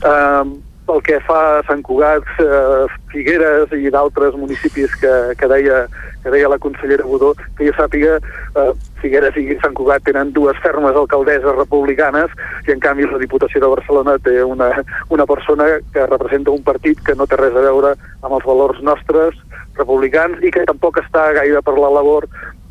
[0.03, 0.45] Eh,
[0.91, 5.85] pel que fa Sant Cugat, eh, Figueres i d'altres municipis que, que, deia,
[6.25, 8.71] que deia la consellera Budó, que jo sàpiga, eh,
[9.03, 12.35] Figueres i Sant Cugat tenen dues fermes alcaldesses republicanes
[12.67, 14.73] i en canvi la Diputació de Barcelona té una,
[15.15, 18.83] una persona que representa un partit que no té res a veure amb els valors
[18.83, 19.39] nostres
[19.79, 22.27] republicans i que tampoc està gaire per la labor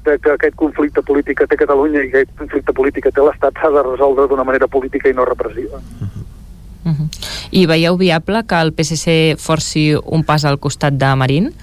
[0.05, 3.59] de que aquest conflicte polític que té Catalunya i aquest conflicte polític que té l'Estat
[3.59, 5.81] s'ha de resoldre d'una manera política i no repressiva.
[5.99, 7.07] Uh -huh.
[7.51, 11.53] I veieu viable que el PSC forci un pas al costat de Marín?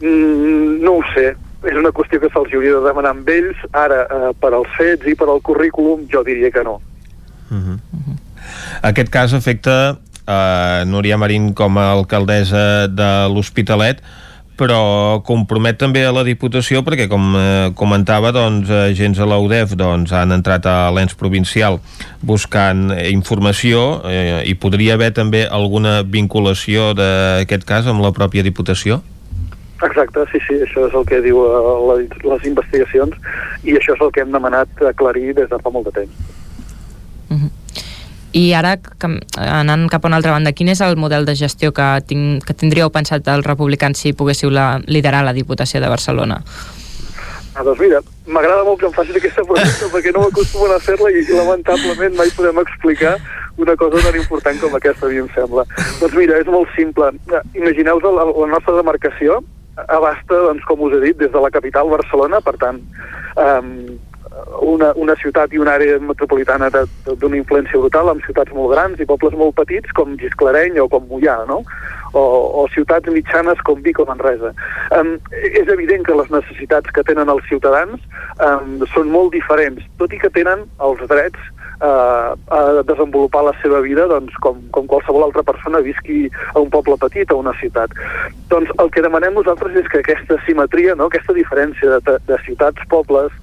[0.00, 1.36] Mm, no ho sé.
[1.64, 3.56] És una qüestió que se'ls hauria de demanar amb ells.
[3.72, 6.80] Ara, eh, per als fets i per al currículum, jo diria que no.
[7.50, 7.78] Uh -huh.
[8.82, 14.02] Aquest cas afecta eh, Núria Marín com a alcaldessa de l'Hospitalet,
[14.58, 20.12] però compromet també a la Diputació perquè, com eh, comentava, doncs, agents a l'UDEF doncs,
[20.12, 21.78] han entrat a l'ens provincial
[22.20, 28.44] buscant eh, informació eh, i podria haver també alguna vinculació d'aquest cas amb la pròpia
[28.46, 29.00] Diputació?
[29.86, 33.14] Exacte, sí, sí, això és el que diu uh, les, les investigacions
[33.62, 36.34] i això és el que hem demanat aclarir des de fa molt de temps.
[37.28, 37.50] Uh -huh.
[38.38, 38.76] I ara,
[39.42, 42.54] anant cap a una altra banda, quin és el model de gestió que, tinc, que
[42.54, 46.38] tindríeu pensat els republicans si poguéssiu la, liderar la Diputació de Barcelona?
[47.58, 47.98] Ah, doncs mira,
[48.30, 52.30] m'agrada molt que em facis aquesta pregunta perquè no m'acostumen a fer-la i lamentablement mai
[52.36, 53.16] podem explicar
[53.58, 55.64] una cosa tan important com aquesta, a mi em sembla.
[55.98, 57.10] Doncs mira, és molt simple.
[57.58, 59.40] Imagineu-vos la, la nostra demarcació
[59.86, 62.78] abasta, doncs, com us he dit, des de la capital, Barcelona, per tant,
[63.34, 63.74] um,
[64.62, 69.06] una, una ciutat i una àrea metropolitana d'una influència brutal amb ciutats molt grans i
[69.08, 71.62] pobles molt petits com Gisclareny o com Mollà, no?
[72.16, 72.22] O,
[72.62, 74.54] o ciutats mitjanes com Vic o Manresa.
[74.96, 75.16] Um,
[75.52, 78.00] és evident que les necessitats que tenen els ciutadans
[78.40, 81.50] um, són molt diferents, tot i que tenen els drets
[81.82, 86.70] uh, a desenvolupar la seva vida doncs, com, com qualsevol altra persona visqui a un
[86.72, 87.92] poble petit o a una ciutat.
[88.52, 91.10] Doncs el que demanem nosaltres és que aquesta simetria, no?
[91.12, 93.34] aquesta diferència de, de ciutats, pobles,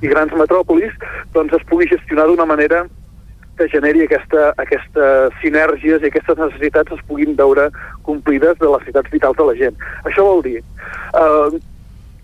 [0.00, 0.92] i grans metròpolis,
[1.34, 2.84] doncs es pugui gestionar d'una manera
[3.56, 7.68] que generi aquesta, aquestes sinergies i aquestes necessitats es puguin veure
[8.02, 9.82] complides de les necessitats vitals de la gent.
[10.10, 11.58] Això vol dir eh,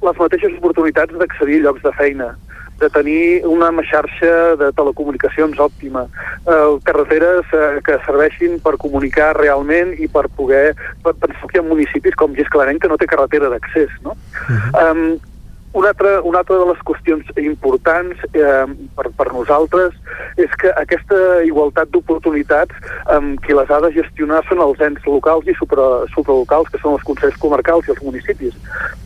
[0.02, 2.32] les mateixes oportunitats d'accedir a llocs de feina,
[2.80, 6.06] de tenir una xarxa de telecomunicacions òptima,
[6.48, 10.72] eh, carreteres eh, que serveixin per comunicar realment i per poder...
[11.04, 14.16] Per, pensar que hi ha municipis com Gisclareny que no té carretera d'accés, no?
[14.48, 14.90] Uh -huh.
[14.90, 15.29] um,
[15.72, 18.66] una altra, una altra de les qüestions importants eh,
[18.96, 19.94] per, per nosaltres
[20.40, 25.46] és que aquesta igualtat d'oportunitats eh, qui les ha de gestionar són els ens locals
[25.46, 28.56] i supra, supralocals, que són els consells comarcals i els municipis.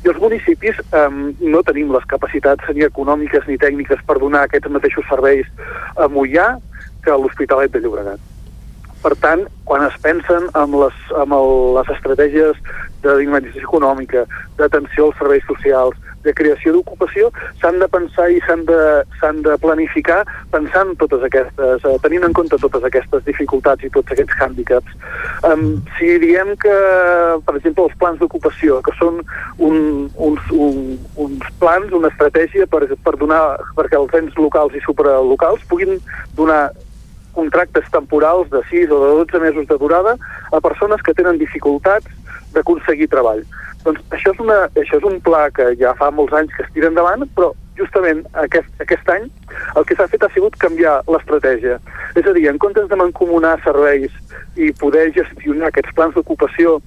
[0.05, 1.09] I els municipis eh,
[1.41, 5.51] no tenim les capacitats ni econòmiques ni tècniques per donar aquests mateixos serveis
[6.01, 6.55] a Mollà
[7.05, 8.31] que a l'Hospitalet de Llobregat.
[9.05, 12.57] Per tant, quan es pensen amb les, amb el, les estratègies
[13.05, 14.25] de dinamització econòmica,
[14.57, 17.31] d'atenció als serveis socials, de creació d'ocupació,
[17.61, 18.81] s'han de pensar i s'han de,
[19.45, 20.23] de planificar
[20.53, 24.97] pensant totes aquestes, eh, tenint en compte totes aquestes dificultats i tots aquests hàndicaps.
[25.45, 26.75] Um, si diem que,
[27.47, 29.21] per exemple, els plans d'ocupació, que són
[29.59, 30.97] un, uns, un,
[31.27, 33.43] uns plans, una estratègia per, per donar,
[33.77, 36.01] perquè els ens locals i supralocals puguin
[36.39, 36.69] donar
[37.35, 40.17] contractes temporals de 6 o de 12 mesos de durada
[40.53, 42.07] a persones que tenen dificultats
[42.55, 43.43] d'aconseguir treball.
[43.85, 46.73] Doncs això és, una, això és un pla que ja fa molts anys que es
[46.73, 49.27] tira endavant, però justament aquest, aquest any
[49.77, 51.79] el que s'ha fet ha sigut canviar l'estratègia.
[52.15, 54.13] És a dir, en comptes de mancomunar serveis
[54.57, 56.79] i poder gestionar aquests plans d'ocupació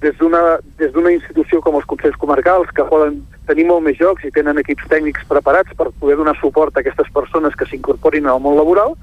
[0.00, 4.60] des d'una institució com els Consells Comarcals, que poden tenir molt més jocs i tenen
[4.60, 8.94] equips tècnics preparats per poder donar suport a aquestes persones que s'incorporin al món laboral,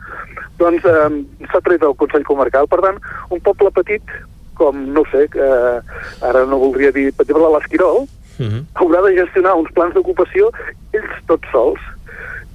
[0.59, 1.09] doncs eh,
[1.49, 2.69] s'ha tret el Consell Comarcal.
[2.69, 3.01] Per tant,
[3.33, 4.15] un poble petit,
[4.57, 5.79] com, no sé, eh,
[6.21, 8.63] ara no voldria dir, per exemple, l'Esquirol, uh -huh.
[8.75, 10.51] haurà de gestionar uns plans d'ocupació
[10.93, 11.79] ells tots sols.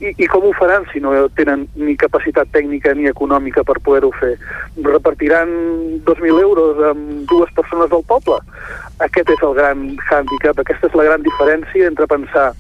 [0.01, 4.13] I, I com ho faran si no tenen ni capacitat tècnica ni econòmica per poder-ho
[4.21, 4.39] fer?
[4.79, 5.49] Repartiran
[6.07, 8.39] 2.000 euros amb dues persones del poble?
[8.99, 12.53] Aquest és el gran hàndicap, aquesta és la gran diferència entre pensar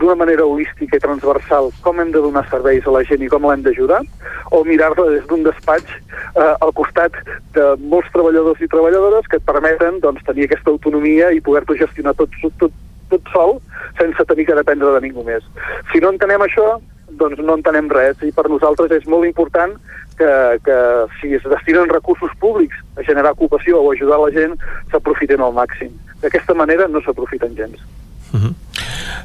[0.00, 3.46] d'una manera holística i transversal com hem de donar serveis a la gent i com
[3.46, 4.00] l'hem d'ajudar,
[4.50, 7.16] o mirar-la des d'un despatx eh, al costat
[7.54, 12.16] de molts treballadors i treballadores que et permeten doncs, tenir aquesta autonomia i poder-t'ho gestionar
[12.18, 12.72] tot, tot,
[13.12, 13.58] tot sol
[13.98, 15.44] sense tenir que dependre de ningú més.
[15.92, 16.78] Si no entenem això,
[17.20, 19.76] doncs no entenem res i per nosaltres és molt important
[20.20, 20.32] que,
[20.64, 20.76] que
[21.20, 24.56] si es destinen recursos públics a generar ocupació o ajudar la gent,
[24.92, 25.92] s'aprofiten al màxim.
[26.20, 27.80] D'aquesta manera no s'aprofiten gens.
[28.32, 28.54] Uh -huh.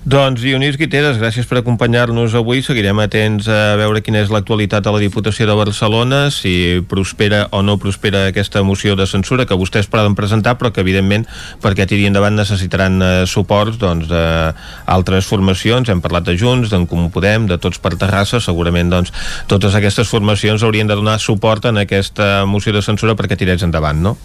[0.05, 2.59] Doncs Dionís Guiteres, gràcies per acompanyar-nos avui.
[2.61, 7.63] Seguirem atents a veure quina és l'actualitat a la Diputació de Barcelona, si prospera o
[7.65, 11.25] no prospera aquesta moció de censura que vostès poden presentar, però que evidentment
[11.61, 15.89] perquè tiri endavant necessitaran eh, suports doncs, d'altres formacions.
[15.89, 18.39] Hem parlat de Junts, d'en Comú Podem, de Tots per Terrassa.
[18.39, 19.11] Segurament doncs,
[19.47, 24.01] totes aquestes formacions haurien de donar suport en aquesta moció de censura perquè tirés endavant,
[24.01, 24.17] no?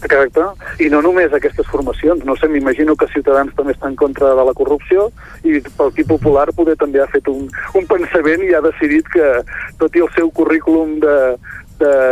[0.00, 0.44] Exacte,
[0.80, 4.44] i no només aquestes formacions, no sé, m'imagino que Ciutadans també està en contra de
[4.48, 5.10] la corrupció
[5.44, 9.28] i Partit Popular poder també ha fet un, un pensament i ha decidit que
[9.82, 11.16] tot i el seu currículum de,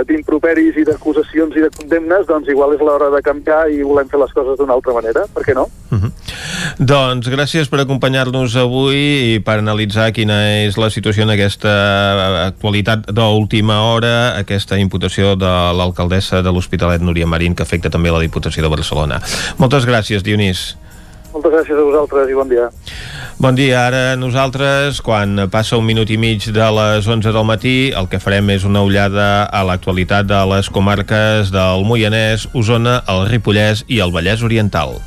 [0.08, 4.20] d'improperis i d'acusacions i de condemnes, doncs igual és l'hora de canviar i volem fer
[4.20, 5.68] les coses d'una altra manera, per què no?
[5.90, 6.12] Uh -huh.
[6.78, 13.10] Doncs gràcies per acompanyar-nos avui i per analitzar quina és la situació en aquesta actualitat
[13.10, 18.62] d'última hora, aquesta imputació de l'alcaldessa de l'Hospitalet Núria Marín que afecta també la Diputació
[18.62, 19.20] de Barcelona.
[19.58, 20.76] Moltes gràcies, Dionís.
[21.32, 22.68] Moltes gràcies a vosaltres i bon dia.
[23.38, 27.76] Bon dia, ara nosaltres, quan passa un minut i mig de les 11 del matí,
[27.94, 33.28] el que farem és una ullada a l'actualitat de les comarques del Moianès, Osona, el
[33.28, 34.98] Ripollès i el Vallès Oriental.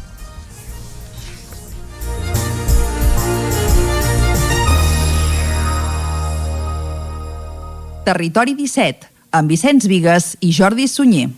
[8.05, 11.29] Territori 17, amb Vicenç Vigues i Jordi Sunyer.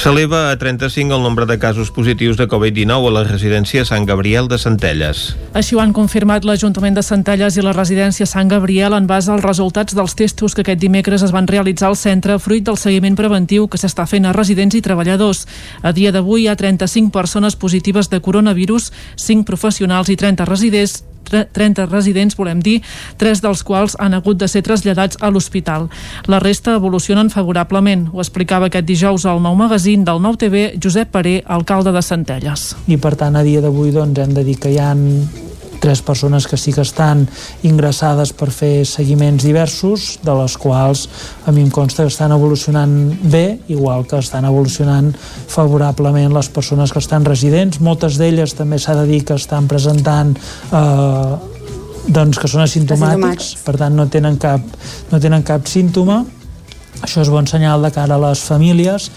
[0.00, 4.46] S'eleva a 35 el nombre de casos positius de Covid-19 a la residència Sant Gabriel
[4.48, 5.34] de Centelles.
[5.52, 9.44] Així ho han confirmat l'Ajuntament de Centelles i la residència Sant Gabriel en base als
[9.44, 13.68] resultats dels testos que aquest dimecres es van realitzar al centre fruit del seguiment preventiu
[13.68, 15.44] que s'està fent a residents i treballadors.
[15.84, 18.88] A dia d'avui hi ha 35 persones positives de coronavirus,
[19.20, 22.80] 5 professionals i 30 residents 30 residents, volem dir,
[23.20, 25.88] tres dels quals han hagut de ser traslladats a l'hospital.
[26.26, 28.08] La resta evolucionen favorablement.
[28.12, 32.74] Ho explicava aquest dijous al nou magazín del nou TV Josep Paré, alcalde de Centelles.
[32.88, 35.06] I per tant, a dia d'avui doncs, hem de dir que hi han
[35.80, 37.24] tres persones que sí que estan
[37.66, 41.06] ingressades per fer seguiments diversos, de les quals
[41.48, 42.92] a mi em consta que estan evolucionant
[43.32, 45.10] bé, igual que estan evolucionant
[45.48, 47.80] favorablement les persones que estan residents.
[47.80, 51.34] Moltes d'elles també s'ha de dir que estan presentant eh,
[52.10, 54.62] doncs que són asimptomàtics, per tant no tenen cap,
[55.10, 56.22] no tenen cap símptoma.
[57.00, 59.10] Això és bon senyal de cara a les famílies.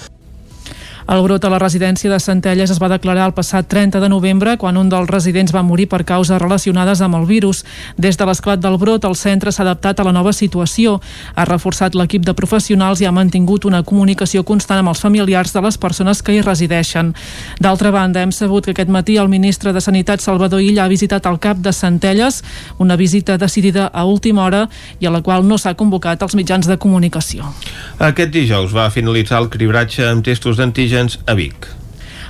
[1.03, 4.55] El brot a la residència de Centelles es va declarar el passat 30 de novembre
[4.57, 7.63] quan un dels residents va morir per causes relacionades amb el virus.
[7.97, 11.01] Des de l'esclat del brot, el centre s'ha adaptat a la nova situació.
[11.35, 15.61] Ha reforçat l'equip de professionals i ha mantingut una comunicació constant amb els familiars de
[15.65, 17.11] les persones que hi resideixen.
[17.59, 21.27] D'altra banda, hem sabut que aquest matí el ministre de Sanitat Salvador Illa ha visitat
[21.27, 22.43] el CAP de Centelles,
[22.77, 24.69] una visita decidida a última hora
[24.99, 27.51] i a la qual no s'ha convocat els mitjans de comunicació.
[27.99, 30.92] Aquest dijous va finalitzar el cribratge amb testos d'antígens
[31.27, 31.82] a Vic.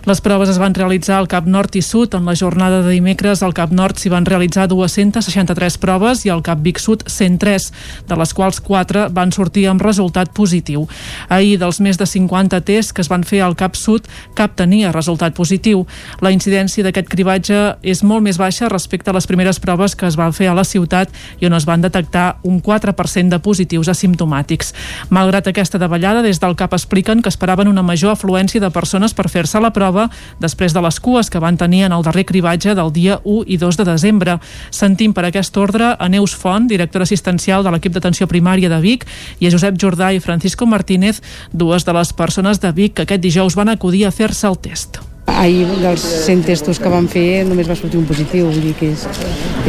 [0.03, 2.11] Les proves es van realitzar al Cap Nord i Sud.
[2.17, 6.41] En la jornada de dimecres al Cap Nord s'hi van realitzar 263 proves i al
[6.43, 7.69] Cap Vic Sud 103,
[8.09, 10.83] de les quals 4 van sortir amb resultat positiu.
[11.31, 14.91] Ahir, dels més de 50 tests que es van fer al Cap Sud, cap tenia
[14.91, 15.85] resultat positiu.
[16.19, 20.19] La incidència d'aquest cribatge és molt més baixa respecte a les primeres proves que es
[20.19, 24.75] van fer a la ciutat i on es van detectar un 4% de positius asimptomàtics.
[25.15, 29.29] Malgrat aquesta davallada, des del CAP expliquen que esperaven una major afluència de persones per
[29.31, 29.92] fer-se la prova
[30.41, 33.57] després de les cues que van tenir en el darrer cribatge del dia 1 i
[33.61, 34.37] 2 de desembre.
[34.71, 39.07] Sentim per aquest ordre a Neus Font, directora assistencial de l'equip d'atenció primària de Vic,
[39.39, 41.21] i a Josep Jordà i Francisco Martínez,
[41.51, 45.01] dues de les persones de Vic que aquest dijous van acudir a fer-se el test.
[45.25, 48.89] Ahir dels 100 testos que vam fer només va sortir un positiu, vull dir que
[48.91, 49.05] és,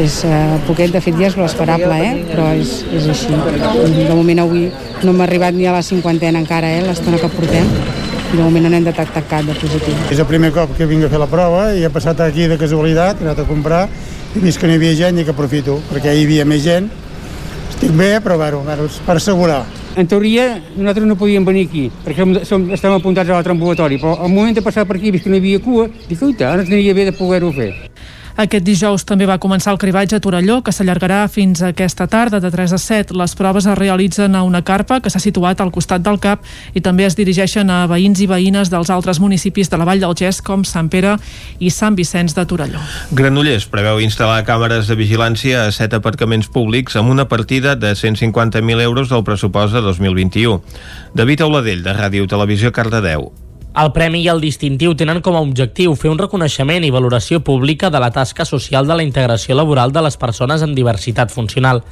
[0.03, 2.25] és uh, poquet, de fet ja és l'esperable, eh?
[2.33, 3.31] però és, és així.
[3.31, 4.67] De moment avui
[5.05, 6.83] no hem arribat ni a la cinquantena encara, eh?
[6.83, 7.71] l'estona que portem,
[8.37, 9.95] de moment n'hem detectat cap de positiu.
[10.11, 12.59] És el primer cop que vinc a fer la prova i he passat aquí de
[12.61, 13.87] casualitat, he anat a comprar
[14.35, 16.91] i vist que no hi havia gent i que aprofito, perquè hi havia més gent.
[17.71, 19.63] Estic bé, però bueno, bueno per assegurar.
[19.97, 24.01] En teoria, nosaltres no podíem venir aquí, perquè som, som, estem apuntats a l'altre ambulatori,
[24.03, 26.51] però al moment de passar per aquí, vist que no hi havia cua, dic, uita,
[26.51, 27.94] ara aniria bé de poder-ho fer.
[28.35, 32.49] Aquest dijous també va començar el cribatge a Torelló, que s'allargarà fins aquesta tarda de
[32.51, 33.15] 3 a 7.
[33.15, 36.43] Les proves es realitzen a una carpa que s'ha situat al costat del CAP
[36.75, 40.17] i també es dirigeixen a veïns i veïnes dels altres municipis de la Vall del
[40.19, 41.15] Gès com Sant Pere
[41.63, 42.83] i Sant Vicenç de Torelló.
[43.15, 48.83] Granollers preveu instal·lar càmeres de vigilància a set aparcaments públics amb una partida de 150.000
[48.83, 50.59] euros del pressupost de 2021.
[51.15, 53.31] David Auladell, de Ràdio Televisió Cardedeu.
[53.75, 57.89] El premi i el distintiu tenen com a objectiu fer un reconeixement i valoració pública
[57.91, 61.83] de la tasca social de la integració laboral de les persones amb diversitat funcional.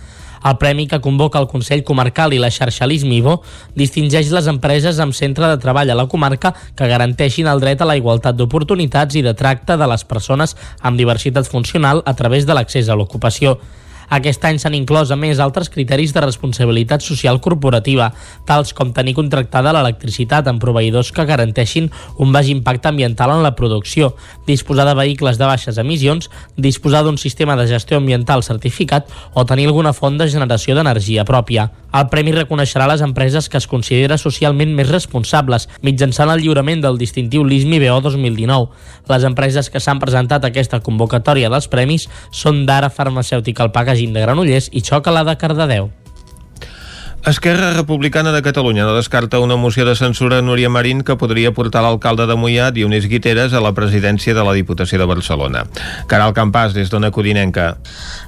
[0.47, 3.41] El premi que convoca el Consell Comarcal i la xarxa Lismivo
[3.75, 7.91] distingeix les empreses amb centre de treball a la comarca que garanteixin el dret a
[7.91, 12.55] la igualtat d'oportunitats i de tracte de les persones amb diversitat funcional a través de
[12.55, 13.59] l'accés a l'ocupació.
[14.13, 18.11] Aquest any s'han inclòs a més altres criteris de responsabilitat social corporativa,
[18.45, 21.89] tals com tenir contractada l'electricitat amb proveïdors que garanteixin
[22.21, 24.13] un baix impacte ambiental en la producció,
[24.47, 29.71] disposar de vehicles de baixes emissions, disposar d'un sistema de gestió ambiental certificat o tenir
[29.71, 31.71] alguna font de generació d'energia pròpia.
[31.93, 36.97] El premi reconeixerà les empreses que es considera socialment més responsables mitjançant el lliurament del
[37.01, 38.71] distintiu LISMI BO 2019.
[39.13, 44.15] Les empreses que s'han presentat a aquesta convocatòria dels premis són d'Ara Farmacèutica al Pagàgin
[44.15, 46.02] de Granollers i Xoca de Cardedeu.
[47.25, 51.53] Esquerra Republicana de Catalunya no descarta una moció de censura a Núria Marín que podria
[51.55, 55.63] portar l'alcalde de Mollà, Dionís Guiteres, a la presidència de la Diputació de Barcelona.
[56.11, 57.77] Caral Campàs, des d'Ona Codinenca.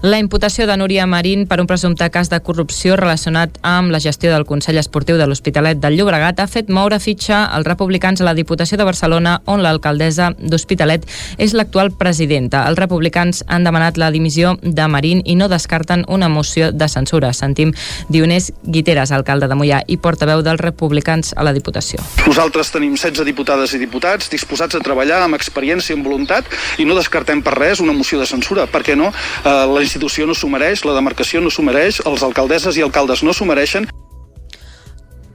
[0.07, 4.31] La imputació de Núria Marín per un presumpte cas de corrupció relacionat amb la gestió
[4.31, 8.37] del Consell Esportiu de l'Hospitalet del Llobregat ha fet moure fitxa als republicans a la
[8.39, 11.11] Diputació de Barcelona, on l'alcaldessa d'Hospitalet
[11.43, 12.63] és l'actual presidenta.
[12.71, 17.35] Els republicans han demanat la dimissió de Marín i no descarten una moció de censura.
[17.35, 17.75] Sentim
[18.07, 22.03] Dionís Guiteres Guiteres, alcalde de Mollà i portaveu dels republicans a la Diputació.
[22.27, 26.85] Nosaltres tenim 16 diputades i diputats disposats a treballar amb experiència i amb voluntat i
[26.85, 28.69] no descartem per res una moció de censura.
[28.69, 29.09] Per què no?
[29.09, 33.25] Eh, la institució no s'ho mereix, la demarcació no s'ho mereix, els alcaldesses i alcaldes
[33.25, 33.89] no s'ho mereixen.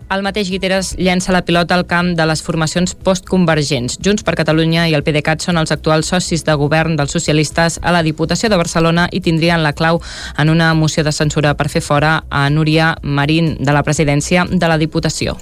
[0.09, 3.99] El mateix Guiteres llença la pilota al camp de les formacions postconvergents.
[4.01, 7.93] Junts per Catalunya i el PDeCAT són els actuals socis de govern dels socialistes a
[7.93, 10.01] la Diputació de Barcelona i tindrien la clau
[10.41, 14.73] en una moció de censura per fer fora a Núria Marín de la presidència de
[14.73, 15.37] la Diputació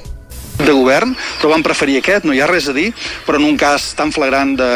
[0.58, 2.90] de govern, però van preferir aquest, no hi ha res a dir,
[3.28, 4.70] però en un cas tan flagrant de,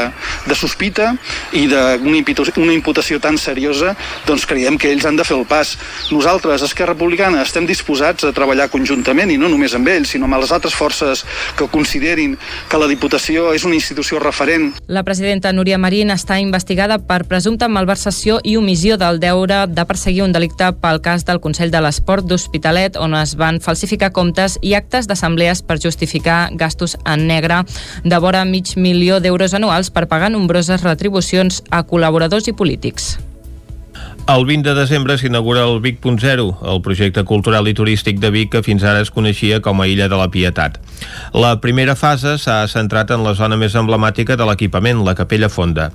[0.47, 1.11] de sospita
[1.57, 3.95] i d'una imputació, una imputació tan seriosa,
[4.27, 5.73] doncs creiem que ells han de fer el pas.
[6.11, 10.41] Nosaltres, Esquerra Republicana, estem disposats a treballar conjuntament, i no només amb ells, sinó amb
[10.41, 11.25] les altres forces
[11.57, 12.37] que considerin
[12.69, 14.71] que la Diputació és una institució referent.
[14.91, 20.25] La presidenta Núria Marín està investigada per presumpta malversació i omissió del deure de perseguir
[20.25, 24.75] un delicte pel cas del Consell de l'Esport d'Hospitalet, on es van falsificar comptes i
[24.77, 27.64] actes d'assemblees per justificar gastos en negre
[28.03, 33.14] de vora mig milió d'euros anuals per pagar nombroses retribucions a col·laboradors i polítics.
[34.31, 38.61] El 20 de desembre s'inaugura el Vic.0, el projecte cultural i turístic de Vic que
[38.63, 40.77] fins ara es coneixia com a Illa de la Pietat.
[41.35, 45.89] La primera fase s'ha centrat en la zona més emblemàtica de l'equipament, la Capella Fonda.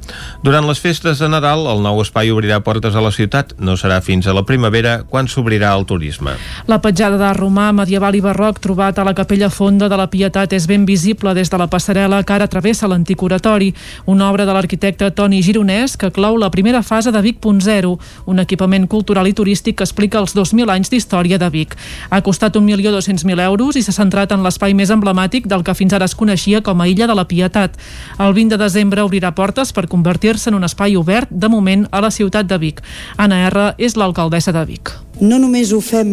[0.45, 3.55] Durant les festes de Nadal, el nou espai obrirà portes a la ciutat.
[3.57, 6.37] No serà fins a la primavera, quan s'obrirà el turisme.
[6.69, 10.53] La petjada de romà, medieval i barroc trobat a la Capella Fonda de la Pietat
[10.53, 13.73] és ben visible des de la passarel·la que ara travessa l'antic oratori,
[14.05, 17.97] una obra de l'arquitecte Toni Gironès que clou la primera fase de Vic.0,
[18.27, 21.77] un equipament cultural i turístic que explica els 2.000 anys d'història de Vic.
[22.11, 26.07] Ha costat 1.200.000 euros i s'ha centrat en l'espai més emblemàtic del que fins ara
[26.11, 27.79] es coneixia com a Illa de la Pietat.
[28.19, 32.01] El 20 de desembre obrirà portes per convertir-se en un espai obert, de moment, a
[32.05, 32.83] la ciutat de Vic.
[33.17, 33.73] Anna R.
[33.79, 34.97] és l'alcaldessa de Vic.
[35.17, 36.09] No només ho fem,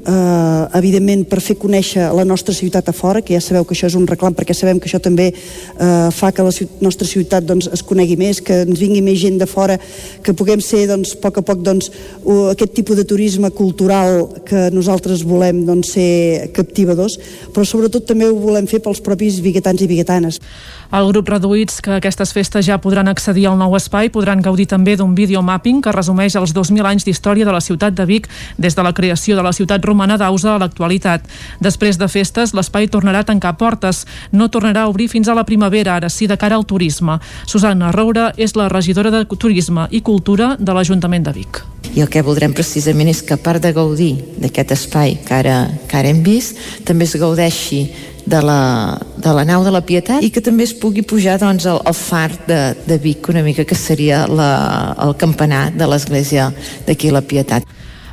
[0.00, 3.86] eh, evidentment, per fer conèixer la nostra ciutat a fora, que ja sabeu que això
[3.86, 7.68] és un reclam, perquè sabem que això també eh, fa que la nostra ciutat doncs,
[7.70, 9.76] es conegui més, que ens vingui més gent de fora,
[10.22, 11.90] que puguem ser, doncs, a poc a poc, doncs,
[12.52, 17.18] aquest tipus de turisme cultural que nosaltres volem doncs, ser captivadors,
[17.54, 20.40] però sobretot també ho volem fer pels propis biguetans i biguetanes.
[20.94, 24.94] El grup reduïts que aquestes festes ja podran accedir al nou espai podran gaudir també
[24.96, 28.84] d'un videomapping que resumeix els 2.000 anys d'història de la ciutat de Vic des de
[28.86, 31.26] la creació de la ciutat romana d'Ausa a l'actualitat.
[31.60, 34.04] Després de festes, l'espai tornarà a tancar portes.
[34.30, 37.18] No tornarà a obrir fins a la primavera, ara sí de cara al turisme.
[37.46, 41.62] Susana Roura és la regidora de Turisme i Cultura de l'Ajuntament de Vic.
[41.96, 45.66] I el que voldrem precisament és que a part de gaudir d'aquest espai que ara,
[45.88, 47.86] que ara hem vist, també es gaudeixi
[48.26, 51.66] de la, de la nau de la Pietat i que també es pugui pujar doncs,
[51.70, 54.50] al, al far de, de Vic una mica que seria la,
[55.06, 56.50] el campanar de l'església
[56.86, 57.64] d'aquí la Pietat.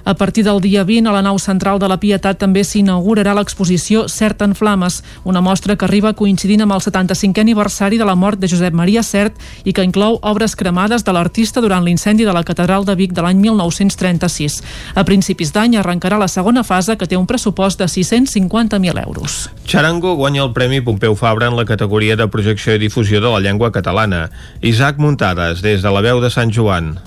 [0.06, 4.10] A partir del dia 20, a la nau central de la Pietat també s'inaugurarà l'exposició
[4.12, 8.40] Cert en Flames, una mostra que arriba coincidint amb el 75è aniversari de la mort
[8.40, 12.44] de Josep Maria Cert i que inclou obres cremades de l'artista durant l'incendi de la
[12.44, 14.60] Catedral de Vic de l'any 1936.
[14.96, 19.50] A principis d'any arrencarà la segona fase que té un pressupost de 650.000 euros.
[19.66, 23.40] Charango guanya el Premi Pompeu Fabra en la categoria de projecció i difusió de la
[23.40, 24.30] llengua catalana.
[24.60, 26.98] Isaac Muntades, des de la veu de Sant Joan.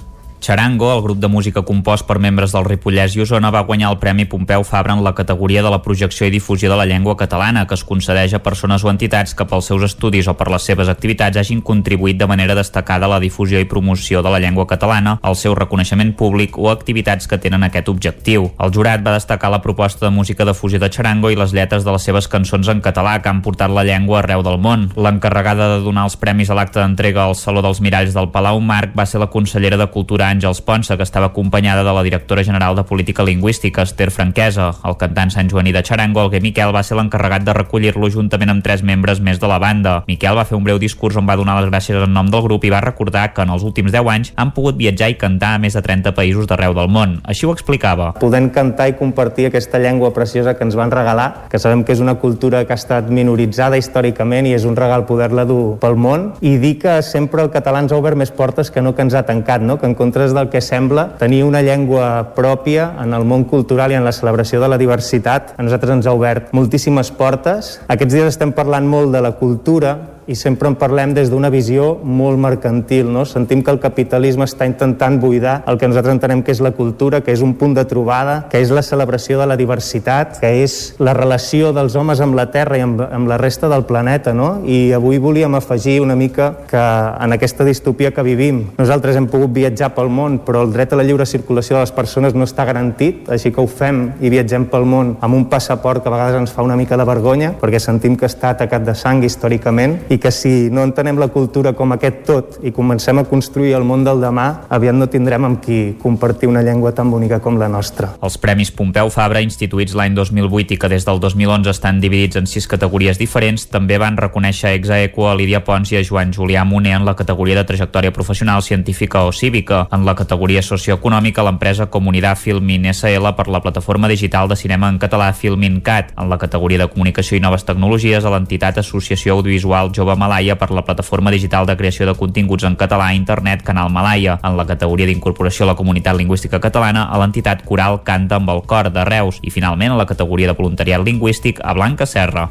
[0.40, 3.98] Charango, el grup de música compost per membres del Ripollès i Osona, va guanyar el
[3.98, 7.66] Premi Pompeu Fabra en la categoria de la projecció i difusió de la llengua catalana,
[7.66, 10.88] que es concedeix a persones o entitats que pels seus estudis o per les seves
[10.92, 15.18] activitats hagin contribuït de manera destacada a la difusió i promoció de la llengua catalana,
[15.22, 18.50] al seu reconeixement públic o activitats que tenen aquest objectiu.
[18.60, 21.84] El jurat va destacar la proposta de música de fusió de Charango i les lletres
[21.84, 24.90] de les seves cançons en català que han portat la llengua arreu del món.
[24.96, 28.94] L'encarregada de donar els premis a l'acte d'entrega al Saló dels Miralls del Palau Marc
[28.96, 32.76] va ser la consellera de Cultura Àngels Ponsa, que estava acompanyada de la directora general
[32.76, 34.72] de Política Lingüística, Esther Franquesa.
[34.84, 38.64] El cantant Sant Joaní de Charango, Alguer Miquel, va ser l'encarregat de recollir-lo juntament amb
[38.64, 40.02] tres membres més de la banda.
[40.08, 42.64] Miquel va fer un breu discurs on va donar les gràcies en nom del grup
[42.66, 45.62] i va recordar que en els últims 10 anys han pogut viatjar i cantar a
[45.62, 47.18] més de 30 països d'arreu del món.
[47.24, 48.12] Així ho explicava.
[48.20, 52.02] Podent cantar i compartir aquesta llengua preciosa que ens van regalar, que sabem que és
[52.02, 56.32] una cultura que ha estat minoritzada històricament i és un regal poder-la dur pel món,
[56.40, 59.14] i dir que sempre el català ens ha obert més portes que no que ens
[59.14, 59.78] ha tancat, no?
[59.78, 63.98] que en contres del que sembla, tenir una llengua pròpia en el món cultural i
[63.98, 67.74] en la celebració de la diversitat a nosaltres ens ha obert moltíssimes portes.
[67.92, 69.92] Aquests dies estem parlant molt de la cultura,
[70.26, 73.08] i sempre en parlem des d'una visió molt mercantil.
[73.12, 73.24] No?
[73.24, 77.22] Sentim que el capitalisme està intentant buidar el que nosaltres entenem que és la cultura,
[77.22, 80.96] que és un punt de trobada, que és la celebració de la diversitat, que és
[80.98, 84.34] la relació dels homes amb la Terra i amb, amb la resta del planeta.
[84.34, 84.60] No?
[84.66, 89.54] I avui volíem afegir una mica que en aquesta distopia que vivim nosaltres hem pogut
[89.54, 92.66] viatjar pel món, però el dret a la lliure circulació de les persones no està
[92.66, 96.40] garantit, així que ho fem i viatgem pel món amb un passaport que a vegades
[96.40, 100.15] ens fa una mica de vergonya, perquè sentim que està atacat de sang històricament i
[100.18, 104.04] que si no entenem la cultura com aquest tot i comencem a construir el món
[104.06, 108.14] del demà, aviat no tindrem amb qui compartir una llengua tan bonica com la nostra.
[108.22, 112.46] Els Premis Pompeu Fabra, instituïts l'any 2008 i que des del 2011 estan dividits en
[112.46, 116.64] sis categories diferents, també van reconèixer ex aequo a Lídia Pons i a Joan Julià
[116.64, 119.86] Moner en la categoria de trajectòria professional, científica o cívica.
[119.92, 124.98] En la categoria socioeconòmica, l'empresa Comunidad Filmin SL per la plataforma digital de cinema en
[125.02, 126.12] català Filmin Cat.
[126.16, 130.70] En la categoria de comunicació i noves tecnologies, a l'entitat Associació Audiovisual Jove Malaya per
[130.70, 134.38] la plataforma digital de creació de continguts en català a internet Canal Malaya.
[134.44, 138.62] En la categoria d'incorporació a la comunitat lingüística catalana a l'entitat Coral Canta amb el
[138.70, 142.46] Cor de Reus i finalment a la categoria de voluntariat lingüístic a Blanca Serra.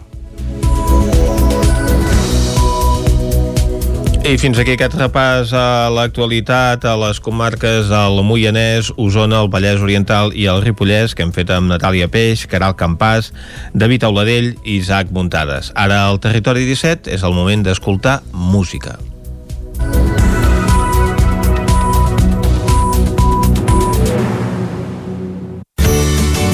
[4.26, 9.86] I fins aquí aquest repàs a l'actualitat a les comarques del Moianès, Osona, el Vallès
[9.86, 13.30] Oriental i el Ripollès que hem fet amb Natàlia Peix, Caral Campàs,
[13.78, 15.70] David Auladell i Isaac Muntades.
[15.78, 18.98] Ara al Territori 17 és el moment d'escoltar música.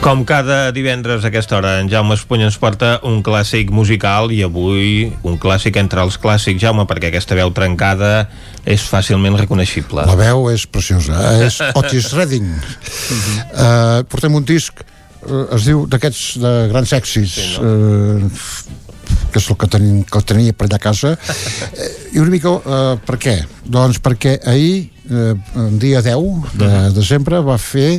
[0.00, 4.38] Com cada divendres a aquesta hora, en Jaume Espuny ens porta un clàssic musical i
[4.46, 8.30] avui un clàssic entre els clàssics, Jaume, perquè aquesta veu trencada
[8.64, 10.06] és fàcilment reconeixible.
[10.08, 11.50] La veu és preciosa, eh?
[11.50, 12.48] és Otis Redding.
[12.48, 14.80] uh, portem un disc,
[15.28, 17.68] uh, es diu d'aquests de grans èxits, sí, no?
[17.68, 18.80] uh,
[19.30, 21.16] que és el que, tenim, que tenia per allà a casa.
[21.76, 23.42] Eh, I una mica, uh, per què?
[23.68, 25.34] Doncs perquè ahir, uh,
[25.68, 27.98] el dia 10 de desembre, va fer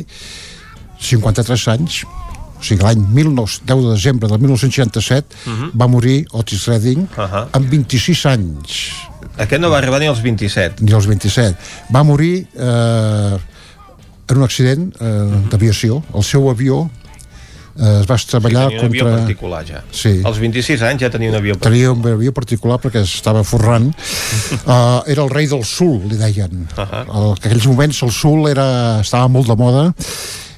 [1.02, 2.02] 53 anys
[2.62, 5.70] o sigui, l'any 19 10 de desembre del 1967 uh -huh.
[5.74, 7.46] va morir Otis Redding uh -huh.
[7.52, 8.92] amb 26 anys
[9.36, 11.56] aquest no va arribar ni als 27 ni als 27
[11.94, 13.38] va morir eh,
[14.28, 15.48] en un accident eh, uh -huh.
[15.50, 16.90] d'aviació el seu avió
[17.78, 19.06] eh, es va treballar sí, contra...
[19.06, 19.82] un avió particular ja.
[19.90, 20.20] Sí.
[20.24, 21.72] Als 26 anys ja tenia un avió particular.
[21.72, 23.94] Tenia un avió particular perquè estava forrant.
[24.66, 26.68] uh, era el rei del sul, li deien.
[26.76, 27.04] Uh -huh.
[27.16, 29.94] En aquells moments el sul era, estava molt de moda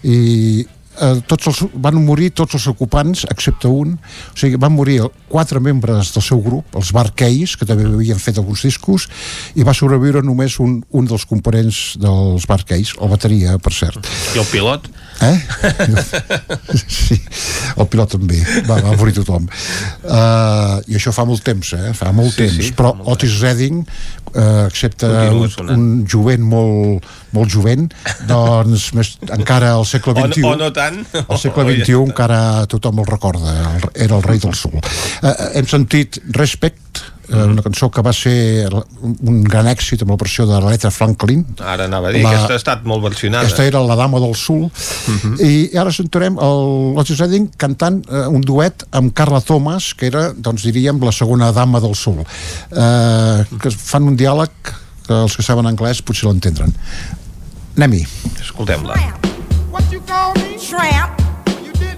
[0.04, 0.66] i
[1.00, 3.96] eh, tots els, van morir tots els ocupants excepte un.
[4.34, 5.00] O sigui, van morir
[5.30, 9.08] quatre membres del seu grup els Barkeis, que també havien fet alguns discos
[9.58, 14.06] i va sobreviure només un, un dels components dels Barkeis el bateria, per cert.
[14.34, 14.88] I el pilot?
[15.24, 15.36] Eh?
[16.88, 17.18] sí,
[17.76, 18.40] el pilot també.
[18.68, 19.46] Va, va morir tothom.
[20.04, 21.92] Uh, i això fa molt temps, eh?
[21.96, 22.58] fa molt Sí, temps.
[22.68, 27.04] sí, però Otis Redding uh, excepte un, un jovent molt,
[27.36, 27.86] molt jovent
[28.28, 30.44] doncs més, encara al segle O, XXI.
[30.48, 31.02] o no tant?
[31.24, 32.04] al segle O ja XXI està.
[32.10, 32.40] encara
[32.70, 34.78] tothom el recorda, el- era el rei del sol.
[34.78, 38.68] Eh, hem sentit Respect, eh, una cançó que va ser
[39.00, 41.44] un gran èxit amb la versió de l'Aretha Franklin.
[41.64, 42.36] Ara anava a dir, La- la...
[42.38, 43.44] aquesta ha estat molt versionada.
[43.46, 44.68] Aquesta era la dama del sul.
[45.40, 50.32] I ara sentirem el Otis Redding cantant eh, un duet amb Carla Thomas, que era,
[50.36, 52.20] doncs diríem, la segona dama del sul.
[52.70, 54.50] Eh, que fan un diàleg
[55.06, 56.72] que els que saben anglès potser l'entendran.
[57.76, 58.04] Anem-hi.
[58.40, 58.94] Escoltem-la.
[59.74, 60.56] What you call me?
[60.56, 61.20] Tramp.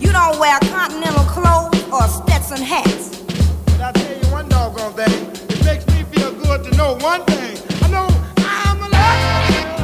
[0.00, 3.20] You, don't wear continental clothes or Stetson hats.
[3.66, 5.26] But I tell you one doggone thing.
[5.50, 7.58] It makes me feel good to know one thing.
[7.82, 8.08] I know
[8.38, 9.76] I'm alive.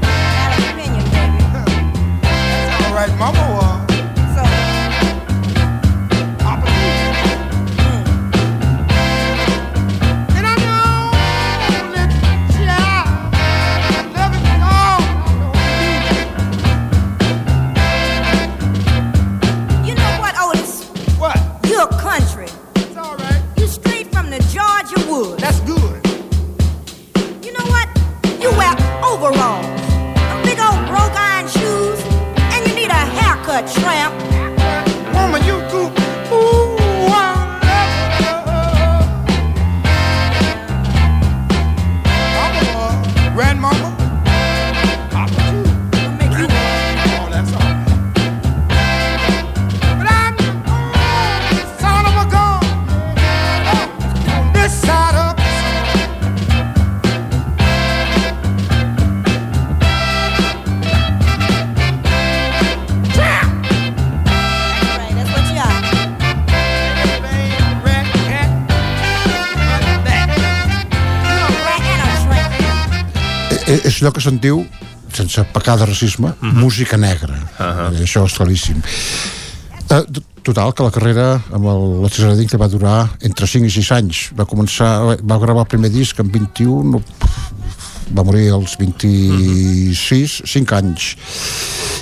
[0.00, 1.44] Got an opinion, baby.
[2.22, 3.63] That's all right, Mama
[24.94, 25.42] Georgia woods.
[25.42, 26.06] That's good.
[27.44, 27.88] You know what?
[28.40, 28.72] You wear
[29.04, 29.66] overalls,
[30.44, 32.00] big old broke iron shoes,
[32.36, 34.33] and you need a haircut, tramp.
[73.66, 74.64] És allò que se'n diu
[75.14, 77.38] sense pecar de racisme, música negra.
[77.58, 78.82] Uh Això és claríssim.
[79.90, 80.02] Eh,
[80.42, 84.22] total, que la carrera amb el Redding que va durar entre 5 i 6 anys.
[84.36, 87.02] Va començar, va gravar el primer disc amb 21, no,
[88.12, 91.14] va morir als 26, 5 anys.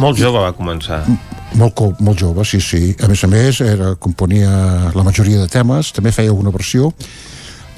[0.03, 1.05] Molt jove va començar.
[1.59, 2.95] Molt, molt jove, sí, sí.
[3.05, 6.91] A més a més, era, componia la majoria de temes, també feia una versió.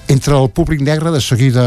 [0.07, 1.62] Entre el públic negre, de seguida,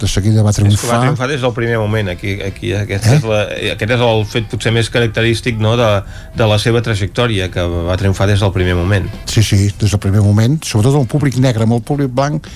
[0.00, 1.00] de seguida va És que va triomfar.
[1.02, 3.18] triomfar des del primer moment aquí, aquí aquest, eh?
[3.18, 3.42] és la,
[3.74, 5.90] aquest és el fet potser més característic no, de,
[6.38, 10.00] de la seva trajectòria que va triomfar des del primer moment Sí, sí, des del
[10.00, 12.48] primer moment, sobretot el públic negre amb el públic blanc,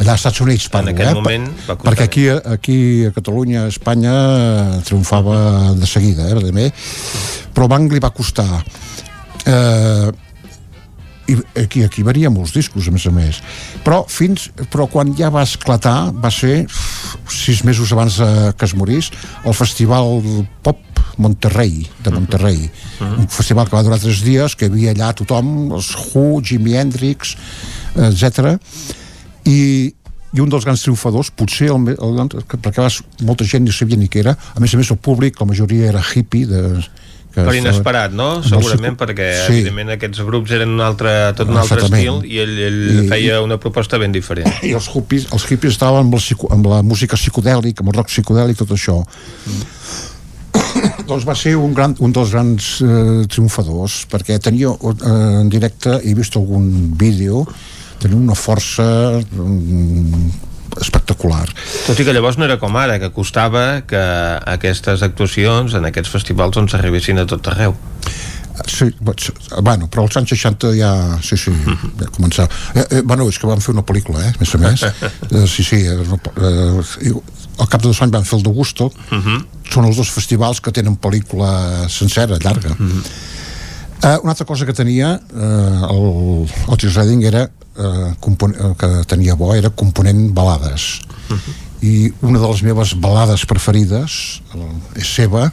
[0.00, 1.14] allà als Estats Units, parlo, aquell eh?
[1.20, 2.26] moment va perquè aquí,
[2.56, 4.16] aquí a Catalunya, a Espanya,
[4.88, 6.70] triomfava de seguida, eh, també.
[7.52, 8.64] però Blanc li va costar.
[9.46, 10.10] Eh,
[11.28, 13.40] i aquí, aquí varia molts discos a més a més.
[13.84, 16.66] Però, fins, però quan ja va esclatar va ser
[17.30, 19.10] sis mesos abans eh, que es morís
[19.44, 20.20] el festival
[20.62, 20.82] pop
[21.18, 22.66] Monterrey de Monterrey.
[23.00, 26.74] Un festival que va durar tres dies que hi havia allà tothom els Who, Jimi
[26.76, 27.36] Hendrix
[27.96, 28.58] etc
[29.48, 29.58] i,
[30.34, 32.20] i un dels grans triomfadors potser el, me- el,
[32.60, 32.84] perquè
[33.24, 34.34] molta gent ni sabia ni què era.
[34.54, 36.62] A més a més el públic, la majoria era hippie de,
[37.36, 38.30] que per estava- inesperat, no?
[38.40, 39.58] el Segurament perquè sí.
[39.58, 43.42] evidentment aquests grups eren un altre, tot un altre estil i ell, ell I- feia
[43.44, 46.80] una proposta ben diferent i els hippies, els hippies estaven amb, el, psico- amb la
[46.82, 49.02] música psicodèlica, amb el rock psicodèlic, tot això.
[51.06, 56.00] Doncs va ser un, gran, un dels grans eh, triomfadors, perquè tenia eh, en directe,
[56.02, 56.66] he vist algun
[56.98, 57.44] vídeo,
[58.00, 58.86] tenia una força
[59.20, 60.30] mm,
[60.80, 61.46] espectacular.
[61.86, 64.02] Tot i que llavors no era com ara, que costava que
[64.56, 67.76] aquestes actuacions en aquests festivals doncs arribessin a tot arreu.
[68.64, 68.86] Sí,
[69.60, 70.90] bueno, però als anys 60 ja...
[71.22, 71.52] Sí, sí,
[72.00, 72.48] ja començava.
[72.74, 74.84] Eh, eh, bueno, és que van fer una pel·lícula, eh, més a més.
[75.26, 77.12] Eh, sí, sí, eh, eh,
[77.60, 78.88] al cap de dos anys van fer el d'Augusto.
[79.10, 79.38] Uh -huh.
[79.72, 82.70] Són els dos festivals que tenen pel·lícula sencera, llarga.
[82.70, 83.02] Uh -huh.
[83.96, 89.36] Uh, una altra cosa que tenia uh, el Otis Redding era uh, uh, que tenia
[89.36, 91.00] bo era component balades.
[91.28, 91.54] Uh -huh.
[91.80, 94.40] i una de les meves balades preferides
[94.94, 95.52] és seva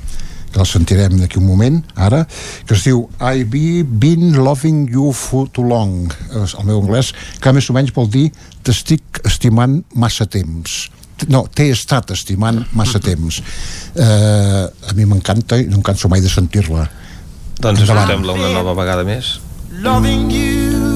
[0.54, 2.28] que la sentirem d'aquí un moment, ara,
[2.66, 7.70] que es diu I've been loving you for too long, el meu anglès, que més
[7.70, 10.92] o menys vol dir t'estic estimant massa temps
[11.30, 13.40] no, t'he estat estimant massa temps
[13.96, 16.88] eh, a mi m'encanta i no em canso mai de sentir-la.
[17.62, 19.38] Doncs escoltem-la una nova vegada més.
[19.84, 20.93] Loving you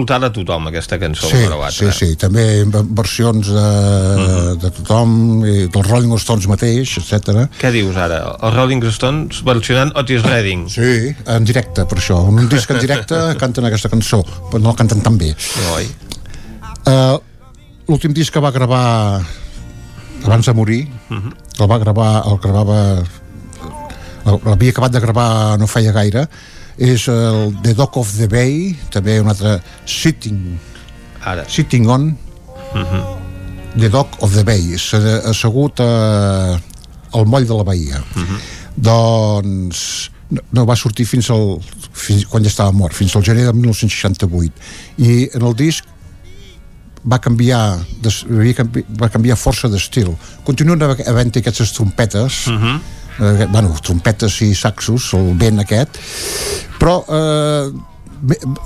[0.00, 1.28] escoltat a tothom, aquesta cançó.
[1.28, 1.44] Sí,
[1.76, 2.64] sí, sí, també
[2.96, 4.56] versions de, uh -huh.
[4.60, 7.48] de tothom, i dels Rolling Stones mateix, etc.
[7.60, 8.36] Què dius ara?
[8.40, 10.68] Els Rolling Stones versionant Otis Redding?
[10.68, 12.28] Sí, en directe, per això.
[12.28, 15.34] En un disc en directe canten aquesta cançó, però no la canten tan bé.
[15.76, 15.86] Oi.
[16.86, 17.18] Uh,
[17.88, 19.20] L'últim disc que va gravar
[20.24, 21.32] abans de morir uh -huh.
[21.60, 23.02] el va gravar el gravava
[24.24, 26.28] l'havia acabat de gravar no feia gaire
[26.76, 30.58] és el The Dock of the Bay també un altre Sitting
[31.20, 31.44] Ara.
[31.48, 32.16] Sitting on
[32.74, 33.04] uh -huh.
[33.78, 34.74] The Dock of the Bay
[35.24, 36.60] assegut a,
[37.10, 38.40] al moll de la Bahia uh -huh.
[38.74, 41.60] doncs no, no va sortir fins al
[41.92, 44.52] fins, quan ja estava mort, fins al gener de 1968
[44.98, 45.84] i en el disc
[47.02, 47.80] va canviar,
[49.00, 50.10] va canviar força d'estil.
[50.44, 52.80] Continuen havent aquestes trompetes, uh -huh.
[53.18, 55.98] Eh, bueno, trompetes i saxos, el vent aquest,
[56.78, 57.70] però eh,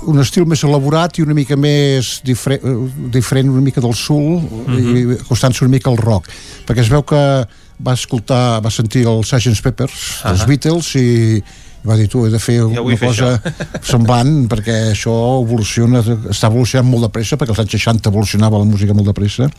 [0.05, 4.65] un estil més elaborat i una mica més diferent, diferent una mica del soul uh
[4.67, 4.79] -huh.
[4.79, 6.27] i acostant-se una mica al rock
[6.67, 7.47] perquè es veu que
[7.79, 9.61] va escoltar va sentir els Sgt.
[9.61, 10.31] Peppers uh -huh.
[10.31, 11.43] els Beatles i
[11.85, 13.81] va dir tu he de fer ja una cosa això.
[13.93, 18.65] semblant perquè això evoluciona està evolucionant molt de pressa perquè als anys 60 evolucionava la
[18.65, 19.49] música molt de pressa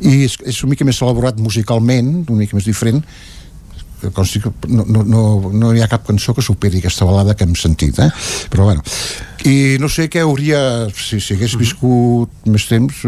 [0.00, 3.04] i és, és una mica més elaborat musicalment una mica més diferent
[4.10, 5.22] consti que no, no, no,
[5.52, 8.10] no hi ha cap cançó que superi aquesta balada que hem sentit eh?
[8.50, 8.82] però bueno
[9.46, 13.06] i no sé què hauria si, si hagués viscut més temps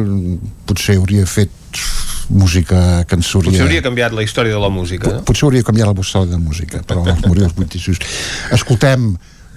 [0.68, 1.52] potser hauria fet
[2.30, 3.50] música que ens hauria...
[3.52, 5.10] Potser hauria canviat la història de la música.
[5.18, 5.22] No?
[5.28, 8.00] Potser hauria canviat la història de la música, però els morir els 86.
[8.56, 9.12] Escoltem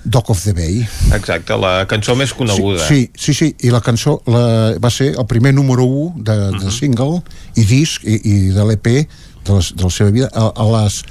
[0.07, 0.88] Dock of the Bay.
[1.16, 2.85] Exacte, la cançó més coneguda.
[2.88, 6.48] Sí, sí, sí, i la cançó la, va ser el primer número 1 de, de
[6.48, 6.72] uh -huh.
[6.72, 7.22] single
[7.56, 11.03] i disc i, i de l'EP de, les, de la seva vida a, a, les,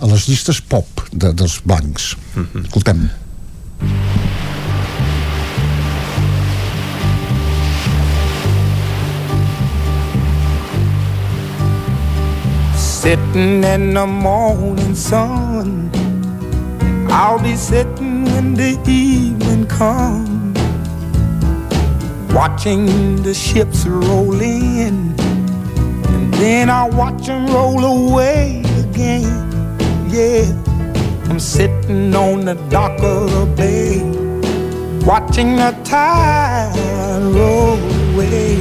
[0.00, 2.16] a les llistes pop de, dels blancs.
[2.34, 2.64] Uh -huh.
[2.64, 3.10] Escoltem.
[12.76, 15.90] Sitting in the morning sun
[17.16, 20.58] I'll be sitting when the evening comes,
[22.34, 25.14] watching the ships roll in,
[26.08, 29.53] and then I'll watch them roll away again.
[30.14, 30.46] Yeah,
[31.28, 33.98] I'm sitting on the dock of the bay,
[35.04, 36.72] watching the tide
[37.34, 37.80] roll
[38.12, 38.54] away.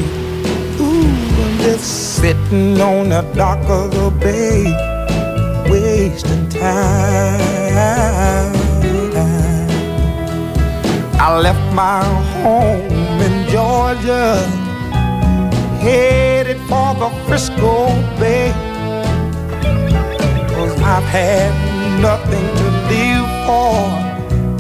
[0.81, 1.05] Ooh,
[1.43, 4.63] I'm just sitting on the dock of the bay,
[5.69, 7.39] wasting time.
[11.21, 12.03] I left my
[12.41, 14.37] home in Georgia,
[15.83, 18.72] headed for the Frisco Bay.
[20.85, 21.51] I've had
[22.01, 23.75] nothing to live for,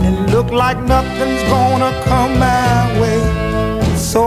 [0.05, 3.21] and look like nothing's gonna come my way.
[3.97, 4.23] So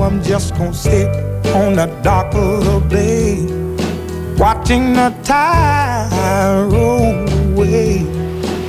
[0.00, 1.08] I'm just gonna sit
[1.54, 3.44] on the dock of the bay,
[4.38, 8.02] watching the tide roll away.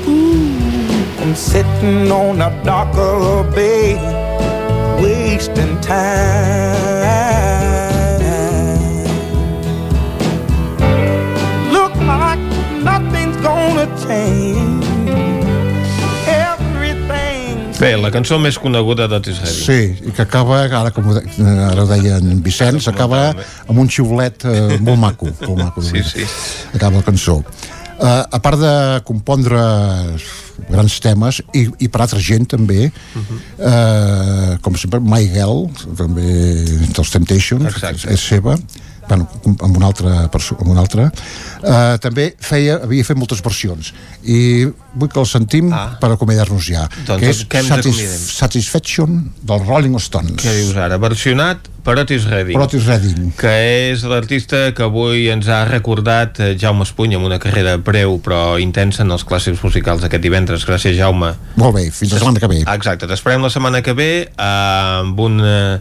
[0.07, 3.95] Ooh, I'm sitting on the dock of the bay,
[5.01, 7.00] wasting time.
[17.81, 19.65] Bé, la cançó més coneguda d'Otis Redding.
[19.65, 21.23] Sí, i que acaba, ara com ho de-
[21.65, 23.31] ara ho deia en Vicenç, acaba
[23.67, 25.31] amb un xiulet eh, molt maco.
[25.47, 26.27] Molt maco Sí, sí.
[26.75, 27.39] Acaba la cançó.
[28.01, 28.69] Uh, a part de
[29.05, 29.59] compondre
[30.71, 35.67] grans temes i, i per altra gent també uh, com sempre My Girl
[35.99, 36.25] també
[36.95, 38.09] dels Temptations Exacte.
[38.13, 38.55] és seva
[39.11, 39.27] bueno,
[39.59, 41.09] amb una altra, amb una altra.
[41.61, 43.91] Uh, també feia, havia fet moltes versions
[44.25, 44.65] i
[44.97, 45.97] vull que el sentim ah.
[46.01, 48.23] per acomiadar-nos ja Doncs que és que acomidem.
[48.33, 50.97] Satisfaction dels Rolling Stones Què dius ara?
[51.01, 52.57] Versionat per Otis Redding.
[52.57, 53.53] per Otis Redding que
[53.91, 58.57] és l'artista que avui ens ha recordat eh, Jaume Espuny amb una carrera breu però
[58.61, 60.65] intensa en els clàssics musicals aquest divendres.
[60.67, 61.33] Gràcies, Jaume.
[61.61, 65.19] molt bé, fins la setmana que ve Exacte, t'esperem la setmana que ve eh, amb
[65.29, 65.79] un eh,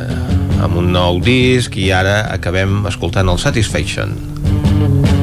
[0.00, 0.29] eh,
[0.60, 5.19] amb un nou disc i ara acabem escoltant el Satisfaction.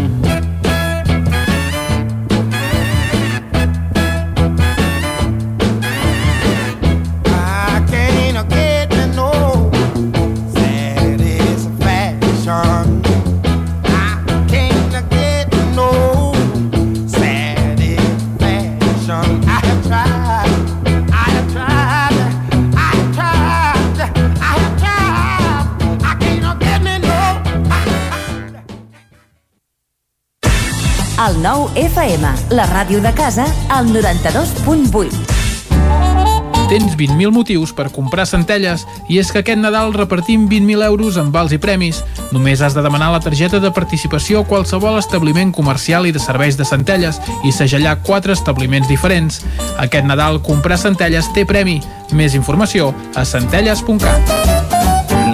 [31.78, 32.26] FM,
[32.58, 35.38] la ràdio de casa, al 92.8.
[36.68, 41.30] Tens 20.000 motius per comprar centelles i és que aquest Nadal repartim 20.000 euros en
[41.32, 42.02] vals i premis.
[42.34, 46.58] Només has de demanar la targeta de participació a qualsevol establiment comercial i de serveis
[46.58, 49.44] de centelles i segellar quatre establiments diferents.
[49.78, 51.80] Aquest Nadal comprar centelles té premi.
[52.12, 54.57] Més informació a centelles.cat.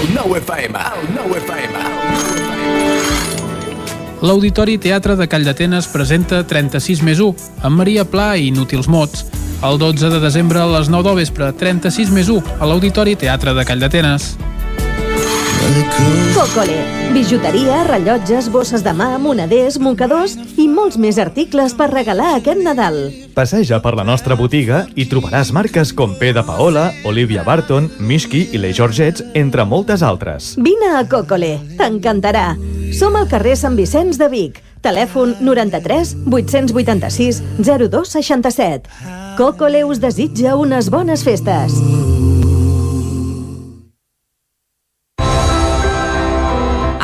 [0.00, 1.80] El nou FM, el nou FM.
[4.24, 9.26] L'Auditori Teatre de Calldetenes presenta 36 més 1, amb Maria Pla i Inútils Mots.
[9.60, 13.52] El 12 de desembre a les 9 del vespre, 36 més 1, a l'Auditori Teatre
[13.52, 14.30] de Calldetenes.
[16.34, 16.76] Cocole.
[17.12, 22.96] Bijuteria, rellotges, bosses de mà, moneders, mocadors i molts més articles per regalar aquest Nadal.
[23.34, 28.46] Passeja per la nostra botiga i trobaràs marques com P de Paola, Olivia Barton, Mishki
[28.54, 30.54] i les Georgets, entre moltes altres.
[30.56, 32.54] Vine a Cocole, t'encantarà.
[32.96, 34.62] Som al carrer Sant Vicenç de Vic.
[34.80, 38.88] Telèfon 93 886 0267.
[39.36, 41.76] Cocole us desitja unes bones festes.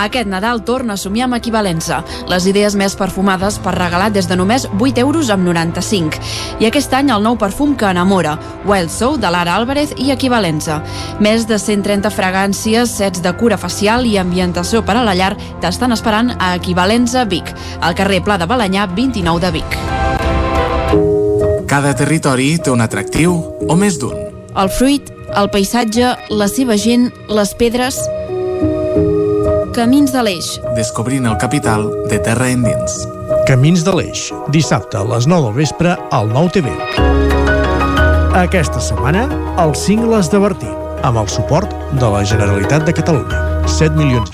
[0.06, 2.02] Aquest Nadal torna a somiar amb equivalença.
[2.30, 6.20] Les idees més perfumades per regalar des de només 8 euros amb 95.
[6.62, 10.78] I aquest any el nou perfum que enamora, Wild Soul de Lara Álvarez i equivalença.
[11.18, 15.92] Més de 130 fragàncies, sets de cura facial i ambientació per a la llar t'estan
[15.92, 19.78] esperant a Equivalenza Vic, al carrer Pla de Balanyà 29 de Vic.
[21.66, 24.14] Cada territori té un atractiu o més d'un.
[24.56, 27.98] El fruit, el paisatge, la seva gent, les pedres...
[29.76, 30.46] Camins de l'Eix.
[30.72, 32.94] Descobrint el capital de terra endins.
[33.44, 34.22] Camins de l'Eix,
[34.54, 36.70] dissabte a les 9 del vespre al 9 TV.
[38.40, 39.26] Aquesta setmana,
[39.60, 40.70] els cingles de Bertí,
[41.04, 43.42] amb el suport de la Generalitat de Catalunya.
[43.68, 44.32] 7 milions.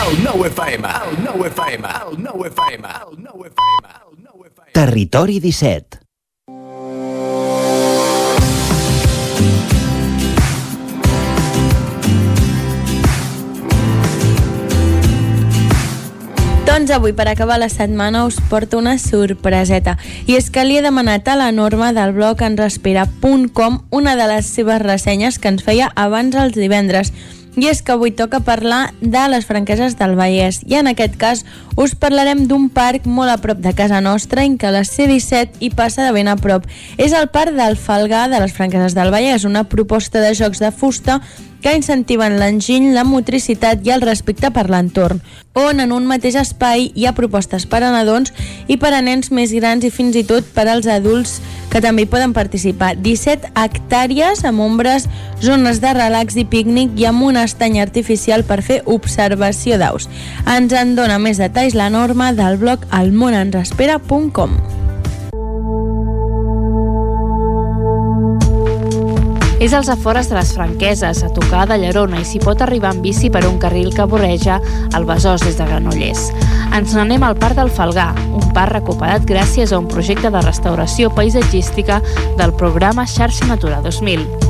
[0.00, 4.72] El nou FM, el nou FM, el nou FM, el nou FM.
[4.72, 6.03] Territori 17.
[16.64, 19.98] Doncs avui, per acabar la setmana, us porto una sorpreseta.
[20.24, 24.48] I és que li he demanat a la Norma del blog enrespira.com una de les
[24.48, 27.12] seves ressenyes que ens feia abans els divendres.
[27.60, 30.62] I és que avui toca parlar de les franqueses del Vallès.
[30.64, 31.44] I en aquest cas
[31.76, 35.70] us parlarem d'un parc molt a prop de casa nostra, en què la C-17 hi
[35.70, 36.64] passa de ben a prop.
[36.96, 40.72] És el parc del Falgar de les franqueses del Vallès, una proposta de jocs de
[40.72, 41.20] fusta
[41.64, 45.22] que incentiven l'enginy, la motricitat i el respecte per l'entorn,
[45.56, 48.34] on en un mateix espai hi ha propostes per a nadons
[48.68, 51.38] i per a nens més grans i fins i tot per als adults
[51.72, 52.92] que també hi poden participar.
[53.00, 55.08] 17 hectàrees amb ombres,
[55.40, 60.12] zones de relax i pícnic i amb un estany artificial per fer observació d'aus.
[60.44, 64.83] Ens en dona més detalls la norma del blog almonensespera.com.
[69.64, 73.00] És als afores de les Franqueses, a tocar de Llerona, i s'hi pot arribar en
[73.00, 74.58] bici per un carril que vorreja
[74.92, 76.26] el Besòs des de Granollers.
[76.76, 81.08] Ens n'anem al Parc del Falgar, un parc recuperat gràcies a un projecte de restauració
[81.16, 82.02] paisatgística
[82.36, 84.43] del programa Xarxa Natura 2000.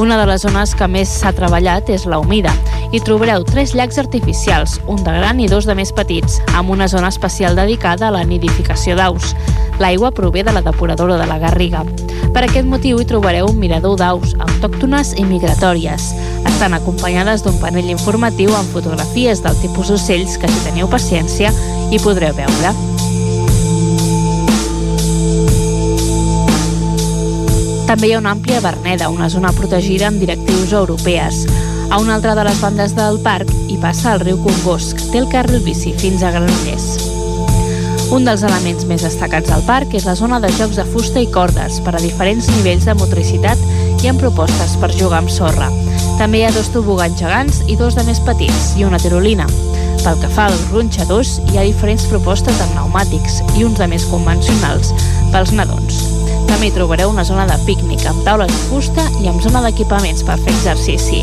[0.00, 2.52] Una de les zones que més s'ha treballat és la humida.
[2.90, 6.88] Hi trobareu tres llacs artificials, un de gran i dos de més petits, amb una
[6.88, 9.34] zona especial dedicada a la nidificació d'aus.
[9.78, 11.84] L'aigua prové de la depuradora de la Garriga.
[12.34, 16.12] Per aquest motiu hi trobareu un mirador d'aus autòctones i migratòries.
[16.48, 21.52] Estan acompanyades d'un panell informatiu amb fotografies del tipus d'ocells que, si teniu paciència,
[21.90, 22.89] hi podreu veure.
[27.90, 31.40] També hi ha una àmplia verneda, una zona protegida amb directius europees.
[31.90, 35.26] A una altra de les bandes del parc hi passa el riu Congost, té el
[35.32, 36.84] carril bici fins a Granollers.
[38.14, 41.26] Un dels elements més destacats del parc és la zona de jocs de fusta i
[41.34, 43.66] cordes per a diferents nivells de motricitat
[44.04, 45.66] i amb propostes per jugar amb sorra.
[46.20, 49.50] També hi ha dos tobogans gegants i dos de més petits i una tirolina.
[50.04, 54.06] Pel que fa als ronxadors, hi ha diferents propostes de pneumàtics i uns de més
[54.14, 54.94] convencionals
[55.34, 56.09] pels nadons.
[56.50, 60.24] També hi trobareu una zona de pícnic amb taules de fusta i amb zona d'equipaments
[60.26, 61.22] per fer exercici.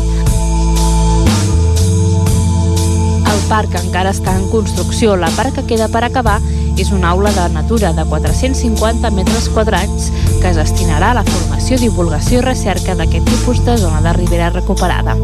[3.28, 5.14] El parc encara està en construcció.
[5.20, 6.38] La part que queda per acabar
[6.78, 11.78] és una aula de natura de 450 metres quadrats que es destinarà a la formació,
[11.78, 15.16] divulgació i recerca d'aquest tipus de zona de ribera recuperada.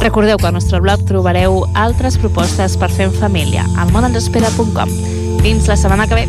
[0.00, 4.88] Recordeu que al nostre blog trobareu altres propostes per fer en família al monensespera.com.
[5.44, 6.26] Fins la setmana que ve.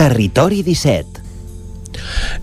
[0.00, 1.18] Territori 17.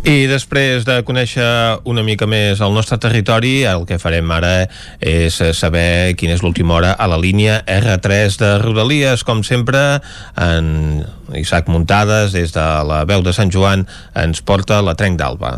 [0.05, 1.45] I després de conèixer
[1.89, 4.67] una mica més el nostre territori, el que farem ara
[5.01, 9.25] és saber quina és l'última hora a la línia R3 de Rodalies.
[9.25, 10.03] Com sempre,
[10.37, 11.01] en
[11.33, 15.57] Isaac Muntades, des de la veu de Sant Joan, ens porta la Trenc d'Alba.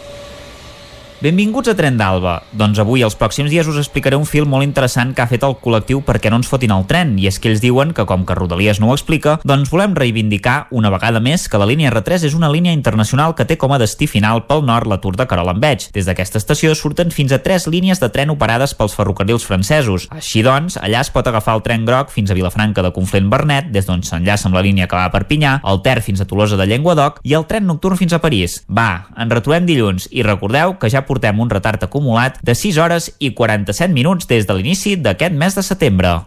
[1.21, 2.39] Benvinguts a Tren d'Alba.
[2.57, 5.53] Doncs avui, els pròxims dies, us explicaré un film molt interessant que ha fet el
[5.61, 8.33] col·lectiu perquè no ens fotin el tren, i és que ells diuen que, com que
[8.33, 12.33] Rodalies no ho explica, doncs volem reivindicar una vegada més que la línia R3 és
[12.33, 15.91] una línia internacional que té com a destí final pel nord la Tour de Carolambeig.
[15.93, 20.09] Des d'aquesta estació surten fins a tres línies de tren operades pels ferrocarrils francesos.
[20.09, 23.69] Així doncs, allà es pot agafar el tren groc fins a Vilafranca de Conflent Bernet,
[23.69, 26.57] des d'on s'enllaça amb la línia que va a Perpinyà, el Ter fins a Tolosa
[26.57, 28.63] de Llenguadoc i el tren nocturn fins a París.
[28.65, 33.11] Va, ens retrobem dilluns i recordeu que ja portem un retard acumulat de 6 hores
[33.19, 36.19] i 47 minuts des de l'inici d'aquest mes de setembre.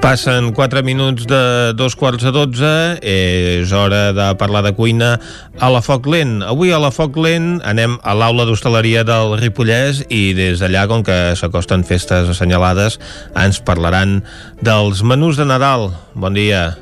[0.00, 1.40] Passen 4 minuts de
[1.76, 2.70] dos quarts de 12,
[3.04, 5.12] és hora de parlar de cuina
[5.60, 6.40] a la Foc Lent.
[6.42, 11.06] Avui a la Foc Lent anem a l'aula d'hostaleria del Ripollès i des d'allà, com
[11.06, 12.98] que s'acosten festes assenyalades,
[13.38, 14.22] ens parlaran
[14.64, 15.92] dels menús de Nadal.
[16.16, 16.72] Bon dia.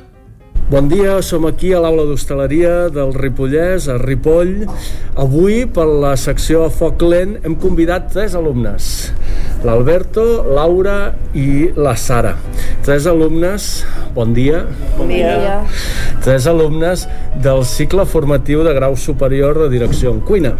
[0.69, 4.67] Bon dia, som aquí a l'aula d'hostaleria del Ripollès, a Ripoll.
[5.17, 9.09] Avui, per la secció a Foc Lent, hem convidat tres alumnes.
[9.65, 12.35] L'Alberto, Laura i la Sara.
[12.85, 13.65] Tres alumnes,
[14.13, 14.61] bon dia.
[14.93, 15.57] Bon dia.
[16.21, 17.07] Tres alumnes
[17.41, 20.53] del cicle formatiu de grau superior de direcció en cuina.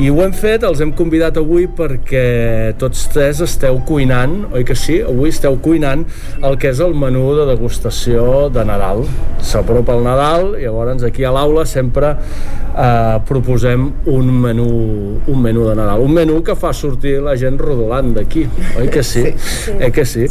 [0.00, 4.76] I ho hem fet, els hem convidat avui perquè tots tres esteu cuinant, oi que
[4.76, 5.02] sí?
[5.04, 6.08] Avui esteu cuinant
[6.40, 9.04] el que és el menú de degustació de Nadal
[9.46, 14.68] s'apropa el Nadal i llavors aquí a l'aula sempre eh, proposem un menú,
[15.26, 18.46] un menú de Nadal un menú que fa sortir la gent rodolant d'aquí,
[18.78, 19.28] oi que sí?
[19.36, 19.76] sí.
[19.78, 20.26] Eh que sí?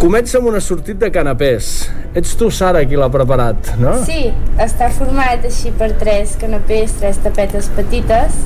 [0.00, 1.66] Comença amb una sortit de canapés.
[2.16, 3.92] Ets tu, Sara, qui l'ha preparat, no?
[4.06, 4.30] Sí,
[4.60, 8.40] està format així per tres canapés, tres tapetes petites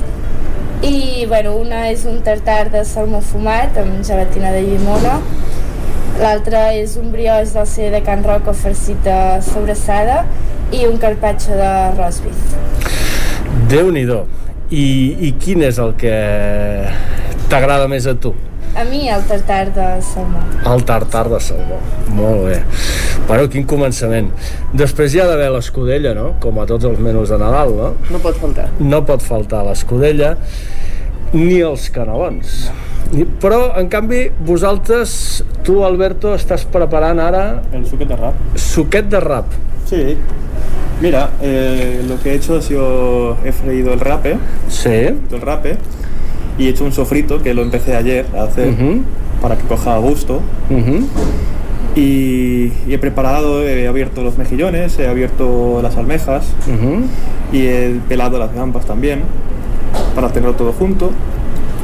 [0.81, 5.17] i bueno, una és un tartar de salmó fumat amb gelatina de llimona
[6.21, 10.23] l'altre és un brioix del CD de Can Roca farcit de sobrassada
[10.73, 12.55] i un carpaccio de rosbif.
[13.69, 14.05] déu nhi
[14.69, 14.85] I,
[15.27, 16.15] I quin és el que
[17.49, 18.33] t'agrada més a tu?
[18.77, 20.39] A mi el tartar de salmó.
[20.71, 21.79] El tartar de salmó,
[22.13, 22.59] molt bé.
[23.25, 24.27] Bueno, quin començament.
[24.77, 26.27] Després hi ha d'haver l'escudella, no?
[26.43, 27.89] Com a tots els menús de Nadal, no?
[28.13, 28.67] No pot faltar.
[28.77, 30.35] No pot faltar l'escudella
[31.33, 32.67] ni els canelons.
[33.41, 35.11] Però, en canvi, vosaltres,
[35.65, 37.45] tu, Alberto, estàs preparant ara...
[37.73, 38.57] El suquet de rap.
[38.61, 39.57] Suquet de rap.
[39.89, 40.03] Sí.
[41.01, 44.37] Mira, eh, lo que he hecho ha sido, he freído el rape.
[44.69, 44.89] Sí.
[44.89, 45.79] El rape.
[46.57, 49.01] Y he hecho un sofrito que lo empecé ayer a hacer uh -huh.
[49.41, 50.41] para que coja gusto.
[50.69, 51.01] Uh -huh.
[51.95, 57.01] y, y, he preparado, he abierto los mejillones, he abierto las almejas uh -huh.
[57.51, 59.21] y he pelado las gambas también
[60.15, 61.11] para tenerlo todo junto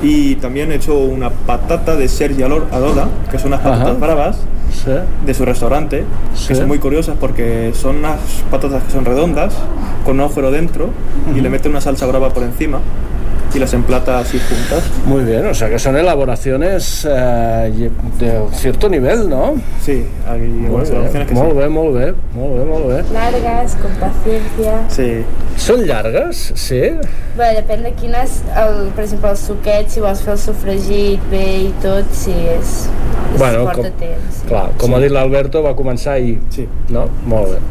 [0.03, 3.93] y también he hecho una patata de Sergi Adola, que son unas patatas Ajá.
[3.99, 4.37] bravas
[4.71, 4.89] Sí.
[5.25, 6.03] de su restaurante,
[6.35, 6.47] Sí.
[6.49, 8.19] que son muy curiosas porque son unas
[8.51, 9.53] patatas que son redondas,
[10.03, 10.89] con un agujero dentro,
[11.35, 12.79] y le meten una salsa brava por encima
[13.55, 14.83] y las emplata así juntas.
[15.05, 19.55] Muy bien, o sea que son elaboraciones eh, de cierto nivel, ¿no?
[19.81, 21.57] Sí, hay bé, elaboraciones que molt sí.
[21.57, 23.03] bé, molt bé, molt bé, molt bé.
[23.13, 24.79] Largues, con paciencia.
[24.89, 25.09] Sí.
[25.57, 26.41] Són llargues?
[26.57, 26.81] Sí?
[27.37, 31.43] Bé, depèn de quines, el, per exemple, el suquet, si vols fer el sofregit bé
[31.67, 34.43] i tot, sí, és, és Bueno, porta com- temps.
[34.49, 34.95] Clar, com Sí.
[34.97, 36.39] ha dit l'Alberto, va començar ahir.
[36.49, 36.67] Sí.
[36.89, 37.05] No?
[37.25, 37.61] Molt bé.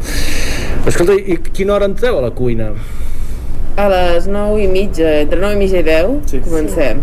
[0.87, 2.71] Escolta, i quina hora entreu a la cuina?
[3.75, 6.39] A les 9 i mitja, entre 9 i mitja i 10, Sí.
[6.39, 7.01] comencem.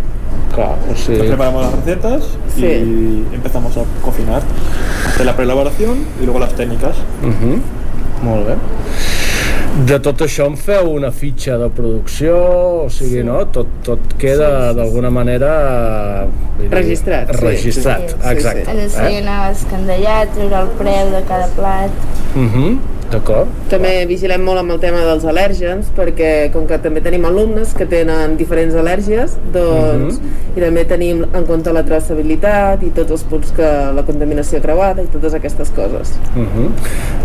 [0.54, 1.28] Clar, o sigui...
[1.28, 2.22] preparamos las recetas
[2.54, 2.64] Sí.
[2.66, 4.42] y empezamos a cocinar.
[5.06, 6.96] Hacer la preelaboración y luego las técnicas.
[7.22, 7.60] Uh -huh.
[8.22, 8.54] Molt bé.
[9.86, 12.36] De tot això en feu una fitxa de producció,
[12.84, 13.46] o sigui, no?
[13.46, 16.26] Tot, tot queda d'alguna manera...
[16.58, 17.40] vull dir, Registrat, sí.
[17.40, 18.64] Registrat, Sí, sí, exacte.
[18.70, 21.90] Has d'ensenyar escandallat, treure el preu de cada plat.
[22.34, 22.78] Uh -huh.
[23.10, 23.50] D'acord.
[23.70, 27.86] També vigilem molt amb el tema dels al·lèrgens, perquè com que també tenim alumnes que
[27.90, 30.20] tenen diferents al·lèrgies, doncs,
[30.54, 35.02] i també tenim en compte la traçabilitat i tots els punts que la contaminació creuada
[35.02, 36.14] i totes aquestes coses.
[36.36, 36.68] Uh -huh.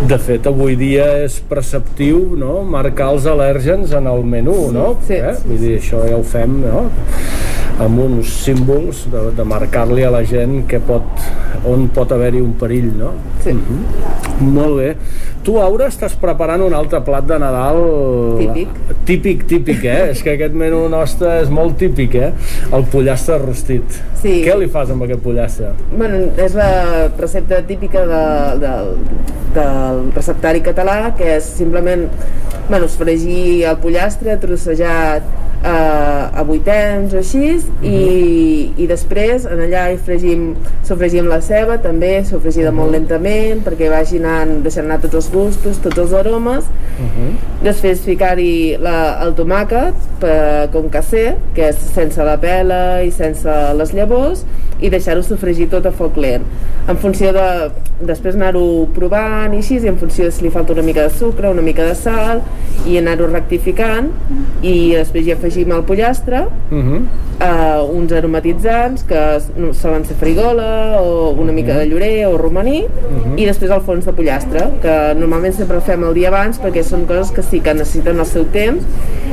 [0.10, 2.64] De fet, avui dia és preceptiu no?
[2.64, 4.98] marcar els al·lèrgens en el menú, no?
[5.08, 5.36] Sí, eh?
[5.46, 6.90] Vull dir, això ja ho fem, no?
[7.80, 11.04] amb uns símbols de, de marcar-li a la gent que pot,
[11.68, 13.12] on pot haver-hi un perill, no?
[13.44, 13.52] Sí.
[13.52, 14.25] Uh -huh.
[14.42, 14.90] Molt bé.
[15.46, 17.78] Tu, Aura, estàs preparant un altre plat de Nadal...
[18.40, 18.80] Típic.
[19.08, 20.10] Típic, típic, eh?
[20.14, 22.32] és que aquest menú nostre és molt típic, eh?
[22.76, 24.00] El pollastre rostit.
[24.24, 24.42] Sí.
[24.44, 25.72] Què li fas amb aquest pollastre?
[25.94, 26.72] Bueno, és la
[27.14, 28.26] recepta típica de,
[28.66, 28.76] de,
[29.56, 32.08] del receptari català, que és simplement
[32.68, 39.88] bueno, fregir el pollastre trossejat eh, a vuitens o així i, i després en allà
[39.94, 40.52] hi fregim,
[40.86, 45.80] sofregim la ceba també, sofregida molt lentament perquè vagi anant, deixant anar tots els gustos,
[45.84, 46.70] tots els aromes.
[47.66, 53.50] Després ficar-hi la- el tomàquet per, com casser, que és sense la pela i sense
[53.80, 54.44] les llavors
[54.82, 56.44] i deixar-ho sofregir tot a foc lent.
[56.88, 57.46] En funció de
[58.06, 61.14] després anar-ho provant i així, i en funció de si li falta una mica de
[61.16, 62.42] sucre, una mica de sal
[62.86, 64.12] i anar-ho rectificant
[64.62, 67.02] i després hi afegim afegim el pollastre, Uh -huh.
[67.40, 69.40] uh, uns aromatitzants que
[69.74, 73.38] solen ser frigola o una mica de llorer o romaní Mhm.
[73.38, 77.06] i després el fons de pollastre que normalment sempre fem el dia abans perquè són
[77.06, 78.84] coses que sí que necessiten el seu temps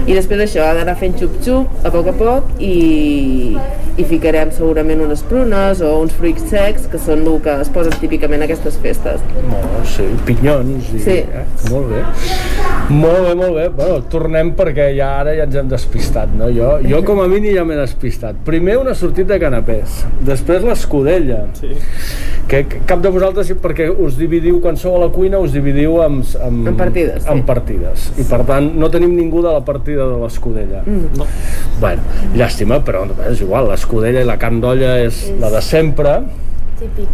[0.07, 3.57] i després això ha d'anar fent xup-xup a poc a poc i,
[3.97, 7.93] i ficarem segurament unes prunes o uns fruits secs que són el que es posen
[8.01, 9.21] típicament a aquestes festes
[9.51, 10.93] Oh, sí, pinyons.
[10.95, 11.11] I, Sí.
[11.11, 11.27] Eh?
[11.71, 12.03] Molt bé.
[12.89, 13.69] Molt bé, molt bé.
[13.69, 16.49] Bueno, tornem perquè ja ara ja ens hem despistat, no?
[16.53, 18.39] Jo, jo com a mínim ja m'he despistat.
[18.47, 21.47] Primer una sortida de canapés, després l'escudella.
[21.59, 21.73] Sí.
[22.51, 26.21] Que cap de vosaltres, perquè us dividiu, quan sou a la cuina, us dividiu en,
[26.45, 27.31] en, En partides, sí.
[27.33, 28.07] en partides.
[28.21, 30.85] I per tant, no tenim ningú de la partida de l'escudella.
[30.85, 31.17] Mm.
[31.19, 31.29] No.
[31.81, 32.05] Bueno,
[32.37, 36.19] llàstima, però és igual, l'escudella i la carn d'olla és la de sempre.
[36.83, 37.09] Típic.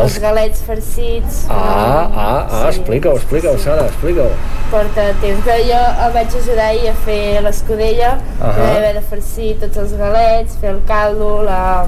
[0.00, 1.42] Els galets farcits.
[1.52, 2.78] Ah, ah, ah, Sí.
[2.78, 4.30] explica-ho, explica-ho, Sara, explica-ho.
[4.70, 8.70] Porta temps que jo el vaig ajudar ahir a fer l'escudella, uh -huh.
[8.76, 11.86] haver de farcir tots els galets, fer el caldo, la,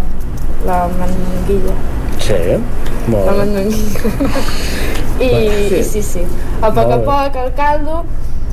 [0.67, 1.75] la manguilla.
[2.19, 2.35] Sí,
[3.09, 3.39] molt La bé.
[3.39, 4.01] manguilla.
[5.21, 5.29] I,
[5.69, 5.75] Sí.
[5.81, 6.23] i sí, sí.
[6.61, 8.05] A poc a poc el caldo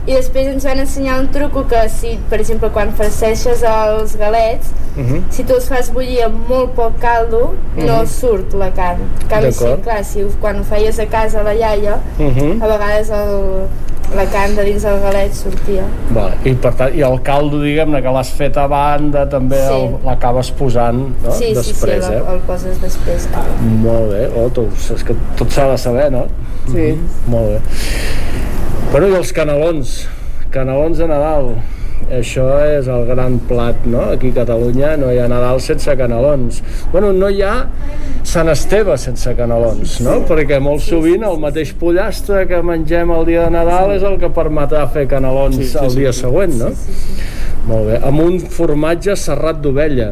[0.06, 4.68] i després ens van ensenyar un truco que si, per exemple, quan farceixes els galets,
[4.98, 5.24] Mhm.
[5.32, 8.08] si tu els fas bullir amb molt poc caldo, no Mhm.
[8.08, 9.02] surt la carn.
[9.22, 12.62] En canvi, sí, clar, si quan ho feies a casa a la iaia, Mhm.
[12.62, 13.68] a vegades el,
[14.16, 15.84] la carn de dins del galet sortia.
[16.12, 16.34] Vale.
[16.46, 19.90] I, per tant, I el caldo, diguem-ne, que l'has fet a banda, també Sí.
[20.06, 21.32] l'acabes posant no?
[21.32, 22.18] sí, després, sí, sí, eh?
[22.28, 23.28] el, el poses després.
[23.32, 23.46] clar.
[23.62, 26.26] Molt bé, oh, tu, és que tot s'ha de saber, no?
[26.68, 27.00] Sí.
[27.26, 27.62] Molt bé.
[28.92, 29.94] Bueno, i els canelons,
[30.54, 31.54] canelons de Nadal.
[32.14, 34.04] Això és el gran plat, no?
[34.14, 36.60] Aquí a Catalunya no hi ha Nadal sense canelons.
[36.92, 37.56] Bueno, no hi ha
[38.28, 40.20] Sant Esteve sense canelons, no?
[40.28, 44.30] Perquè molt sovint el mateix pollastre que mengem el dia de Nadal és el que
[44.36, 46.72] permetrà fer canelons el dia següent, no?
[47.70, 48.00] Molt bé.
[48.04, 50.12] Amb un formatge serrat d'ovella.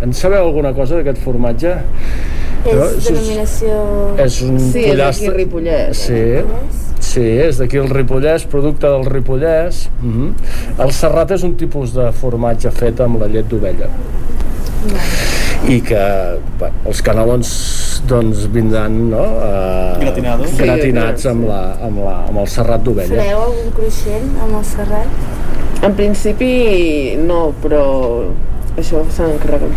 [0.00, 1.74] En sabeu alguna cosa d'aquest formatge?
[2.64, 2.86] No?
[2.86, 3.74] És denominació...
[4.20, 5.34] És un Sí, és d'aquí pollastre...
[5.36, 5.96] Ripollet.
[5.96, 6.22] Sí,
[7.00, 9.86] sí, és d'aquí el Ripollès, producte del Ripollès.
[10.00, 10.32] Uh -huh.
[10.84, 13.88] El serrat és un tipus de formatge fet amb la llet d'ovella.
[15.68, 16.04] I que
[16.60, 17.48] bé, els canelons
[18.08, 20.56] doncs vindran no, eh, Gratinados.
[20.56, 23.16] gratinats amb, la, amb, la, amb el serrat d'ovella.
[23.16, 25.06] Fareu algun cruixent amb el serrat?
[25.82, 27.84] En principi no, però
[28.78, 29.68] això s'ha d'encarregar.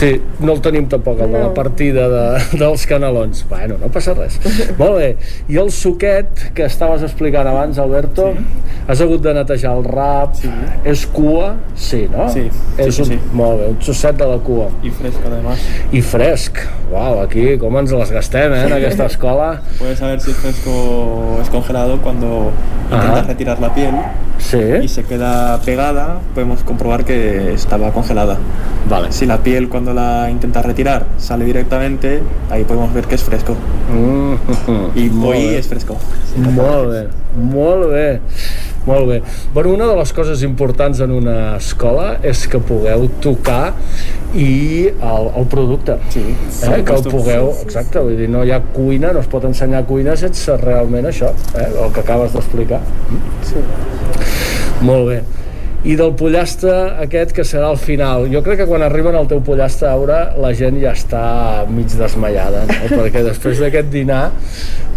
[0.00, 1.54] Sí, no el tenim tampoc, el de la No.
[1.54, 3.44] partida de, dels canelons.
[3.50, 4.38] Bueno, no passa res.
[4.78, 5.16] Molt bé.
[5.48, 8.44] I el suquet que estaves explicant abans, Alberto, sí.
[8.88, 10.34] has hagut de netejar el rap.
[10.40, 10.48] Sí.
[10.84, 11.56] És cua?
[11.76, 12.30] Sí, no?
[12.32, 13.18] Sí, sí, és sí, un, sí.
[13.36, 14.68] Molt bé, un trosset de la cua.
[14.82, 15.58] Y fresco además.
[15.92, 16.58] I fresc.
[16.90, 19.60] Uau, aquí com ens les gastem, eh, en aquesta escola.
[19.78, 22.50] Puedes saber si es fresco o es congelado cuando
[22.90, 23.22] intentas Ajá.
[23.28, 23.94] retirar la piel
[24.38, 24.58] Sí.
[24.82, 28.09] y se queda pegada, podemos comprobar que estaba congelada.
[28.88, 29.12] Vale.
[29.12, 33.54] Si la piel cuando la intentas retirar sale directamente, ahí podemos ver que es fresco.
[33.92, 35.58] Mm, Y molt bé.
[35.58, 35.96] es fresco.
[36.36, 38.20] Molt bé, molt bé.
[38.86, 39.22] Molt bé.
[39.52, 43.74] Bueno, una de les coses importants en una escola és que pugueu tocar
[44.34, 45.98] i el, el producte.
[46.08, 46.22] Sí,
[46.64, 46.82] eh?
[46.82, 47.50] que el pugueu...
[47.62, 51.28] Exacte, vull dir, no hi ha cuina, no es pot ensenyar cuina sense realment això,
[51.60, 51.68] eh?
[51.68, 52.80] el que acabes d'explicar.
[53.44, 53.60] Sí.
[54.80, 55.20] Molt bé.
[55.80, 58.26] I del pollastre aquest que serà al final.
[58.32, 61.22] Jo crec que quan arriben al teu pollastre a Aura la gent ja està
[61.72, 62.90] mig desmaiada, no?
[62.98, 64.26] perquè després d'aquest dinar,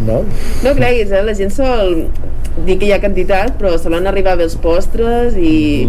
[0.03, 0.23] no?
[0.65, 1.23] No creguis, eh?
[1.23, 1.95] la gent sol
[2.67, 5.87] dir que hi ha quantitat, però solen arribar bé els postres i...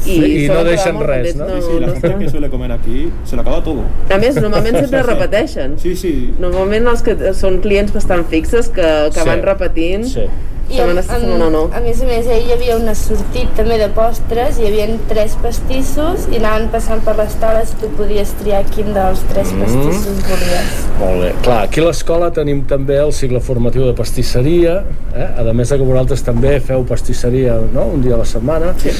[0.00, 1.36] Sí, i no deixen res, contents.
[1.36, 1.60] no?
[1.60, 3.82] Sí, sí, la gente que suele comer aquí se lo acaba todo.
[4.10, 5.78] A més, normalment sempre repeteixen.
[5.78, 6.34] Sí, sí.
[6.40, 9.28] Normalment els que són clients bastant fixes que, que Sí.
[9.28, 10.24] van repetint sí.
[10.70, 11.64] setmana sí, setmana no.
[11.74, 15.34] a més a més, ahir hi havia una sortit també de postres, hi havia tres
[15.42, 19.64] pastissos i anaven passant per les taules i tu podies triar quin dels tres Mm.
[19.64, 20.76] pastissos volies.
[21.00, 21.32] Molt bé.
[21.42, 25.28] Clar, aquí a l'escola tenim també el cicle formatiu de pastisseria, eh?
[25.38, 27.86] a més de que vosaltres també feu pastisseria no?
[27.86, 28.90] un dia a la setmana, sí.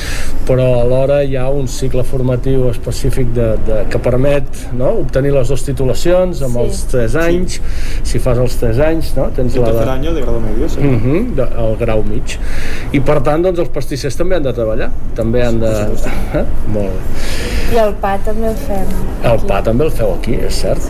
[0.48, 4.90] però alhora hi ha un cicle formatiu específic de, de, que permet no?
[5.02, 6.64] obtenir les dues titulacions amb Sí.
[6.64, 7.60] els 3 anys,
[8.02, 9.28] si fas els 3 anys, no?
[9.36, 9.90] tens El la de...
[9.90, 10.80] año de grado medio, sí.
[10.80, 12.38] Uh -huh, de, el grau mig.
[12.92, 15.72] I per tant, doncs, els pastissers també han de treballar, també han de...
[16.34, 16.44] Eh?
[16.74, 17.59] Molt bé.
[17.70, 18.88] I el pa també el fem.
[19.30, 20.86] El pa també el feu aquí, és cert?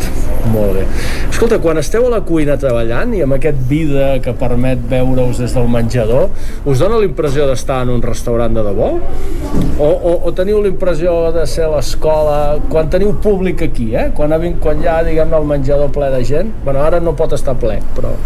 [0.48, 0.84] Molt bé.
[1.28, 5.52] Escolta, quan esteu a la cuina treballant i amb aquest vida que permet veure-us des
[5.56, 6.30] del menjador,
[6.64, 8.88] us dona la impressió d'estar en un restaurant de debò?
[8.96, 12.40] O, o, o teniu la impressió de ser a l'escola
[12.72, 14.08] quan teniu públic aquí, eh?
[14.16, 16.54] Quan, ha quan hi ha, diguem el menjador ple de gent?
[16.64, 18.16] Bueno, ara no pot estar ple, però,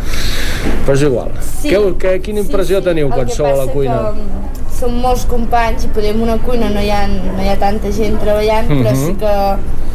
[0.86, 1.34] però és igual.
[1.42, 1.72] Sí.
[1.74, 4.02] Què, què, quina impressió teniu quan El que sou a la cuina?
[4.14, 7.56] Que, som molts companys i potser en una cuina no hi ha, no hi ha
[7.60, 9.06] tanta gent treballant, però Mhm.
[9.06, 9.32] sí que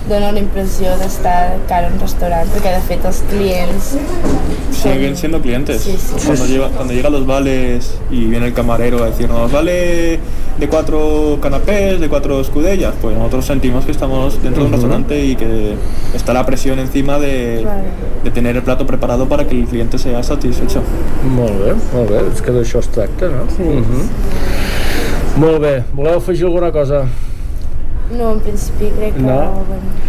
[0.10, 3.96] dona la impressió d'estar cara a un restaurant, perquè de fet els clients
[4.80, 5.82] Siguen siendo clientes.
[5.82, 6.26] Sí, sí.
[6.26, 10.20] Cuando, llega- cuando llegan los vales y viene el camarero a decirnos, vale
[10.58, 15.26] de cuatro canapés, de cuatro escudellas, pues nosotros sentimos que estamos dentro de un restaurante
[15.26, 15.76] y que
[16.16, 17.66] está la presión encima de,
[18.24, 20.82] de tener el plato preparado para que el cliente sea satisfecho.
[21.36, 23.44] Molt bé, molt bé, és que d'això es tracta, no?
[23.58, 23.64] Sí.
[23.64, 24.79] Uh -huh.
[25.40, 27.06] Molt bé, voleu afegir alguna cosa?
[28.12, 29.22] no, en principi crec que...
[29.22, 29.64] No?
[29.68, 30.08] Bueno,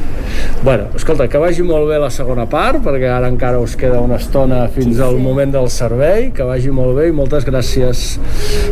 [0.62, 4.18] Bueno, escolta, que vagi molt bé la segona part, perquè ara encara us queda una
[4.20, 8.20] estona fins al moment del servei, que vagi molt bé i moltes gràcies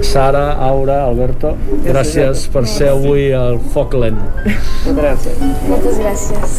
[0.04, 1.56] Sara, Aura, Alberto,
[1.88, 4.20] gràcies per ser avui al Foc Lent.
[5.00, 5.36] Gràcies.
[5.68, 6.56] moltes gràcies.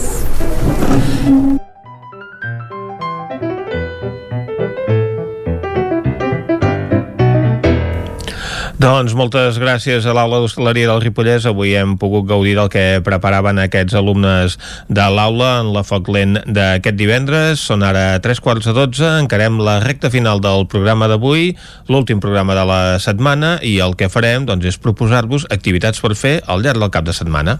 [8.79, 11.43] Doncs moltes gràcies a l'aula d'hostaleria del Ripollès.
[11.49, 14.55] Avui hem pogut gaudir del que preparaven aquests alumnes
[14.87, 17.59] de l'aula en la foc lent d'aquest divendres.
[17.59, 19.09] Són ara tres quarts de dotze.
[19.19, 21.57] Encarem la recta final del programa d'avui,
[21.91, 26.37] l'últim programa de la setmana, i el que farem doncs, és proposar-vos activitats per fer
[26.47, 27.59] al llarg del cap de setmana.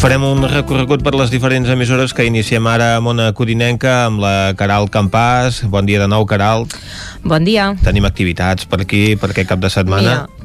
[0.00, 4.54] Farem un recorregut per les diferents emissores que iniciem ara a Mona Codinenca amb la
[4.56, 5.58] Caral Campàs.
[5.68, 6.64] Bon dia de nou, Caral.
[7.20, 7.66] Bon dia.
[7.84, 10.14] Tenim activitats per aquí, per aquest cap de setmana.
[10.24, 10.39] Mira,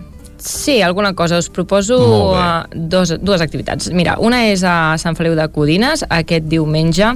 [0.45, 1.38] sí, alguna cosa.
[1.38, 1.98] Us proposo
[2.32, 3.90] uh, dos, dues activitats.
[3.91, 7.11] Mira, una és a Sant Feliu de Codines, aquest diumenge,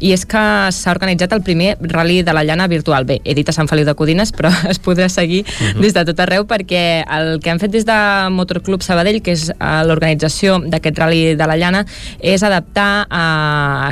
[0.00, 3.06] i és que s'ha organitzat el primer rally de la llana virtual.
[3.08, 5.80] Bé, he dit a Sant Feliu de Codines, però es podrà seguir Mhm.
[5.80, 7.96] des de tot arreu, perquè el que han fet des de
[8.30, 11.84] Motorclub Sabadell, que és uh, l'organització d'aquest rally de la llana,
[12.20, 13.24] és adaptar a,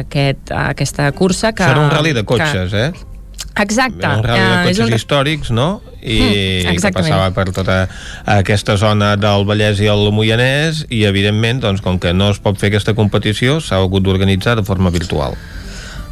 [0.03, 1.65] aquest, a aquesta cursa que...
[1.65, 3.12] Serà un rally de cotxes, que, eh?
[3.61, 4.07] Exacte.
[4.07, 5.83] Un rally de eh, cotxes un- històrics, no?
[6.03, 7.89] I Mm, que passava per tota
[8.27, 12.59] aquesta zona del Vallès i el Moianès i, evidentment, doncs, com que no es pot
[12.59, 15.37] fer aquesta competició, s'ha hagut d'organitzar de forma virtual.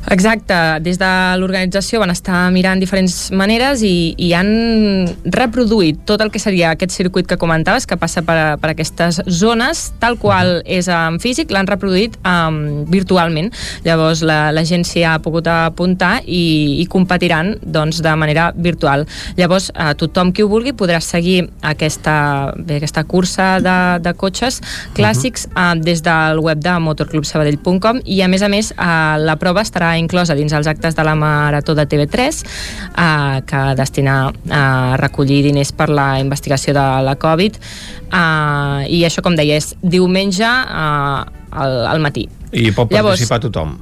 [0.09, 4.49] Exacte, des de l'organització van estar mirant diferents maneres i, i han
[5.29, 9.91] reproduït tot el que seria aquest circuit que comentaves, que passa per, per aquestes zones,
[10.01, 13.53] tal qual és en físic, l'han reproduït um, virtualment.
[13.85, 19.07] Llavors la, la gent s'hi ha pogut apuntar i, i competiran doncs, de manera virtual.
[19.39, 22.17] Llavors eh, tothom qui ho vulgui podrà seguir aquesta,
[22.57, 24.63] bé, aquesta cursa de, de cotxes
[24.97, 28.87] clàssics uh des del web de motorclubsabadell.com i a més a més eh,
[29.23, 34.33] la prova estarà inclosa dins els actes de la Marató de TV3 eh, que destina
[34.51, 39.73] a recollir diners per la investigació de la Covid eh, i això com deia és
[39.83, 43.77] diumenge eh, al, al matí I pot Llavors- participar tothom.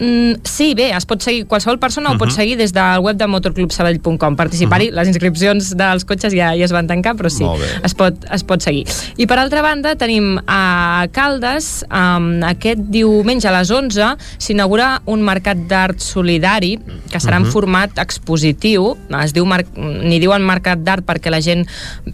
[0.00, 2.16] Mm, sí, bé, es pot seguir, qualsevol persona uh -huh.
[2.16, 2.34] ho pot Mhm.
[2.34, 4.94] seguir des del web de motorclubsabadell.com participar-hi, uh -huh.
[4.94, 7.44] les inscripcions dels cotxes ja, ja es van tancar, però sí,
[7.82, 8.86] es pot, es pot seguir.
[9.16, 15.22] I per altra banda tenim a Caldes um, aquest diumenge a les 11 s'inaugura un
[15.22, 16.78] mercat d'art solidari
[17.10, 17.36] que serà uh -huh.
[17.36, 17.50] en Mhm.
[17.52, 19.44] format expositiu es diu
[19.76, 21.66] ni diuen mercat d'art perquè la gent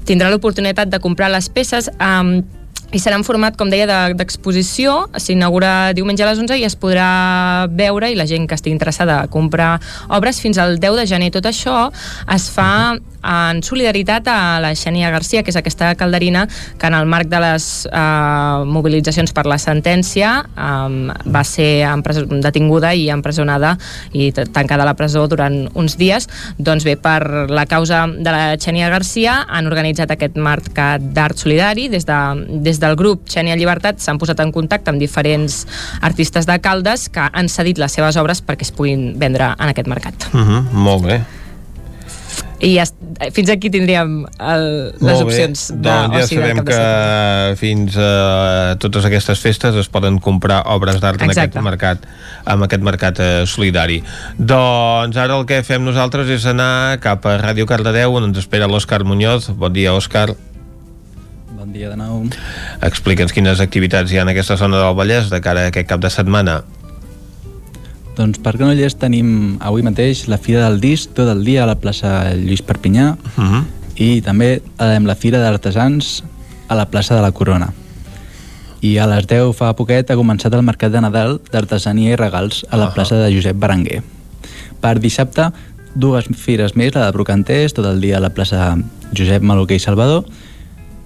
[0.05, 2.43] tindrà l'oportunitat de comprar les peces um,
[2.95, 5.09] i serà en format, com deia, de- d'exposició.
[5.19, 9.23] S'inaugura diumenge a les 11 i es podrà veure, i la gent que estigui interessada
[9.23, 11.33] a comprar obres, fins al 10 de gener.
[11.35, 11.91] Tot això
[12.35, 16.47] es fa en solidaritat a la Xènia Garcia, que és aquesta calderina
[16.79, 21.89] que en el marc de les eh, mobilitzacions per la sentència eh, va ser
[22.45, 23.79] detinguda i empresonada
[24.13, 26.29] i tancada a la presó durant uns dies.
[26.59, 31.89] Doncs bé, per la causa de la Xènia Garcia han organitzat aquest mercat d'art solidari
[31.89, 32.21] des, de,
[32.61, 35.65] des del grup Xènia Llibertat s'han posat en contacte amb diferents
[36.05, 39.89] artistes de Caldes que han cedit les seves obres perquè es puguin vendre en aquest
[39.91, 40.29] mercat.
[40.33, 41.23] Uh -huh, molt bé.
[42.65, 42.85] I ja,
[43.35, 44.65] fins aquí tindríem el,
[44.95, 45.25] les Molt bé.
[45.25, 49.91] opcions de, doncs ja oci sabem cap de que fins a totes aquestes festes es
[49.93, 52.07] poden comprar obres d'art en aquest mercat
[52.47, 54.01] amb aquest mercat eh, solidari
[54.39, 58.71] doncs ara el que fem nosaltres és anar cap a Ràdio Cardedeu on ens espera
[58.71, 60.31] l'Òscar Muñoz bon dia Òscar
[61.65, 62.27] Bon dia de nou.
[62.85, 66.03] explica'ns quines activitats hi ha en aquesta zona del Vallès de cara a aquest cap
[66.03, 66.59] de setmana
[68.19, 71.79] Doncs per Granollers tenim avui mateix la Fira del Disc tot el dia a la
[71.81, 73.63] plaça Lluís Perpinyà uh -huh.
[73.97, 76.23] i també tenim la Fira d'Artesans
[76.69, 77.73] a la plaça de la Corona.
[78.83, 82.67] I a les 10 fa poquet ha començat el Mercat de Nadal d'Artesania i Regals
[82.69, 84.03] a la plaça de Josep Berenguer.
[84.81, 85.51] Per dissabte,
[85.95, 88.77] dues fires més, la de Brocanters, tot el dia a la plaça
[89.15, 90.25] Josep Maluquer i Salvador,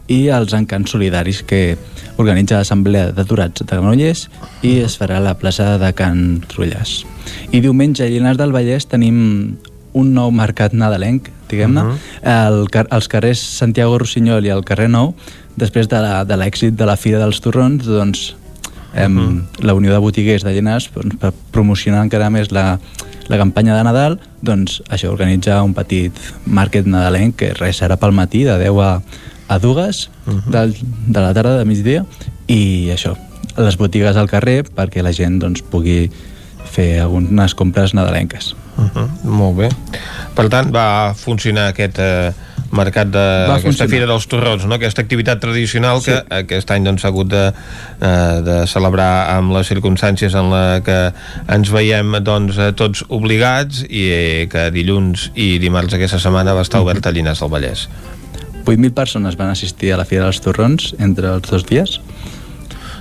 [0.08, 1.76] i els encants solidaris que
[2.18, 4.26] organitza l'Assemblea d'Aturats de Granollers
[4.66, 7.02] i es farà a la plaça de Can Trullàs.
[7.52, 9.58] I diumenge a Llinars del Vallès tenim
[9.98, 12.48] un nou mercat nadalenc, diguem-ne, uh -huh.
[12.48, 15.14] el, car els carrers Santiago Rossinyol i el carrer Nou,
[15.56, 15.96] després de
[16.36, 18.36] l'èxit de, de la Fira dels Torrons, doncs
[18.94, 19.42] eh, uh -huh.
[19.60, 22.78] la Unió de Botiguers de Llinars, doncs, per promocionar encara més la,
[23.28, 26.12] la campanya de Nadal, doncs això organitza un petit
[26.46, 29.02] market nadalenc que res serà pel matí de 10 a,
[29.48, 30.50] a dues uh -huh.
[30.50, 30.74] de,
[31.08, 32.04] de la tarda, de migdia,
[32.46, 33.16] i això,
[33.56, 36.10] les botigues al carrer perquè la gent doncs, pugui
[36.68, 38.54] fer algunes compres nadalenques.
[38.76, 39.08] Uh -huh.
[39.24, 39.68] Molt bé.
[40.34, 42.32] Per tant, va funcionar aquest eh,
[42.70, 44.74] mercat d'aquesta Fira dels Torrons, no?
[44.74, 46.10] aquesta activitat tradicional sí.
[46.10, 47.52] que aquest any doncs, s'ha doncs, hagut de,
[48.00, 50.98] eh, de celebrar amb les circumstàncies en la que
[51.48, 56.80] ens veiem doncs, tots obligats i eh, que dilluns i dimarts aquesta setmana va estar
[56.84, 57.88] obert a Llinars del Vallès.
[58.68, 61.98] 8.000 persones van assistir a la Fira dels Torrons entre els dos dies.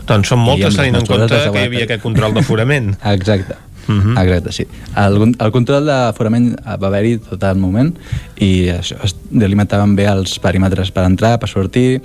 [0.08, 2.94] Doncs són moltes tenint en compte que hi havia aquest control d'aforament.
[3.16, 3.58] Exacte.
[3.88, 4.22] Uh -huh.
[4.22, 4.68] Exacte, sí.
[4.96, 7.94] El, el control d'aforament va haver-hi tot el moment
[8.36, 12.02] i això, es delimitaven bé els perímetres per entrar, per sortir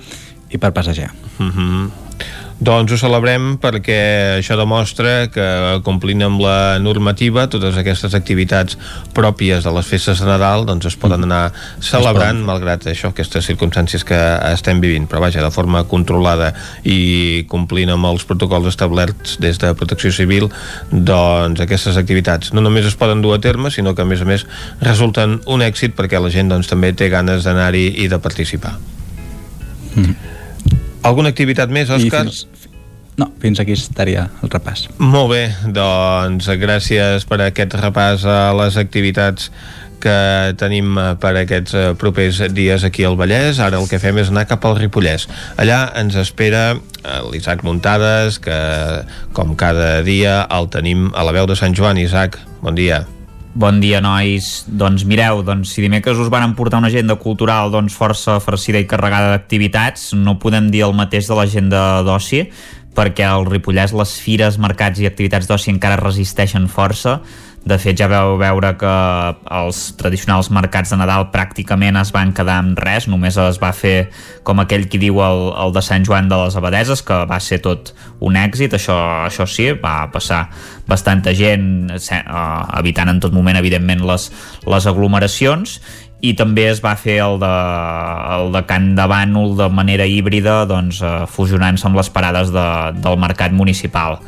[0.49, 1.11] i per passejar.
[1.39, 1.89] Uh -huh.
[2.63, 3.95] Doncs ho celebrem perquè
[4.37, 5.45] això demostra que
[5.83, 8.77] complint amb la normativa totes aquestes activitats
[9.15, 11.41] pròpies de les festes de Nadal doncs es poden anar
[11.83, 14.19] celebrant malgrat això, aquestes circumstàncies que
[14.53, 16.53] estem vivint, però vaja, de forma controlada
[16.87, 20.47] i complint amb els protocols establerts des de Protecció Civil
[20.91, 24.29] doncs aquestes activitats no només es poden dur a terme, sinó que a més a
[24.29, 24.47] més
[24.79, 28.77] resulten un èxit perquè la gent doncs també té ganes d'anar-hi i de participar.
[29.97, 30.32] Mm.
[31.03, 32.23] Alguna activitat més, Òscar?
[32.25, 32.69] Fins,
[33.19, 34.87] no, fins aquí estaria el repàs.
[34.97, 35.43] Molt bé,
[35.75, 39.51] doncs gràcies per aquest repàs a les activitats
[40.03, 43.61] que tenim per aquests eh, propers dies aquí al Vallès.
[43.63, 45.29] Ara el que fem és anar cap al Ripollès.
[45.55, 48.59] Allà ens espera eh, l'Isaac Muntades, que
[49.37, 52.01] com cada dia el tenim a la veu de Sant Joan.
[52.03, 53.03] Isaac, bon dia.
[53.03, 53.22] Bon dia,
[53.55, 54.65] nois.
[54.67, 58.85] Doncs mireu, doncs, si dimecres us van emportar una agenda cultural doncs, força farcida i
[58.85, 62.49] carregada d'activitats, no podem dir el mateix de l'agenda d'oci,
[62.95, 67.21] perquè al Ripollès les fires, mercats i activitats d'oci encara resisteixen força.
[67.63, 68.93] De fet, ja veu veure que
[69.55, 74.09] els tradicionals mercats de Nadal pràcticament es van quedar amb res, només es va fer
[74.43, 77.61] com aquell qui diu el, el de Sant Joan de les Abadeses, que va ser
[77.63, 78.97] tot un èxit, això,
[79.29, 80.49] això sí, va passar
[80.91, 82.23] bastanta gent, eh,
[82.81, 84.27] evitant en tot moment, evidentment, les,
[84.67, 85.77] les aglomeracions,
[86.23, 87.53] i també es va fer el de,
[88.35, 92.67] el de Can de Bànol de manera híbrida doncs, eh, fusionant-se amb les parades de,
[92.99, 94.19] del mercat municipal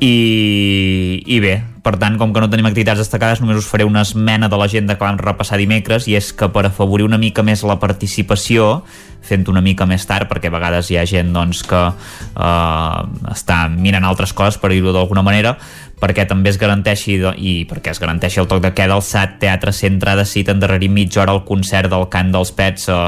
[0.00, 4.04] i, i bé, per tant, com que no tenim activitats destacades, només us faré una
[4.06, 7.64] esmena de l'agenda que vam repassar dimecres i és que per afavorir una mica més
[7.66, 8.82] la participació
[9.28, 13.00] fent una mica més tard, perquè a vegades hi ha gent doncs, que eh,
[13.34, 15.56] està mirant altres coses, per dir-ho d'alguna manera,
[16.00, 19.74] perquè també es garanteixi i perquè es garanteixi el toc de queda el SAT Teatre
[19.74, 22.98] Centre ha decidit endarrerir mitja hora el concert del Cant dels Pets eh,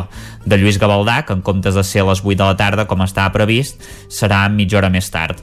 [0.44, 3.04] de Lluís Gavaldà que en comptes de ser a les 8 de la tarda com
[3.06, 5.38] estava previst serà mitja hora més tard.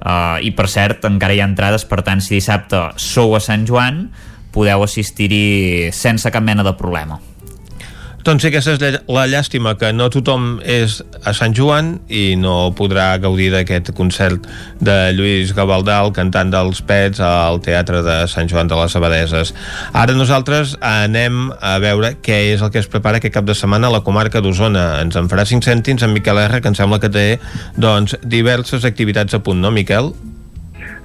[0.00, 3.68] Uh, i per cert encara hi ha entrades per tant si dissabte sou a Sant
[3.68, 4.06] Joan
[4.48, 7.20] podeu assistir-hi sense cap mena de problema
[8.24, 12.70] doncs sí, aquesta és la llàstima, que no tothom és a Sant Joan i no
[12.76, 14.46] podrà gaudir d'aquest concert
[14.80, 19.54] de Lluís Gavaldà, el cantant dels Pets, al Teatre de Sant Joan de les Abadeses.
[19.92, 23.88] Ara nosaltres anem a veure què és el que es prepara aquest cap de setmana
[23.90, 25.00] a la comarca d'Osona.
[25.04, 27.28] Ens en farà 5 cèntims en Miquel R, que em sembla que té
[27.76, 30.12] doncs, diverses activitats a punt, no, Miquel?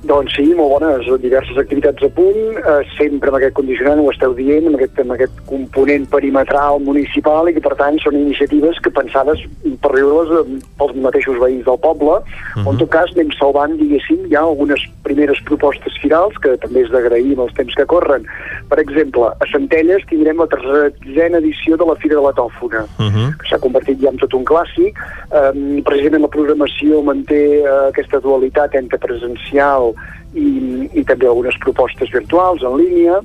[0.05, 4.35] Doncs sí, molt bones, diverses activitats a punt, eh, sempre amb aquest condicionant, ho esteu
[4.37, 8.93] dient, amb aquest, amb aquest component perimetral municipal i que per tant són iniciatives que
[8.93, 9.41] pensades
[9.81, 12.21] per riure-les eh, pels mateixos veïns del poble, uh
[12.53, 12.69] -huh.
[12.69, 17.31] en tot cas anem salvant, diguéssim, ha algunes primeres propostes finals que també és d'agrair
[17.33, 18.23] amb els temps que corren.
[18.69, 23.09] Per exemple, a Centelles tindrem la tercera edició de la Fira de la Tòfona, uh
[23.09, 23.37] -huh.
[23.39, 24.93] que s'ha convertit ja en tot un clàssic,
[25.33, 29.94] eh, precisament la programació manté eh, aquesta dualitat entre presencial
[30.35, 33.19] i, i també algunes propostes virtuals en línia.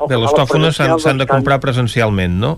[0.00, 2.56] Bé, les tòfones s'han de comprar presencialment, no?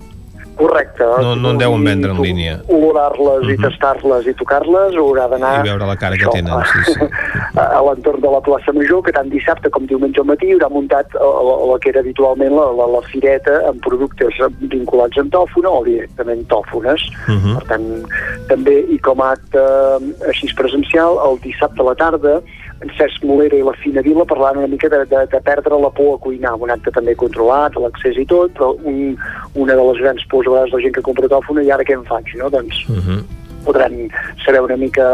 [0.57, 1.05] Correcte.
[1.21, 2.59] No, no en deuen vendre en línia.
[2.69, 3.55] Olorar-les uh -huh.
[3.55, 3.63] i mhm.
[3.65, 5.65] tastar-les i tocar-les haurà d'anar...
[5.65, 7.01] I veure la cara que tenen, sí, sí.
[7.79, 11.07] a l'entorn de la plaça Major, que tant dissabte com diumenge al matí haurà muntat
[11.15, 16.47] el, que era habitualment la, la, la fireta amb productes vinculats amb tòfona o directament
[16.49, 17.01] tòfones.
[17.29, 17.55] Uh -huh.
[17.59, 17.87] Per tant,
[18.49, 22.43] també, i com a acte eh, així presencial, el dissabte a la tarda
[22.83, 25.91] en Cesc Molera i la Fina Vila parlant una mica de, de, de perdre la
[25.95, 29.15] por a cuinar, un acte també controlat, l'accés i tot, però un,
[29.55, 31.87] una de les grans pors a vegades de la gent que compra tòfona i ara
[31.87, 32.51] què em faig, no?
[32.51, 33.23] Doncs uh -huh.
[33.65, 33.95] podran
[34.45, 35.07] saber una mica,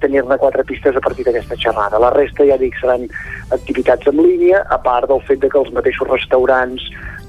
[0.00, 1.98] tenir-ne quatre pistes a partir d'aquesta xerrada.
[1.98, 3.06] La resta, ja dic, seran
[3.50, 6.82] activitats en línia, a part del fet de que els mateixos restaurants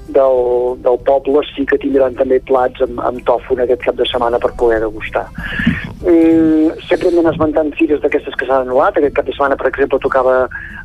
[0.08, 4.38] del, del poble sí que tindran també plats amb, amb tòfon aquest cap de setmana
[4.38, 5.26] per poder degustar.
[6.04, 8.98] Mm, sempre hem d'anar esmentant fires d'aquestes que s'han anul·lat.
[9.00, 10.34] Aquest cap de setmana, per exemple, tocava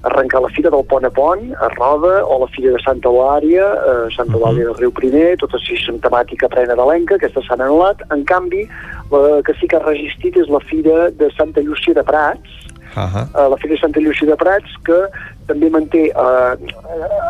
[0.07, 3.65] arrencar la fira del Pont a Pont, a Roda, o la fira de Santa Eulària,
[3.91, 8.06] eh, Santa Eulària del Riu Primer, tot així amb temàtica plena d'Alenca, aquestes s'han anul·lat.
[8.15, 8.64] En canvi,
[9.11, 12.59] la que sí que ha resistit és la fira de Santa Llúcia de Prats,
[12.91, 13.25] Uh -huh.
[13.40, 15.07] a la Fira de Santa Llúcia de Prats, que
[15.48, 16.56] també manté, eh,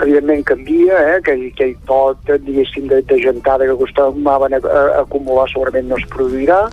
[0.02, 5.48] evidentment canvia, eh, que aquell pot, diguéssim, de, de gentada que acostumaven a, a acumular
[5.50, 6.68] segurament no es produirà,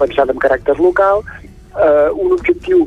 [0.00, 1.22] pensant en caràcter local.
[1.78, 2.86] Eh, un objectiu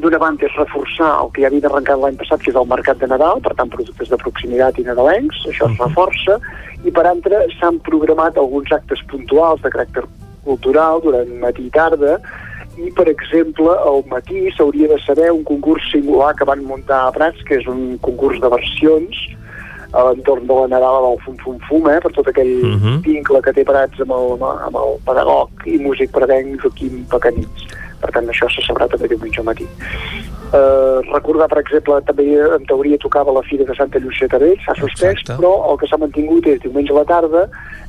[0.00, 3.00] d'una banda és reforçar el que ja havia arrencat l'any passat, que és el mercat
[3.00, 6.38] de Nadal, per tant, productes de proximitat i nadalencs, això es reforça,
[6.84, 10.06] i per altra s'han programat alguns actes puntuals de caràcter
[10.44, 12.16] cultural durant matí i tarda,
[12.78, 17.12] i, per exemple, al matí s'hauria de saber un concurs singular que van muntar a
[17.12, 19.18] Prats, que és un concurs de versions
[19.92, 22.96] a l'entorn de la Nadala del Fum Fum Fum, eh, per tot aquell uh -huh.
[23.02, 24.26] vincle que té Prats amb el,
[24.66, 27.66] amb el pedagog i músic pradenc Joaquim Pacanits.
[28.00, 29.66] Per tant, això se sabrà també diumenge al matí.
[30.50, 34.74] Uh, recordar, per exemple, també en teoria tocava la Fira de Santa Llúcia Vell, s'ha
[34.78, 35.36] suspès, Exacte.
[35.38, 37.44] però el que s'ha mantingut és diumenge a la tarda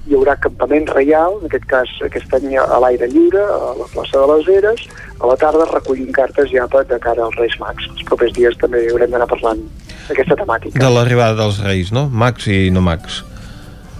[0.07, 4.17] hi haurà campament reial, en aquest cas aquest any a l'aire lliure, a la plaça
[4.17, 4.85] de les Eres,
[5.19, 7.89] a la tarda recollint cartes ja per, de cara als Reis Mags.
[7.93, 9.61] Els propers dies també haurem d'anar parlant
[10.07, 10.81] d'aquesta temàtica.
[10.81, 12.07] De l'arribada dels Reis, no?
[12.09, 13.21] Max i no Max.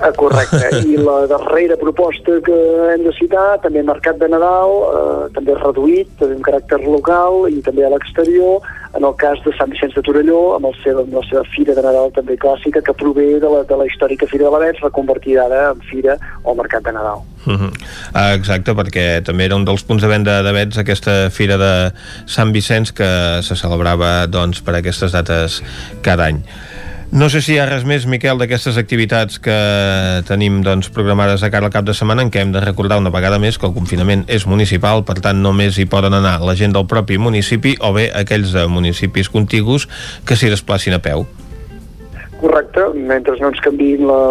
[0.02, 0.82] Ah, correcte.
[0.92, 2.58] I la darrera proposta que
[2.94, 7.62] hem de citar, també Mercat de Nadal, eh, també reduït, també amb caràcter local i
[7.66, 8.66] també a l'exterior,
[8.98, 11.76] en el cas de Sant Vicenç de Torelló, amb, el seu, amb la seva Fira
[11.78, 15.46] de Nadal també clàssica, que prové de la, de la històrica Fira de l'Avenç, reconvertida
[15.46, 17.22] ara en Fira o Mercat de Nadal.
[17.46, 17.72] Uh -huh.
[18.14, 21.92] ah, exacte, perquè també era un dels punts de venda de vets aquesta fira de
[22.26, 25.64] Sant Vicenç que se celebrava doncs, per aquestes dates
[26.02, 26.44] cada any.
[27.12, 29.56] No sé si hi ha res més, Miquel, d'aquestes activitats que
[30.30, 33.12] tenim doncs, programades a cara al cap de setmana en què hem de recordar una
[33.12, 36.72] vegada més que el confinament és municipal, per tant només hi poden anar la gent
[36.72, 39.90] del propi municipi o bé aquells de municipis contigus
[40.24, 41.28] que s'hi desplacin a peu.
[42.40, 44.22] Correcte, mentre no ens canviïn la,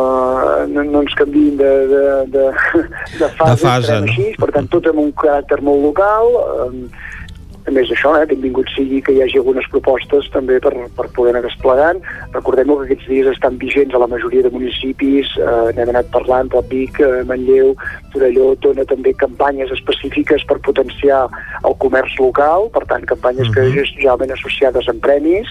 [0.72, 2.02] no, no ens canviïn de, de,
[2.32, 2.48] de,
[3.20, 4.08] de fase, De fase, no?
[4.08, 7.19] així, per tant tot amb un caràcter molt local, eh,
[7.66, 11.34] a més d'això, eh, benvingut sigui que hi hagi algunes propostes també per, per poder
[11.34, 12.00] anar desplegant.
[12.32, 16.50] Recordem que aquests dies estan vigents a la majoria de municipis, eh, n'hem anat parlant,
[16.52, 17.74] però Vic, eh, Manlleu,
[18.14, 21.26] Torelló, dona també campanyes específiques per potenciar
[21.64, 23.74] el comerç local, per tant, campanyes uh -huh.
[23.74, 25.46] que generalment associades amb premis,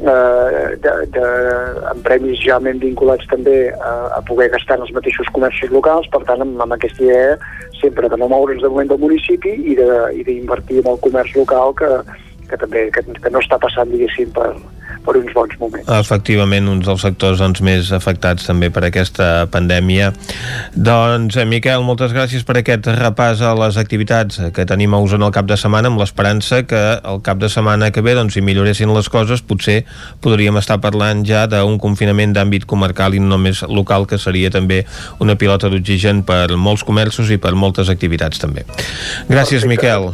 [0.00, 1.26] eh, de, de,
[1.90, 6.08] amb premis ja ben vinculats també a, a poder gastar en els mateixos comerços locals,
[6.12, 7.36] per tant, amb, amb aquesta idea
[7.80, 11.90] sempre de no moure'ns de moment del municipi i d'invertir en el comerç local que,
[12.50, 14.50] que també que, que no està passant, diguéssim, per,
[15.04, 15.88] per uns bons moments.
[16.00, 20.10] Efectivament, uns dels sectors doncs, més afectats també per aquesta pandèmia.
[20.74, 25.30] Doncs, eh, Miquel, moltes gràcies per aquest repàs a les activitats que tenim a Osona
[25.30, 28.44] el cap de setmana, amb l'esperança que el cap de setmana que ve, doncs, si
[28.44, 29.82] milloressin les coses, potser
[30.20, 34.84] podríem estar parlant ja d'un confinament d'àmbit comarcal i no només local, que seria també
[35.22, 38.66] una pilota d'oxigen per molts comerços i per moltes activitats també.
[39.30, 40.12] Gràcies, Miquel.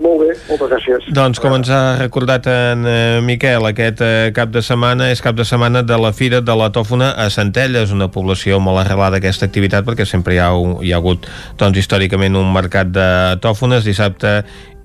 [0.00, 1.08] Molt bé, moltes gràcies.
[1.12, 5.36] Doncs com ens ha recordat en eh, Miquel, aquest eh, cap de setmana és cap
[5.36, 9.20] de setmana de la Fira de la Tòfona a Centelles, una població molt arrelada a
[9.20, 11.28] aquesta activitat perquè sempre hi ha, hi ha hagut
[11.60, 13.10] doncs, històricament un mercat de
[13.44, 14.38] tòfones dissabte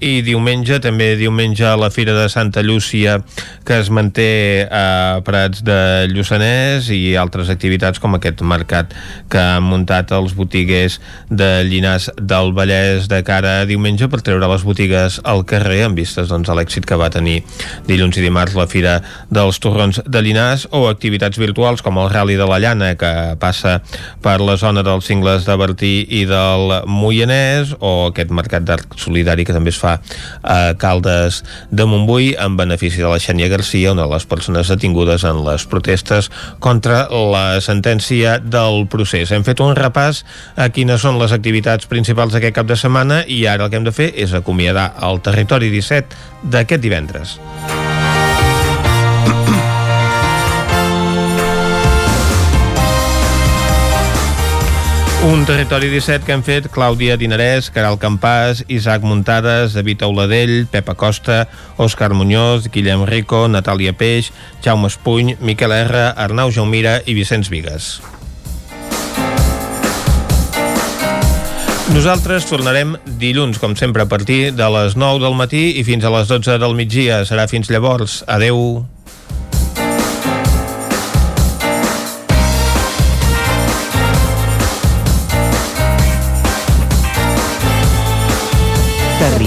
[0.04, 3.20] i diumenge, també diumenge a la Fira de Santa Llúcia
[3.66, 8.92] que es manté a Prats de Lluçanès i altres activitats com aquest mercat
[9.32, 11.00] que han muntat els botiguers
[11.30, 15.96] de Llinars del Vallès de cara a diumenge per treure les botigues al carrer en
[15.98, 17.40] vistes doncs, a l'èxit que va tenir
[17.88, 18.98] dilluns i dimarts la Fira
[19.32, 23.80] dels Torrons de Llinars o activitats virtuals com el Rally de la Llana que passa
[24.22, 29.48] per la zona dels cingles de Bertí i del Moianès o aquest mercat d'art solidari
[29.48, 29.96] que també es fa
[30.42, 35.26] a Caldes de Montbui en benefici de la Xènia Garcia, una de les persones detingudes
[35.28, 39.32] en les protestes contra la sentència del procés.
[39.32, 40.24] Hem fet un repàs
[40.58, 43.88] a quines són les activitats principals d'aquest cap de setmana i ara el que hem
[43.88, 47.40] de fer és acomiadar el territori 17 d'aquest divendres.
[55.26, 60.94] Un territori 17 que han fet Clàudia Dinarès, Caral Campàs, Isaac Muntades, David Auladell, Pepa
[60.94, 61.48] Costa,
[61.82, 64.30] Òscar Muñoz, Guillem Rico, Natàlia Peix,
[64.62, 67.96] Jaume Espuny, Miquel R, Arnau Jaumira i Vicenç Vigues.
[71.90, 76.14] Nosaltres tornarem dilluns, com sempre, a partir de les 9 del matí i fins a
[76.14, 77.24] les 12 del migdia.
[77.26, 78.22] Serà fins llavors.
[78.30, 78.86] Adeu.